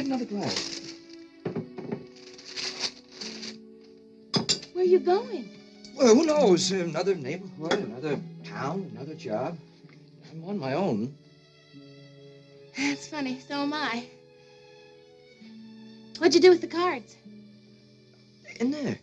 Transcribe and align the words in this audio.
get 0.00 0.06
another 0.06 0.24
glass. 0.24 0.80
Where 4.72 4.84
are 4.84 4.88
you 4.88 4.98
going? 5.00 5.50
Well, 5.96 6.14
who 6.14 6.24
knows? 6.24 6.70
Another 6.70 7.14
neighborhood, 7.14 7.80
another 7.80 8.18
town, 8.44 8.90
another 8.94 9.14
job. 9.14 9.58
I'm 10.30 10.44
on 10.44 10.58
my 10.58 10.74
own. 10.74 11.14
That's 12.76 13.08
funny. 13.08 13.40
So 13.46 13.56
am 13.56 13.74
I. 13.74 14.06
What'd 16.18 16.34
you 16.34 16.40
do 16.40 16.50
with 16.50 16.60
the 16.60 16.66
cards? 16.66 17.16
In 18.58 18.70
there. 18.70 18.98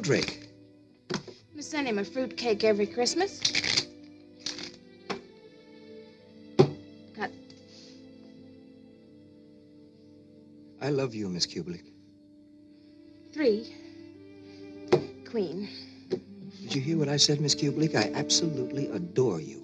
Sheldrake? 0.00 0.48
I 1.12 1.60
send 1.60 1.86
him 1.86 1.98
a 1.98 2.04
fruitcake 2.04 2.64
every 2.64 2.86
Christmas. 2.86 3.38
Got 7.14 7.28
I 10.80 10.88
love 10.88 11.14
you, 11.14 11.28
Miss 11.28 11.46
Kubelik. 11.46 11.84
three. 13.34 13.74
Queen. 15.30 15.68
Did 16.62 16.74
you 16.74 16.80
hear 16.80 16.96
what 16.96 17.10
I 17.10 17.18
said, 17.18 17.42
Miss 17.42 17.54
Kubelik? 17.54 17.94
I 17.94 18.10
absolutely 18.14 18.88
adore 18.88 19.40
you. 19.42 19.62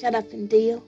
Shut 0.00 0.16
up 0.16 0.32
and 0.32 0.48
deal. 0.48 0.82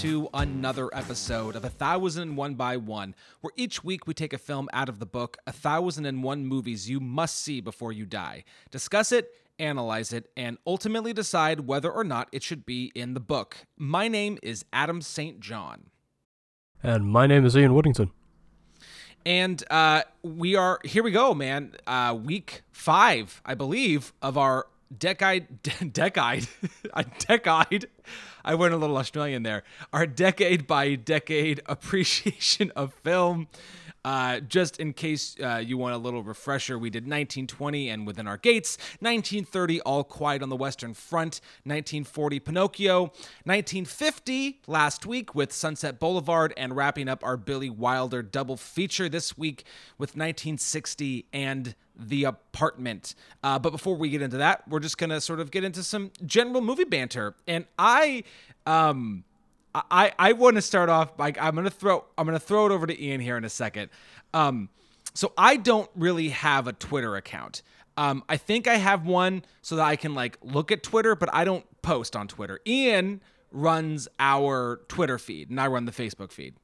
To 0.00 0.28
another 0.34 0.94
episode 0.94 1.56
of 1.56 1.64
A 1.64 1.70
Thousand 1.70 2.22
and 2.22 2.36
One 2.36 2.54
by 2.54 2.76
One, 2.76 3.14
where 3.40 3.52
each 3.56 3.82
week 3.82 4.06
we 4.06 4.12
take 4.12 4.34
a 4.34 4.38
film 4.38 4.68
out 4.74 4.90
of 4.90 4.98
the 4.98 5.06
book 5.06 5.38
A 5.46 5.52
Thousand 5.52 6.04
and 6.04 6.22
One 6.22 6.44
Movies 6.44 6.90
You 6.90 7.00
Must 7.00 7.34
See 7.40 7.62
Before 7.62 7.92
You 7.92 8.04
Die, 8.04 8.44
discuss 8.70 9.10
it, 9.10 9.32
analyze 9.58 10.12
it, 10.12 10.28
and 10.36 10.58
ultimately 10.66 11.14
decide 11.14 11.60
whether 11.60 11.90
or 11.90 12.04
not 12.04 12.28
it 12.30 12.42
should 12.42 12.66
be 12.66 12.92
in 12.94 13.14
the 13.14 13.20
book. 13.20 13.56
My 13.78 14.06
name 14.06 14.38
is 14.42 14.66
Adam 14.70 15.00
St. 15.00 15.40
John. 15.40 15.86
And 16.82 17.06
my 17.06 17.26
name 17.26 17.46
is 17.46 17.56
Ian 17.56 17.72
Woodington. 17.72 18.10
And 19.24 19.64
uh, 19.70 20.02
we 20.22 20.56
are 20.56 20.78
here. 20.84 21.02
We 21.02 21.10
go, 21.10 21.32
man. 21.32 21.74
Uh, 21.86 22.18
week 22.22 22.62
five, 22.70 23.40
I 23.46 23.54
believe, 23.54 24.12
of 24.20 24.36
our 24.36 24.66
decade, 24.96 25.62
decade, 25.92 26.48
a 26.94 27.04
decade. 27.04 27.88
I 28.44 28.54
went 28.54 28.74
a 28.74 28.76
little 28.76 28.96
Australian 28.96 29.42
there. 29.42 29.64
Our 29.92 30.06
decade 30.06 30.66
by 30.66 30.94
decade 30.94 31.60
appreciation 31.66 32.72
of 32.76 32.94
film. 32.94 33.48
Uh, 34.04 34.38
just 34.38 34.78
in 34.78 34.92
case 34.92 35.34
uh, 35.42 35.56
you 35.56 35.76
want 35.76 35.92
a 35.92 35.98
little 35.98 36.22
refresher, 36.22 36.78
we 36.78 36.90
did 36.90 37.02
1920 37.02 37.90
and 37.90 38.06
Within 38.06 38.28
Our 38.28 38.36
Gates, 38.36 38.78
1930 39.00 39.80
All 39.80 40.04
Quiet 40.04 40.44
on 40.44 40.48
the 40.48 40.54
Western 40.54 40.94
Front, 40.94 41.40
1940 41.64 42.38
Pinocchio, 42.38 43.00
1950 43.42 44.60
last 44.68 45.06
week 45.06 45.34
with 45.34 45.52
Sunset 45.52 45.98
Boulevard, 45.98 46.54
and 46.56 46.76
wrapping 46.76 47.08
up 47.08 47.24
our 47.24 47.36
Billy 47.36 47.68
Wilder 47.68 48.22
double 48.22 48.56
feature 48.56 49.08
this 49.08 49.36
week 49.36 49.64
with 49.98 50.10
1960 50.10 51.26
and 51.32 51.74
The 51.96 52.24
Apartment. 52.24 53.14
Uh, 53.42 53.58
but 53.58 53.70
before 53.70 53.96
we 53.96 54.10
get 54.10 54.22
into 54.22 54.36
that, 54.38 54.66
we're 54.68 54.80
just 54.80 54.98
gonna 54.98 55.20
sort 55.20 55.40
of 55.40 55.50
get 55.50 55.64
into 55.64 55.82
some 55.82 56.10
general 56.24 56.60
movie 56.60 56.84
banter, 56.84 57.34
and 57.46 57.66
I. 57.78 58.24
Um, 58.66 59.24
I, 59.90 60.12
I 60.18 60.32
want 60.32 60.56
to 60.56 60.62
start 60.62 60.88
off 60.88 61.18
by 61.18 61.34
I'm 61.38 61.54
gonna 61.54 61.68
throw 61.68 62.04
I'm 62.16 62.24
gonna 62.24 62.38
throw 62.38 62.64
it 62.64 62.72
over 62.72 62.86
to 62.86 62.98
Ian 62.98 63.20
here 63.20 63.36
in 63.36 63.44
a 63.44 63.50
second. 63.50 63.90
Um, 64.32 64.70
so 65.12 65.32
I 65.36 65.56
don't 65.56 65.90
really 65.94 66.30
have 66.30 66.66
a 66.66 66.72
Twitter 66.72 67.14
account. 67.16 67.62
Um, 67.96 68.22
I 68.28 68.36
think 68.36 68.68
I 68.68 68.76
have 68.76 69.06
one 69.06 69.44
so 69.62 69.76
that 69.76 69.84
I 69.84 69.96
can 69.96 70.14
like 70.14 70.38
look 70.42 70.70
at 70.70 70.82
Twitter, 70.82 71.16
but 71.16 71.28
I 71.32 71.44
don't 71.44 71.64
post 71.82 72.14
on 72.14 72.28
Twitter. 72.28 72.60
Ian 72.66 73.22
runs 73.50 74.08
our 74.18 74.80
Twitter 74.88 75.18
feed, 75.18 75.50
and 75.50 75.60
I 75.60 75.66
run 75.68 75.86
the 75.86 75.92
Facebook 75.92 76.32
feed. 76.32 76.54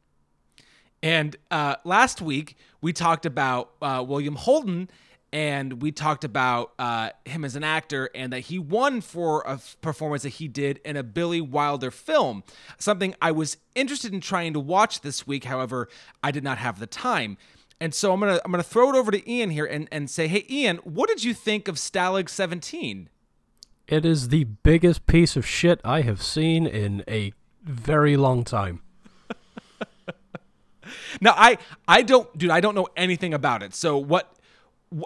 And 1.02 1.36
uh, 1.50 1.76
last 1.84 2.20
week 2.20 2.56
we 2.80 2.92
talked 2.92 3.26
about 3.26 3.72
uh, 3.80 4.04
William 4.06 4.36
Holden, 4.36 4.90
and 5.32 5.80
we 5.80 5.90
talked 5.92 6.24
about 6.24 6.72
uh, 6.78 7.10
him 7.24 7.44
as 7.44 7.56
an 7.56 7.64
actor, 7.64 8.10
and 8.14 8.32
that 8.32 8.40
he 8.40 8.58
won 8.58 9.00
for 9.00 9.42
a 9.46 9.58
performance 9.80 10.22
that 10.24 10.30
he 10.30 10.48
did 10.48 10.78
in 10.84 10.96
a 10.96 11.02
Billy 11.02 11.40
Wilder 11.40 11.90
film. 11.90 12.44
Something 12.78 13.14
I 13.22 13.32
was 13.32 13.56
interested 13.74 14.12
in 14.12 14.20
trying 14.20 14.52
to 14.52 14.60
watch 14.60 15.00
this 15.00 15.26
week. 15.26 15.44
However, 15.44 15.88
I 16.22 16.30
did 16.30 16.44
not 16.44 16.58
have 16.58 16.78
the 16.78 16.86
time. 16.86 17.38
And 17.80 17.92
so 17.92 18.12
I'm 18.12 18.20
gonna 18.20 18.40
I'm 18.44 18.52
gonna 18.52 18.62
throw 18.62 18.90
it 18.90 18.96
over 18.96 19.10
to 19.10 19.28
Ian 19.28 19.50
here 19.50 19.64
and, 19.64 19.88
and 19.90 20.08
say, 20.08 20.28
hey 20.28 20.44
Ian, 20.48 20.76
what 20.84 21.08
did 21.08 21.24
you 21.24 21.34
think 21.34 21.66
of 21.66 21.76
Stalag 21.76 22.28
17? 22.28 23.08
It 23.88 24.04
is 24.04 24.28
the 24.28 24.44
biggest 24.44 25.06
piece 25.06 25.34
of 25.34 25.44
shit 25.44 25.80
I 25.84 26.02
have 26.02 26.22
seen 26.22 26.66
in 26.66 27.02
a 27.08 27.32
very 27.64 28.16
long 28.16 28.44
time. 28.44 28.82
Now 31.20 31.34
I 31.36 31.58
I 31.86 32.02
don't 32.02 32.36
dude 32.36 32.50
I 32.50 32.60
don't 32.60 32.74
know 32.74 32.88
anything 32.96 33.34
about 33.34 33.62
it. 33.62 33.74
So 33.74 33.96
what 33.98 34.30
wh- 34.30 34.31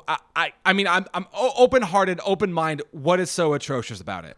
I 0.08 0.52
I, 0.64 0.72
mean 0.72 0.86
I'm 0.86 1.06
I'm 1.14 1.26
open 1.34 1.82
hearted, 1.82 2.20
open 2.24 2.52
mind. 2.52 2.82
What 2.90 3.20
is 3.20 3.30
so 3.30 3.54
atrocious 3.54 4.00
about 4.00 4.24
it? 4.24 4.36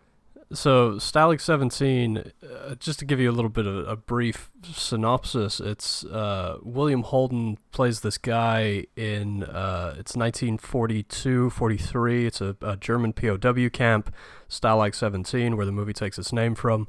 So, 0.50 0.92
Stalag 0.92 1.42
17, 1.42 2.32
uh, 2.42 2.74
just 2.76 2.98
to 3.00 3.04
give 3.04 3.20
you 3.20 3.30
a 3.30 3.32
little 3.32 3.50
bit 3.50 3.66
of 3.66 3.86
a 3.86 3.96
brief 3.96 4.50
synopsis, 4.62 5.60
it's 5.60 6.04
uh, 6.06 6.56
William 6.62 7.02
Holden 7.02 7.58
plays 7.70 8.00
this 8.00 8.16
guy 8.16 8.86
in, 8.96 9.42
uh, 9.42 9.90
it's 9.98 10.16
1942, 10.16 11.50
43. 11.50 12.26
It's 12.26 12.40
a, 12.40 12.56
a 12.62 12.78
German 12.78 13.12
POW 13.12 13.68
camp, 13.70 14.14
Stalag 14.48 14.94
17, 14.94 15.54
where 15.54 15.66
the 15.66 15.72
movie 15.72 15.92
takes 15.92 16.18
its 16.18 16.32
name 16.32 16.54
from. 16.54 16.88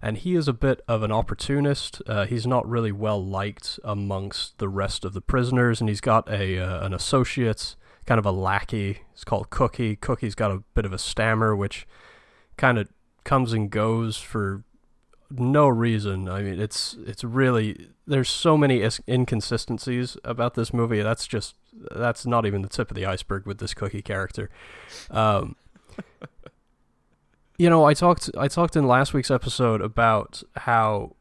And 0.00 0.16
he 0.16 0.34
is 0.34 0.48
a 0.48 0.54
bit 0.54 0.80
of 0.88 1.02
an 1.02 1.12
opportunist. 1.12 2.00
Uh, 2.06 2.24
he's 2.24 2.46
not 2.46 2.66
really 2.66 2.92
well 2.92 3.22
liked 3.22 3.78
amongst 3.84 4.56
the 4.56 4.68
rest 4.70 5.04
of 5.04 5.12
the 5.12 5.20
prisoners, 5.20 5.78
and 5.78 5.90
he's 5.90 6.00
got 6.00 6.26
a 6.30 6.58
uh, 6.58 6.84
an 6.84 6.94
associate, 6.94 7.76
kind 8.06 8.18
of 8.18 8.26
a 8.26 8.30
lackey. 8.30 9.00
It's 9.12 9.24
called 9.24 9.50
Cookie. 9.50 9.96
Cookie's 9.96 10.34
got 10.34 10.50
a 10.50 10.62
bit 10.74 10.84
of 10.84 10.92
a 10.92 10.98
stammer, 10.98 11.54
which 11.54 11.86
kind 12.56 12.78
of 12.78 12.88
comes 13.24 13.52
and 13.52 13.70
goes 13.70 14.16
for 14.16 14.64
no 15.30 15.68
reason. 15.68 16.28
I 16.28 16.42
mean, 16.42 16.60
it's 16.60 16.96
it's 17.06 17.24
really 17.24 17.88
there's 18.06 18.28
so 18.28 18.56
many 18.56 18.80
is- 18.80 19.00
inconsistencies 19.08 20.16
about 20.24 20.54
this 20.54 20.72
movie. 20.72 21.02
That's 21.02 21.26
just 21.26 21.56
that's 21.72 22.26
not 22.26 22.46
even 22.46 22.62
the 22.62 22.68
tip 22.68 22.90
of 22.90 22.94
the 22.94 23.06
iceberg 23.06 23.46
with 23.46 23.58
this 23.58 23.74
cookie 23.74 24.02
character. 24.02 24.50
Um, 25.10 25.56
you 27.58 27.70
know, 27.70 27.84
I 27.84 27.94
talked 27.94 28.30
I 28.36 28.48
talked 28.48 28.76
in 28.76 28.86
last 28.86 29.14
week's 29.14 29.30
episode 29.30 29.80
about 29.80 30.42
how 30.56 31.16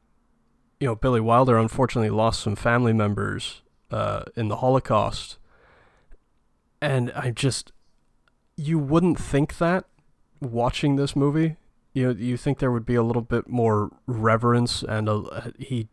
you 0.80 0.88
know 0.88 0.96
Billy 0.96 1.22
Wilder 1.22 1.58
unfortunately 1.58 2.10
lost 2.10 2.42
some 2.42 2.56
family 2.56 2.94
members 2.94 3.62
uh, 3.92 4.24
in 4.36 4.48
the 4.48 4.58
Holocaust, 4.58 5.38
and 6.84 7.14
I 7.16 7.32
just 7.32 7.72
you 8.58 8.78
wouldn't 8.78 9.18
think 9.18 9.58
that 9.58 9.86
watching 10.42 10.98
this 10.98 11.16
movie. 11.16 11.56
You 11.94 12.08
know, 12.08 12.20
you 12.20 12.38
think 12.38 12.60
there 12.60 12.72
would 12.72 12.86
be 12.86 12.96
a 12.96 13.04
little 13.04 13.22
bit 13.22 13.48
more 13.48 13.92
reverence 14.06 14.84
and 14.84 15.08
a, 15.08 15.54
he. 15.58 15.88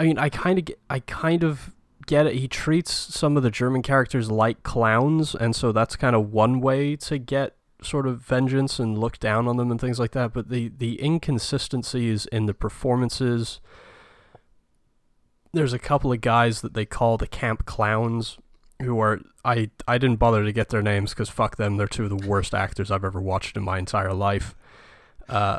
I 0.00 0.04
mean, 0.04 0.18
I 0.18 0.30
kind 0.30 0.58
of 0.58 0.74
I 0.88 1.00
kind 1.00 1.44
of 1.44 1.74
get 2.06 2.26
it. 2.26 2.36
He 2.36 2.48
treats 2.48 2.92
some 2.92 3.36
of 3.36 3.42
the 3.42 3.50
German 3.50 3.82
characters 3.82 4.30
like 4.30 4.62
clowns, 4.62 5.34
and 5.34 5.54
so 5.54 5.70
that's 5.70 5.96
kind 5.96 6.16
of 6.16 6.32
one 6.32 6.60
way 6.60 6.96
to 6.96 7.18
get 7.18 7.54
sort 7.82 8.06
of 8.06 8.20
vengeance 8.22 8.78
and 8.78 8.98
look 8.98 9.18
down 9.18 9.46
on 9.46 9.58
them 9.58 9.70
and 9.70 9.80
things 9.80 10.00
like 10.00 10.12
that. 10.12 10.32
But 10.32 10.48
the 10.48 10.72
the 10.76 11.02
inconsistencies 11.04 12.24
in 12.26 12.46
the 12.46 12.54
performances. 12.54 13.60
There's 15.52 15.72
a 15.72 15.78
couple 15.78 16.12
of 16.12 16.20
guys 16.20 16.60
that 16.60 16.74
they 16.74 16.84
call 16.84 17.16
the 17.16 17.26
camp 17.26 17.64
clowns 17.64 18.38
who 18.82 19.00
are 19.00 19.20
I 19.44 19.70
I 19.86 19.98
didn't 19.98 20.18
bother 20.18 20.44
to 20.44 20.52
get 20.52 20.68
their 20.68 20.82
names 20.82 21.10
because 21.10 21.28
fuck 21.28 21.56
them. 21.56 21.76
They're 21.76 21.86
two 21.86 22.04
of 22.04 22.10
the 22.10 22.28
worst 22.28 22.54
actors 22.54 22.90
I've 22.90 23.04
ever 23.04 23.20
watched 23.20 23.56
in 23.56 23.64
my 23.64 23.78
entire 23.78 24.12
life. 24.12 24.54
Uh, 25.28 25.58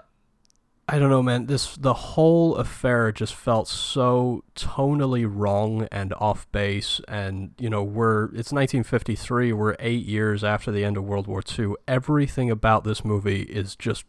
I 0.91 0.97
don't 0.97 1.11
know, 1.11 1.21
man. 1.21 1.45
This 1.45 1.75
the 1.75 1.93
whole 1.93 2.55
affair 2.55 3.11
just 3.11 3.35
felt 3.35 3.67
so 3.67 4.43
tonally 4.55 5.23
wrong 5.29 5.87
and 5.91 6.13
off 6.13 6.51
base. 6.51 6.99
And 7.07 7.51
you 7.59 7.69
know, 7.69 7.83
we're 7.83 8.25
it's 8.25 8.51
1953. 8.51 9.53
We're 9.53 9.75
eight 9.79 10.05
years 10.05 10.43
after 10.43 10.71
the 10.71 10.83
end 10.83 10.97
of 10.97 11.03
World 11.03 11.27
War 11.27 11.43
II. 11.57 11.75
Everything 11.87 12.49
about 12.49 12.85
this 12.85 13.05
movie 13.05 13.43
is 13.43 13.75
just 13.75 14.03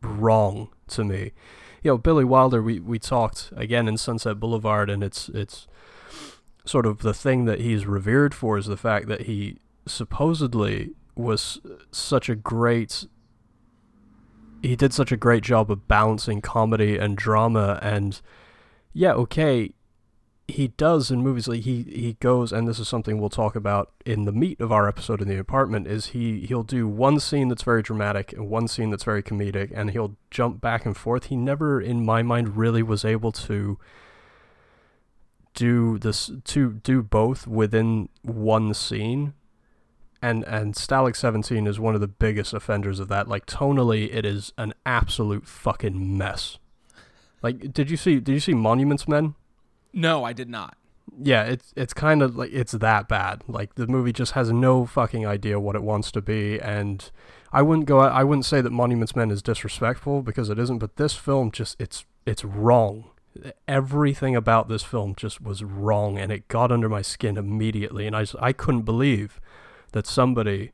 wrong 0.00 0.68
to 0.88 1.02
me. 1.02 1.32
You 1.82 1.92
know, 1.92 1.98
Billy 1.98 2.24
Wilder. 2.24 2.62
We 2.62 2.78
we 2.78 3.00
talked 3.00 3.52
again 3.56 3.88
in 3.88 3.96
Sunset 3.96 4.38
Boulevard, 4.38 4.90
and 4.90 5.02
it's 5.02 5.28
it's 5.30 5.66
sort 6.64 6.86
of 6.86 6.98
the 6.98 7.14
thing 7.14 7.44
that 7.44 7.60
he's 7.60 7.86
revered 7.86 8.34
for 8.34 8.56
is 8.56 8.66
the 8.66 8.76
fact 8.76 9.08
that 9.08 9.22
he 9.22 9.58
supposedly 9.86 10.92
was 11.14 11.60
such 11.90 12.28
a 12.28 12.34
great 12.34 13.06
he 14.62 14.76
did 14.76 14.92
such 14.92 15.10
a 15.10 15.16
great 15.16 15.42
job 15.42 15.70
of 15.72 15.88
balancing 15.88 16.40
comedy 16.40 16.96
and 16.96 17.16
drama. 17.16 17.80
And 17.82 18.20
yeah 18.92 19.12
okay 19.12 19.72
he 20.48 20.68
does 20.68 21.10
in 21.10 21.22
movies 21.22 21.48
like 21.48 21.62
he 21.62 21.82
he 21.84 22.16
goes 22.20 22.52
and 22.52 22.68
this 22.68 22.78
is 22.78 22.86
something 22.86 23.18
we'll 23.18 23.30
talk 23.30 23.56
about 23.56 23.92
in 24.04 24.24
the 24.24 24.32
meat 24.32 24.60
of 24.60 24.70
our 24.70 24.86
episode 24.86 25.22
in 25.22 25.28
the 25.28 25.38
apartment 25.38 25.86
is 25.86 26.06
he 26.06 26.40
he'll 26.40 26.64
do 26.64 26.86
one 26.86 27.18
scene 27.18 27.48
that's 27.48 27.62
very 27.62 27.80
dramatic 27.80 28.32
and 28.32 28.50
one 28.50 28.68
scene 28.68 28.90
that's 28.90 29.04
very 29.04 29.22
comedic 29.22 29.72
and 29.74 29.92
he'll 29.92 30.16
jump 30.30 30.60
back 30.60 30.84
and 30.84 30.96
forth. 30.96 31.26
He 31.26 31.36
never 31.36 31.80
in 31.80 32.04
my 32.04 32.22
mind 32.22 32.56
really 32.56 32.82
was 32.82 33.04
able 33.04 33.32
to 33.32 33.78
do 35.54 35.98
this 35.98 36.30
to 36.44 36.74
do 36.74 37.02
both 37.02 37.46
within 37.46 38.08
one 38.22 38.74
scene 38.74 39.34
and 40.22 40.44
and 40.44 40.74
Stalag 40.74 41.16
17 41.16 41.66
is 41.66 41.80
one 41.80 41.96
of 41.96 42.00
the 42.00 42.08
biggest 42.08 42.54
offenders 42.54 43.00
of 43.00 43.08
that. 43.08 43.26
Like 43.26 43.44
tonally, 43.44 44.14
it 44.14 44.24
is 44.24 44.52
an 44.56 44.72
absolute 44.86 45.46
fucking 45.46 46.16
mess. 46.16 46.58
Like, 47.42 47.72
did 47.72 47.90
you 47.90 47.96
see? 47.96 48.20
Did 48.20 48.32
you 48.32 48.40
see 48.40 48.54
Monuments 48.54 49.08
Men? 49.08 49.34
No, 49.92 50.24
I 50.24 50.32
did 50.32 50.48
not. 50.48 50.76
Yeah, 51.20 51.42
it's 51.42 51.74
it's 51.76 51.92
kind 51.92 52.22
of 52.22 52.36
like 52.36 52.50
it's 52.52 52.72
that 52.72 53.08
bad. 53.08 53.42
Like 53.48 53.74
the 53.74 53.88
movie 53.88 54.12
just 54.12 54.32
has 54.32 54.52
no 54.52 54.86
fucking 54.86 55.26
idea 55.26 55.58
what 55.58 55.74
it 55.74 55.82
wants 55.82 56.12
to 56.12 56.22
be, 56.22 56.60
and 56.60 57.10
I 57.52 57.62
wouldn't 57.62 57.86
go. 57.86 57.98
I 57.98 58.22
wouldn't 58.22 58.46
say 58.46 58.60
that 58.60 58.70
Monuments 58.70 59.16
Men 59.16 59.32
is 59.32 59.42
disrespectful 59.42 60.22
because 60.22 60.48
it 60.48 60.58
isn't. 60.58 60.78
But 60.78 60.96
this 60.96 61.14
film 61.14 61.50
just 61.50 61.78
it's 61.80 62.04
it's 62.24 62.44
wrong. 62.44 63.10
Everything 63.66 64.36
about 64.36 64.68
this 64.68 64.82
film 64.82 65.14
just 65.14 65.40
was 65.40 65.62
wrong, 65.62 66.18
and 66.18 66.30
it 66.30 66.48
got 66.48 66.70
under 66.70 66.88
my 66.88 67.02
skin 67.02 67.36
immediately. 67.36 68.06
And 68.06 68.14
I 68.14 68.22
just, 68.22 68.36
I 68.40 68.52
couldn't 68.52 68.82
believe 68.82 69.40
that 69.92 70.06
somebody 70.06 70.72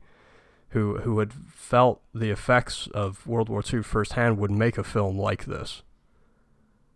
who 0.69 0.99
who 0.99 1.19
had 1.19 1.33
felt 1.33 2.01
the 2.13 2.29
effects 2.29 2.87
of 2.93 3.25
World 3.25 3.49
War 3.49 3.63
II 3.73 3.81
firsthand 3.81 4.37
would 4.37 4.51
make 4.51 4.77
a 4.77 4.83
film 4.83 5.17
like 5.17 5.45
this. 5.45 5.83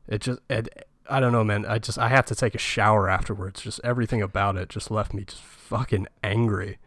It 0.07 0.21
just 0.21 0.39
it, 0.49 0.87
I 1.09 1.19
don't 1.19 1.31
know, 1.31 1.43
man. 1.43 1.65
I 1.65 1.79
just 1.79 1.97
I 1.97 2.09
have 2.09 2.25
to 2.25 2.35
take 2.35 2.55
a 2.55 2.59
shower 2.59 3.09
afterwards. 3.09 3.61
Just 3.61 3.81
everything 3.83 4.21
about 4.21 4.57
it 4.57 4.69
just 4.69 4.91
left 4.91 5.13
me 5.13 5.23
just 5.23 5.41
fucking 5.41 6.07
angry. 6.23 6.77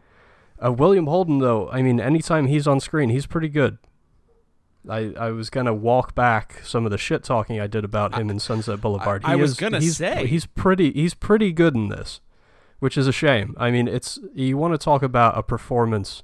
Uh, 0.63 0.71
William 0.71 1.05
Holden, 1.05 1.37
though, 1.37 1.69
I 1.69 1.81
mean, 1.81 1.99
anytime 1.99 2.47
he's 2.47 2.67
on 2.67 2.79
screen, 2.79 3.09
he's 3.09 3.27
pretty 3.27 3.49
good. 3.49 3.77
I, 4.89 5.13
I 5.17 5.29
was 5.31 5.49
gonna 5.49 5.73
walk 5.73 6.15
back 6.15 6.61
some 6.63 6.85
of 6.85 6.91
the 6.91 6.97
shit 6.97 7.23
talking 7.23 7.59
I 7.59 7.67
did 7.67 7.83
about 7.83 8.15
him 8.15 8.29
in 8.29 8.39
Sunset 8.39 8.81
Boulevard. 8.81 9.23
I, 9.25 9.33
I 9.33 9.35
was 9.35 9.51
is, 9.51 9.57
gonna 9.57 9.79
he's, 9.79 9.97
say 9.97 10.25
he's 10.27 10.45
pretty 10.45 10.91
he's 10.91 11.13
pretty 11.13 11.51
good 11.51 11.75
in 11.75 11.89
this 11.89 12.21
which 12.79 12.97
is 12.97 13.07
a 13.07 13.11
shame. 13.11 13.55
I 13.57 13.71
mean, 13.71 13.87
it's 13.87 14.19
you 14.33 14.57
want 14.57 14.73
to 14.73 14.77
talk 14.77 15.01
about 15.01 15.37
a 15.37 15.43
performance, 15.43 16.23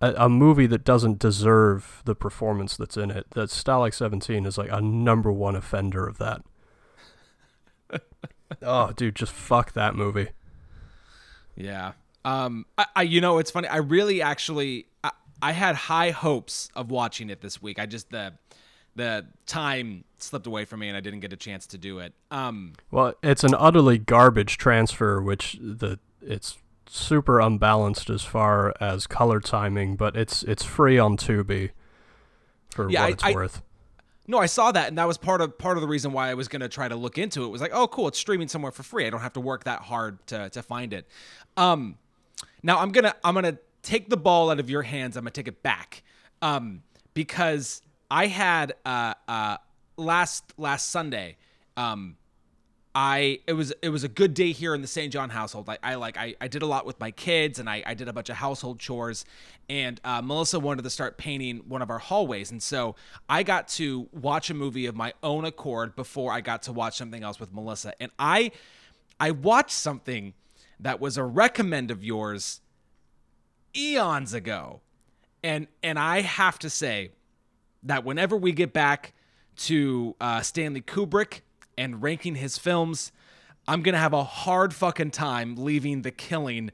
a, 0.00 0.14
a 0.16 0.28
movie 0.28 0.66
that 0.66 0.84
doesn't 0.84 1.18
deserve 1.18 2.02
the 2.04 2.14
performance 2.14 2.76
that's 2.76 2.96
in 2.96 3.10
it. 3.10 3.26
That 3.32 3.50
Stalag 3.50 3.94
Seventeen 3.94 4.46
is 4.46 4.56
like 4.56 4.70
a 4.72 4.80
number 4.80 5.30
one 5.30 5.56
offender 5.56 6.06
of 6.06 6.18
that. 6.18 6.42
oh, 8.62 8.92
dude, 8.92 9.16
just 9.16 9.32
fuck 9.32 9.72
that 9.72 9.94
movie. 9.94 10.28
Yeah. 11.54 11.92
Um. 12.24 12.66
I, 12.78 12.86
I. 12.96 13.02
You 13.02 13.20
know, 13.20 13.38
it's 13.38 13.50
funny. 13.50 13.68
I 13.68 13.78
really 13.78 14.22
actually. 14.22 14.86
I, 15.04 15.10
I 15.42 15.52
had 15.52 15.74
high 15.74 16.10
hopes 16.10 16.70
of 16.74 16.90
watching 16.90 17.30
it 17.30 17.40
this 17.40 17.60
week. 17.62 17.78
I 17.78 17.86
just 17.86 18.10
the 18.10 18.34
the 18.96 19.26
time 19.46 20.04
slipped 20.18 20.46
away 20.46 20.64
from 20.64 20.80
me 20.80 20.88
and 20.88 20.96
I 20.96 21.00
didn't 21.00 21.20
get 21.20 21.32
a 21.32 21.36
chance 21.36 21.66
to 21.68 21.78
do 21.78 22.00
it. 22.00 22.12
Um, 22.30 22.74
well, 22.90 23.14
it's 23.22 23.44
an 23.44 23.54
utterly 23.54 23.98
garbage 23.98 24.58
transfer, 24.58 25.20
which 25.22 25.58
the 25.60 25.98
it's 26.20 26.58
super 26.86 27.40
unbalanced 27.40 28.10
as 28.10 28.22
far 28.22 28.74
as 28.80 29.06
color 29.06 29.40
timing, 29.40 29.96
but 29.96 30.16
it's 30.16 30.42
it's 30.42 30.64
free 30.64 30.98
on 30.98 31.16
Tubi 31.16 31.70
for 32.70 32.90
yeah, 32.90 33.02
what 33.02 33.12
it's 33.12 33.24
I, 33.24 33.32
worth. 33.32 33.62
No, 34.26 34.38
I 34.38 34.46
saw 34.46 34.70
that, 34.70 34.88
and 34.88 34.98
that 34.98 35.08
was 35.08 35.18
part 35.18 35.40
of 35.40 35.58
part 35.58 35.76
of 35.76 35.80
the 35.80 35.88
reason 35.88 36.12
why 36.12 36.30
I 36.30 36.34
was 36.34 36.48
going 36.48 36.60
to 36.60 36.68
try 36.68 36.86
to 36.86 36.96
look 36.96 37.18
into 37.18 37.42
it. 37.42 37.46
it. 37.46 37.50
Was 37.50 37.60
like, 37.60 37.72
oh, 37.74 37.88
cool, 37.88 38.08
it's 38.08 38.18
streaming 38.18 38.48
somewhere 38.48 38.72
for 38.72 38.82
free. 38.82 39.06
I 39.06 39.10
don't 39.10 39.20
have 39.20 39.32
to 39.34 39.40
work 39.40 39.64
that 39.64 39.80
hard 39.82 40.24
to 40.28 40.50
to 40.50 40.62
find 40.62 40.92
it. 40.92 41.06
Um, 41.56 41.96
now 42.62 42.78
I'm 42.78 42.92
gonna 42.92 43.14
I'm 43.24 43.34
gonna 43.34 43.58
take 43.82 44.08
the 44.08 44.16
ball 44.16 44.50
out 44.50 44.60
of 44.60 44.70
your 44.70 44.82
hands. 44.82 45.16
I'm 45.16 45.24
gonna 45.24 45.30
take 45.30 45.48
it 45.48 45.62
back, 45.62 46.02
um, 46.42 46.82
because 47.14 47.82
I 48.10 48.26
had 48.26 48.74
uh, 48.84 49.14
uh, 49.28 49.56
last 49.96 50.52
last 50.56 50.90
Sunday. 50.90 51.36
Um, 51.76 52.16
I 52.94 53.38
it 53.46 53.52
was 53.52 53.72
it 53.82 53.90
was 53.90 54.02
a 54.02 54.08
good 54.08 54.34
day 54.34 54.50
here 54.50 54.74
in 54.74 54.82
the 54.82 54.88
St. 54.88 55.12
John 55.12 55.30
household. 55.30 55.68
I, 55.68 55.78
I 55.82 55.94
like 55.94 56.16
I, 56.16 56.34
I 56.40 56.48
did 56.48 56.62
a 56.62 56.66
lot 56.66 56.84
with 56.84 56.98
my 56.98 57.12
kids 57.12 57.60
and 57.60 57.70
I, 57.70 57.84
I 57.86 57.94
did 57.94 58.08
a 58.08 58.12
bunch 58.12 58.30
of 58.30 58.36
household 58.36 58.80
chores 58.80 59.24
and 59.68 60.00
uh, 60.02 60.20
Melissa 60.22 60.58
wanted 60.58 60.82
to 60.82 60.90
start 60.90 61.16
painting 61.16 61.58
one 61.68 61.82
of 61.82 61.90
our 61.90 62.00
hallways 62.00 62.50
and 62.50 62.60
so 62.60 62.96
I 63.28 63.44
got 63.44 63.68
to 63.68 64.08
watch 64.12 64.50
a 64.50 64.54
movie 64.54 64.86
of 64.86 64.96
my 64.96 65.12
own 65.22 65.44
accord 65.44 65.94
before 65.94 66.32
I 66.32 66.40
got 66.40 66.62
to 66.62 66.72
watch 66.72 66.96
something 66.96 67.22
else 67.22 67.38
with 67.38 67.54
Melissa 67.54 67.94
and 68.00 68.10
I 68.18 68.50
I 69.20 69.30
watched 69.30 69.70
something 69.70 70.34
that 70.80 71.00
was 71.00 71.16
a 71.16 71.24
recommend 71.24 71.92
of 71.92 72.02
yours 72.02 72.60
eons 73.76 74.34
ago 74.34 74.80
and 75.42 75.66
and 75.82 75.98
I 75.98 76.20
have 76.20 76.58
to 76.60 76.70
say 76.70 77.10
that 77.82 78.04
whenever 78.04 78.36
we 78.36 78.52
get 78.52 78.72
back 78.72 79.14
to 79.56 80.14
uh, 80.20 80.42
Stanley 80.42 80.82
Kubrick 80.82 81.40
and 81.78 82.02
ranking 82.02 82.34
his 82.34 82.58
films, 82.58 83.12
I'm 83.66 83.82
to 83.94 83.98
have 83.98 84.12
a 84.12 84.24
hard 84.24 84.74
fucking 84.74 85.12
time 85.12 85.56
leaving 85.56 86.02
The 86.02 86.10
Killing 86.10 86.70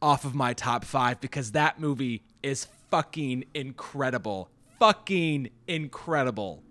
off 0.00 0.24
of 0.24 0.34
my 0.34 0.52
top 0.52 0.84
five 0.84 1.20
because 1.20 1.52
that 1.52 1.80
movie 1.80 2.22
is 2.42 2.66
fucking 2.90 3.44
incredible. 3.54 4.50
Fucking 4.78 5.50
incredible. 5.66 6.62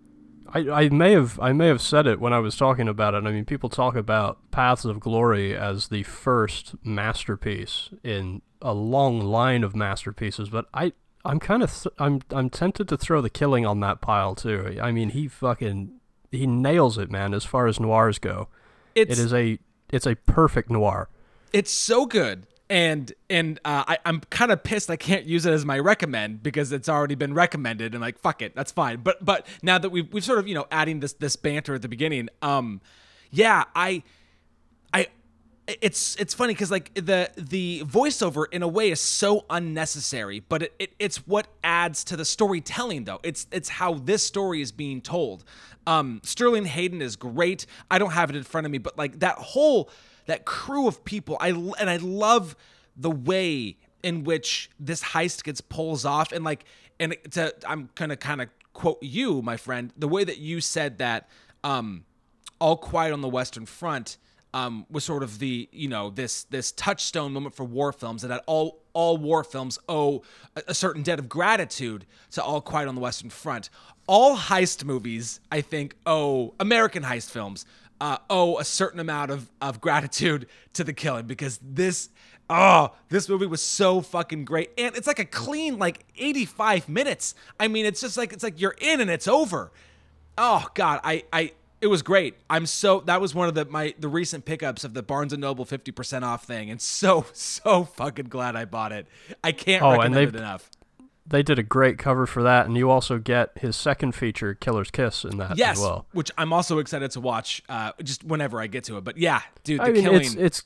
I, 0.54 0.84
I 0.86 0.90
may 0.90 1.12
have 1.12 1.40
I 1.40 1.52
may 1.52 1.68
have 1.68 1.82
said 1.82 2.08
it 2.08 2.20
when 2.20 2.34
I 2.34 2.40
was 2.40 2.56
talking 2.56 2.88
about 2.88 3.14
it. 3.14 3.26
I 3.26 3.32
mean, 3.32 3.46
people 3.46 3.70
talk 3.70 3.96
about 3.96 4.40
Paths 4.52 4.86
of 4.86 5.00
Glory 5.00 5.56
as 5.56 5.90
the 5.90 6.04
first 6.04 6.76
masterpiece 6.84 7.90
in 8.04 8.42
a 8.62 8.74
long 8.74 9.20
line 9.20 9.64
of 9.64 9.76
masterpieces, 9.76 10.50
but 10.50 10.66
I 10.74 10.94
I'm 11.26 11.40
kind 11.40 11.62
of 11.62 11.72
th- 11.74 11.94
I'm 12.00 12.22
I'm 12.32 12.50
tempted 12.50 12.88
to 12.88 12.98
throw 12.98 13.22
the 13.22 13.30
killing 13.30 13.66
on 13.66 13.82
that 13.82 14.02
pile 14.02 14.36
too. 14.36 14.78
I 14.82 14.92
mean, 14.92 15.10
he 15.10 15.28
fucking 15.28 16.00
he 16.32 16.48
nails 16.48 16.98
it, 16.98 17.12
man. 17.12 17.34
As 17.34 17.44
far 17.44 17.68
as 17.68 17.80
noirs 17.80 18.18
go, 18.18 18.48
it's, 18.96 19.12
it 19.12 19.22
is 19.22 19.34
a 19.34 19.60
it's 19.92 20.08
a 20.08 20.16
perfect 20.16 20.70
noir. 20.70 21.10
It's 21.54 21.72
so 21.72 22.06
good, 22.06 22.47
and 22.70 23.14
and 23.30 23.60
uh, 23.64 23.84
I 23.88 23.98
I'm 24.06 24.22
kind 24.30 24.52
of 24.52 24.64
pissed 24.64 24.90
I 24.90 24.98
can't 24.98 25.26
use 25.26 25.46
it 25.46 25.54
as 25.54 25.66
my 25.66 25.80
recommend 25.80 26.44
because 26.44 26.72
it's 26.72 26.90
already 26.90 27.16
been 27.16 27.34
recommended 27.34 27.94
and 27.94 28.02
like 28.02 28.20
fuck 28.20 28.42
it, 28.42 28.56
that's 28.56 28.72
fine. 28.72 29.02
But 29.02 29.24
but 29.24 29.48
now 29.62 29.78
that 29.78 29.90
we've 29.90 30.12
we've 30.12 30.24
sort 30.24 30.40
of 30.40 30.48
you 30.48 30.56
know 30.56 30.68
adding 30.72 31.00
this 31.00 31.14
this 31.14 31.36
banter 31.36 31.76
at 31.76 31.82
the 31.82 31.88
beginning, 31.88 32.30
um, 32.42 32.82
yeah, 33.32 33.66
I 33.76 34.04
I 34.94 35.08
it's 35.68 36.16
it's 36.18 36.34
funny 36.34 36.54
because 36.54 36.72
like 36.72 36.94
the 36.94 37.30
the 37.38 37.84
voiceover 37.86 38.46
in 38.52 38.64
a 38.64 38.68
way 38.68 38.90
is 38.90 39.02
so 39.02 39.46
unnecessary 39.50 40.40
but 40.40 40.64
it, 40.64 40.74
it, 40.80 40.94
it's 40.98 41.28
what 41.28 41.48
adds 41.62 42.06
to 42.06 42.16
the 42.16 42.26
storytelling 42.26 43.04
though. 43.04 43.20
It's 43.24 43.48
it's 43.52 43.70
how 43.70 43.96
this 43.96 44.24
story 44.24 44.62
is 44.62 44.72
being 44.72 45.02
told. 45.02 45.44
Um 45.86 46.22
sterling 46.24 46.66
hayden 46.66 47.02
is 47.02 47.18
great. 47.18 47.66
I 47.92 47.98
don't 47.98 48.12
have 48.12 48.30
it 48.30 48.36
in 48.36 48.44
front 48.44 48.66
of 48.66 48.72
me 48.72 48.78
but 48.78 48.98
like 48.98 49.20
that 49.20 49.38
whole 49.38 49.90
that 50.28 50.46
crew 50.46 50.88
of 50.88 51.04
people 51.04 51.38
i 51.40 51.50
and 51.50 51.90
i 51.90 51.98
love 51.98 52.56
the 52.96 53.12
way 53.12 53.78
in 54.04 54.24
which 54.24 54.70
this 54.80 55.04
heist 55.04 55.44
gets 55.44 55.62
pulls 55.62 56.06
off 56.06 56.32
and 56.32 56.46
like 56.46 56.66
and 57.00 57.16
to 57.32 57.54
i'm 57.68 57.90
gonna 57.96 58.16
kind 58.16 58.42
of 58.42 58.50
quote 58.74 59.02
you 59.02 59.42
my 59.42 59.58
friend 59.58 59.92
the 59.98 60.08
way 60.08 60.24
that 60.24 60.38
you 60.38 60.62
said 60.62 61.00
that 61.00 61.28
um 61.64 62.06
all 62.60 62.78
quiet 62.78 63.12
on 63.12 63.22
the 63.22 63.30
western 63.30 63.66
front 63.66 64.18
um, 64.54 64.86
was 64.90 65.04
sort 65.04 65.24
of 65.24 65.40
the 65.40 65.70
you 65.72 65.88
know 65.88 66.10
this 66.10 66.44
this 66.46 66.72
touchstone 66.72 67.34
moment 67.34 67.56
for 67.56 67.64
war 67.64 67.92
films, 67.92 68.24
and 68.24 68.32
that 68.32 68.44
all 68.48 68.82
all 68.94 69.18
war 69.18 69.44
films 69.44 69.78
owe 69.88 70.24
a, 70.56 70.74
certain 70.74 71.04
debt 71.04 71.20
of 71.20 71.30
gratitude 71.30 72.06
to 72.32 72.44
All 72.44 72.62
Quiet 72.62 72.88
on 72.88 72.96
the 72.96 73.02
Western 73.02 73.30
Front. 73.30 73.70
All 74.08 74.36
heist 74.38 74.84
movies, 74.84 75.40
I 75.52 75.62
think, 75.62 75.96
owe 76.06 76.56
American 76.60 77.04
heist 77.04 77.30
films 77.30 77.66
uh, 78.02 78.18
owe 78.30 78.58
a 78.60 78.64
certain 78.64 79.00
amount 79.00 79.32
of 79.32 79.50
of 79.62 79.82
gratitude 79.82 80.48
to 80.74 80.84
The 80.84 80.94
Killing 80.94 81.26
because 81.28 81.60
this 81.62 82.10
oh 82.50 82.92
this 83.10 83.28
movie 83.28 83.46
was 83.46 83.62
so 83.62 84.02
fucking 84.02 84.46
great 84.46 84.70
and 84.78 84.96
it's 84.96 85.08
like 85.08 85.20
a 85.20 85.26
clean 85.26 85.78
like 85.78 86.06
85 86.18 86.88
minutes 86.88 87.36
i 87.60 87.68
mean 87.68 87.86
it's 87.86 88.00
just 88.00 88.16
like 88.16 88.32
it's 88.32 88.44
like 88.44 88.62
you're 88.62 88.76
in 88.80 89.02
and 89.02 89.10
it's 89.10 89.28
over 89.28 89.72
Oh 90.40 90.68
God, 90.76 91.00
I 91.04 91.24
I 91.34 91.54
it 91.82 91.88
was 91.88 92.04
great. 92.04 92.36
I'm 92.48 92.68
so 92.68 93.00
that 93.08 93.20
was 93.20 93.34
one 93.34 93.48
of 93.50 93.56
the 93.56 93.66
my 93.66 93.96
the 93.98 94.08
recent 94.08 94.46
pickups 94.46 94.84
of 94.84 94.94
the 94.94 95.02
Barnes 95.02 95.34
and 95.34 95.42
Noble 95.42 95.66
50% 95.66 96.22
off 96.22 96.44
thing, 96.44 96.70
and 96.70 96.80
so 96.80 97.26
so 97.34 97.86
fucking 97.86 98.28
glad 98.28 98.56
I 98.56 98.66
bought 98.66 98.92
it. 98.92 99.08
I 99.44 99.52
can't 99.52 99.82
Oh, 99.82 99.92
recommend 99.94 100.30
it 100.30 100.36
enough. 100.36 100.70
They 101.30 101.44
did 101.44 101.60
a 101.60 101.64
great 101.64 101.98
cover 101.98 102.26
for 102.26 102.42
that, 102.44 102.68
and 102.68 102.78
you 102.78 102.90
also 102.90 103.18
get 103.18 103.52
his 103.58 103.76
second 103.76 104.14
feature, 104.14 104.54
Killer's 104.54 104.90
Kiss, 104.92 105.26
in 105.26 105.38
that 105.38 105.58
Yes, 105.58 105.78
as 105.78 105.84
well. 105.84 106.06
which 106.14 106.32
I'm 106.38 106.54
also 106.54 106.80
excited 106.80 107.12
to 107.12 107.20
watch. 107.20 107.62
Uh, 107.68 107.92
just 108.02 108.24
whenever 108.24 108.62
I 108.62 108.68
get 108.68 108.86
to 108.86 108.98
it. 108.98 109.04
But 109.04 109.18
yeah, 109.18 109.42
dude, 109.66 109.80
the 109.82 109.84
I 109.84 109.92
mean, 109.92 110.04
killing. 110.04 110.22
it's 110.22 110.36
it's 110.36 110.64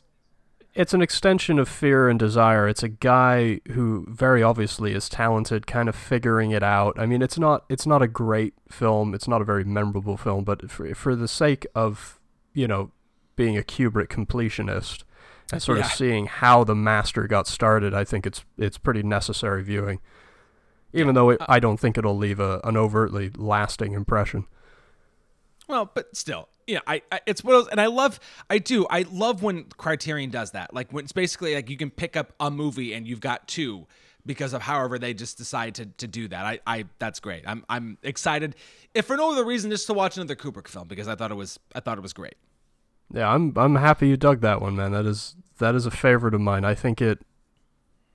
it's 0.74 0.94
an 0.94 1.02
extension 1.02 1.58
of 1.60 1.68
Fear 1.68 2.08
and 2.10 2.18
Desire. 2.20 2.68
It's 2.68 2.84
a 2.84 2.88
guy 2.90 3.60
who 3.72 4.06
very 4.08 4.42
obviously 4.44 4.94
is 4.94 5.10
talented, 5.10 5.66
kind 5.68 5.90
of 5.90 5.96
figuring 5.96 6.52
it 6.52 6.64
out. 6.64 6.98
I 7.00 7.06
mean, 7.08 7.22
it's 7.22 7.40
not 7.40 7.66
it's 7.68 7.88
not 7.88 8.02
a 8.04 8.08
great 8.08 8.54
film. 8.70 9.14
It's 9.16 9.28
not 9.28 9.42
a 9.42 9.46
very 9.46 9.64
memorable 9.64 10.16
film, 10.16 10.44
but 10.44 10.70
for 10.70 10.94
for 10.94 11.16
the 11.16 11.28
sake 11.28 11.66
of 11.74 12.20
you 12.54 12.68
know 12.68 12.92
being 13.36 13.58
a 13.58 13.62
Kubrick 13.64 14.10
completionist 14.10 15.04
and 15.52 15.62
sort 15.62 15.80
Yeah. 15.80 15.86
of 15.86 15.92
seeing 15.92 16.28
how 16.28 16.64
the 16.64 16.76
master 16.76 17.26
got 17.28 17.48
started, 17.48 17.94
I 17.96 18.04
think 18.04 18.28
it's 18.28 18.46
it's 18.60 18.78
pretty 18.78 19.02
necessary 19.02 19.64
viewing. 19.64 20.00
Even 20.94 21.16
though 21.16 21.30
it, 21.30 21.42
Uh, 21.42 21.46
I 21.48 21.60
don't 21.60 21.80
think 21.80 21.98
it'll 21.98 22.18
leave 22.18 22.40
a, 22.40 22.60
an 22.64 22.78
overtly 22.78 23.32
lasting 23.36 23.94
impression. 23.94 24.46
Well, 25.68 25.90
but 25.94 26.16
still, 26.18 26.50
yeah, 26.68 26.80
I, 26.86 27.02
I 27.12 27.22
it's 27.26 27.44
one 27.44 27.56
of 27.56 27.64
those, 27.64 27.72
and 27.72 27.80
I 27.80 27.86
love, 27.86 28.20
I 28.50 28.58
do, 28.58 28.86
I 28.90 29.06
love 29.12 29.42
when 29.42 29.66
Criterion 29.78 30.30
does 30.30 30.52
that. 30.52 30.74
Like 30.74 30.92
when 30.92 31.06
it's 31.06 31.14
basically 31.14 31.56
like 31.56 31.70
you 31.70 31.78
can 31.78 31.90
pick 31.90 32.18
up 32.18 32.34
a 32.40 32.52
movie 32.52 32.94
and 32.94 33.08
you've 33.08 33.22
got 33.22 33.48
two 33.48 33.88
because 34.26 34.54
of 34.54 34.62
however 34.64 35.00
they 35.00 35.14
just 35.14 35.38
decide 35.38 35.76
to, 35.76 35.86
to 35.86 36.08
do 36.08 36.28
that. 36.28 36.46
I, 36.46 36.60
I 36.68 36.86
that's 37.00 37.20
great. 37.20 37.44
I'm 37.48 37.64
I'm 37.70 37.98
excited, 38.04 38.56
if 38.94 39.06
for 39.06 39.16
no 39.16 39.32
other 39.32 39.46
reason, 39.46 39.72
just 39.72 39.88
to 39.88 39.94
watch 39.94 40.18
another 40.18 40.36
Kubrick 40.36 40.68
film 40.68 40.88
because 40.88 41.08
I 41.08 41.16
thought 41.16 41.32
it 41.32 41.36
was 41.36 41.60
I 41.74 41.80
thought 41.80 41.98
it 41.98 42.02
was 42.02 42.14
great. 42.14 42.36
Yeah, 43.14 43.30
I'm 43.34 43.54
I'm 43.56 43.76
happy 43.76 44.10
you 44.10 44.18
dug 44.18 44.42
that 44.42 44.62
one, 44.62 44.76
man. 44.76 44.92
That 44.92 45.06
is 45.06 45.36
that 45.60 45.74
is 45.74 45.86
a 45.86 45.92
favorite 45.92 46.34
of 46.34 46.42
mine. 46.42 46.66
I 46.66 46.76
think 46.76 47.02
it 47.02 47.20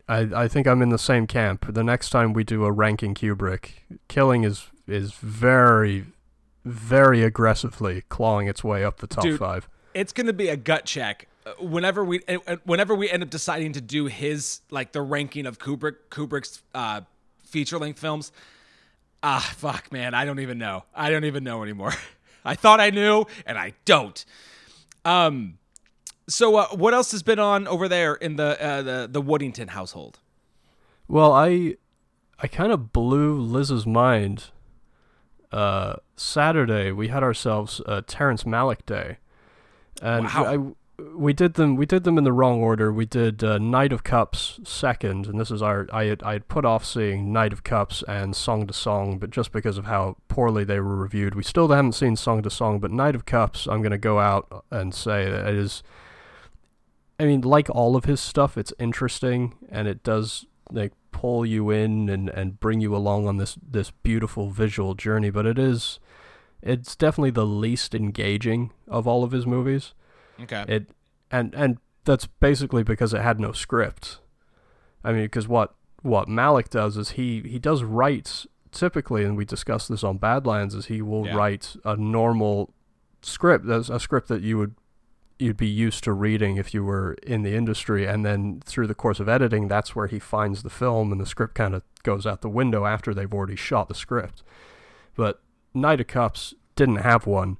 I 0.08 0.18
I 0.34 0.48
think 0.48 0.66
I'm 0.66 0.82
in 0.82 0.90
the 0.90 0.98
same 0.98 1.26
camp. 1.26 1.72
The 1.72 1.84
next 1.84 2.10
time 2.10 2.32
we 2.32 2.44
do 2.44 2.64
a 2.64 2.72
ranking 2.72 3.14
Kubrick, 3.14 3.70
Killing 4.08 4.44
is 4.44 4.68
is 4.86 5.12
very 5.12 6.06
very 6.64 7.22
aggressively 7.22 8.02
clawing 8.08 8.48
its 8.48 8.64
way 8.64 8.84
up 8.84 8.98
the 8.98 9.06
top 9.06 9.22
Dude. 9.22 9.38
5. 9.38 9.68
It's 9.94 10.12
gonna 10.12 10.32
be 10.32 10.48
a 10.48 10.56
gut 10.56 10.84
check 10.84 11.28
uh, 11.46 11.52
whenever 11.60 12.04
we 12.04 12.20
whenever 12.64 12.94
we 12.94 13.08
end 13.08 13.22
up 13.22 13.30
deciding 13.30 13.72
to 13.74 13.80
do 13.80 14.06
his 14.06 14.60
like 14.70 14.92
the 14.92 15.02
ranking 15.02 15.46
of 15.46 15.58
Kubrick 15.58 15.96
Kubrick's 16.10 16.62
uh, 16.74 17.02
feature 17.44 17.78
length 17.78 18.00
films. 18.00 18.32
Ah, 19.22 19.54
fuck, 19.56 19.90
man, 19.90 20.14
I 20.14 20.24
don't 20.24 20.40
even 20.40 20.58
know. 20.58 20.84
I 20.94 21.10
don't 21.10 21.24
even 21.24 21.42
know 21.42 21.62
anymore. 21.62 21.94
I 22.44 22.54
thought 22.54 22.78
I 22.78 22.90
knew, 22.90 23.24
and 23.44 23.58
I 23.58 23.72
don't. 23.84 24.24
Um, 25.04 25.58
so 26.28 26.56
uh, 26.56 26.66
what 26.68 26.94
else 26.94 27.12
has 27.12 27.22
been 27.22 27.38
on 27.38 27.66
over 27.68 27.88
there 27.88 28.14
in 28.14 28.36
the 28.36 28.60
uh, 28.62 28.82
the 28.82 29.08
the 29.10 29.22
Woodington 29.22 29.68
household? 29.70 30.18
Well, 31.08 31.32
I 31.32 31.76
I 32.38 32.46
kind 32.48 32.72
of 32.72 32.92
blew 32.92 33.40
Liz's 33.40 33.86
mind. 33.86 34.46
Uh, 35.52 35.96
Saturday 36.16 36.90
we 36.92 37.08
had 37.08 37.22
ourselves 37.22 37.80
a 37.86 38.02
Terrence 38.02 38.42
Malick 38.44 38.84
day, 38.84 39.18
and 40.02 40.26
Wow. 40.26 40.44
I, 40.44 40.74
we 41.14 41.32
did 41.34 41.54
them. 41.54 41.76
We 41.76 41.84
did 41.84 42.04
them 42.04 42.16
in 42.16 42.24
the 42.24 42.32
wrong 42.32 42.62
order. 42.62 42.90
We 42.90 43.04
did 43.04 43.44
uh, 43.44 43.58
Knight 43.58 43.92
of 43.92 44.02
Cups 44.02 44.58
second, 44.64 45.26
and 45.26 45.38
this 45.38 45.50
is 45.50 45.60
our. 45.60 45.86
I 45.92 46.04
had 46.04 46.22
I 46.22 46.32
had 46.32 46.48
put 46.48 46.64
off 46.64 46.84
seeing 46.86 47.32
Knight 47.34 47.52
of 47.52 47.62
Cups 47.62 48.02
and 48.08 48.34
Song 48.34 48.66
to 48.66 48.72
Song, 48.72 49.18
but 49.18 49.28
just 49.30 49.52
because 49.52 49.76
of 49.76 49.84
how 49.84 50.16
poorly 50.28 50.64
they 50.64 50.80
were 50.80 50.96
reviewed, 50.96 51.34
we 51.34 51.42
still 51.42 51.68
haven't 51.68 51.92
seen 51.92 52.16
Song 52.16 52.42
to 52.42 52.50
Song. 52.50 52.80
But 52.80 52.90
Knight 52.92 53.14
of 53.14 53.26
Cups, 53.26 53.66
I'm 53.66 53.82
gonna 53.82 53.98
go 53.98 54.18
out 54.20 54.64
and 54.70 54.94
say 54.94 55.30
that 55.30 55.46
it 55.48 55.54
is. 55.54 55.82
I 57.18 57.24
mean, 57.24 57.40
like 57.40 57.68
all 57.70 57.96
of 57.96 58.04
his 58.04 58.20
stuff, 58.20 58.58
it's 58.58 58.72
interesting 58.78 59.54
and 59.70 59.88
it 59.88 60.02
does 60.02 60.46
like 60.70 60.92
pull 61.12 61.46
you 61.46 61.70
in 61.70 62.08
and, 62.08 62.28
and 62.28 62.60
bring 62.60 62.80
you 62.80 62.94
along 62.94 63.26
on 63.26 63.36
this 63.38 63.56
this 63.66 63.90
beautiful 63.90 64.50
visual 64.50 64.94
journey. 64.94 65.30
But 65.30 65.46
it 65.46 65.58
is, 65.58 65.98
it's 66.62 66.94
definitely 66.96 67.30
the 67.30 67.46
least 67.46 67.94
engaging 67.94 68.72
of 68.88 69.06
all 69.06 69.24
of 69.24 69.32
his 69.32 69.46
movies. 69.46 69.94
Okay. 70.42 70.64
It 70.68 70.90
and 71.30 71.54
and 71.54 71.78
that's 72.04 72.26
basically 72.26 72.82
because 72.82 73.14
it 73.14 73.22
had 73.22 73.40
no 73.40 73.52
script. 73.52 74.18
I 75.02 75.12
mean, 75.12 75.22
because 75.24 75.48
what 75.48 75.74
what 76.02 76.28
Malick 76.28 76.68
does 76.68 76.96
is 76.98 77.10
he 77.12 77.40
he 77.42 77.58
does 77.58 77.82
write 77.82 78.44
typically, 78.72 79.24
and 79.24 79.38
we 79.38 79.44
discussed 79.46 79.88
this 79.88 80.04
on 80.04 80.18
Badlands, 80.18 80.74
is 80.74 80.86
he 80.86 81.00
will 81.00 81.24
Yeah. 81.26 81.36
write 81.36 81.76
a 81.84 81.96
normal 81.96 82.74
script, 83.22 83.66
that's 83.66 83.88
a 83.88 83.98
script 83.98 84.28
that 84.28 84.42
you 84.42 84.58
would 84.58 84.74
you'd 85.38 85.56
be 85.56 85.66
used 85.66 86.04
to 86.04 86.12
reading 86.12 86.56
if 86.56 86.72
you 86.72 86.84
were 86.84 87.14
in 87.22 87.42
the 87.42 87.54
industry, 87.54 88.06
and 88.06 88.24
then 88.24 88.62
through 88.64 88.86
the 88.86 88.94
course 88.94 89.20
of 89.20 89.28
editing, 89.28 89.68
that's 89.68 89.94
where 89.94 90.06
he 90.06 90.18
finds 90.18 90.62
the 90.62 90.70
film, 90.70 91.12
and 91.12 91.20
the 91.20 91.26
script 91.26 91.54
kind 91.54 91.74
of 91.74 91.82
goes 92.02 92.26
out 92.26 92.40
the 92.40 92.48
window 92.48 92.86
after 92.86 93.12
they've 93.12 93.32
already 93.32 93.56
shot 93.56 93.88
the 93.88 93.94
script. 93.94 94.42
But 95.14 95.40
Knight 95.74 96.00
of 96.00 96.06
Cups 96.06 96.54
didn't 96.74 96.96
have 96.96 97.26
one, 97.26 97.58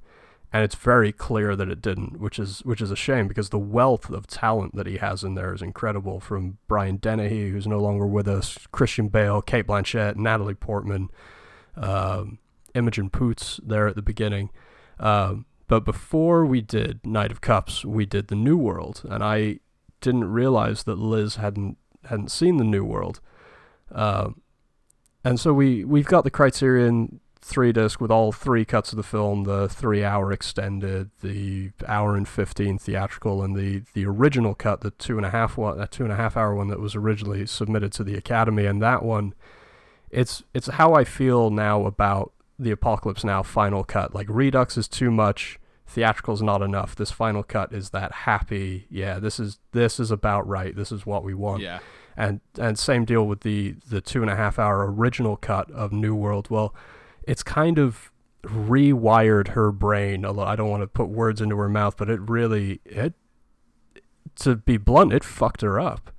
and 0.51 0.63
it's 0.63 0.75
very 0.75 1.11
clear 1.11 1.55
that 1.55 1.69
it 1.69 1.81
didn't, 1.81 2.19
which 2.19 2.39
is 2.39 2.61
which 2.61 2.81
is 2.81 2.89
a 2.89 2.95
shame 2.95 3.27
because 3.27 3.49
the 3.49 3.59
wealth 3.59 4.09
of 4.09 4.25
talent 4.27 4.75
that 4.75 4.87
he 4.87 4.97
has 4.97 5.23
in 5.23 5.35
there 5.35 5.53
is 5.53 5.61
incredible. 5.61 6.19
From 6.19 6.57
Brian 6.67 6.97
Dennehy, 6.97 7.51
who's 7.51 7.67
no 7.67 7.79
longer 7.79 8.07
with 8.07 8.27
us, 8.27 8.57
Christian 8.71 9.09
Bale, 9.09 9.41
Cate 9.41 9.67
Blanchett, 9.67 10.15
Natalie 10.15 10.55
Portman, 10.55 11.09
um, 11.75 12.39
Imogen 12.73 13.09
Poots 13.09 13.59
there 13.63 13.87
at 13.87 13.95
the 13.95 14.01
beginning. 14.01 14.49
Um, 14.99 15.45
but 15.67 15.83
before 15.83 16.45
we 16.45 16.61
did 16.61 17.05
Knight 17.05 17.31
of 17.31 17.41
Cups, 17.41 17.83
we 17.83 18.05
did 18.05 18.27
the 18.27 18.35
New 18.35 18.57
World, 18.57 19.03
and 19.09 19.23
I 19.23 19.59
didn't 20.01 20.31
realize 20.31 20.83
that 20.83 20.97
Liz 20.97 21.35
hadn't 21.35 21.77
hadn't 22.05 22.31
seen 22.31 22.57
the 22.57 22.63
New 22.63 22.85
World. 22.85 23.19
Um, 23.91 24.41
and 25.23 25.39
so 25.39 25.53
we 25.53 25.83
we've 25.83 26.05
got 26.05 26.23
the 26.23 26.31
Criterion 26.31 27.19
three 27.39 27.71
disc 27.71 28.01
with 28.01 28.11
all 28.11 28.31
three 28.31 28.63
cuts 28.63 28.93
of 28.93 28.97
the 28.97 29.03
film: 29.03 29.43
the 29.43 29.67
three 29.67 30.03
hour 30.03 30.31
extended, 30.31 31.11
the 31.21 31.71
hour 31.85 32.15
and 32.15 32.27
fifteen 32.27 32.77
theatrical, 32.77 33.43
and 33.43 33.55
the 33.55 33.83
the 33.93 34.05
original 34.05 34.55
cut, 34.55 34.81
the 34.81 34.91
two 34.91 35.17
and 35.17 35.25
a 35.25 35.31
half 35.31 35.57
one, 35.57 35.77
that 35.77 35.91
two 35.91 36.03
and 36.03 36.13
a 36.13 36.17
half 36.17 36.37
hour 36.37 36.55
one 36.55 36.69
that 36.69 36.79
was 36.79 36.95
originally 36.95 37.45
submitted 37.45 37.91
to 37.93 38.03
the 38.05 38.15
Academy. 38.15 38.65
And 38.65 38.81
that 38.81 39.03
one, 39.03 39.33
it's 40.09 40.43
it's 40.53 40.67
how 40.67 40.93
I 40.93 41.03
feel 41.03 41.49
now 41.49 41.85
about 41.85 42.31
the 42.59 42.71
Apocalypse 42.71 43.23
Now 43.23 43.43
final 43.43 43.83
cut. 43.83 44.13
Like 44.15 44.27
Redux 44.29 44.77
is 44.77 44.87
too 44.87 45.11
much. 45.11 45.59
Theatrical's 45.85 46.41
not 46.41 46.61
enough. 46.61 46.95
This 46.95 47.11
final 47.11 47.43
cut 47.43 47.71
is 47.71 47.91
that 47.91 48.11
happy. 48.11 48.87
Yeah, 48.89 49.19
this 49.19 49.39
is 49.39 49.59
this 49.71 49.99
is 49.99 50.11
about 50.11 50.45
right. 50.47 50.75
This 50.75 50.91
is 50.91 51.05
what 51.05 51.23
we 51.23 51.33
want 51.33 51.61
Yeah. 51.63 51.79
and 52.17 52.41
and 52.59 52.77
same 52.77 53.05
deal 53.05 53.25
with 53.25 53.41
the 53.41 53.75
the 53.89 54.01
two 54.01 54.21
and 54.21 54.29
a 54.29 54.35
half 54.35 54.59
hour 54.59 54.91
original 54.91 55.37
cut 55.37 55.71
of 55.71 55.91
New 55.93 56.13
World. 56.13 56.49
Well, 56.49 56.75
it's 57.23 57.43
kind 57.43 57.77
of 57.77 58.11
rewired 58.43 59.49
her 59.49 59.71
brain. 59.71 60.25
Although 60.25 60.43
I 60.43 60.55
don't 60.55 60.69
want 60.69 60.83
to 60.83 60.87
put 60.87 61.09
words 61.09 61.39
into 61.41 61.55
her 61.57 61.69
mouth, 61.69 61.95
but 61.97 62.09
it 62.09 62.19
really 62.21 62.81
it 62.85 63.13
to 64.37 64.55
be 64.55 64.77
blunt, 64.77 65.13
it 65.13 65.23
fucked 65.23 65.61
her 65.61 65.79
up. 65.79 66.11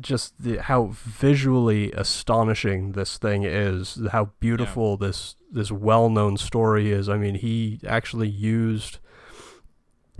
Just 0.00 0.42
the 0.42 0.62
how 0.62 0.90
visually 0.92 1.92
astonishing 1.92 2.92
this 2.92 3.18
thing 3.18 3.44
is, 3.44 3.98
how 4.12 4.30
beautiful 4.40 4.96
this 4.96 5.36
this 5.50 5.70
well 5.70 6.10
known 6.10 6.36
story 6.36 6.90
is. 6.90 7.08
I 7.08 7.16
mean, 7.16 7.36
he 7.36 7.80
actually 7.86 8.28
used 8.28 8.98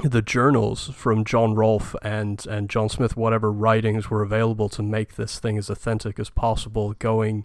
the 0.02 0.22
journals 0.22 0.90
from 0.94 1.24
John 1.24 1.54
Rolfe 1.54 1.94
and 2.02 2.46
and 2.46 2.68
John 2.70 2.88
Smith, 2.88 3.16
whatever 3.16 3.50
writings 3.52 4.10
were 4.10 4.22
available 4.22 4.68
to 4.70 4.82
make 4.82 5.16
this 5.16 5.38
thing 5.38 5.58
as 5.58 5.70
authentic 5.70 6.18
as 6.18 6.30
possible, 6.30 6.92
going 6.94 7.44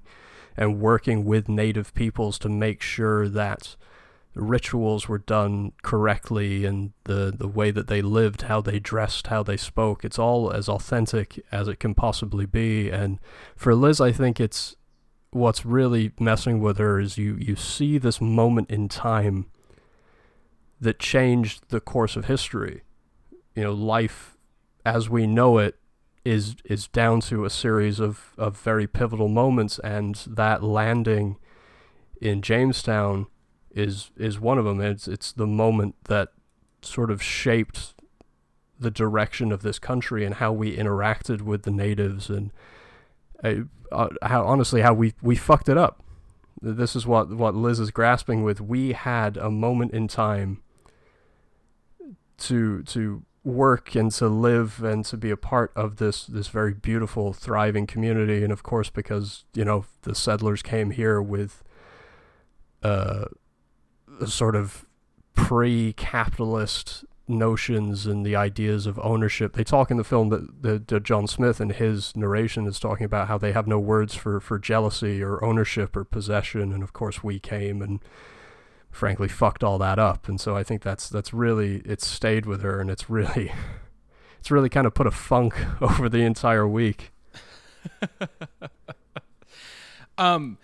and 0.57 0.79
working 0.79 1.23
with 1.25 1.47
native 1.47 1.93
peoples 1.93 2.37
to 2.39 2.49
make 2.49 2.81
sure 2.81 3.27
that 3.29 3.75
rituals 4.33 5.07
were 5.07 5.17
done 5.17 5.73
correctly 5.83 6.65
and 6.65 6.93
the 7.03 7.33
the 7.35 7.47
way 7.47 7.71
that 7.71 7.87
they 7.87 8.01
lived, 8.01 8.43
how 8.43 8.61
they 8.61 8.79
dressed, 8.79 9.27
how 9.27 9.43
they 9.43 9.57
spoke. 9.57 10.05
It's 10.05 10.19
all 10.19 10.51
as 10.51 10.69
authentic 10.69 11.43
as 11.51 11.67
it 11.67 11.79
can 11.79 11.93
possibly 11.93 12.45
be. 12.45 12.89
And 12.89 13.19
for 13.55 13.75
Liz, 13.75 13.99
I 13.99 14.11
think 14.11 14.39
it's 14.39 14.75
what's 15.31 15.65
really 15.65 16.11
messing 16.19 16.59
with 16.59 16.77
her 16.77 16.99
is 16.99 17.17
you 17.17 17.35
you 17.39 17.55
see 17.55 17.97
this 17.97 18.21
moment 18.21 18.69
in 18.69 18.87
time 18.87 19.47
that 20.79 20.99
changed 20.99 21.69
the 21.69 21.79
course 21.79 22.15
of 22.15 22.25
history. 22.25 22.83
You 23.55 23.63
know, 23.63 23.73
life 23.73 24.37
as 24.85 25.09
we 25.09 25.27
know 25.27 25.57
it 25.57 25.77
is 26.23 26.55
is 26.65 26.87
down 26.87 27.19
to 27.19 27.45
a 27.45 27.49
series 27.49 27.99
of, 27.99 28.33
of 28.37 28.57
very 28.57 28.87
pivotal 28.87 29.27
moments 29.27 29.79
and 29.79 30.15
that 30.27 30.63
landing 30.63 31.37
in 32.21 32.41
Jamestown 32.41 33.27
is 33.75 34.11
is 34.17 34.39
one 34.39 34.57
of 34.57 34.65
them. 34.65 34.81
It's 34.81 35.07
it's 35.07 35.31
the 35.31 35.47
moment 35.47 35.95
that 36.05 36.29
sort 36.81 37.11
of 37.11 37.21
shaped 37.21 37.93
the 38.79 38.91
direction 38.91 39.51
of 39.51 39.61
this 39.61 39.79
country 39.79 40.25
and 40.25 40.35
how 40.35 40.51
we 40.51 40.75
interacted 40.75 41.41
with 41.41 41.63
the 41.63 41.71
natives 41.71 42.29
and 42.29 42.51
uh, 43.43 43.53
uh, 43.91 44.09
how 44.23 44.45
honestly 44.45 44.81
how 44.81 44.93
we 44.93 45.13
we 45.21 45.35
fucked 45.35 45.69
it 45.69 45.77
up. 45.77 46.03
This 46.61 46.95
is 46.95 47.05
what 47.05 47.29
what 47.29 47.55
Liz 47.55 47.79
is 47.79 47.91
grasping 47.91 48.43
with. 48.43 48.61
We 48.61 48.93
had 48.93 49.37
a 49.37 49.49
moment 49.49 49.93
in 49.93 50.07
time 50.07 50.61
to 52.39 52.83
to 52.83 53.23
work 53.43 53.95
and 53.95 54.11
to 54.11 54.27
live 54.27 54.83
and 54.83 55.03
to 55.05 55.17
be 55.17 55.31
a 55.31 55.37
part 55.37 55.71
of 55.75 55.97
this 55.97 56.25
this 56.25 56.47
very 56.47 56.73
beautiful 56.73 57.33
thriving 57.33 57.87
community 57.87 58.43
and 58.43 58.53
of 58.53 58.61
course 58.61 58.91
because 58.91 59.45
you 59.55 59.65
know 59.65 59.85
the 60.03 60.13
settlers 60.13 60.61
came 60.61 60.91
here 60.91 61.19
with 61.19 61.63
uh, 62.83 63.25
sort 64.27 64.55
of 64.55 64.85
pre-capitalist 65.33 67.05
notions 67.27 68.05
and 68.05 68.25
the 68.25 68.35
ideas 68.35 68.85
of 68.85 68.99
ownership. 68.99 69.53
They 69.53 69.63
talk 69.63 69.89
in 69.89 69.97
the 69.97 70.03
film 70.03 70.29
that, 70.29 70.61
that, 70.63 70.87
that 70.89 71.03
John 71.03 71.27
Smith 71.27 71.59
and 71.59 71.71
his 71.71 72.15
narration 72.15 72.67
is 72.67 72.79
talking 72.79 73.05
about 73.05 73.27
how 73.27 73.37
they 73.37 73.53
have 73.53 73.67
no 73.67 73.79
words 73.79 74.15
for 74.15 74.39
for 74.39 74.59
jealousy 74.59 75.23
or 75.23 75.43
ownership 75.43 75.95
or 75.95 76.03
possession. 76.03 76.73
And 76.73 76.83
of 76.83 76.93
course 76.93 77.23
we 77.23 77.39
came 77.39 77.81
and 77.81 77.99
frankly 78.89 79.29
fucked 79.29 79.63
all 79.63 79.77
that 79.77 79.97
up. 79.99 80.27
And 80.27 80.39
so 80.41 80.55
i 80.57 80.63
think 80.63 80.81
that's 80.81 81.07
that's 81.07 81.33
really 81.33 81.81
it's 81.85 82.05
stayed 82.05 82.45
with 82.45 82.61
her 82.61 82.81
and 82.81 82.89
it's 82.89 83.09
really 83.09 83.51
it's 84.39 84.51
really 84.51 84.69
kind 84.69 84.85
of 84.85 84.93
put 84.93 85.07
a 85.07 85.11
funk 85.11 85.55
over 85.81 86.09
the 86.09 86.19
entire 86.21 86.67
week. 86.67 87.11
Um 90.17 90.57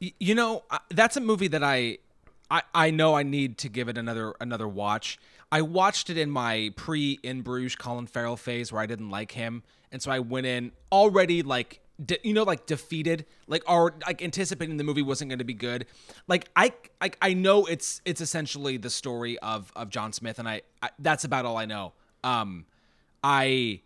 y- 0.00 0.12
you 0.20 0.34
know 0.34 0.64
that's 0.90 1.16
a 1.16 1.20
movie 1.20 1.48
that 1.48 1.64
I, 1.64 1.98
I 2.52 2.62
i 2.74 2.90
know 2.90 3.14
i 3.14 3.22
need 3.22 3.58
to 3.58 3.68
give 3.68 3.88
it 3.88 3.98
another 3.98 4.34
another 4.40 4.68
watch. 4.68 5.18
I 5.50 5.62
watched 5.62 6.08
it 6.10 6.18
in 6.18 6.30
my 6.30 6.72
pre 6.76 7.18
in 7.22 7.40
bruges 7.40 7.74
colin 7.74 8.06
farrell 8.06 8.36
phase 8.36 8.70
where 8.70 8.82
i 8.82 8.86
didn't 8.86 9.10
like 9.10 9.32
him. 9.32 9.62
And 9.90 10.00
so 10.00 10.12
i 10.12 10.20
went 10.20 10.46
in 10.46 10.72
already 10.92 11.42
like 11.42 11.80
de- 12.04 12.18
you 12.22 12.34
know 12.34 12.42
like 12.42 12.66
defeated 12.66 13.24
like 13.46 13.68
or 13.68 13.94
like 14.06 14.22
anticipating 14.22 14.76
the 14.76 14.84
movie 14.84 15.02
wasn't 15.02 15.30
going 15.30 15.38
to 15.38 15.44
be 15.44 15.54
good. 15.54 15.86
Like 16.28 16.50
I, 16.54 16.72
like 17.00 17.16
i 17.22 17.32
know 17.32 17.64
it's 17.64 18.02
it's 18.04 18.20
essentially 18.20 18.76
the 18.76 18.90
story 18.90 19.38
of 19.38 19.72
of 19.74 19.88
john 19.88 20.12
smith 20.12 20.38
and 20.38 20.48
i, 20.48 20.60
I 20.82 20.90
that's 20.98 21.24
about 21.24 21.46
all 21.46 21.56
i 21.56 21.64
know. 21.64 21.94
Um 22.22 22.66
i 23.24 23.80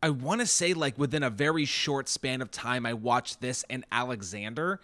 I 0.00 0.10
want 0.10 0.40
to 0.40 0.46
say 0.46 0.74
like 0.74 0.96
within 0.96 1.24
a 1.24 1.30
very 1.30 1.64
short 1.64 2.08
span 2.08 2.40
of 2.40 2.52
time, 2.52 2.86
I 2.86 2.94
watched 2.94 3.40
this 3.40 3.64
and 3.68 3.84
Alexander, 3.90 4.80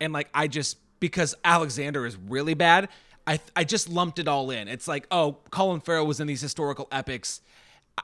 and 0.00 0.12
like 0.12 0.28
I 0.34 0.48
just 0.48 0.78
because 1.00 1.34
Alexander 1.44 2.06
is 2.06 2.16
really 2.16 2.54
bad, 2.54 2.88
I 3.26 3.40
I 3.54 3.64
just 3.64 3.88
lumped 3.88 4.18
it 4.18 4.28
all 4.28 4.50
in. 4.50 4.68
It's 4.68 4.88
like 4.88 5.06
oh, 5.10 5.38
Colin 5.50 5.80
Farrell 5.80 6.06
was 6.06 6.20
in 6.20 6.26
these 6.26 6.40
historical 6.40 6.88
epics, 6.90 7.40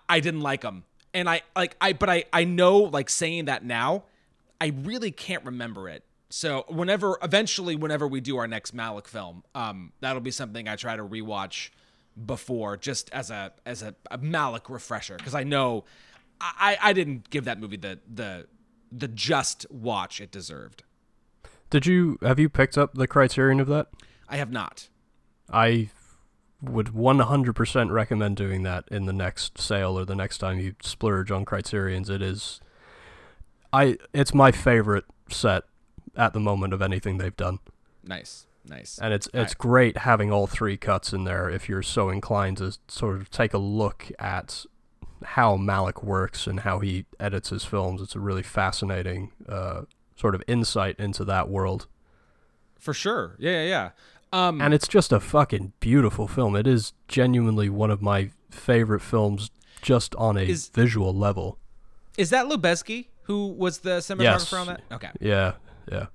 I 0.08 0.20
didn't 0.20 0.40
like 0.40 0.62
him. 0.62 0.84
and 1.14 1.28
I 1.28 1.42
like 1.54 1.76
I 1.80 1.92
but 1.92 2.08
I 2.08 2.24
I 2.32 2.44
know 2.44 2.78
like 2.78 3.10
saying 3.10 3.46
that 3.46 3.64
now, 3.64 4.04
I 4.60 4.72
really 4.82 5.10
can't 5.10 5.44
remember 5.44 5.88
it. 5.88 6.04
So 6.30 6.64
whenever 6.68 7.18
eventually 7.22 7.76
whenever 7.76 8.08
we 8.08 8.20
do 8.20 8.38
our 8.38 8.48
next 8.48 8.74
Malick 8.74 9.06
film, 9.06 9.44
um, 9.54 9.92
that'll 10.00 10.22
be 10.22 10.30
something 10.30 10.66
I 10.66 10.76
try 10.76 10.96
to 10.96 11.04
rewatch 11.04 11.70
before 12.26 12.76
just 12.76 13.10
as 13.12 13.30
a 13.30 13.52
as 13.66 13.82
a, 13.82 13.94
a 14.10 14.18
Malick 14.18 14.68
refresher 14.68 15.16
because 15.16 15.34
I 15.34 15.44
know 15.44 15.84
I, 16.40 16.76
I 16.80 16.92
didn't 16.92 17.30
give 17.30 17.44
that 17.44 17.60
movie 17.60 17.76
the 17.76 17.98
the 18.12 18.46
the 18.90 19.08
just 19.08 19.66
watch 19.70 20.20
it 20.20 20.30
deserved. 20.30 20.84
Did 21.72 21.86
you 21.86 22.18
have 22.22 22.38
you 22.38 22.48
picked 22.48 22.76
up 22.76 22.92
the 22.94 23.06
criterion 23.08 23.58
of 23.58 23.66
that 23.68 23.88
I 24.28 24.36
have 24.36 24.52
not. 24.52 24.88
i 25.50 25.88
would 26.60 26.88
100% 26.88 27.90
recommend 27.90 28.36
doing 28.36 28.62
that 28.62 28.84
in 28.88 29.06
the 29.06 29.12
next 29.12 29.58
sale 29.58 29.98
or 29.98 30.04
the 30.04 30.14
next 30.14 30.38
time 30.38 30.60
you 30.60 30.76
splurge 30.80 31.32
on 31.32 31.44
criterions 31.44 32.08
it 32.08 32.22
is 32.22 32.60
i 33.72 33.96
it's 34.14 34.32
my 34.32 34.52
favorite 34.52 35.04
set 35.28 35.64
at 36.16 36.34
the 36.34 36.38
moment 36.38 36.72
of 36.72 36.80
anything 36.80 37.18
they've 37.18 37.36
done 37.36 37.58
Nice, 38.04 38.46
nice. 38.68 38.98
and 39.02 39.12
it's 39.12 39.28
it's 39.34 39.54
great 39.54 39.96
having 39.98 40.30
all 40.30 40.46
three 40.46 40.76
cuts 40.76 41.12
in 41.12 41.24
there 41.24 41.50
if 41.50 41.68
you're 41.68 41.82
so 41.82 42.10
inclined 42.10 42.58
to 42.58 42.76
sort 42.86 43.16
of 43.16 43.28
take 43.30 43.52
a 43.54 43.58
look 43.58 44.12
at 44.18 44.64
how 45.24 45.56
Malick 45.56 46.02
works 46.04 46.46
and 46.46 46.60
how 46.60 46.80
he 46.80 47.06
edits 47.20 47.50
his 47.50 47.64
films. 47.64 48.02
It's 48.02 48.16
a 48.16 48.20
really 48.20 48.42
fascinating 48.42 49.30
uh, 49.48 49.82
sort 50.16 50.34
of 50.34 50.42
insight 50.46 50.96
into 50.98 51.24
that 51.24 51.48
world, 51.48 51.86
For 52.78 52.92
sure. 52.94 53.36
Yeah, 53.38 53.62
yeah, 53.62 53.68
yeah. 53.68 53.90
Um, 54.32 54.60
and 54.60 54.72
it's 54.72 54.88
just 54.88 55.12
a 55.12 55.20
fucking 55.20 55.72
beautiful 55.80 56.26
film. 56.26 56.56
It 56.56 56.66
is 56.66 56.94
genuinely 57.06 57.68
one 57.68 57.90
of 57.90 58.00
my 58.02 58.30
favorite 58.50 59.00
films, 59.00 59.50
just 59.82 60.14
on 60.16 60.36
a 60.36 60.42
Is- 60.42 60.68
visual 60.68 61.12
level. 61.14 61.58
is 62.18 62.30
that 62.30 62.46
Lubezki 62.46 63.06
who 63.24 63.46
was 63.48 63.78
the 63.80 63.98
cinematographer 63.98 64.22
Yes. 64.22 64.52
on 64.52 64.66
that? 64.66 64.80
Okay. 64.90 65.10
Yeah, 65.20 65.52
yeah. 65.90 66.06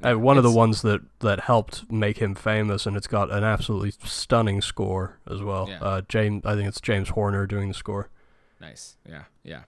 Uh, 0.00 0.14
one 0.14 0.36
of 0.36 0.44
the 0.44 0.52
ones 0.52 0.82
that, 0.82 1.00
that 1.18 1.40
helped 1.40 1.90
make 1.90 2.18
him 2.18 2.36
famous, 2.36 2.86
and 2.86 2.96
it's 2.96 3.08
got 3.08 3.32
an 3.32 3.42
absolutely 3.42 3.90
stunning 4.04 4.60
score 4.60 5.18
as 5.28 5.42
well. 5.42 5.68
Yeah. 5.68 5.80
Uh, 5.80 6.02
James, 6.08 6.46
I 6.46 6.54
think 6.54 6.68
it's 6.68 6.80
James 6.80 7.08
Horner 7.10 7.46
doing 7.48 7.66
the 7.68 7.74
score. 7.74 8.08
Nice. 8.60 8.96
Yeah, 9.08 9.24
yeah. 9.42 9.62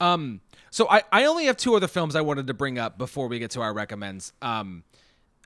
Um, 0.00 0.42
so 0.72 0.88
I, 0.90 1.02
I 1.12 1.26
only 1.26 1.44
have 1.44 1.56
two 1.56 1.76
other 1.76 1.86
films 1.86 2.16
I 2.16 2.22
wanted 2.22 2.48
to 2.48 2.54
bring 2.54 2.78
up 2.78 2.98
before 2.98 3.28
we 3.28 3.38
get 3.38 3.52
to 3.52 3.60
our 3.60 3.72
recommends. 3.72 4.32
Um, 4.42 4.82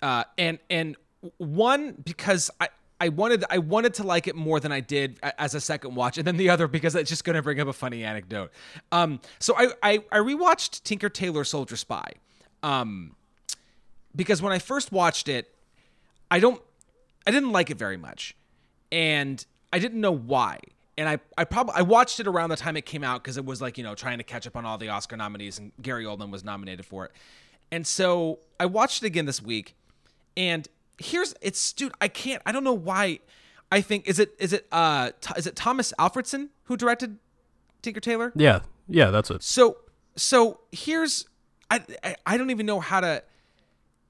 uh, 0.00 0.24
and 0.38 0.58
and 0.70 0.96
one 1.36 1.94
because 2.02 2.50
I. 2.58 2.68
I 2.98 3.10
wanted 3.10 3.44
I 3.50 3.58
wanted 3.58 3.92
to 3.94 4.04
like 4.04 4.26
it 4.26 4.34
more 4.34 4.58
than 4.58 4.72
I 4.72 4.80
did 4.80 5.20
as 5.22 5.54
a 5.54 5.60
second 5.60 5.96
watch, 5.96 6.16
and 6.16 6.26
then 6.26 6.38
the 6.38 6.48
other 6.48 6.66
because 6.66 6.94
it's 6.94 7.10
just 7.10 7.24
going 7.24 7.36
to 7.36 7.42
bring 7.42 7.60
up 7.60 7.68
a 7.68 7.74
funny 7.74 8.02
anecdote. 8.02 8.50
Um, 8.90 9.20
so 9.38 9.54
I, 9.54 9.66
I 9.82 9.92
I 10.10 10.16
rewatched 10.16 10.82
Tinker 10.82 11.10
Tailor 11.10 11.44
Soldier 11.44 11.76
Spy, 11.76 12.12
um, 12.62 13.14
because 14.14 14.40
when 14.40 14.54
I 14.54 14.58
first 14.58 14.92
watched 14.92 15.28
it, 15.28 15.54
I 16.30 16.40
don't 16.40 16.62
I 17.26 17.30
didn't 17.32 17.52
like 17.52 17.68
it 17.68 17.76
very 17.76 17.98
much. 17.98 18.34
And 18.90 19.44
I 19.74 19.78
didn't 19.78 20.00
know 20.00 20.16
why. 20.16 20.60
And 20.98 21.08
I 21.08 21.18
I 21.36 21.44
probably 21.44 21.74
I 21.76 21.82
watched 21.82 22.20
it 22.20 22.26
around 22.26 22.50
the 22.50 22.56
time 22.56 22.76
it 22.76 22.86
came 22.86 23.04
out 23.04 23.22
because 23.22 23.36
it 23.36 23.44
was 23.44 23.60
like, 23.60 23.76
you 23.76 23.84
know, 23.84 23.94
trying 23.94 24.18
to 24.18 24.24
catch 24.24 24.46
up 24.46 24.56
on 24.56 24.64
all 24.64 24.78
the 24.78 24.88
Oscar 24.88 25.16
nominees 25.16 25.58
and 25.58 25.72
Gary 25.82 26.04
Oldman 26.04 26.30
was 26.30 26.42
nominated 26.44 26.86
for 26.86 27.04
it. 27.04 27.12
And 27.70 27.86
so 27.86 28.38
I 28.58 28.66
watched 28.66 29.02
it 29.02 29.06
again 29.06 29.26
this 29.26 29.42
week 29.42 29.74
and 30.36 30.66
here's 30.98 31.34
it's 31.42 31.72
dude, 31.74 31.92
I 32.00 32.08
can't 32.08 32.40
I 32.46 32.52
don't 32.52 32.64
know 32.64 32.72
why 32.72 33.18
I 33.70 33.82
think 33.82 34.08
is 34.08 34.18
it 34.18 34.30
is 34.38 34.52
it 34.54 34.66
uh 34.72 35.10
Th- 35.20 35.36
is 35.36 35.46
it 35.46 35.54
Tomas 35.56 35.92
Alfredson 35.98 36.48
who 36.64 36.76
directed 36.78 37.18
Tinker 37.82 38.00
Tailor? 38.00 38.32
Yeah, 38.34 38.60
yeah, 38.88 39.10
that's 39.10 39.30
it. 39.30 39.42
So 39.42 39.76
so 40.16 40.60
here's 40.72 41.26
I 41.70 41.82
I- 42.02 42.16
I 42.24 42.36
don't 42.38 42.50
even 42.50 42.64
know 42.64 42.80
how 42.80 43.00
to 43.00 43.22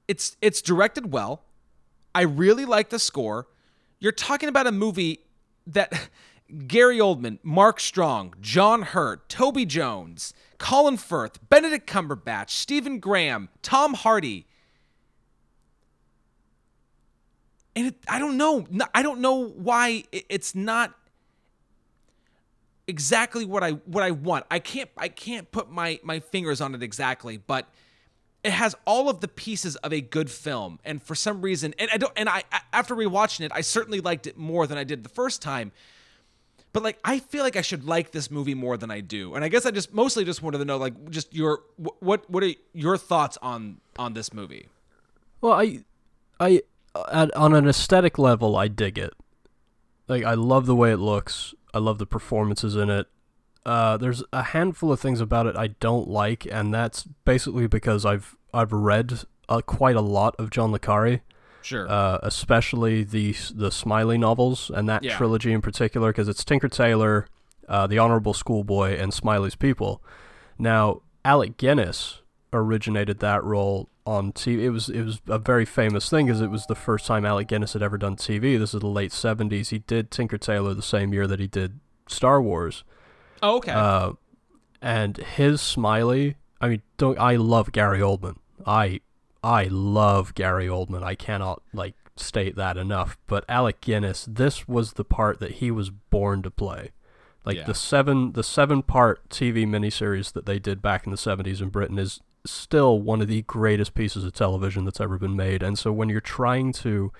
it's 0.07 0.37
it's 0.41 0.61
directed 0.61 1.11
well. 1.11 1.43
I 2.15 2.21
really 2.21 2.63
like 2.65 2.89
the 2.89 2.99
score. 2.99 3.47
You're 3.99 4.13
talking 4.13 4.47
about 4.47 4.67
a 4.67 4.71
movie 4.71 5.19
that 5.67 6.09
Gary 6.67 6.97
Oldman, 6.97 7.39
Mark 7.43 7.79
Strong, 7.79 8.35
John 8.39 8.83
Hurt, 8.83 9.27
Toby 9.29 9.65
Jones, 9.65 10.33
Colin 10.57 10.97
Firth, 10.97 11.39
Benedict 11.49 11.89
Cumberbatch, 11.89 12.49
Stephen 12.49 12.99
Graham, 12.99 13.49
Tom 13.61 13.93
Hardy. 13.93 14.45
And 17.75 17.87
it, 17.87 17.95
I 18.07 18.19
don't 18.19 18.37
know. 18.37 18.65
I 18.95 19.03
don't 19.03 19.19
know 19.19 19.47
why 19.47 20.05
it's 20.11 20.55
not 20.55 20.95
exactly 22.87 23.45
what 23.45 23.63
I 23.63 23.71
what 23.71 24.03
I 24.03 24.11
want. 24.11 24.45
I 24.49 24.59
can't 24.59 24.89
I 24.97 25.09
can't 25.09 25.51
put 25.51 25.69
my 25.69 25.99
my 26.03 26.19
fingers 26.19 26.61
on 26.61 26.73
it 26.73 26.81
exactly, 26.81 27.37
but 27.37 27.67
it 28.43 28.51
has 28.51 28.75
all 28.85 29.09
of 29.09 29.19
the 29.19 29.27
pieces 29.27 29.75
of 29.77 29.91
a 29.93 30.01
good 30.01 30.31
film. 30.31 30.79
And 30.85 31.03
for 31.03 31.13
some 31.13 31.41
reason, 31.41 31.75
and 31.77 31.89
I 31.91 31.97
don't 31.97 32.13
and 32.15 32.29
I 32.29 32.43
after 32.73 32.95
rewatching 32.95 33.41
it, 33.41 33.51
I 33.53 33.61
certainly 33.61 33.99
liked 33.99 34.25
it 34.25 34.37
more 34.37 34.65
than 34.65 34.77
I 34.77 34.83
did 34.83 35.03
the 35.03 35.09
first 35.09 35.41
time. 35.41 35.71
But 36.77 36.83
like 36.83 36.99
I 37.03 37.17
feel 37.17 37.43
like 37.43 37.55
I 37.55 37.61
should 37.61 37.85
like 37.85 38.11
this 38.11 38.29
movie 38.29 38.53
more 38.53 38.77
than 38.77 38.91
I 38.91 38.99
do. 38.99 39.33
And 39.33 39.43
I 39.43 39.47
guess 39.47 39.65
I 39.65 39.71
just 39.71 39.91
mostly 39.91 40.23
just 40.23 40.43
wanted 40.43 40.59
to 40.59 40.65
know 40.65 40.77
like 40.77 41.09
just 41.09 41.33
your 41.33 41.61
what 41.73 42.29
what 42.29 42.43
are 42.43 42.51
your 42.71 42.97
thoughts 42.97 43.35
on 43.41 43.81
on 43.97 44.13
this 44.13 44.31
movie? 44.31 44.67
Well, 45.41 45.53
I, 45.53 45.83
I, 46.39 46.61
on 47.35 47.55
an 47.55 47.67
aesthetic 47.67 48.19
level, 48.19 48.55
I 48.55 48.67
dig 48.67 48.99
it. 48.99 49.13
Like, 50.07 50.23
I 50.23 50.35
love 50.35 50.67
the 50.67 50.75
way 50.75 50.91
it 50.91 50.97
looks. 50.97 51.55
I 51.73 51.79
love 51.79 51.97
the 51.97 52.05
performances 52.05 52.75
in 52.75 52.91
it. 52.91 53.07
Uh, 53.65 53.97
there's 53.97 54.23
a 54.31 54.43
handful 54.43 54.91
of 54.91 54.99
things 54.99 55.19
about 55.19 55.47
it 55.47 55.57
I 55.57 55.67
don't 55.67 56.07
like, 56.07 56.47
and 56.49 56.71
that's 56.71 57.03
basically 57.25 57.67
because 57.67 58.05
I've 58.05 58.35
I've 58.53 58.71
read 58.71 59.23
uh, 59.49 59.61
quite 59.61 59.95
a 59.95 60.01
lot 60.01 60.35
of 60.37 60.51
John 60.51 60.71
le 60.71 60.79
Carre, 60.79 61.21
Sure. 61.67 61.89
uh, 61.89 62.19
especially 62.23 63.03
the 63.03 63.35
the 63.53 63.71
Smiley 63.71 64.17
novels 64.17 64.71
and 64.73 64.87
that 64.89 65.03
Yeah. 65.03 65.15
trilogy 65.17 65.51
in 65.53 65.61
particular, 65.61 66.09
because 66.11 66.27
it's 66.27 66.43
Tinker 66.45 66.69
Tailor, 66.69 67.27
uh, 67.67 67.87
The 67.87 67.97
Honorable 67.99 68.33
Schoolboy, 68.33 68.97
and 68.97 69.13
Smiley's 69.13 69.55
People. 69.55 70.01
Now, 70.57 71.01
Alec 71.25 71.57
Guinness 71.57 72.21
originated 72.53 73.19
that 73.19 73.43
role 73.43 73.89
on 74.05 74.31
TV. 74.31 74.63
It 74.63 74.69
was 74.69 74.87
it 74.89 75.03
was 75.03 75.19
a 75.27 75.37
very 75.37 75.65
famous 75.65 76.09
thing 76.09 76.27
because 76.27 76.39
it 76.41 76.49
was 76.49 76.65
the 76.67 76.75
first 76.75 77.05
time 77.05 77.25
Alec 77.25 77.49
Guinness 77.49 77.73
had 77.73 77.83
ever 77.83 77.97
done 77.97 78.15
TV. 78.15 78.57
This 78.57 78.73
is 78.73 78.79
the 78.79 78.87
late 78.87 79.11
'70s. 79.11 79.69
He 79.69 79.79
did 79.79 80.09
Tinker 80.11 80.37
Tailor 80.37 80.73
the 80.73 80.81
same 80.81 81.13
year 81.13 81.27
that 81.27 81.39
he 81.41 81.47
did 81.47 81.79
Star 82.07 82.41
Wars. 82.41 82.83
oh, 83.43 83.57
okay. 83.57 83.73
Uh, 83.73 84.13
and 84.81 85.17
his 85.17 85.59
Smiley, 85.59 86.37
I 86.61 86.69
mean, 86.69 86.81
don't 86.97 87.19
I 87.19 87.35
love 87.35 87.71
Gary 87.73 87.99
Oldman. 87.99 88.37
I 88.65 89.01
I 89.43 89.65
love 89.65 90.35
Gary 90.35 90.67
Oldman. 90.67 91.03
I 91.03 91.15
cannot 91.15 91.61
like 91.73 91.95
state 92.15 92.55
that 92.55 92.77
enough. 92.77 93.17
But 93.27 93.45
Alec 93.47 93.81
Guinness, 93.81 94.25
this 94.29 94.67
was 94.67 94.93
the 94.93 95.05
part 95.05 95.39
that 95.39 95.53
he 95.53 95.71
was 95.71 95.89
born 95.89 96.41
to 96.43 96.51
play. 96.51 96.91
Like 97.45 97.57
Yeah. 97.57 97.63
the 97.65 97.73
seven 97.75 98.33
the 98.33 98.43
seven 98.43 98.81
part 98.83 99.29
TV 99.29 99.65
miniseries 99.65 100.33
that 100.33 100.45
they 100.45 100.59
did 100.59 100.81
back 100.81 101.05
in 101.05 101.11
the 101.11 101.17
seventies 101.17 101.61
in 101.61 101.69
Britain 101.69 101.97
is 101.99 102.19
still 102.45 102.99
one 102.99 103.21
of 103.21 103.27
the 103.27 103.41
greatest 103.43 103.93
pieces 103.93 104.23
of 104.23 104.33
television 104.33 104.85
that's 104.85 105.01
ever 105.01 105.17
been 105.17 105.35
made. 105.35 105.61
And 105.63 105.77
so 105.77 105.91
when 105.91 106.09
you're 106.09 106.19
trying 106.21 106.71
to 106.73 107.11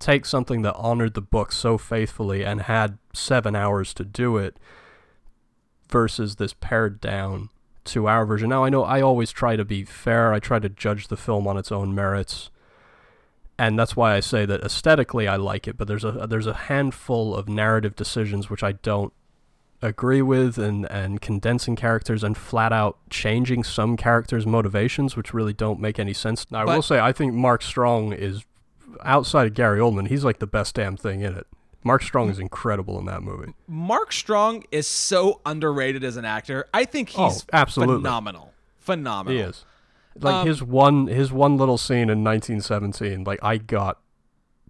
take 0.00 0.24
something 0.26 0.62
that 0.62 0.74
honored 0.74 1.14
the 1.14 1.20
book 1.20 1.52
so 1.52 1.78
faithfully 1.78 2.44
and 2.44 2.62
had 2.62 2.98
seven 3.12 3.54
hours 3.54 3.94
to 3.94 4.04
do 4.04 4.36
it 4.36 4.58
versus 5.88 6.36
this 6.36 6.52
pared 6.54 7.00
down 7.00 7.50
two 7.84 8.08
hour 8.08 8.24
version. 8.24 8.48
Now 8.48 8.64
I 8.64 8.70
know 8.70 8.84
I 8.84 9.00
always 9.00 9.30
try 9.30 9.56
to 9.56 9.64
be 9.64 9.84
fair. 9.84 10.32
I 10.32 10.38
try 10.38 10.58
to 10.58 10.68
judge 10.68 11.08
the 11.08 11.16
film 11.16 11.46
on 11.46 11.56
its 11.56 11.70
own 11.70 11.94
merits. 11.94 12.50
And 13.58 13.78
that's 13.78 13.94
why 13.94 14.14
I 14.14 14.20
say 14.20 14.46
that 14.46 14.62
aesthetically 14.62 15.28
I 15.28 15.36
like 15.36 15.68
it, 15.68 15.76
but 15.76 15.86
there's 15.86 16.04
a 16.04 16.26
there's 16.28 16.46
a 16.46 16.54
handful 16.54 17.34
of 17.34 17.48
narrative 17.48 17.94
decisions 17.94 18.50
which 18.50 18.64
I 18.64 18.72
don't 18.72 19.12
agree 19.80 20.22
with 20.22 20.56
and, 20.56 20.90
and 20.90 21.20
condensing 21.20 21.76
characters 21.76 22.24
and 22.24 22.36
flat 22.36 22.72
out 22.72 22.96
changing 23.10 23.62
some 23.62 23.96
characters' 23.96 24.46
motivations 24.46 25.14
which 25.14 25.34
really 25.34 25.52
don't 25.52 25.78
make 25.78 25.98
any 25.98 26.14
sense. 26.14 26.50
Now 26.50 26.60
I 26.62 26.74
will 26.74 26.82
say 26.82 26.98
I 26.98 27.12
think 27.12 27.34
Mark 27.34 27.62
Strong 27.62 28.12
is 28.14 28.44
outside 29.02 29.46
of 29.46 29.54
Gary 29.54 29.78
Oldman, 29.78 30.08
he's 30.08 30.24
like 30.24 30.38
the 30.38 30.46
best 30.46 30.74
damn 30.74 30.96
thing 30.96 31.20
in 31.20 31.34
it. 31.34 31.46
Mark 31.84 32.02
Strong 32.02 32.30
is 32.30 32.38
incredible 32.38 32.98
in 32.98 33.04
that 33.04 33.22
movie. 33.22 33.52
Mark 33.68 34.10
Strong 34.12 34.64
is 34.72 34.86
so 34.86 35.40
underrated 35.46 36.02
as 36.02 36.16
an 36.16 36.24
actor. 36.24 36.66
I 36.74 36.84
think 36.86 37.10
he's 37.10 37.18
Oh, 37.42 37.46
absolutely. 37.52 37.96
phenomenal. 37.96 38.52
Phenomenal. 38.78 39.38
He 39.38 39.44
is. 39.48 39.64
Like 40.18 40.34
Um, 40.34 40.46
his 40.46 40.62
one 40.62 41.06
his 41.08 41.30
one 41.32 41.56
little 41.56 41.76
scene 41.78 42.08
in 42.08 42.24
1917, 42.24 43.24
like 43.24 43.38
I 43.42 43.58
got 43.58 43.98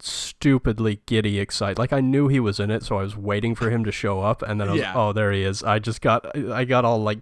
stupidly 0.00 1.00
giddy 1.06 1.38
excited. 1.38 1.78
Like 1.78 1.92
I 1.92 2.00
knew 2.00 2.28
he 2.28 2.40
was 2.40 2.58
in 2.60 2.70
it, 2.70 2.82
so 2.82 2.98
I 2.98 3.02
was 3.02 3.16
waiting 3.16 3.54
for 3.54 3.70
him 3.70 3.84
to 3.84 3.92
show 3.92 4.20
up 4.20 4.42
and 4.42 4.60
then 4.60 4.68
I 4.68 4.72
was 4.72 4.80
Yeah. 4.80 4.92
oh, 4.94 5.12
there 5.12 5.32
he 5.32 5.42
is. 5.44 5.62
I 5.62 5.78
just 5.78 6.00
got 6.00 6.36
I 6.50 6.64
got 6.64 6.84
all 6.84 7.02
like 7.02 7.18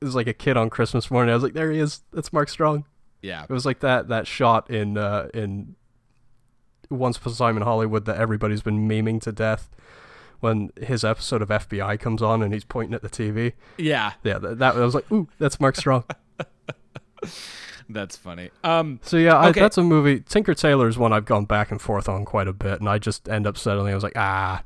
it 0.00 0.04
was 0.04 0.14
like 0.14 0.26
a 0.26 0.32
kid 0.34 0.56
on 0.56 0.70
Christmas 0.70 1.10
morning. 1.10 1.30
I 1.30 1.34
was 1.34 1.42
like 1.42 1.54
there 1.54 1.70
he 1.70 1.78
is. 1.78 2.02
That's 2.12 2.32
Mark 2.32 2.48
Strong. 2.48 2.84
Yeah. 3.22 3.44
It 3.44 3.50
was 3.52 3.66
like 3.66 3.80
that 3.80 4.08
that 4.08 4.26
shot 4.26 4.70
in 4.70 4.96
uh 4.98 5.28
in 5.34 5.74
Once 6.90 7.16
Upon 7.18 7.32
a 7.32 7.36
Time 7.36 7.56
in 7.56 7.62
Hollywood 7.62 8.04
that 8.06 8.16
everybody's 8.16 8.62
been 8.62 8.88
memeing 8.88 9.20
to 9.22 9.32
death 9.32 9.70
when 10.40 10.70
his 10.80 11.04
episode 11.04 11.42
of 11.42 11.48
FBI 11.48 11.98
comes 12.00 12.22
on 12.22 12.42
and 12.42 12.52
he's 12.54 12.64
pointing 12.64 12.94
at 12.94 13.02
the 13.02 13.08
TV. 13.08 13.52
Yeah. 13.76 14.12
Yeah, 14.22 14.38
that, 14.38 14.58
that 14.58 14.76
I 14.76 14.80
was 14.80 14.94
like, 14.94 15.10
ooh, 15.12 15.28
that's 15.38 15.58
Mark 15.60 15.76
Strong. 15.76 16.04
That's 17.90 18.16
funny. 18.16 18.50
Um 18.62 19.00
So 19.02 19.16
yeah, 19.16 19.34
I, 19.36 19.48
Okay. 19.48 19.60
that's 19.60 19.78
a 19.78 19.82
movie. 19.82 20.20
Tinker 20.20 20.52
Tailor 20.54 20.88
is 20.88 20.98
one 20.98 21.12
I've 21.12 21.24
gone 21.24 21.46
back 21.46 21.70
and 21.70 21.80
forth 21.80 22.06
on 22.08 22.24
quite 22.26 22.46
a 22.46 22.52
bit, 22.52 22.80
and 22.80 22.88
I 22.88 22.98
just 22.98 23.28
end 23.30 23.46
up 23.46 23.56
settling. 23.56 23.92
I 23.92 23.94
was 23.94 24.04
like, 24.04 24.12
ah, 24.16 24.62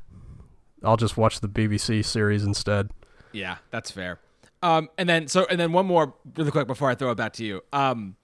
I'll 0.83 0.97
just 0.97 1.15
watch 1.15 1.39
the 1.39 1.47
BBC 1.47 2.03
series 2.03 2.43
instead. 2.43 2.91
Yeah, 3.31 3.57
that's 3.71 3.91
fair. 3.91 4.19
Um, 4.61 4.89
and 4.97 5.07
then 5.07 5.27
so 5.29 5.45
and 5.49 5.57
then 5.59 5.71
one 5.71 5.85
more 5.85 6.13
really 6.35 6.51
quick 6.51 6.67
before 6.67 6.89
I 6.89 6.95
throw 6.95 7.11
it 7.11 7.15
back 7.15 7.31
to 7.33 7.45
you. 7.45 7.61
Um, 7.71 8.17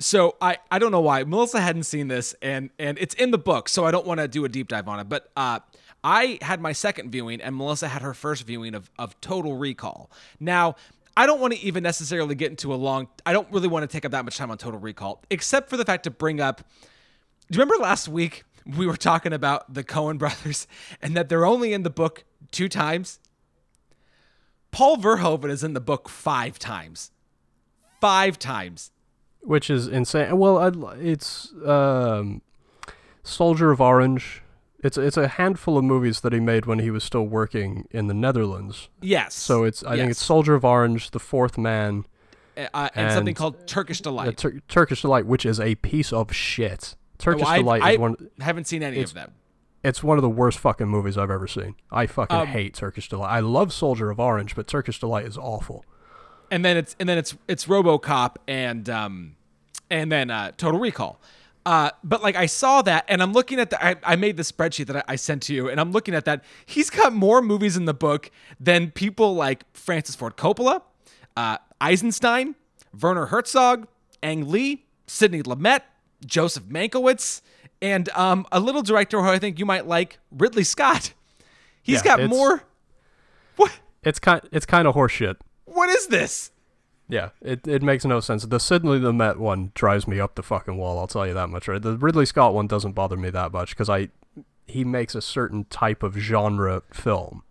so 0.00 0.36
I 0.40 0.58
I 0.70 0.78
don't 0.78 0.90
know 0.90 1.00
why 1.00 1.22
Melissa 1.24 1.60
hadn't 1.60 1.84
seen 1.84 2.08
this 2.08 2.34
and 2.42 2.70
and 2.78 2.98
it's 2.98 3.14
in 3.14 3.30
the 3.30 3.38
book, 3.38 3.68
so 3.68 3.84
I 3.84 3.90
don't 3.90 4.06
want 4.06 4.18
to 4.20 4.26
do 4.26 4.44
a 4.44 4.48
deep 4.48 4.68
dive 4.68 4.88
on 4.88 4.98
it. 4.98 5.08
But 5.08 5.30
uh, 5.36 5.60
I 6.02 6.38
had 6.42 6.60
my 6.60 6.72
second 6.72 7.10
viewing 7.10 7.40
and 7.40 7.54
Melissa 7.54 7.88
had 7.88 8.02
her 8.02 8.14
first 8.14 8.44
viewing 8.46 8.74
of 8.74 8.90
of 8.98 9.20
Total 9.20 9.56
Recall. 9.56 10.10
Now. 10.38 10.76
I 11.16 11.26
don't 11.26 11.40
want 11.40 11.52
to 11.52 11.60
even 11.60 11.82
necessarily 11.82 12.36
get 12.36 12.50
into 12.50 12.72
a 12.72 12.76
long. 12.76 13.08
I 13.26 13.32
don't 13.32 13.50
really 13.50 13.66
want 13.66 13.82
to 13.82 13.88
take 13.92 14.04
up 14.06 14.12
that 14.12 14.24
much 14.24 14.38
time 14.38 14.50
on 14.50 14.56
Total 14.56 14.78
Recall, 14.78 15.20
except 15.28 15.68
for 15.68 15.76
the 15.76 15.84
fact 15.84 16.04
to 16.04 16.10
bring 16.10 16.40
up 16.40 16.62
do 17.50 17.56
you 17.56 17.62
remember 17.64 17.82
last 17.82 18.06
week 18.06 18.44
we 18.64 18.86
were 18.86 18.96
talking 18.96 19.32
about 19.32 19.74
the 19.74 19.82
Coen 19.82 20.18
brothers 20.18 20.68
and 21.02 21.16
that 21.16 21.28
they're 21.28 21.44
only 21.44 21.72
in 21.72 21.82
the 21.82 21.90
book 21.90 22.24
two 22.52 22.68
times? 22.68 23.18
Paul 24.70 24.98
Verhoeven 24.98 25.50
is 25.50 25.64
in 25.64 25.74
the 25.74 25.80
book 25.80 26.08
five 26.08 26.60
times. 26.60 27.10
Five 28.00 28.38
times. 28.38 28.92
Which 29.42 29.70
is 29.70 29.86
insane. 29.86 30.36
Well, 30.38 30.58
I'd, 30.58 30.76
it's 31.00 31.52
um, 31.64 32.42
Soldier 33.22 33.70
of 33.70 33.80
Orange. 33.80 34.42
It's 34.82 34.96
it's 34.96 35.16
a 35.18 35.28
handful 35.28 35.76
of 35.76 35.84
movies 35.84 36.20
that 36.22 36.32
he 36.32 36.40
made 36.40 36.64
when 36.66 36.78
he 36.78 36.90
was 36.90 37.04
still 37.04 37.24
working 37.26 37.86
in 37.90 38.06
the 38.06 38.14
Netherlands. 38.14 38.88
Yes. 39.02 39.34
So 39.34 39.64
it's 39.64 39.84
I 39.84 39.96
think 39.96 40.10
it's 40.10 40.24
Soldier 40.24 40.54
of 40.54 40.64
Orange, 40.64 41.10
The 41.10 41.18
Fourth 41.18 41.58
Man, 41.58 42.06
uh, 42.56 42.88
and, 42.94 43.12
something 43.12 43.34
called 43.34 43.66
Turkish 43.66 44.00
Delight. 44.00 44.38
Tur- 44.38 44.60
Turkish 44.68 45.02
Delight, 45.02 45.26
which 45.26 45.44
is 45.44 45.60
a 45.60 45.74
piece 45.76 46.12
of 46.14 46.34
shit. 46.34 46.96
Turkish 47.18 47.44
Oh, 47.46 47.50
I- 47.50 47.58
Delight 47.58 47.82
I 47.82 47.90
is 47.92 47.98
one. 47.98 48.30
haven't 48.40 48.66
seen 48.66 48.82
any 48.82 49.02
of 49.02 49.12
them. 49.12 49.32
It's 49.82 50.02
one 50.02 50.16
of 50.18 50.22
the 50.22 50.28
worst 50.30 50.58
fucking 50.58 50.88
movies 50.88 51.16
I've 51.18 51.30
ever 51.30 51.46
seen. 51.46 51.74
I 51.90 52.06
fucking 52.06 52.36
Um, 52.36 52.46
hate 52.48 52.74
Turkish 52.74 53.08
Delight. 53.10 53.30
I 53.30 53.40
love 53.40 53.72
Soldier 53.74 54.10
of 54.10 54.18
Orange, 54.20 54.54
but 54.54 54.66
Turkish 54.66 54.98
Delight 55.00 55.26
is 55.26 55.36
awful. 55.38 55.84
And 56.50 56.64
then 56.64 56.76
it's 56.76 56.96
and 56.98 57.08
then 57.08 57.18
it's 57.18 57.36
it's 57.48 57.66
RoboCop 57.66 58.36
and 58.48 58.88
um 58.88 59.36
and 59.90 60.10
then 60.10 60.30
uh, 60.30 60.52
Total 60.56 60.78
Recall. 60.78 61.20
Uh, 61.66 61.90
but 62.02 62.22
like 62.22 62.36
I 62.36 62.46
saw 62.46 62.80
that 62.82 63.04
and 63.08 63.22
I'm 63.22 63.32
looking 63.32 63.60
at 63.60 63.70
the 63.70 63.84
I, 63.84 63.96
I 64.02 64.16
made 64.16 64.36
the 64.36 64.42
spreadsheet 64.42 64.86
that 64.86 64.96
I, 64.96 65.02
I 65.08 65.16
sent 65.16 65.42
to 65.44 65.54
you 65.54 65.68
and 65.68 65.80
I'm 65.80 65.92
looking 65.92 66.14
at 66.14 66.24
that 66.24 66.42
he's 66.64 66.88
got 66.90 67.12
more 67.12 67.42
movies 67.42 67.76
in 67.76 67.84
the 67.84 67.94
book 67.94 68.30
than 68.58 68.90
people 68.90 69.34
like 69.34 69.64
Francis 69.74 70.14
Ford 70.14 70.36
Coppola, 70.36 70.82
uh, 71.36 71.58
Eisenstein, 71.80 72.54
Werner 72.98 73.26
Herzog, 73.26 73.86
Ang 74.22 74.48
Lee, 74.48 74.86
Sidney 75.06 75.42
Lumet, 75.42 75.82
Joseph 76.24 76.64
Mankiewicz, 76.64 77.42
and 77.82 78.08
um, 78.10 78.46
a 78.52 78.60
little 78.60 78.82
director 78.82 79.20
who 79.22 79.28
I 79.28 79.38
think 79.38 79.58
you 79.58 79.66
might 79.66 79.86
like, 79.86 80.18
Ridley 80.30 80.64
Scott. 80.64 81.12
He's 81.82 82.04
Yeah, 82.04 82.16
got 82.16 82.28
more. 82.28 82.62
What? 83.56 83.78
It's 84.02 84.18
kind 84.18 84.40
it's 84.52 84.66
kind 84.66 84.86
of 84.86 84.94
horseshit. 84.94 85.36
What 85.72 85.88
is 85.88 86.08
this? 86.08 86.50
Yeah, 87.08 87.30
it, 87.42 87.66
it 87.66 87.82
makes 87.82 88.04
no 88.04 88.20
sense. 88.20 88.44
The 88.44 88.60
Sidney 88.60 88.98
Lumet 89.00 89.36
one 89.36 89.72
drives 89.74 90.06
me 90.06 90.20
up 90.20 90.36
the 90.36 90.42
fucking 90.42 90.76
wall. 90.76 90.98
I'll 90.98 91.06
tell 91.08 91.26
you 91.26 91.34
that 91.34 91.48
much. 91.48 91.66
Right, 91.66 91.82
the 91.82 91.96
Ridley 91.96 92.26
Scott 92.26 92.54
one 92.54 92.66
doesn't 92.68 92.92
bother 92.92 93.16
me 93.16 93.30
that 93.30 93.52
much 93.52 93.70
because 93.70 93.88
I 93.88 94.08
he 94.66 94.84
makes 94.84 95.14
a 95.16 95.20
certain 95.22 95.64
type 95.64 96.02
of 96.04 96.14
genre 96.16 96.82
film. 96.92 97.42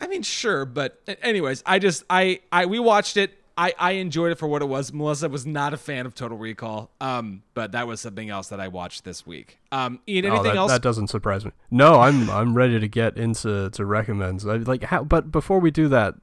I 0.00 0.06
mean, 0.08 0.22
sure, 0.22 0.64
but 0.66 1.00
anyways, 1.22 1.62
I 1.64 1.78
just 1.78 2.04
I 2.10 2.40
I 2.50 2.66
we 2.66 2.78
watched 2.78 3.16
it. 3.16 3.38
I 3.56 3.72
I 3.78 3.92
enjoyed 3.92 4.32
it 4.32 4.38
for 4.38 4.46
what 4.48 4.60
it 4.60 4.66
was. 4.66 4.92
Melissa 4.92 5.28
was 5.28 5.46
not 5.46 5.72
a 5.72 5.76
fan 5.78 6.04
of 6.04 6.14
Total 6.14 6.36
Recall. 6.36 6.90
Um, 7.00 7.42
but 7.54 7.72
that 7.72 7.86
was 7.86 8.00
something 8.00 8.28
else 8.28 8.48
that 8.48 8.60
I 8.60 8.68
watched 8.68 9.04
this 9.04 9.26
week. 9.26 9.58
Um, 9.70 10.00
Ian, 10.08 10.26
Oh, 10.26 10.28
anything 10.34 10.44
that, 10.52 10.56
else? 10.56 10.72
that 10.72 10.82
doesn't 10.82 11.08
surprise 11.08 11.44
me. 11.46 11.52
No, 11.70 12.00
I'm 12.00 12.28
I'm 12.28 12.54
ready 12.54 12.78
to 12.80 12.88
get 12.88 13.16
into 13.16 13.70
to 13.70 13.86
recommends. 13.86 14.46
I, 14.46 14.56
like 14.56 14.82
how, 14.84 15.04
but 15.04 15.30
before 15.32 15.60
we 15.60 15.70
do 15.70 15.88
that, 15.88 16.14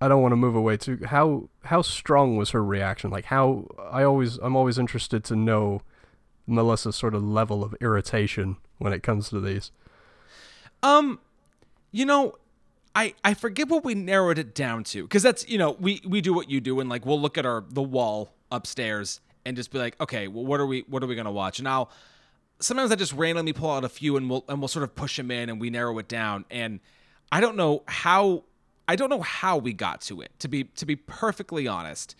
I 0.00 0.08
don't 0.08 0.20
want 0.22 0.32
to 0.32 0.36
move 0.36 0.54
away 0.54 0.76
too. 0.76 1.00
How 1.06 1.48
how 1.64 1.82
strong 1.82 2.36
was 2.36 2.50
her 2.50 2.62
reaction? 2.62 3.10
Like 3.10 3.26
how 3.26 3.66
I 3.90 4.02
always 4.02 4.36
I'm 4.38 4.56
always 4.56 4.78
interested 4.78 5.24
to 5.24 5.36
know 5.36 5.82
Melissa's 6.46 6.96
sort 6.96 7.14
of 7.14 7.22
level 7.22 7.64
of 7.64 7.74
irritation 7.80 8.56
when 8.78 8.92
it 8.92 9.02
comes 9.02 9.30
to 9.30 9.40
these. 9.40 9.70
Um, 10.82 11.18
you 11.92 12.04
know, 12.04 12.34
I 12.94 13.14
I 13.24 13.34
forget 13.34 13.68
what 13.68 13.84
we 13.84 13.94
narrowed 13.94 14.38
it 14.38 14.54
down 14.54 14.84
to 14.84 15.02
because 15.02 15.22
that's 15.22 15.48
you 15.48 15.58
know 15.58 15.76
we 15.80 16.00
we 16.06 16.20
do 16.20 16.34
what 16.34 16.50
you 16.50 16.60
do 16.60 16.78
and 16.80 16.90
like 16.90 17.06
we'll 17.06 17.20
look 17.20 17.38
at 17.38 17.46
our 17.46 17.64
the 17.68 17.82
wall 17.82 18.34
upstairs 18.50 19.20
and 19.46 19.56
just 19.56 19.70
be 19.70 19.78
like, 19.78 19.98
okay, 20.00 20.28
well, 20.28 20.44
what 20.44 20.60
are 20.60 20.66
we 20.66 20.84
what 20.88 21.02
are 21.02 21.06
we 21.06 21.14
gonna 21.14 21.32
watch? 21.32 21.58
And 21.58 21.64
now, 21.64 21.88
sometimes 22.58 22.92
I 22.92 22.96
just 22.96 23.12
randomly 23.14 23.52
pull 23.52 23.70
out 23.70 23.84
a 23.84 23.88
few 23.88 24.16
and 24.16 24.28
we'll 24.28 24.44
and 24.48 24.60
we'll 24.60 24.68
sort 24.68 24.82
of 24.82 24.94
push 24.94 25.16
them 25.16 25.30
in 25.30 25.48
and 25.48 25.60
we 25.60 25.70
narrow 25.70 25.98
it 25.98 26.08
down 26.08 26.44
and 26.50 26.80
I 27.32 27.40
don't 27.40 27.56
know 27.56 27.82
how 27.86 28.44
I 28.88 28.96
don't 28.96 29.10
know 29.10 29.22
how 29.22 29.56
we 29.58 29.72
got 29.72 30.00
to 30.02 30.20
it 30.20 30.30
to 30.40 30.48
be 30.48 30.64
to 30.64 30.86
be 30.86 30.96
perfectly 30.96 31.66
honest. 31.66 32.14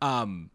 Um, 0.00 0.50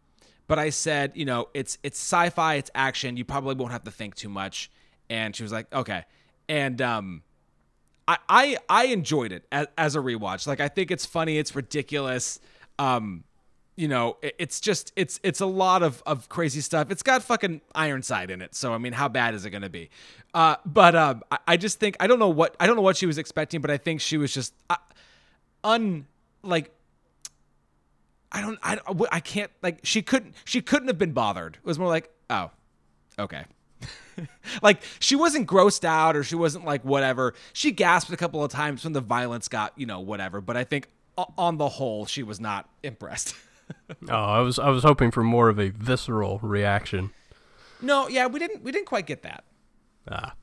but 0.46 0.58
I 0.58 0.70
said, 0.70 1.12
you 1.14 1.24
know, 1.24 1.48
it's 1.54 1.78
it's 1.82 1.98
sci-fi, 1.98 2.54
it's 2.56 2.70
action. 2.74 3.16
You 3.16 3.24
probably 3.24 3.54
won't 3.54 3.72
have 3.72 3.84
to 3.84 3.90
think 3.90 4.14
too 4.14 4.28
much. 4.28 4.70
And 5.08 5.34
she 5.34 5.42
was 5.42 5.52
like, 5.52 5.72
okay. 5.72 6.04
And 6.48 6.80
um, 6.82 7.22
I 8.06 8.18
I, 8.28 8.58
I 8.68 8.84
enjoyed 8.86 9.32
it 9.32 9.46
as, 9.52 9.66
as 9.78 9.96
a 9.96 10.00
rewatch. 10.00 10.46
Like 10.46 10.60
I 10.60 10.68
think 10.68 10.90
it's 10.90 11.06
funny, 11.06 11.38
it's 11.38 11.54
ridiculous. 11.54 12.40
Um, 12.78 13.24
you 13.76 13.88
know, 13.88 14.18
it, 14.20 14.34
it's 14.38 14.60
just 14.60 14.92
it's 14.96 15.20
it's 15.22 15.40
a 15.40 15.46
lot 15.46 15.82
of 15.82 16.02
of 16.04 16.28
crazy 16.28 16.60
stuff. 16.60 16.90
It's 16.90 17.02
got 17.02 17.22
fucking 17.22 17.60
Ironside 17.74 18.30
in 18.30 18.42
it, 18.42 18.54
so 18.54 18.72
I 18.74 18.78
mean, 18.78 18.92
how 18.92 19.08
bad 19.08 19.34
is 19.34 19.44
it 19.44 19.50
gonna 19.50 19.70
be? 19.70 19.90
Uh, 20.34 20.56
but 20.66 20.94
um, 20.94 21.22
I, 21.30 21.38
I 21.48 21.56
just 21.56 21.80
think 21.80 21.96
I 22.00 22.06
don't 22.06 22.18
know 22.18 22.28
what 22.28 22.56
I 22.60 22.66
don't 22.66 22.76
know 22.76 22.82
what 22.82 22.96
she 22.96 23.06
was 23.06 23.18
expecting, 23.18 23.60
but 23.60 23.70
I 23.70 23.78
think 23.78 24.00
she 24.00 24.18
was 24.18 24.34
just 24.34 24.54
uh, 24.68 24.76
un 25.64 26.06
like 26.42 26.70
I 28.30 28.40
don't 28.40 28.58
I 28.62 28.78
I 29.10 29.20
can't 29.20 29.50
like 29.62 29.80
she 29.82 30.02
couldn't 30.02 30.34
she 30.44 30.60
couldn't 30.60 30.88
have 30.88 30.98
been 30.98 31.12
bothered. 31.12 31.56
It 31.56 31.64
was 31.64 31.78
more 31.78 31.88
like 31.88 32.10
oh 32.30 32.50
okay. 33.18 33.44
like 34.62 34.82
she 34.98 35.16
wasn't 35.16 35.48
grossed 35.48 35.84
out 35.84 36.16
or 36.16 36.24
she 36.24 36.34
wasn't 36.34 36.64
like 36.64 36.84
whatever. 36.84 37.34
She 37.52 37.72
gasped 37.72 38.12
a 38.12 38.16
couple 38.16 38.42
of 38.44 38.50
times 38.50 38.84
when 38.84 38.92
the 38.92 39.00
violence 39.00 39.48
got, 39.48 39.72
you 39.76 39.86
know, 39.86 40.00
whatever, 40.00 40.40
but 40.40 40.56
I 40.56 40.64
think 40.64 40.88
on 41.16 41.58
the 41.58 41.68
whole 41.68 42.06
she 42.06 42.22
was 42.22 42.40
not 42.40 42.68
impressed. 42.82 43.34
Oh, 44.10 44.14
I 44.14 44.40
was 44.40 44.58
I 44.58 44.68
was 44.68 44.82
hoping 44.82 45.10
for 45.10 45.22
more 45.22 45.48
of 45.48 45.58
a 45.58 45.70
visceral 45.70 46.38
reaction. 46.42 47.10
No, 47.80 48.06
yeah, 48.06 48.26
we 48.26 48.38
didn't 48.38 48.62
we 48.62 48.70
didn't 48.70 48.86
quite 48.86 49.06
get 49.06 49.22
that. 49.22 49.44
Ah. 50.10 50.34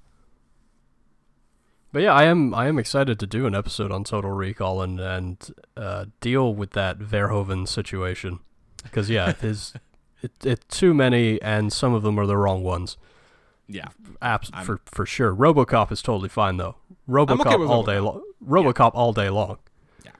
But 1.92 2.04
yeah, 2.04 2.14
I 2.14 2.26
am 2.26 2.54
I 2.54 2.68
am 2.68 2.78
excited 2.78 3.20
to 3.20 3.28
do 3.28 3.48
an 3.48 3.56
episode 3.56 3.92
on 3.92 4.04
Total 4.04 4.30
Recall 4.32 4.82
and 4.82 5.00
and 5.00 5.52
uh, 5.76 6.06
deal 6.22 6.54
with 6.54 6.72
that 6.72 7.00
Verhoeven 7.00 7.68
situation 7.68 8.40
because 8.84 9.10
yeah, 9.10 9.34
his 9.34 9.74
it, 10.22 10.32
it 10.46 10.70
too 10.70 10.94
many 10.94 11.42
and 11.42 11.74
some 11.74 11.94
of 11.94 12.04
them 12.04 12.20
are 12.20 12.28
the 12.28 12.38
wrong 12.38 12.64
ones. 12.64 12.98
Yeah. 13.68 13.88
Abs- 14.22 14.52
I'm- 14.54 14.66
for 14.66 14.80
for 14.86 15.06
sure. 15.06 15.34
RoboCop 15.36 15.92
is 15.92 16.02
totally 16.02 16.30
fine 16.30 16.58
though. 16.58 16.76
RoboCop 17.10 17.46
okay 17.46 17.64
all 17.64 17.84
day 17.84 18.00
long. 18.00 18.24
RoboCop 18.46 18.92
all 18.94 19.14
day 19.14 19.30
long. 19.30 19.58
Yeah. 20.06 20.12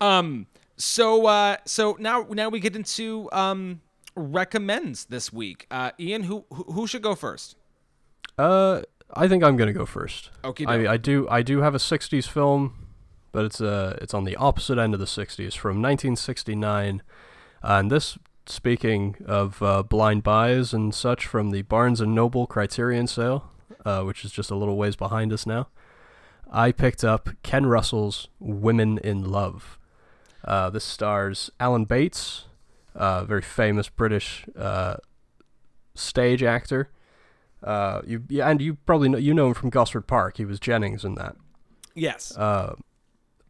Um. 0.00 0.46
So 0.76 1.26
uh. 1.26 1.56
So 1.64 1.96
now 1.98 2.26
now 2.30 2.48
we 2.48 2.60
get 2.60 2.76
into 2.76 3.28
um 3.32 3.80
recommends 4.14 5.06
this 5.06 5.32
week. 5.32 5.66
Uh, 5.70 5.90
Ian, 5.98 6.24
who 6.24 6.44
who, 6.52 6.64
who 6.64 6.86
should 6.86 7.02
go 7.02 7.14
first? 7.16 7.56
Uh, 8.38 8.82
I 9.14 9.28
think 9.28 9.42
I'm 9.42 9.56
gonna 9.56 9.72
go 9.72 9.86
first. 9.86 10.30
Okay. 10.44 10.64
I, 10.64 10.92
I 10.92 10.96
do 10.96 11.28
I 11.28 11.42
do 11.42 11.60
have 11.62 11.74
a 11.74 11.78
'60s 11.78 12.28
film, 12.28 12.86
but 13.32 13.44
it's 13.44 13.60
uh 13.60 13.98
it's 14.00 14.14
on 14.14 14.24
the 14.24 14.36
opposite 14.36 14.78
end 14.78 14.94
of 14.94 15.00
the 15.00 15.06
'60s 15.06 15.56
from 15.56 15.82
1969, 15.82 17.02
uh, 17.62 17.66
and 17.66 17.90
this 17.90 18.18
speaking 18.46 19.16
of 19.26 19.62
uh, 19.62 19.82
blind 19.82 20.22
buys 20.22 20.72
and 20.72 20.94
such 20.94 21.26
from 21.26 21.50
the 21.50 21.62
Barnes 21.62 22.00
and 22.00 22.14
Noble 22.14 22.46
Criterion 22.46 23.06
sale, 23.06 23.50
uh, 23.84 24.02
which 24.02 24.24
is 24.24 24.32
just 24.32 24.50
a 24.50 24.56
little 24.56 24.76
ways 24.76 24.96
behind 24.96 25.32
us 25.32 25.46
now. 25.46 25.68
I 26.50 26.72
picked 26.72 27.04
up 27.04 27.28
Ken 27.42 27.66
Russell's 27.66 28.28
Women 28.40 28.98
in 28.98 29.30
Love. 29.30 29.78
Uh, 30.44 30.70
this 30.70 30.84
stars 30.84 31.50
Alan 31.60 31.84
Bates, 31.84 32.46
uh, 32.94 33.24
very 33.24 33.42
famous 33.42 33.88
British 33.88 34.44
uh, 34.58 34.96
stage 35.94 36.42
actor. 36.42 36.90
Uh, 37.62 38.02
you 38.06 38.24
yeah, 38.28 38.48
and 38.48 38.60
you 38.60 38.74
probably 38.74 39.08
know 39.08 39.18
you 39.18 39.34
know 39.34 39.48
him 39.48 39.54
from 39.54 39.70
Gosford 39.70 40.06
Park. 40.06 40.36
He 40.38 40.44
was 40.44 40.58
Jennings 40.60 41.04
in 41.04 41.14
that. 41.16 41.36
yes. 41.94 42.36
Uh, 42.36 42.74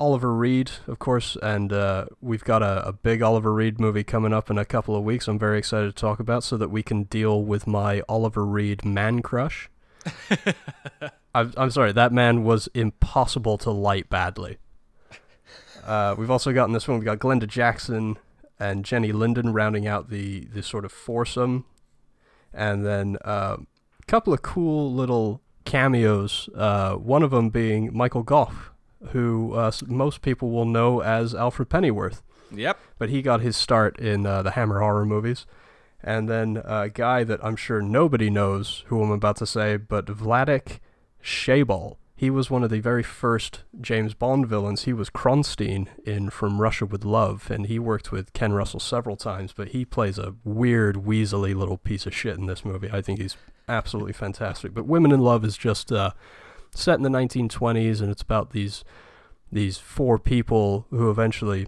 Oliver 0.01 0.33
Reed, 0.35 0.71
of 0.87 0.99
course, 0.99 1.37
and 1.43 1.75
uh, 1.75 2.07
we've 2.23 2.43
got 2.43 2.63
a, 2.63 2.89
a 2.89 2.93
big 2.93 3.21
Oliver 3.21 3.53
Reed 3.53 3.79
movie 3.79 4.03
coming 4.03 4.33
up 4.33 4.51
in 4.51 4.57
a 4.57 4.65
couple 4.65 4.97
of 4.97 5.05
weeks. 5.05 5.29
I'm 5.29 5.39
very 5.39 5.59
excited 5.59 5.95
to 5.95 6.01
talk 6.01 6.19
about 6.21 6.43
so 6.43 6.57
that 6.57 6.71
we 6.71 6.83
can 6.83 7.03
deal 7.03 7.45
with 7.45 7.67
my 7.67 8.01
Oliver 8.09 8.47
Reed 8.47 8.83
man 8.83 9.21
crush. 9.21 9.69
I'm, 11.35 11.53
I'm 11.55 11.71
sorry, 11.71 11.93
that 11.93 12.13
man 12.13 12.45
was 12.45 12.69
impossible 12.73 13.59
to 13.59 13.71
light 13.71 14.09
badly. 14.09 14.57
Uh, 15.85 16.15
we've 16.17 16.31
also 16.31 16.53
gotten 16.53 16.73
this 16.73 16.89
one, 16.89 16.99
we've 16.99 17.05
got 17.05 17.19
Glenda 17.19 17.47
Jackson 17.47 18.17
and 18.59 18.85
Jennie 18.87 19.13
Linden 19.13 19.53
rounding 19.53 19.87
out 19.87 20.09
the, 20.09 20.41
the 20.47 20.63
sort 20.63 20.87
of 20.87 20.93
foursome. 20.93 21.67
And 22.53 22.85
then 22.85 23.17
uh, 23.25 23.59
couple 24.11 24.33
of 24.33 24.43
cool 24.43 24.93
little 24.93 25.41
cameos, 25.65 26.49
uh, 26.57 26.95
one 26.95 27.23
of 27.23 27.31
them 27.31 27.49
being 27.49 27.97
Michael 27.97 28.25
Gough, 28.25 28.73
who 29.11 29.55
uh, 29.55 29.71
most 29.87 30.21
people 30.21 30.51
will 30.51 30.65
know 30.65 31.01
as 31.01 31.33
Alfred 31.33 31.69
Pennyworth 31.69 32.21
Yep. 32.53 32.77
but 32.99 33.09
he 33.09 33.23
got 33.23 33.41
his 33.41 33.57
start 33.57 34.01
in 34.01 34.27
uh, 34.27 34.43
the 34.43 34.51
Hammer 34.53 34.81
horror 34.81 35.07
movies. 35.07 35.47
And 36.03 36.29
then 36.29 36.61
a 36.65 36.89
guy 36.89 37.23
that 37.25 37.39
I'm 37.45 37.55
sure 37.55 37.81
nobody 37.81 38.31
knows 38.31 38.83
who 38.89 39.01
I'm 39.01 39.13
about 39.13 39.37
to 39.37 39.47
say, 39.47 39.77
but 39.77 40.07
Vladek 40.07 40.81
Sheybal. 41.23 41.97
He 42.17 42.31
was 42.31 42.51
one 42.51 42.65
of 42.65 42.71
the 42.71 42.81
very 42.81 43.03
first 43.03 43.63
James 43.81 44.13
Bond 44.13 44.47
villains. 44.47 44.85
He 44.85 44.93
was 44.93 45.09
Kronstein 45.09 45.87
in 46.05 46.29
From 46.31 46.61
Russia 46.61 46.85
with 46.85 47.05
Love, 47.05 47.51
and 47.51 47.67
he 47.67 47.79
worked 47.79 48.11
with 48.13 48.33
Ken 48.35 48.53
Russell 48.53 48.81
several 48.81 49.17
times, 49.17 49.53
but 49.55 49.69
he 49.69 49.85
plays 49.87 50.19
a 50.19 50.35
weird, 50.45 50.97
weaselly 50.97 51.55
little 51.55 51.79
piece 51.79 52.05
of 52.07 52.15
shit 52.15 52.37
in 52.37 52.47
this 52.47 52.63
movie. 52.65 52.91
I 52.93 53.01
think 53.01 53.21
he's 53.21 53.37
absolutely 53.71 54.13
fantastic. 54.13 54.75
But 54.75 54.87
Women 54.87 55.13
in 55.13 55.21
Love 55.21 55.45
is 55.45 55.57
just 55.57 55.91
uh, 55.93 56.11
set 56.75 56.97
in 56.97 57.03
the 57.03 57.09
1920s, 57.09 58.01
and 58.01 58.11
it's 58.11 58.23
about 58.23 58.51
these 58.51 58.85
these 59.53 59.79
four 59.79 60.17
people 60.19 60.87
who 60.91 61.11
eventually 61.11 61.67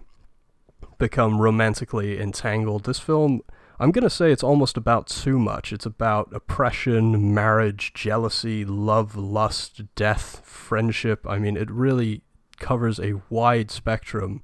become 0.97 1.41
romantically 1.41 2.17
entangled. 2.17 2.85
This 2.85 2.99
film, 2.99 3.41
I'm 3.77 3.91
going 3.91 4.03
to 4.03 4.09
say 4.09 4.31
it's 4.31 4.43
almost 4.43 4.77
about 4.77 5.07
too 5.07 5.37
much. 5.37 5.73
It's 5.73 5.85
about 5.85 6.33
oppression, 6.33 7.33
marriage, 7.33 7.93
jealousy, 7.93 8.63
love, 8.63 9.17
lust, 9.17 9.81
death, 9.95 10.41
friendship. 10.45 11.25
I 11.27 11.39
mean, 11.39 11.57
it 11.57 11.69
really 11.69 12.21
covers 12.57 12.99
a 12.99 13.21
wide 13.29 13.69
spectrum 13.69 14.43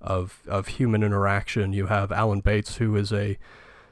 of 0.00 0.42
of 0.46 0.68
human 0.68 1.02
interaction. 1.02 1.72
You 1.72 1.86
have 1.86 2.10
Alan 2.12 2.40
Bates 2.40 2.76
who 2.76 2.96
is 2.96 3.12
a 3.12 3.38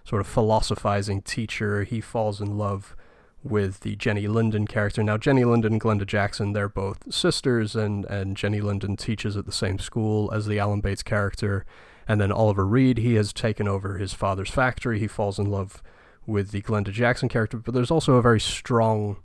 sort 0.05 0.21
of 0.21 0.27
philosophizing 0.27 1.23
teacher. 1.23 1.85
He 1.85 2.01
falls 2.01 2.41
in 2.41 2.59
love 2.59 2.95
with 3.43 3.81
the 3.81 3.95
Jennie 3.97 4.27
Linden 4.27 4.67
character. 4.67 5.03
Now, 5.03 5.19
Jennie 5.19 5.45
Linden 5.45 5.75
and 5.75 5.81
Glenda 5.81 6.07
Jackson, 6.07 6.53
they're 6.53 6.69
both 6.69 7.13
sisters, 7.13 7.77
and, 7.77 8.05
and 8.07 8.37
Jennie 8.37 8.63
Linden 8.63 8.97
teaches 8.97 9.37
at 9.37 9.45
the 9.45 9.53
same 9.53 9.79
school 9.79 10.33
as 10.33 10.47
the 10.47 10.59
Alan 10.59 10.81
Bates 10.81 11.03
character. 11.03 11.67
And 12.09 12.21
then 12.21 12.33
Oliver 12.33 12.67
Reed, 12.67 12.99
he 12.99 13.15
has 13.15 13.33
taken 13.33 13.69
over 13.69 13.99
his 13.99 14.15
father's 14.15 14.51
factory. 14.51 14.99
He 14.99 15.07
falls 15.07 15.39
in 15.39 15.51
love 15.51 15.83
with 16.27 16.51
the 16.51 16.63
Glenda 16.63 16.91
Jackson 16.91 17.29
character, 17.29 17.59
but 17.59 17.75
there's 17.75 17.91
also 17.91 18.15
a 18.15 18.23
very 18.23 18.41
strong 18.41 19.19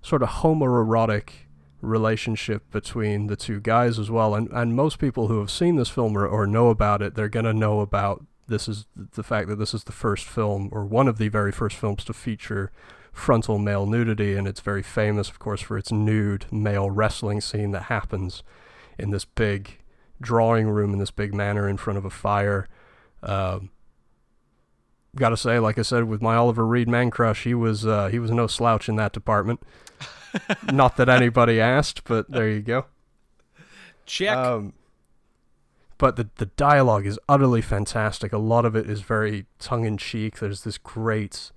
sort 0.00 0.22
of 0.22 0.28
homoerotic 0.28 1.30
relationship 1.80 2.70
between 2.70 3.26
the 3.26 3.36
two 3.36 3.60
guys 3.60 3.98
as 3.98 4.10
well. 4.10 4.34
And, 4.34 4.48
and 4.52 4.74
most 4.74 4.98
people 4.98 5.26
who 5.26 5.40
have 5.40 5.50
seen 5.50 5.76
this 5.76 5.88
film 5.88 6.16
or, 6.16 6.26
or 6.26 6.46
know 6.46 6.68
about 6.68 7.02
it, 7.02 7.14
they're 7.14 7.28
going 7.28 7.44
to 7.44 7.52
know 7.52 7.80
about 7.80 8.24
this 8.48 8.68
is 8.68 8.86
the 8.96 9.22
fact 9.22 9.48
that 9.48 9.56
this 9.56 9.74
is 9.74 9.84
the 9.84 9.92
first 9.92 10.24
film 10.26 10.68
or 10.72 10.84
one 10.84 11.08
of 11.08 11.18
the 11.18 11.28
very 11.28 11.52
first 11.52 11.76
films 11.76 12.04
to 12.04 12.12
feature 12.12 12.70
frontal 13.12 13.58
male 13.58 13.86
nudity, 13.86 14.34
and 14.34 14.46
it's 14.46 14.60
very 14.60 14.82
famous, 14.82 15.28
of 15.28 15.38
course, 15.38 15.60
for 15.60 15.78
its 15.78 15.90
nude 15.90 16.46
male 16.52 16.90
wrestling 16.90 17.40
scene 17.40 17.70
that 17.72 17.84
happens 17.84 18.42
in 18.98 19.10
this 19.10 19.24
big 19.24 19.78
drawing 20.20 20.68
room 20.68 20.92
in 20.92 20.98
this 20.98 21.10
big 21.10 21.34
manor 21.34 21.68
in 21.68 21.76
front 21.76 21.98
of 21.98 22.04
a 22.04 22.10
fire. 22.10 22.68
Um, 23.22 23.70
gotta 25.16 25.36
say, 25.36 25.58
like 25.58 25.78
I 25.78 25.82
said, 25.82 26.04
with 26.04 26.22
my 26.22 26.36
Oliver 26.36 26.66
Reed 26.66 26.88
man 26.88 27.10
crush, 27.10 27.44
he 27.44 27.54
was 27.54 27.86
uh, 27.86 28.08
he 28.08 28.18
was 28.18 28.30
no 28.30 28.46
slouch 28.46 28.88
in 28.88 28.96
that 28.96 29.12
department. 29.12 29.60
Not 30.72 30.96
that 30.98 31.08
anybody 31.08 31.60
asked, 31.60 32.04
but 32.04 32.30
there 32.30 32.48
you 32.48 32.60
go. 32.60 32.86
Check. 34.04 34.36
Um, 34.36 34.74
but 35.98 36.16
the 36.16 36.28
the 36.36 36.46
dialogue 36.46 37.06
is 37.06 37.18
utterly 37.28 37.62
fantastic. 37.62 38.32
A 38.32 38.38
lot 38.38 38.64
of 38.64 38.76
it 38.76 38.88
is 38.88 39.00
very 39.00 39.46
tongue 39.58 39.84
in 39.84 39.96
cheek. 39.96 40.38
There's 40.38 40.64
this 40.64 40.78
great 40.78 41.50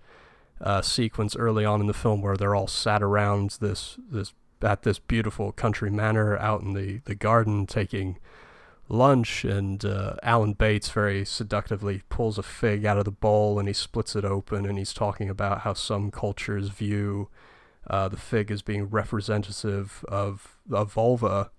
uh, 0.61 0.81
sequence 0.81 1.35
early 1.35 1.65
on 1.65 1.81
in 1.81 1.87
the 1.87 1.93
film 1.93 2.21
where 2.21 2.37
they're 2.37 2.55
all 2.55 2.67
sat 2.67 3.01
around 3.01 3.57
this 3.61 3.97
this 4.09 4.33
at 4.61 4.83
this 4.83 4.99
beautiful 4.99 5.51
country 5.51 5.89
manor 5.89 6.37
out 6.37 6.61
in 6.61 6.73
the 6.73 7.01
the 7.05 7.15
garden 7.15 7.65
taking 7.65 8.17
lunch, 8.89 9.45
and 9.45 9.85
uh, 9.85 10.15
Alan 10.23 10.53
Bates 10.53 10.89
very 10.89 11.23
seductively 11.23 12.01
pulls 12.09 12.37
a 12.37 12.43
fig 12.43 12.85
out 12.85 12.97
of 12.97 13.05
the 13.05 13.11
bowl 13.11 13.59
and 13.59 13.67
he 13.67 13.73
splits 13.73 14.15
it 14.15 14.25
open 14.25 14.65
and 14.65 14.77
he's 14.77 14.93
talking 14.93 15.29
about 15.29 15.59
how 15.59 15.73
some 15.73 16.09
cultures 16.09 16.69
view 16.69 17.29
uh, 17.87 18.07
the 18.09 18.17
fig 18.17 18.51
as 18.51 18.61
being 18.61 18.89
representative 18.89 20.03
of 20.07 20.57
a 20.71 20.85
vulva, 20.85 21.51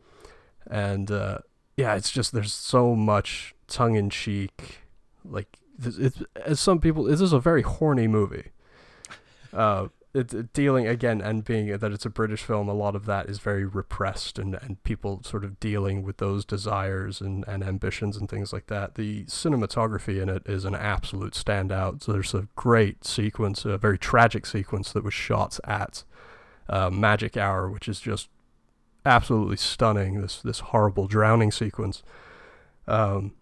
and 0.69 1.11
uh, 1.11 1.39
yeah, 1.81 1.95
it's 1.95 2.11
just 2.11 2.33
there's 2.33 2.53
so 2.53 2.95
much 2.95 3.55
tongue 3.67 3.97
in 3.97 4.11
cheek. 4.11 4.81
Like 5.25 5.59
it's 5.83 6.23
as 6.45 6.61
some 6.61 6.79
people, 6.79 7.05
this 7.05 7.23
is 7.23 7.33
a 7.33 7.41
very 7.41 7.63
horny 7.63 8.07
movie. 8.07 8.51
Uh, 9.53 9.89
it 10.13 10.53
dealing 10.53 10.87
again 10.87 11.21
and 11.21 11.45
being 11.45 11.69
that 11.79 11.93
it's 11.93 12.05
a 12.05 12.11
British 12.11 12.43
film, 12.43 12.69
a 12.69 12.75
lot 12.75 12.95
of 12.95 13.07
that 13.07 13.31
is 13.31 13.39
very 13.39 13.65
repressed 13.65 14.39
and, 14.39 14.57
and 14.57 14.83
people 14.83 15.23
sort 15.25 15.45
of 15.45 15.59
dealing 15.61 16.03
with 16.03 16.19
those 16.19 16.45
desires 16.45 17.21
and, 17.21 17.47
and 17.47 17.63
ambitions 17.63 18.17
and 18.17 18.29
things 18.29 18.53
like 18.53 18.67
that. 18.67 18.97
The 18.97 19.25
cinematography 19.25 20.21
in 20.21 20.29
it 20.29 20.43
is 20.47 20.65
an 20.65 20.75
absolute 20.75 21.33
standout. 21.33 22.03
So 22.03 22.13
there's 22.13 22.35
a 22.35 22.49
great 22.57 23.05
sequence, 23.05 23.65
a 23.65 23.79
very 23.79 23.99
tragic 23.99 24.47
sequence 24.47 24.93
that 24.93 25.05
was 25.05 25.15
shot 25.15 25.59
at 25.65 26.05
uh, 26.69 26.91
Magic 26.91 27.37
Hour, 27.37 27.71
which 27.71 27.89
is 27.89 28.01
just 28.01 28.29
absolutely 29.05 29.57
stunning. 29.57 30.21
This 30.21 30.41
this 30.41 30.61
horrible 30.61 31.07
drowning 31.07 31.51
sequence. 31.51 32.03
Um, 32.87 33.33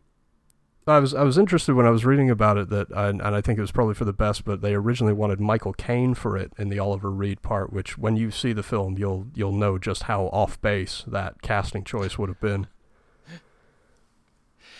I 0.86 1.00
was 1.00 1.14
I 1.14 1.22
was 1.22 1.36
interested 1.38 1.74
when 1.74 1.86
I 1.86 1.90
was 1.90 2.04
reading 2.04 2.30
about 2.30 2.56
it 2.56 2.70
that 2.70 2.88
and, 2.90 3.20
and 3.20 3.36
I 3.36 3.40
think 3.40 3.58
it 3.58 3.60
was 3.60 3.72
probably 3.72 3.94
for 3.94 4.04
the 4.04 4.12
best, 4.12 4.44
but 4.44 4.62
they 4.62 4.74
originally 4.74 5.12
wanted 5.12 5.40
Michael 5.40 5.74
Caine 5.74 6.14
for 6.14 6.36
it 6.36 6.52
in 6.58 6.68
the 6.68 6.78
Oliver 6.78 7.10
Reed 7.10 7.42
part, 7.42 7.72
which 7.72 7.98
when 7.98 8.16
you 8.16 8.30
see 8.30 8.52
the 8.52 8.62
film 8.62 8.96
you'll 8.98 9.26
you'll 9.34 9.52
know 9.52 9.78
just 9.78 10.04
how 10.04 10.26
off 10.26 10.60
base 10.60 11.04
that 11.06 11.42
casting 11.42 11.84
choice 11.84 12.18
would 12.18 12.28
have 12.28 12.40
been. 12.40 12.66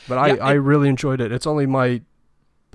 But 0.08 0.14
Yeah, 0.14 0.44
I, 0.44 0.50
I 0.50 0.52
really 0.54 0.88
enjoyed 0.88 1.20
it. 1.20 1.30
It's 1.30 1.46
only 1.46 1.66
my 1.66 2.02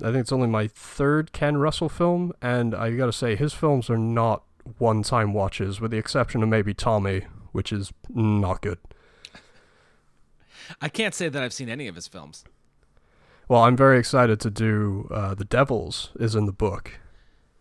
I 0.00 0.06
think 0.06 0.18
it's 0.18 0.32
only 0.32 0.48
my 0.48 0.68
third 0.68 1.32
Ken 1.32 1.56
Russell 1.56 1.88
film, 1.88 2.32
and 2.40 2.74
I 2.74 2.90
gotta 2.92 3.12
say 3.12 3.36
his 3.36 3.52
films 3.52 3.90
are 3.90 3.98
not 3.98 4.44
one 4.78 5.02
time 5.02 5.32
watches, 5.32 5.80
with 5.80 5.90
the 5.90 5.98
exception 5.98 6.42
of 6.42 6.48
maybe 6.48 6.72
Tommy, 6.72 7.22
which 7.54 7.72
is 7.72 7.92
not 8.12 8.60
good. 8.60 8.78
I 10.80 10.88
can't 10.88 11.14
say 11.14 11.28
that 11.28 11.42
I've 11.42 11.52
seen 11.52 11.68
any 11.68 11.88
of 11.88 11.94
his 11.94 12.08
films. 12.08 12.44
Well, 13.48 13.62
I'm 13.62 13.76
very 13.76 13.98
excited 13.98 14.40
to 14.40 14.50
do 14.50 15.08
uh, 15.10 15.34
The 15.34 15.44
Devils 15.44 16.10
is 16.18 16.34
in 16.34 16.46
the 16.46 16.52
book. 16.52 16.98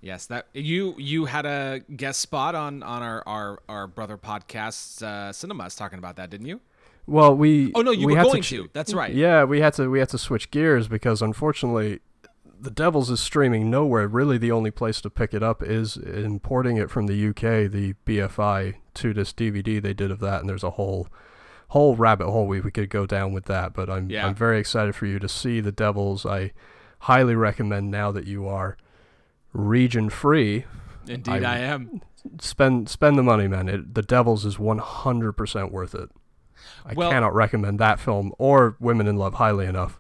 Yes, 0.02 0.26
that 0.26 0.48
you 0.54 0.96
you 0.98 1.26
had 1.26 1.46
a 1.46 1.82
guest 1.96 2.20
spot 2.20 2.56
on 2.56 2.84
on 2.84 3.02
our 3.02 3.24
our, 3.26 3.62
our 3.70 3.88
brother 3.88 4.18
podcast's 4.18 5.02
uh, 5.02 5.32
cinemas 5.32 5.76
talking 5.76 6.00
about 6.00 6.18
that, 6.18 6.30
didn't 6.30 6.48
you? 6.48 6.60
Well, 7.06 7.36
we 7.36 7.72
Oh 7.76 7.82
no, 7.82 7.92
you 7.92 8.08
we 8.08 8.14
were 8.14 8.20
had 8.20 8.28
going 8.28 8.42
ch- 8.42 8.50
to. 8.50 8.70
That's 8.74 8.94
right. 8.94 9.14
Yeah, 9.14 9.44
we 9.46 9.62
had 9.62 9.74
to 9.76 9.90
we 9.90 10.00
had 10.00 10.10
to 10.10 10.18
switch 10.18 10.52
gears 10.52 10.88
because 10.90 11.22
unfortunately, 11.22 12.00
The 12.64 12.72
Devils 12.72 13.10
is 13.10 13.20
streaming 13.20 13.70
nowhere. 13.70 14.08
Really, 14.08 14.38
the 14.38 14.52
only 14.54 14.72
place 14.72 15.02
to 15.02 15.10
pick 15.10 15.34
it 15.34 15.44
up 15.44 15.62
is 15.62 15.98
importing 15.98 16.78
it 16.78 16.90
from 16.90 17.08
the 17.08 17.28
UK. 17.30 17.70
The 17.70 17.94
BFI 18.06 18.76
two 18.94 19.12
disc 19.14 19.36
DVD 19.36 19.82
they 19.82 19.94
did 19.94 20.12
of 20.12 20.20
that, 20.22 20.40
and 20.40 20.50
there's 20.50 20.64
a 20.64 20.72
whole 20.72 21.08
whole 21.70 21.96
rabbit 21.96 22.28
hole 22.30 22.48
we, 22.48 22.62
we 22.62 22.72
could 22.72 22.90
go 22.90 23.06
down 23.06 23.34
with 23.34 23.46
that. 23.46 23.74
But 23.74 23.90
I'm 23.90 24.10
Yeah. 24.10 24.26
I'm 24.28 24.36
very 24.36 24.60
excited 24.60 24.96
for 24.96 25.06
you 25.08 25.20
to 25.20 25.28
see 25.28 25.60
The 25.60 25.72
Devils. 25.74 26.26
I 26.26 26.54
highly 27.00 27.36
recommend 27.36 27.92
now 27.92 28.12
that 28.14 28.28
you 28.28 28.48
are 28.48 28.78
region 29.52 30.10
free. 30.10 30.64
Indeed, 31.08 31.44
I- 31.44 31.56
I 31.56 31.58
am. 31.58 32.02
Spend 32.40 32.88
spend 32.88 33.18
the 33.18 33.24
money, 33.24 33.50
man. 33.50 33.68
It, 33.68 33.94
the 33.94 34.02
Devils 34.04 34.46
is 34.46 34.56
100% 34.56 35.72
worth 35.72 35.94
it. 35.96 36.10
I 36.86 36.94
Well- 36.94 37.12
cannot 37.12 37.36
recommend 37.36 37.78
that 37.80 38.00
film 38.00 38.32
or 38.38 38.78
Women 38.80 39.08
in 39.08 39.18
Love 39.18 39.34
highly 39.34 39.66
enough. 39.66 40.00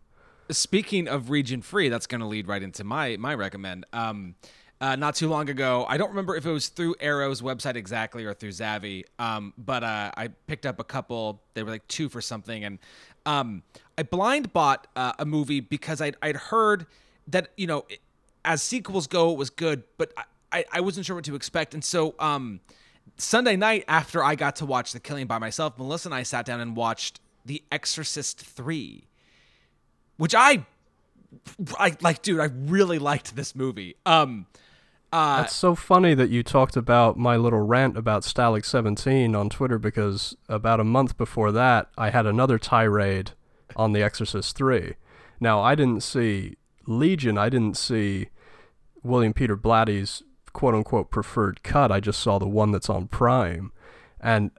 Speaking 0.54 1.08
of 1.08 1.30
region 1.30 1.62
free, 1.62 1.90
that's 1.90 2.08
going 2.08 2.22
to 2.22 2.28
lead 2.28 2.48
right 2.48 2.62
into 2.62 2.84
my 2.84 3.18
my 3.18 3.34
recommend. 3.34 3.86
Um, 3.94 4.36
uh, 4.82 4.98
not 4.98 5.16
too 5.16 5.30
long 5.30 5.50
ago, 5.50 5.86
I 5.88 5.96
don't 5.96 6.10
remember 6.10 6.36
if 6.36 6.46
it 6.46 6.52
was 6.52 6.68
through 6.68 6.96
Arrow's 7.00 7.42
website 7.42 7.76
exactly 7.76 8.26
or 8.26 8.34
through 8.34 8.50
Zavvi, 8.50 9.06
um, 9.18 9.54
but 9.58 9.82
uh, 9.82 10.12
I 10.18 10.28
picked 10.48 10.66
up 10.66 10.80
a 10.80 10.84
couple. 10.84 11.42
They 11.54 11.64
were 11.64 11.72
like 11.72 11.88
two 11.88 12.10
for 12.10 12.22
something, 12.22 12.66
and 12.66 12.80
um, 13.26 13.64
I 13.98 14.04
blind 14.04 14.52
bought 14.52 14.88
uh, 14.96 15.14
a 15.20 15.26
movie 15.26 15.62
because 15.62 16.02
I'd 16.02 16.18
I'd 16.22 16.36
heard 16.36 16.86
that 17.28 17.50
you 17.56 17.66
know, 17.66 17.86
as 18.44 18.62
sequels 18.62 19.08
go, 19.08 19.32
it 19.32 19.38
was 19.38 19.50
good, 19.50 19.84
but 19.98 20.12
I, 20.18 20.24
I, 20.52 20.66
I 20.74 20.82
wasn't 20.82 21.06
sure 21.06 21.16
what 21.16 21.26
to 21.26 21.36
expect, 21.36 21.74
and 21.74 21.84
so 21.84 22.16
um, 22.20 22.60
Sunday 23.18 23.56
night 23.56 23.86
after 23.88 24.24
I 24.24 24.36
got 24.36 24.58
to 24.58 24.66
watch 24.66 24.92
The 24.92 25.00
Killing 25.00 25.28
by 25.28 25.40
myself, 25.40 25.78
Melissa 25.78 26.10
and 26.10 26.16
I 26.16 26.24
sat 26.24 26.46
down 26.46 26.60
and 26.60 26.76
watched 26.76 27.22
The 27.46 27.64
Exorcist 27.72 28.42
three 28.42 29.08
which 30.18 30.36
I, 30.36 30.66
I 31.78 31.96
like, 32.02 32.22
dude. 32.22 32.40
I 32.40 32.50
really 32.54 33.00
liked 33.00 33.36
this 33.36 33.56
movie. 33.56 33.96
Um, 34.06 34.48
uh, 35.12 35.42
That's 35.42 35.56
so 35.56 35.76
funny 35.76 36.16
that 36.16 36.30
you 36.32 36.42
talked 36.42 36.76
about 36.76 37.18
my 37.18 37.38
little 37.38 37.62
rant 37.62 37.98
about 37.98 38.24
Stalag 38.24 38.66
17 38.66 39.36
on 39.36 39.50
Twitter 39.50 39.78
because 39.78 40.36
about 40.50 40.80
a 40.80 40.84
month 40.84 41.18
before 41.18 41.52
that, 41.52 41.90
I 41.98 42.10
had 42.10 42.26
another 42.26 42.58
tirade 42.58 43.32
on 43.76 43.94
The 43.94 44.02
Exorcist 44.02 44.56
3. 44.56 44.96
Now, 45.40 45.62
I 45.62 45.76
didn't 45.76 46.02
see 46.02 46.58
Legion, 46.88 47.38
I 47.38 47.50
didn't 47.50 47.78
see 47.78 48.30
William 49.04 49.34
Peter 49.34 49.56
Blatty's 49.56 50.24
quote 50.52 50.74
unquote 50.74 51.12
preferred 51.12 51.62
cut. 51.64 51.92
I 51.92 52.00
just 52.00 52.20
saw 52.20 52.40
the 52.40 52.48
one 52.48 52.72
that's 52.72 52.90
on 52.90 53.08
Prime. 53.08 53.72
And 54.20 54.52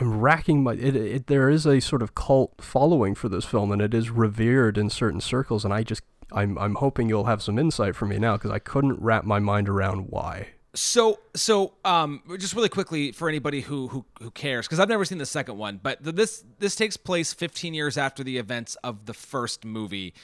I'm 0.00 0.20
racking 0.20 0.62
my 0.62 0.74
it, 0.74 0.94
it 0.94 1.26
there 1.26 1.48
is 1.48 1.66
a 1.66 1.80
sort 1.80 2.02
of 2.02 2.14
cult 2.14 2.54
following 2.60 3.14
for 3.14 3.28
this 3.28 3.44
film 3.44 3.72
and 3.72 3.80
it 3.80 3.94
is 3.94 4.10
revered 4.10 4.76
in 4.76 4.90
certain 4.90 5.20
circles 5.20 5.64
and 5.64 5.72
I 5.72 5.82
just 5.82 6.02
I'm 6.32 6.58
I'm 6.58 6.74
hoping 6.76 7.08
you'll 7.08 7.24
have 7.24 7.42
some 7.42 7.58
insight 7.58 7.96
for 7.96 8.06
me 8.06 8.18
now 8.18 8.36
because 8.36 8.50
I 8.50 8.58
couldn't 8.58 9.00
wrap 9.00 9.24
my 9.24 9.38
mind 9.38 9.68
around 9.68 10.08
why. 10.10 10.48
so, 10.74 11.18
so, 11.34 11.72
um, 11.84 12.22
just 12.38 12.54
really 12.54 12.68
quickly 12.68 13.12
for 13.12 13.28
anybody 13.28 13.60
who 13.62 13.88
who 13.88 14.04
who 14.20 14.30
cares, 14.30 14.66
because 14.66 14.80
I've 14.80 14.88
never 14.88 15.04
seen 15.04 15.18
the 15.18 15.26
second 15.26 15.56
one, 15.56 15.80
but 15.82 16.02
th- 16.02 16.16
this 16.16 16.44
this 16.58 16.74
takes 16.76 16.96
place 16.96 17.32
15 17.32 17.74
years 17.74 17.96
after 17.96 18.22
the 18.22 18.38
events 18.38 18.76
of 18.84 19.06
the 19.06 19.14
first 19.14 19.64
movie, 19.64 20.14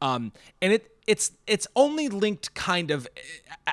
um, 0.00 0.32
and 0.60 0.72
it 0.72 0.91
it's 1.06 1.32
it's 1.46 1.66
only 1.74 2.08
linked 2.08 2.54
kind 2.54 2.90
of 2.90 3.08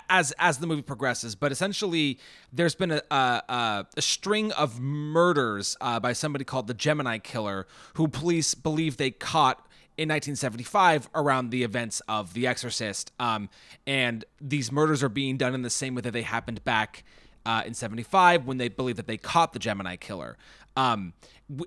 as 0.09 0.33
as 0.39 0.57
the 0.57 0.67
movie 0.67 0.81
progresses, 0.81 1.35
but 1.35 1.51
essentially 1.51 2.19
there's 2.51 2.75
been 2.75 2.91
a 2.91 3.01
a, 3.11 3.85
a, 3.95 4.01
string 4.01 4.51
of 4.53 4.79
murders 4.79 5.77
uh, 5.81 5.99
by 5.99 6.13
somebody 6.13 6.43
called 6.43 6.67
the 6.67 6.73
Gemini 6.73 7.17
Killer, 7.19 7.67
who 7.95 8.07
police 8.07 8.55
believe 8.55 8.97
they 8.97 9.11
caught 9.11 9.67
in 9.97 10.07
1975 10.07 11.09
around 11.13 11.49
the 11.49 11.63
events 11.63 12.01
of 12.07 12.33
The 12.33 12.47
Exorcist. 12.47 13.11
Um, 13.19 13.49
and 13.85 14.23
these 14.39 14.71
murders 14.71 15.03
are 15.03 15.09
being 15.09 15.35
done 15.35 15.53
in 15.53 15.61
the 15.61 15.69
same 15.69 15.93
way 15.93 16.01
that 16.01 16.11
they 16.11 16.21
happened 16.21 16.63
back 16.63 17.03
uh, 17.45 17.63
in 17.65 17.73
75 17.73 18.45
when 18.45 18.57
they 18.57 18.69
believe 18.69 18.95
that 18.95 19.07
they 19.07 19.17
caught 19.17 19.51
the 19.51 19.59
Gemini 19.59 19.97
killer. 19.97 20.37
Um, 20.77 21.13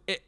it, 0.06 0.22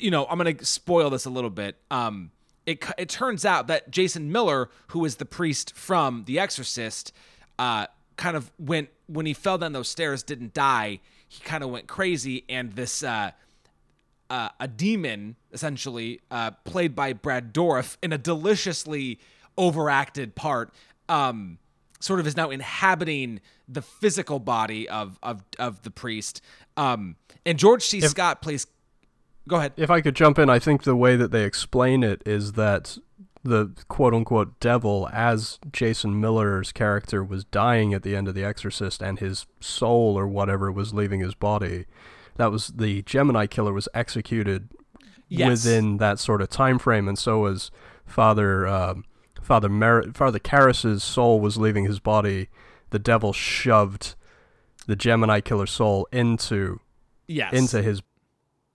you 0.00 0.10
know, 0.10 0.26
I'm 0.26 0.38
to 0.38 0.64
spoil 0.64 1.10
this 1.10 1.26
a 1.26 1.30
little 1.30 1.50
bit. 1.50 1.76
Um, 1.92 2.32
it, 2.66 2.84
it 2.96 3.08
turns 3.08 3.44
out 3.44 3.66
that 3.66 3.90
Jason 3.90 4.32
Miller, 4.32 4.70
who 4.88 5.04
is 5.04 5.16
the 5.16 5.24
priest 5.24 5.74
from 5.76 6.24
The 6.26 6.38
Exorcist, 6.38 7.12
uh, 7.58 7.86
kind 8.16 8.36
of 8.36 8.50
went, 8.58 8.88
when 9.06 9.26
he 9.26 9.34
fell 9.34 9.58
down 9.58 9.72
those 9.72 9.88
stairs, 9.88 10.22
didn't 10.22 10.54
die. 10.54 11.00
He 11.28 11.42
kind 11.42 11.64
of 11.64 11.70
went 11.70 11.86
crazy, 11.88 12.44
and 12.48 12.72
this 12.72 13.02
uh, 13.02 13.32
uh, 14.30 14.48
a 14.60 14.68
demon, 14.68 15.36
essentially, 15.52 16.20
uh, 16.30 16.52
played 16.64 16.94
by 16.94 17.12
Brad 17.12 17.52
Dourif 17.52 17.96
in 18.02 18.12
a 18.12 18.18
deliciously 18.18 19.18
overacted 19.58 20.34
part, 20.34 20.72
um, 21.08 21.58
sort 22.00 22.20
of 22.20 22.26
is 22.26 22.36
now 22.36 22.50
inhabiting 22.50 23.40
the 23.68 23.82
physical 23.82 24.38
body 24.38 24.88
of 24.88 25.18
of, 25.22 25.42
of 25.58 25.82
the 25.82 25.90
priest. 25.90 26.40
Um, 26.76 27.16
and 27.46 27.58
George 27.58 27.82
C. 27.82 28.00
Scott 28.00 28.42
plays. 28.42 28.66
Go 29.48 29.56
ahead. 29.56 29.72
If 29.76 29.90
I 29.90 30.00
could 30.00 30.16
jump 30.16 30.38
in, 30.38 30.48
I 30.48 30.58
think 30.58 30.82
the 30.84 30.96
way 30.96 31.16
that 31.16 31.30
they 31.30 31.44
explain 31.44 32.02
it 32.02 32.22
is 32.24 32.52
that 32.52 32.96
the 33.42 33.72
quote 33.88 34.14
unquote 34.14 34.58
devil, 34.58 35.08
as 35.12 35.58
Jason 35.70 36.18
Miller's 36.20 36.72
character 36.72 37.22
was 37.22 37.44
dying 37.44 37.92
at 37.92 38.02
the 38.02 38.16
end 38.16 38.26
of 38.26 38.34
The 38.34 38.44
Exorcist 38.44 39.02
and 39.02 39.18
his 39.18 39.46
soul 39.60 40.18
or 40.18 40.26
whatever 40.26 40.72
was 40.72 40.94
leaving 40.94 41.20
his 41.20 41.34
body, 41.34 41.84
that 42.36 42.50
was 42.50 42.68
the 42.68 43.02
Gemini 43.02 43.46
killer 43.46 43.72
was 43.72 43.88
executed 43.94 44.68
Yes. 45.28 45.48
within 45.64 45.96
that 45.98 46.18
sort 46.18 46.42
of 46.42 46.48
time 46.50 46.78
frame, 46.78 47.08
and 47.08 47.18
so 47.18 47.40
was 47.40 47.70
Father 48.06 48.66
um, 48.66 49.04
Father 49.42 49.68
Mer- 49.68 50.12
Father 50.12 50.38
Karras's 50.38 51.02
soul 51.02 51.40
was 51.40 51.56
leaving 51.56 51.84
his 51.86 51.98
body. 51.98 52.48
The 52.90 52.98
devil 52.98 53.32
shoved 53.32 54.14
the 54.86 54.96
Gemini 54.96 55.40
killer 55.40 55.66
soul 55.66 56.06
into 56.12 56.80
Yes. 57.26 57.52
into 57.54 57.82
his 57.82 58.00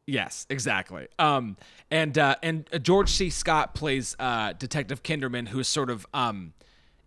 Yes, 0.09 0.47
exactly. 0.49 1.07
Um, 1.19 1.55
and 1.91 2.17
uh, 2.17 2.35
and 2.41 2.67
uh, 2.73 2.79
George 2.79 3.09
C. 3.11 3.29
Scott 3.29 3.75
plays 3.75 4.15
uh, 4.19 4.53
Detective 4.53 5.03
Kinderman, 5.03 5.47
who's 5.47 5.67
sort 5.67 5.91
of 5.91 6.07
um, 6.13 6.53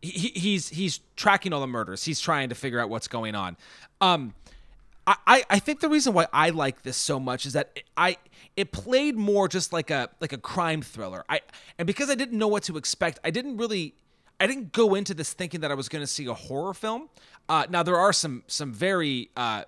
he, 0.01 0.29
he's 0.29 0.69
he's 0.69 1.01
tracking 1.17 1.53
all 1.53 1.61
the 1.61 1.67
murders. 1.67 2.05
He's 2.05 2.21
trying 2.21 2.49
to 2.51 2.55
figure 2.55 2.79
out 2.79 2.91
what's 2.91 3.09
going 3.09 3.35
on. 3.35 3.57
Um, 4.01 4.35
I, 5.05 5.43
I 5.51 5.59
think 5.59 5.81
the 5.81 5.89
reason 5.89 6.15
why 6.15 6.29
I 6.33 6.51
like 6.51 6.83
this 6.83 6.97
so 6.97 7.19
much 7.19 7.45
is 7.45 7.55
that 7.55 7.73
it, 7.75 7.83
I 7.97 8.19
it 8.57 8.71
played 8.71 9.17
more 9.17 9.49
just 9.49 9.73
like 9.73 9.91
a 9.91 10.09
like 10.21 10.33
a 10.33 10.39
crime 10.39 10.81
thriller. 10.81 11.25
I 11.29 11.41
and 11.79 11.87
because 11.87 12.09
I 12.09 12.15
didn't 12.15 12.39
know 12.39 12.47
what 12.47 12.63
to 12.65 12.77
expect, 12.77 13.19
I 13.25 13.31
didn't 13.31 13.57
really 13.57 13.95
I 14.39 14.47
didn't 14.47 14.71
go 14.71 14.95
into 14.95 15.13
this 15.13 15.33
thinking 15.33 15.61
that 15.63 15.73
I 15.73 15.75
was 15.75 15.89
going 15.89 16.03
to 16.03 16.07
see 16.07 16.27
a 16.27 16.35
horror 16.35 16.73
film. 16.73 17.09
Uh, 17.49 17.67
now 17.69 17.83
there 17.83 17.97
are 17.97 18.13
some 18.13 18.45
some 18.47 18.73
very 18.73 19.31
uh, 19.37 19.65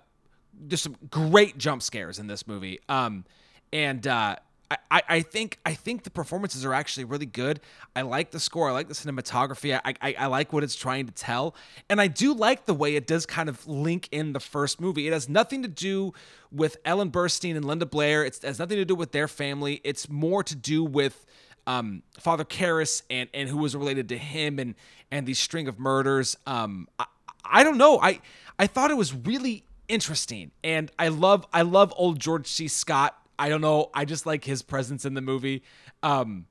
there's 0.59 0.81
some 0.81 0.95
great 1.09 1.57
jump 1.57 1.81
scares 1.81 2.19
in 2.19 2.27
this 2.27 2.47
movie. 2.47 2.79
Um, 2.89 3.25
and 3.71 4.05
uh, 4.07 4.37
I, 4.71 5.03
I 5.07 5.21
think 5.21 5.59
I 5.65 5.73
think 5.75 6.03
the 6.03 6.09
performances 6.09 6.65
are 6.65 6.73
actually 6.73 7.03
really 7.03 7.27
good. 7.27 7.59
I 7.95 8.01
like 8.01 8.31
the 8.31 8.39
score. 8.39 8.69
I 8.69 8.71
like 8.71 8.87
the 8.87 8.95
cinematography. 8.95 9.79
I, 9.83 9.93
I 10.01 10.15
I 10.17 10.25
like 10.27 10.53
what 10.53 10.63
it's 10.63 10.75
trying 10.75 11.05
to 11.05 11.11
tell, 11.11 11.55
and 11.89 12.01
I 12.01 12.07
do 12.07 12.33
like 12.33 12.65
the 12.65 12.73
way 12.73 12.95
it 12.95 13.05
does 13.05 13.25
kind 13.25 13.47
of 13.47 13.65
link 13.67 14.09
in 14.11 14.33
the 14.33 14.39
first 14.39 14.81
movie. 14.81 15.07
It 15.07 15.13
has 15.13 15.29
nothing 15.29 15.61
to 15.61 15.67
do 15.67 16.13
with 16.51 16.77
Ellen 16.83 17.11
Burstyn 17.11 17.55
and 17.55 17.65
Linda 17.65 17.85
Blair. 17.85 18.25
It's, 18.25 18.39
it 18.39 18.47
has 18.47 18.59
nothing 18.59 18.77
to 18.77 18.85
do 18.85 18.95
with 18.95 19.11
their 19.11 19.27
family. 19.27 19.81
It's 19.83 20.09
more 20.09 20.43
to 20.43 20.55
do 20.55 20.83
with 20.83 21.25
um, 21.67 22.01
Father 22.19 22.43
Karras 22.45 23.03
and 23.09 23.29
and 23.33 23.47
who 23.47 23.57
was 23.57 23.75
related 23.75 24.09
to 24.09 24.17
him 24.17 24.57
and 24.57 24.73
and 25.11 25.27
these 25.27 25.39
string 25.39 25.67
of 25.67 25.79
murders. 25.79 26.37
Um, 26.47 26.87
I, 26.97 27.05
I 27.43 27.63
don't 27.63 27.77
know. 27.77 27.99
I 27.99 28.19
I 28.57 28.65
thought 28.65 28.89
it 28.89 28.97
was 28.97 29.13
really 29.13 29.63
interesting, 29.87 30.51
and 30.63 30.91
I 30.97 31.09
love 31.09 31.45
I 31.53 31.61
love 31.61 31.93
old 31.97 32.19
George 32.19 32.47
C. 32.47 32.67
Scott. 32.67 33.17
I 33.37 33.49
don't 33.49 33.61
know. 33.61 33.89
I 33.93 34.05
just 34.05 34.25
like 34.25 34.45
his 34.45 34.61
presence 34.61 35.05
in 35.05 35.13
the 35.13 35.21
movie. 35.21 35.63
Um, 36.03 36.45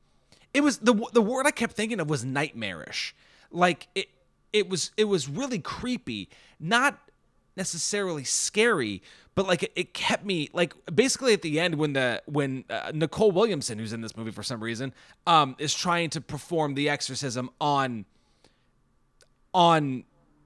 it 0.53 0.63
was 0.63 0.79
the 0.79 0.95
the 1.13 1.23
word 1.23 1.47
I 1.47 1.51
kept 1.51 1.75
thinking 1.75 2.01
of 2.01 2.09
was 2.09 2.25
nightmarish. 2.25 3.15
Like 3.51 3.89
it 3.95 4.09
it 4.53 4.69
was 4.69 4.93
it 4.97 5.05
was 5.05 5.29
really 5.29 5.59
creepy. 5.59 6.29
Not 6.61 6.99
necessarily 7.57 8.25
scary, 8.25 9.03
but 9.35 9.47
like 9.47 9.65
it, 9.65 9.73
it 9.77 9.95
kept 9.95 10.25
me 10.25 10.49
like 10.53 10.75
basically 10.95 11.33
at 11.33 11.43
the 11.43 11.61
end 11.61 11.77
when 11.77 11.93
the 11.93 12.23
when 12.27 12.65
uh, 12.71 12.93
Nicol 12.95 13.33
Williamson, 13.33 13.79
who's 13.79 13.93
in 13.93 14.01
this 14.01 14.17
movie 14.17 14.31
for 14.31 14.43
some 14.43 14.63
reason, 14.63 14.93
um, 15.27 15.57
is 15.59 15.75
trying 15.75 16.11
to 16.11 16.21
perform 16.21 16.75
the 16.75 16.89
exorcism 16.89 17.51
on 17.61 18.05
on 19.53 20.05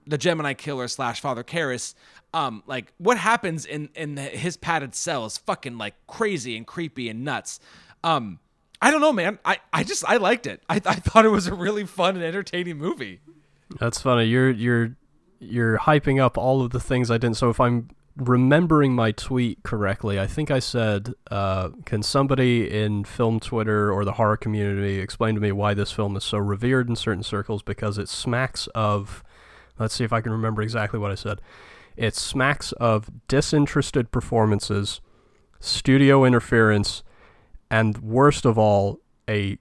the 0.09 0.19
Gemini 0.19 0.55
killer 0.55 0.89
slash 0.89 1.21
Father 1.21 1.45
Karras, 1.45 1.95
um, 2.35 2.63
like 2.67 2.93
what 2.99 3.19
happens 3.19 3.65
in 3.65 3.91
in 3.95 4.15
the, 4.17 4.23
his 4.23 4.57
padded 4.57 4.95
cell 4.95 5.27
is 5.27 5.39
fucking 5.39 5.79
like 5.79 5.95
crazy 6.07 6.57
and 6.57 6.67
creepy 6.67 7.09
and 7.09 7.25
nuts. 7.25 7.61
Um, 8.03 8.41
I 8.81 8.91
don't 8.91 9.01
know, 9.01 9.13
man. 9.13 9.39
I 9.45 9.59
I 9.73 9.85
just 9.85 10.05
I 10.09 10.17
liked 10.17 10.47
it. 10.47 10.63
I 10.69 10.77
I 10.77 10.95
thought 10.95 11.25
it 11.25 11.31
was 11.31 11.47
a 11.47 11.55
really 11.55 11.85
fun 11.85 12.17
and 12.17 12.25
entertaining 12.25 12.79
movie. 12.79 13.21
That's 13.79 14.01
funny. 14.01 14.25
You're 14.25 14.51
you're 14.51 14.97
you're 15.41 15.79
hyping 15.79 16.21
up 16.21 16.39
all 16.39 16.63
of 16.63 16.71
the 16.71 16.81
things 16.81 17.11
I 17.11 17.19
didn't. 17.19 17.37
So 17.37 17.51
if 17.51 17.61
I'm 17.61 17.91
remembering 18.17 18.95
my 18.95 19.13
tweet 19.13 19.63
correctly, 19.63 20.19
I 20.19 20.27
think 20.27 20.51
I 20.51 20.59
said, 20.59 21.15
uh, 21.31 21.71
"Can 21.85 22.03
somebody 22.03 22.71
in 22.71 23.05
film 23.05 23.41
Twitter 23.41 23.93
or 23.93 24.05
the 24.05 24.13
horror 24.13 24.37
community 24.37 24.99
explain 25.01 25.35
to 25.35 25.41
me 25.41 25.53
why 25.53 25.75
this 25.75 25.93
film 25.93 26.17
is 26.17 26.25
so 26.25 26.39
revered 26.39 26.89
in 26.89 26.97
certain 26.97 27.23
circles? 27.23 27.63
Because 27.63 27.99
it 27.99 28.09
smacks 28.09 28.69
of." 28.75 29.23
Let's 29.79 29.95
see 29.95 30.05
if 30.05 30.13
I 30.13 30.21
can 30.21 30.33
remember 30.33 30.63
exactly 30.63 30.99
what 30.99 31.11
I 31.11 31.15
said. 31.15 31.41
It 31.97 32.15
smacks 32.15 32.73
of 32.73 33.11
disinterested 33.27 34.11
performances, 34.13 35.01
studio 35.61 36.25
interference, 36.25 37.03
and 37.71 37.99
worst 37.99 38.45
of 38.45 38.57
all, 38.57 39.01
a 39.29 39.59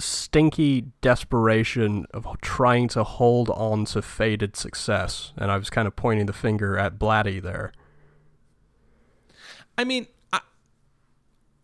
stinky 0.00 0.86
desperation 1.02 2.06
of 2.12 2.26
trying 2.40 2.88
to 2.88 3.04
hold 3.04 3.50
on 3.50 3.84
to 3.84 4.02
faded 4.02 4.56
success. 4.56 5.32
And 5.36 5.50
I 5.50 5.56
was 5.56 5.70
kind 5.70 5.86
of 5.86 5.94
pointing 5.94 6.26
the 6.26 6.32
finger 6.32 6.78
at 6.78 6.98
Blatty 6.98 7.40
there. 7.42 7.72
I 9.76 9.84
mean, 9.84 10.06
I, 10.32 10.40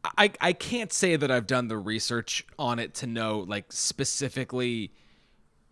I 0.05 0.33
I 0.41 0.53
can't 0.53 0.93
say 0.93 1.17
that 1.17 1.31
I've 1.31 1.47
done 1.47 1.69
the 1.69 1.79
research 1.79 2.47
on 2.59 2.79
it 2.79 2.95
to 2.97 3.07
know 3.07 3.41
like 3.41 3.73
specifically 3.73 4.93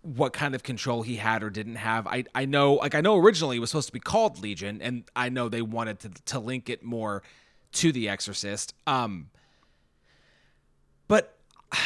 what 0.04 0.34
kind 0.34 0.54
of 0.54 0.62
control 0.62 1.02
he 1.02 1.16
had 1.16 1.42
or 1.42 1.48
didn't 1.50 1.76
have. 1.76 2.06
I 2.06 2.24
I 2.34 2.44
know 2.44 2.74
like 2.74 2.94
I 2.94 3.00
know 3.00 3.16
originally 3.16 3.56
it 3.56 3.60
was 3.60 3.70
supposed 3.70 3.88
to 3.88 3.92
be 3.92 4.00
called 4.00 4.38
Legion 4.42 4.82
and 4.82 5.04
I 5.16 5.30
know 5.30 5.48
they 5.48 5.62
wanted 5.62 5.98
to 6.00 6.10
to 6.26 6.38
link 6.38 6.68
it 6.68 6.84
more 6.84 7.22
to 7.72 7.90
The 7.90 8.08
Exorcist. 8.08 8.74
Um 8.86 9.30
but 11.08 11.38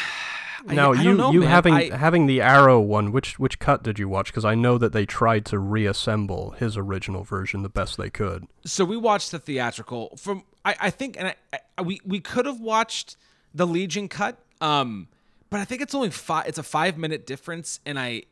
now 0.67 0.93
I, 0.93 0.99
I 0.99 1.03
you 1.03 1.15
know, 1.15 1.31
you 1.31 1.41
man. 1.41 1.49
having 1.49 1.75
I, 1.75 1.97
having 1.97 2.27
the 2.27 2.41
Arrow 2.41 2.81
one, 2.81 3.13
which 3.13 3.39
which 3.39 3.61
cut 3.61 3.85
did 3.85 4.01
you 4.01 4.09
watch? 4.09 4.27
Because 4.33 4.45
I 4.45 4.57
know 4.57 4.79
that 4.79 4.93
they 4.93 5.07
tried 5.07 5.45
to 5.47 5.59
reassemble 5.61 6.51
his 6.53 6.77
original 6.77 7.23
version 7.23 7.63
the 7.63 7.69
best 7.69 7.97
they 7.97 8.11
could. 8.11 8.49
so 8.65 8.85
we 8.85 8.97
watched 8.97 9.31
the 9.31 9.39
theatrical 9.39 10.17
from 10.17 10.43
I, 10.65 10.75
I 10.81 10.91
think 10.91 11.17
and 11.17 11.29
I, 11.53 11.59
I, 11.79 11.83
we 11.83 12.01
we 12.05 12.19
could 12.19 12.47
have 12.47 12.61
watched 12.61 13.17
the 13.55 13.67
Legion 13.67 14.09
cut 14.09 14.39
um 14.61 15.07
but 15.51 15.61
I 15.61 15.65
think 15.65 15.83
it's 15.83 15.95
only 15.95 16.11
five 16.11 16.47
it's 16.47 16.59
a 16.59 16.63
5 16.63 16.99
minute 16.99 17.27
difference 17.27 17.81
and 17.87 17.99
I 17.99 18.23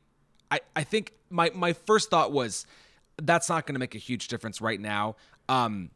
I 0.51 0.61
I 0.75 0.85
think 0.85 1.13
my 1.31 1.51
my 1.55 1.73
first 1.73 2.11
thought 2.11 2.33
was 2.33 2.67
that's 3.21 3.49
not 3.49 3.67
going 3.67 3.75
to 3.75 3.79
make 3.81 3.95
a 3.95 3.99
huge 3.99 4.29
difference 4.29 4.61
right 4.61 4.81
now 4.81 5.17
um 5.49 5.91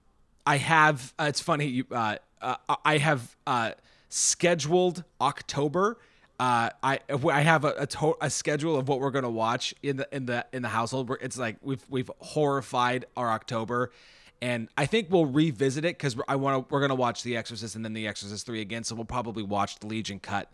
I 0.47 0.57
have 0.57 1.13
uh, 1.19 1.25
it's 1.29 1.41
funny 1.41 1.67
you 1.67 1.85
uh, 1.91 2.17
uh 2.41 2.57
I 2.85 2.99
have 2.99 3.37
uh 3.47 3.73
scheduled 4.09 5.05
October 5.21 5.99
uh, 6.41 6.71
I 6.83 7.01
I 7.11 7.43
have 7.43 7.67
a 7.67 7.75
a, 7.81 7.87
to- 7.87 8.17
a 8.23 8.31
schedule 8.31 8.79
of 8.79 8.89
what 8.89 8.99
we're 8.99 9.11
gonna 9.11 9.29
watch 9.29 9.75
in 9.83 9.99
the 9.99 10.09
in 10.11 10.25
the 10.25 10.47
in 10.55 10.63
the 10.63 10.71
household. 10.71 11.15
It's 11.21 11.37
like 11.37 11.57
we've 11.61 11.85
we've 11.91 12.11
horrified 12.19 13.05
our 13.15 13.29
October, 13.31 13.93
and 14.41 14.69
I 14.75 14.87
think 14.87 15.09
we'll 15.11 15.27
revisit 15.27 15.85
it 15.85 15.99
because 15.99 16.17
I 16.29 16.37
want 16.37 16.67
to. 16.67 16.75
We're 16.75 16.81
gonna 16.81 16.95
watch 16.95 17.23
The 17.25 17.37
Exorcist 17.37 17.77
and 17.77 17.85
then 17.85 17.93
The 17.93 18.09
Exorcist 18.09 18.47
three 18.47 18.63
again. 18.63 18.85
So 18.85 18.95
we'll 18.95 19.05
probably 19.05 19.43
watch 19.43 19.81
the 19.81 19.87
Legion 19.87 20.19
cut 20.19 20.51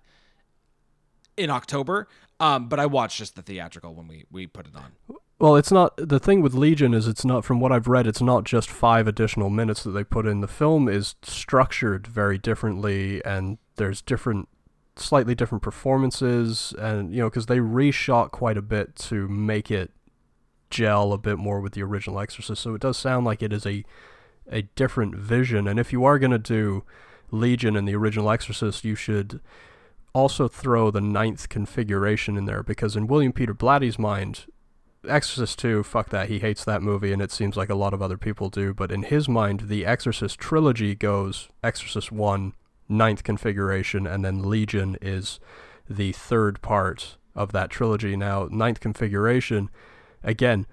in 1.36 1.50
October. 1.50 2.08
Um, 2.38 2.68
but 2.68 2.78
I 2.78 2.86
watched 2.86 3.18
just 3.18 3.34
the 3.36 3.42
theatrical 3.42 3.94
when 3.94 4.08
we 4.08 4.24
we 4.30 4.46
put 4.46 4.66
it 4.66 4.76
on. 4.76 4.92
Well, 5.38 5.56
it's 5.56 5.72
not 5.72 5.94
the 5.96 6.18
thing 6.18 6.40
with 6.40 6.54
Legion 6.54 6.94
is 6.94 7.06
it's 7.06 7.24
not 7.24 7.44
from 7.44 7.60
what 7.60 7.70
I've 7.70 7.88
read. 7.88 8.06
It's 8.06 8.22
not 8.22 8.44
just 8.44 8.70
five 8.70 9.06
additional 9.06 9.50
minutes 9.50 9.82
that 9.82 9.90
they 9.90 10.04
put 10.04 10.26
in. 10.26 10.40
The 10.40 10.48
film 10.48 10.88
is 10.88 11.14
structured 11.22 12.06
very 12.06 12.38
differently, 12.38 13.22
and 13.24 13.58
there's 13.76 14.00
different, 14.00 14.48
slightly 14.96 15.34
different 15.34 15.62
performances, 15.62 16.74
and 16.78 17.12
you 17.12 17.20
know 17.20 17.28
because 17.28 17.46
they 17.46 17.58
reshot 17.58 18.30
quite 18.30 18.56
a 18.56 18.62
bit 18.62 18.96
to 18.96 19.28
make 19.28 19.70
it 19.70 19.92
gel 20.70 21.12
a 21.12 21.18
bit 21.18 21.38
more 21.38 21.60
with 21.60 21.74
the 21.74 21.82
original 21.82 22.18
Exorcist. 22.18 22.62
So 22.62 22.74
it 22.74 22.80
does 22.80 22.96
sound 22.96 23.26
like 23.26 23.42
it 23.42 23.52
is 23.52 23.66
a 23.66 23.84
a 24.50 24.62
different 24.62 25.14
vision. 25.14 25.68
And 25.68 25.78
if 25.78 25.92
you 25.92 26.04
are 26.04 26.18
gonna 26.18 26.38
do 26.38 26.84
Legion 27.30 27.76
and 27.76 27.86
the 27.86 27.94
original 27.96 28.30
Exorcist, 28.30 28.84
you 28.84 28.94
should 28.94 29.40
also 30.16 30.48
throw 30.48 30.90
the 30.90 30.98
ninth 30.98 31.50
configuration 31.50 32.38
in 32.38 32.46
there 32.46 32.62
because 32.62 32.96
in 32.96 33.06
William 33.06 33.34
Peter 33.34 33.52
Blatty's 33.52 33.98
mind, 33.98 34.46
Exorcist 35.06 35.58
2, 35.58 35.82
fuck 35.82 36.08
that, 36.08 36.30
he 36.30 36.38
hates 36.38 36.64
that 36.64 36.80
movie 36.80 37.12
and 37.12 37.20
it 37.20 37.30
seems 37.30 37.54
like 37.54 37.68
a 37.68 37.74
lot 37.74 37.92
of 37.92 38.00
other 38.00 38.16
people 38.16 38.48
do, 38.48 38.72
but 38.72 38.90
in 38.90 39.02
his 39.02 39.28
mind, 39.28 39.64
the 39.68 39.84
Exorcist 39.84 40.38
trilogy 40.38 40.94
goes 40.94 41.50
Exorcist 41.62 42.10
1, 42.10 42.54
ninth 42.88 43.24
configuration, 43.24 44.06
and 44.06 44.24
then 44.24 44.48
Legion 44.48 44.96
is 45.02 45.38
the 45.86 46.12
third 46.12 46.62
part 46.62 47.18
of 47.34 47.52
that 47.52 47.68
trilogy. 47.68 48.16
Now, 48.16 48.48
ninth 48.50 48.80
configuration, 48.80 49.68
again, 50.24 50.66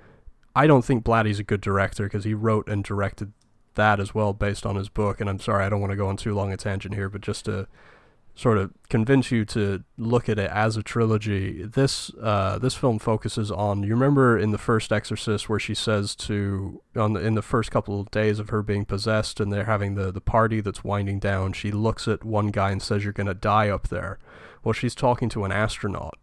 I 0.56 0.68
don't 0.68 0.86
think 0.86 1.04
Blatty's 1.04 1.40
a 1.40 1.44
good 1.44 1.60
director 1.60 2.06
because 2.06 2.24
he 2.24 2.34
wrote 2.34 2.70
and 2.70 2.82
directed 2.82 3.34
that 3.76 4.00
as 4.00 4.16
well 4.16 4.32
based 4.32 4.66
on 4.66 4.78
his 4.78 4.88
book. 4.88 5.20
And 5.20 5.30
I'm 5.30 5.42
sorry, 5.42 5.66
I 5.66 5.70
don't 5.70 5.82
want 5.82 5.92
to 5.92 5.98
go 5.98 6.08
on 6.08 6.16
too 6.16 6.34
long 6.34 6.54
a 6.54 6.56
tangent 6.56 6.96
here, 6.96 7.10
but 7.10 7.20
just 7.20 7.44
to 7.44 7.68
sort 8.36 8.58
of 8.58 8.72
convince 8.90 9.32
you 9.32 9.46
to 9.46 9.84
look 9.98 10.28
at 10.28 10.40
it 10.40 10.50
as 10.50 10.76
a 10.76 10.84
trilogy, 10.84 11.64
this 11.64 12.12
uh, 12.22 12.58
this 12.58 12.74
film 12.74 13.00
focuses 13.00 13.52
on. 13.52 13.84
You 13.84 13.94
remember 13.94 14.38
in 14.38 14.52
the 14.52 14.58
first 14.58 14.92
Exorcist 14.92 15.50
where 15.50 15.60
she 15.60 15.76
says 15.76 16.16
to 16.16 16.82
on 16.96 17.14
the, 17.14 17.20
in 17.20 17.36
the 17.36 17.42
first 17.42 17.72
couple 17.72 18.00
of 18.00 18.10
days 18.12 18.40
of 18.40 18.50
her 18.50 18.64
being 18.64 18.86
possessed 18.86 19.40
and 19.40 19.52
they're 19.52 19.66
having 19.66 19.96
the 19.96 20.12
the 20.12 20.22
party 20.22 20.62
that's 20.62 20.84
winding 20.84 21.20
down. 21.20 21.54
She 21.54 21.72
looks 21.72 22.08
at 22.08 22.24
one 22.24 22.48
guy 22.48 22.72
and 22.72 22.82
says, 22.82 23.04
"You're 23.04 23.14
gonna 23.14 23.34
die 23.34 23.70
up 23.70 23.90
there." 23.90 24.18
Well, 24.64 24.74
she's 24.74 24.96
talking 24.96 25.30
to 25.30 25.46
an 25.46 25.52
astronaut. 25.52 26.18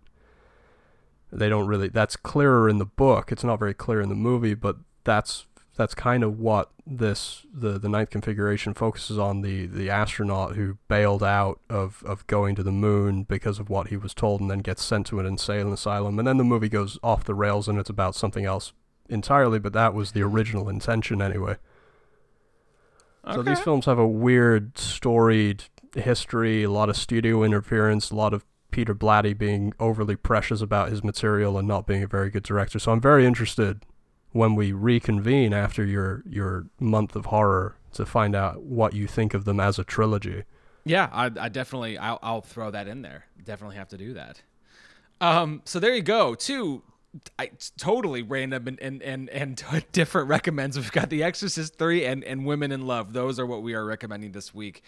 They 1.33 1.49
don't 1.49 1.67
really. 1.67 1.89
That's 1.89 2.17
clearer 2.17 2.69
in 2.69 2.79
the 2.79 2.87
book. 2.87 3.31
It's 3.31 3.45
not 3.45 3.59
very 3.59 3.75
clear 3.75 4.01
in 4.01 4.09
the 4.09 4.15
movie, 4.17 4.55
but 4.55 4.77
that's 5.05 5.47
that's 5.81 5.95
kind 5.95 6.23
of 6.23 6.39
what 6.39 6.71
this 6.87 7.47
the 7.51 7.79
the 7.79 7.89
ninth 7.89 8.11
configuration 8.11 8.75
focuses 8.75 9.19
on 9.19 9.41
the 9.41 9.65
the 9.65 9.89
astronaut 9.89 10.55
who 10.55 10.77
bailed 10.89 11.23
out 11.23 11.59
of 11.71 12.03
of 12.05 12.27
going 12.27 12.55
to 12.55 12.63
the 12.63 12.71
moon 12.71 13.23
because 13.23 13.59
of 13.59 13.71
what 13.71 13.89
he 13.89 13.97
was 13.97 14.13
told 14.13 14.43
and 14.43 14.51
then 14.51 14.59
gets 14.59 14.85
sent 14.85 15.07
to 15.07 15.19
an 15.19 15.25
insane 15.25 15.73
asylum. 15.73 16.19
And 16.19 16.29
then 16.29 16.37
the 16.37 16.45
movie 16.45 16.69
goes 16.69 16.99
off 17.03 17.25
the 17.25 17.35
rails 17.35 17.67
and 17.67 17.79
it's 17.79 17.89
about 17.89 18.15
something 18.15 18.45
else 18.45 18.75
entirely 19.09 19.59
but 19.59 19.73
that 19.73 19.95
was 19.95 20.13
the 20.13 20.21
original 20.21 20.69
intention 20.69 21.23
anyway. 21.23 21.57
So 23.33 23.43
these 23.43 23.61
films 23.61 23.87
have 23.87 23.99
a 23.99 24.07
weird 24.07 24.77
storied 24.77 25.65
history 25.95 26.63
a 26.63 26.71
lot 26.71 26.91
of 26.91 26.97
studio 26.97 27.43
interference 27.43 28.11
a 28.11 28.15
lot 28.15 28.35
of 28.35 28.45
Peter 28.71 28.95
Blatty 28.95 29.37
being 29.37 29.73
overly 29.81 30.15
precious 30.15 30.61
about 30.61 30.91
his 30.91 31.03
material 31.03 31.57
and 31.57 31.67
not 31.67 31.87
being 31.87 32.03
a 32.03 32.07
very 32.07 32.31
good 32.31 32.45
director. 32.45 32.79
So 32.79 32.93
I'm 32.93 33.01
very 33.01 33.25
interested 33.25 33.85
when 34.33 34.55
we 34.55 34.73
reconvene 34.73 35.53
after 35.53 35.85
your 35.85 36.23
your 36.29 36.67
month 36.79 37.17
of 37.17 37.27
horror 37.27 37.77
to 37.95 38.07
find 38.07 38.35
out 38.35 38.63
what 38.63 38.95
you 38.95 39.07
think 39.07 39.35
of 39.35 39.45
them 39.45 39.59
as 39.61 39.79
a 39.79 39.85
trilogy. 39.85 40.45
Yeah, 40.85 41.09
I, 41.13 41.31
I 41.39 41.49
definitely 41.49 41.99
I'll, 41.99 42.19
I'll 42.23 42.41
throw 42.41 42.71
that 42.71 42.89
in 42.89 43.03
there. 43.03 43.25
Definitely 43.45 43.77
have 43.77 43.89
to 43.89 43.99
do 43.99 44.15
that. 44.15 44.43
Um, 45.21 45.63
so 45.65 45.79
there 45.79 45.95
you 45.95 46.03
go. 46.03 46.35
Two 46.35 46.83
I, 47.39 47.51
totally 47.77 48.23
random 48.23 48.69
and 48.69 48.81
and 48.81 49.03
and, 49.03 49.29
and 49.31 49.85
different 49.93 50.29
recommends. 50.29 50.77
We've 50.77 50.93
got 50.93 51.11
The 51.11 51.23
Exorcist 51.23 51.77
three 51.77 52.05
and 52.05 52.23
and 52.23 52.47
Women 52.47 52.73
in 52.73 52.87
Love. 52.87 53.13
Those 53.13 53.41
are 53.41 53.47
what 53.47 53.63
we 53.63 53.75
are 53.75 53.85
recommending 53.85 54.33
this 54.33 54.55
week. 54.55 54.83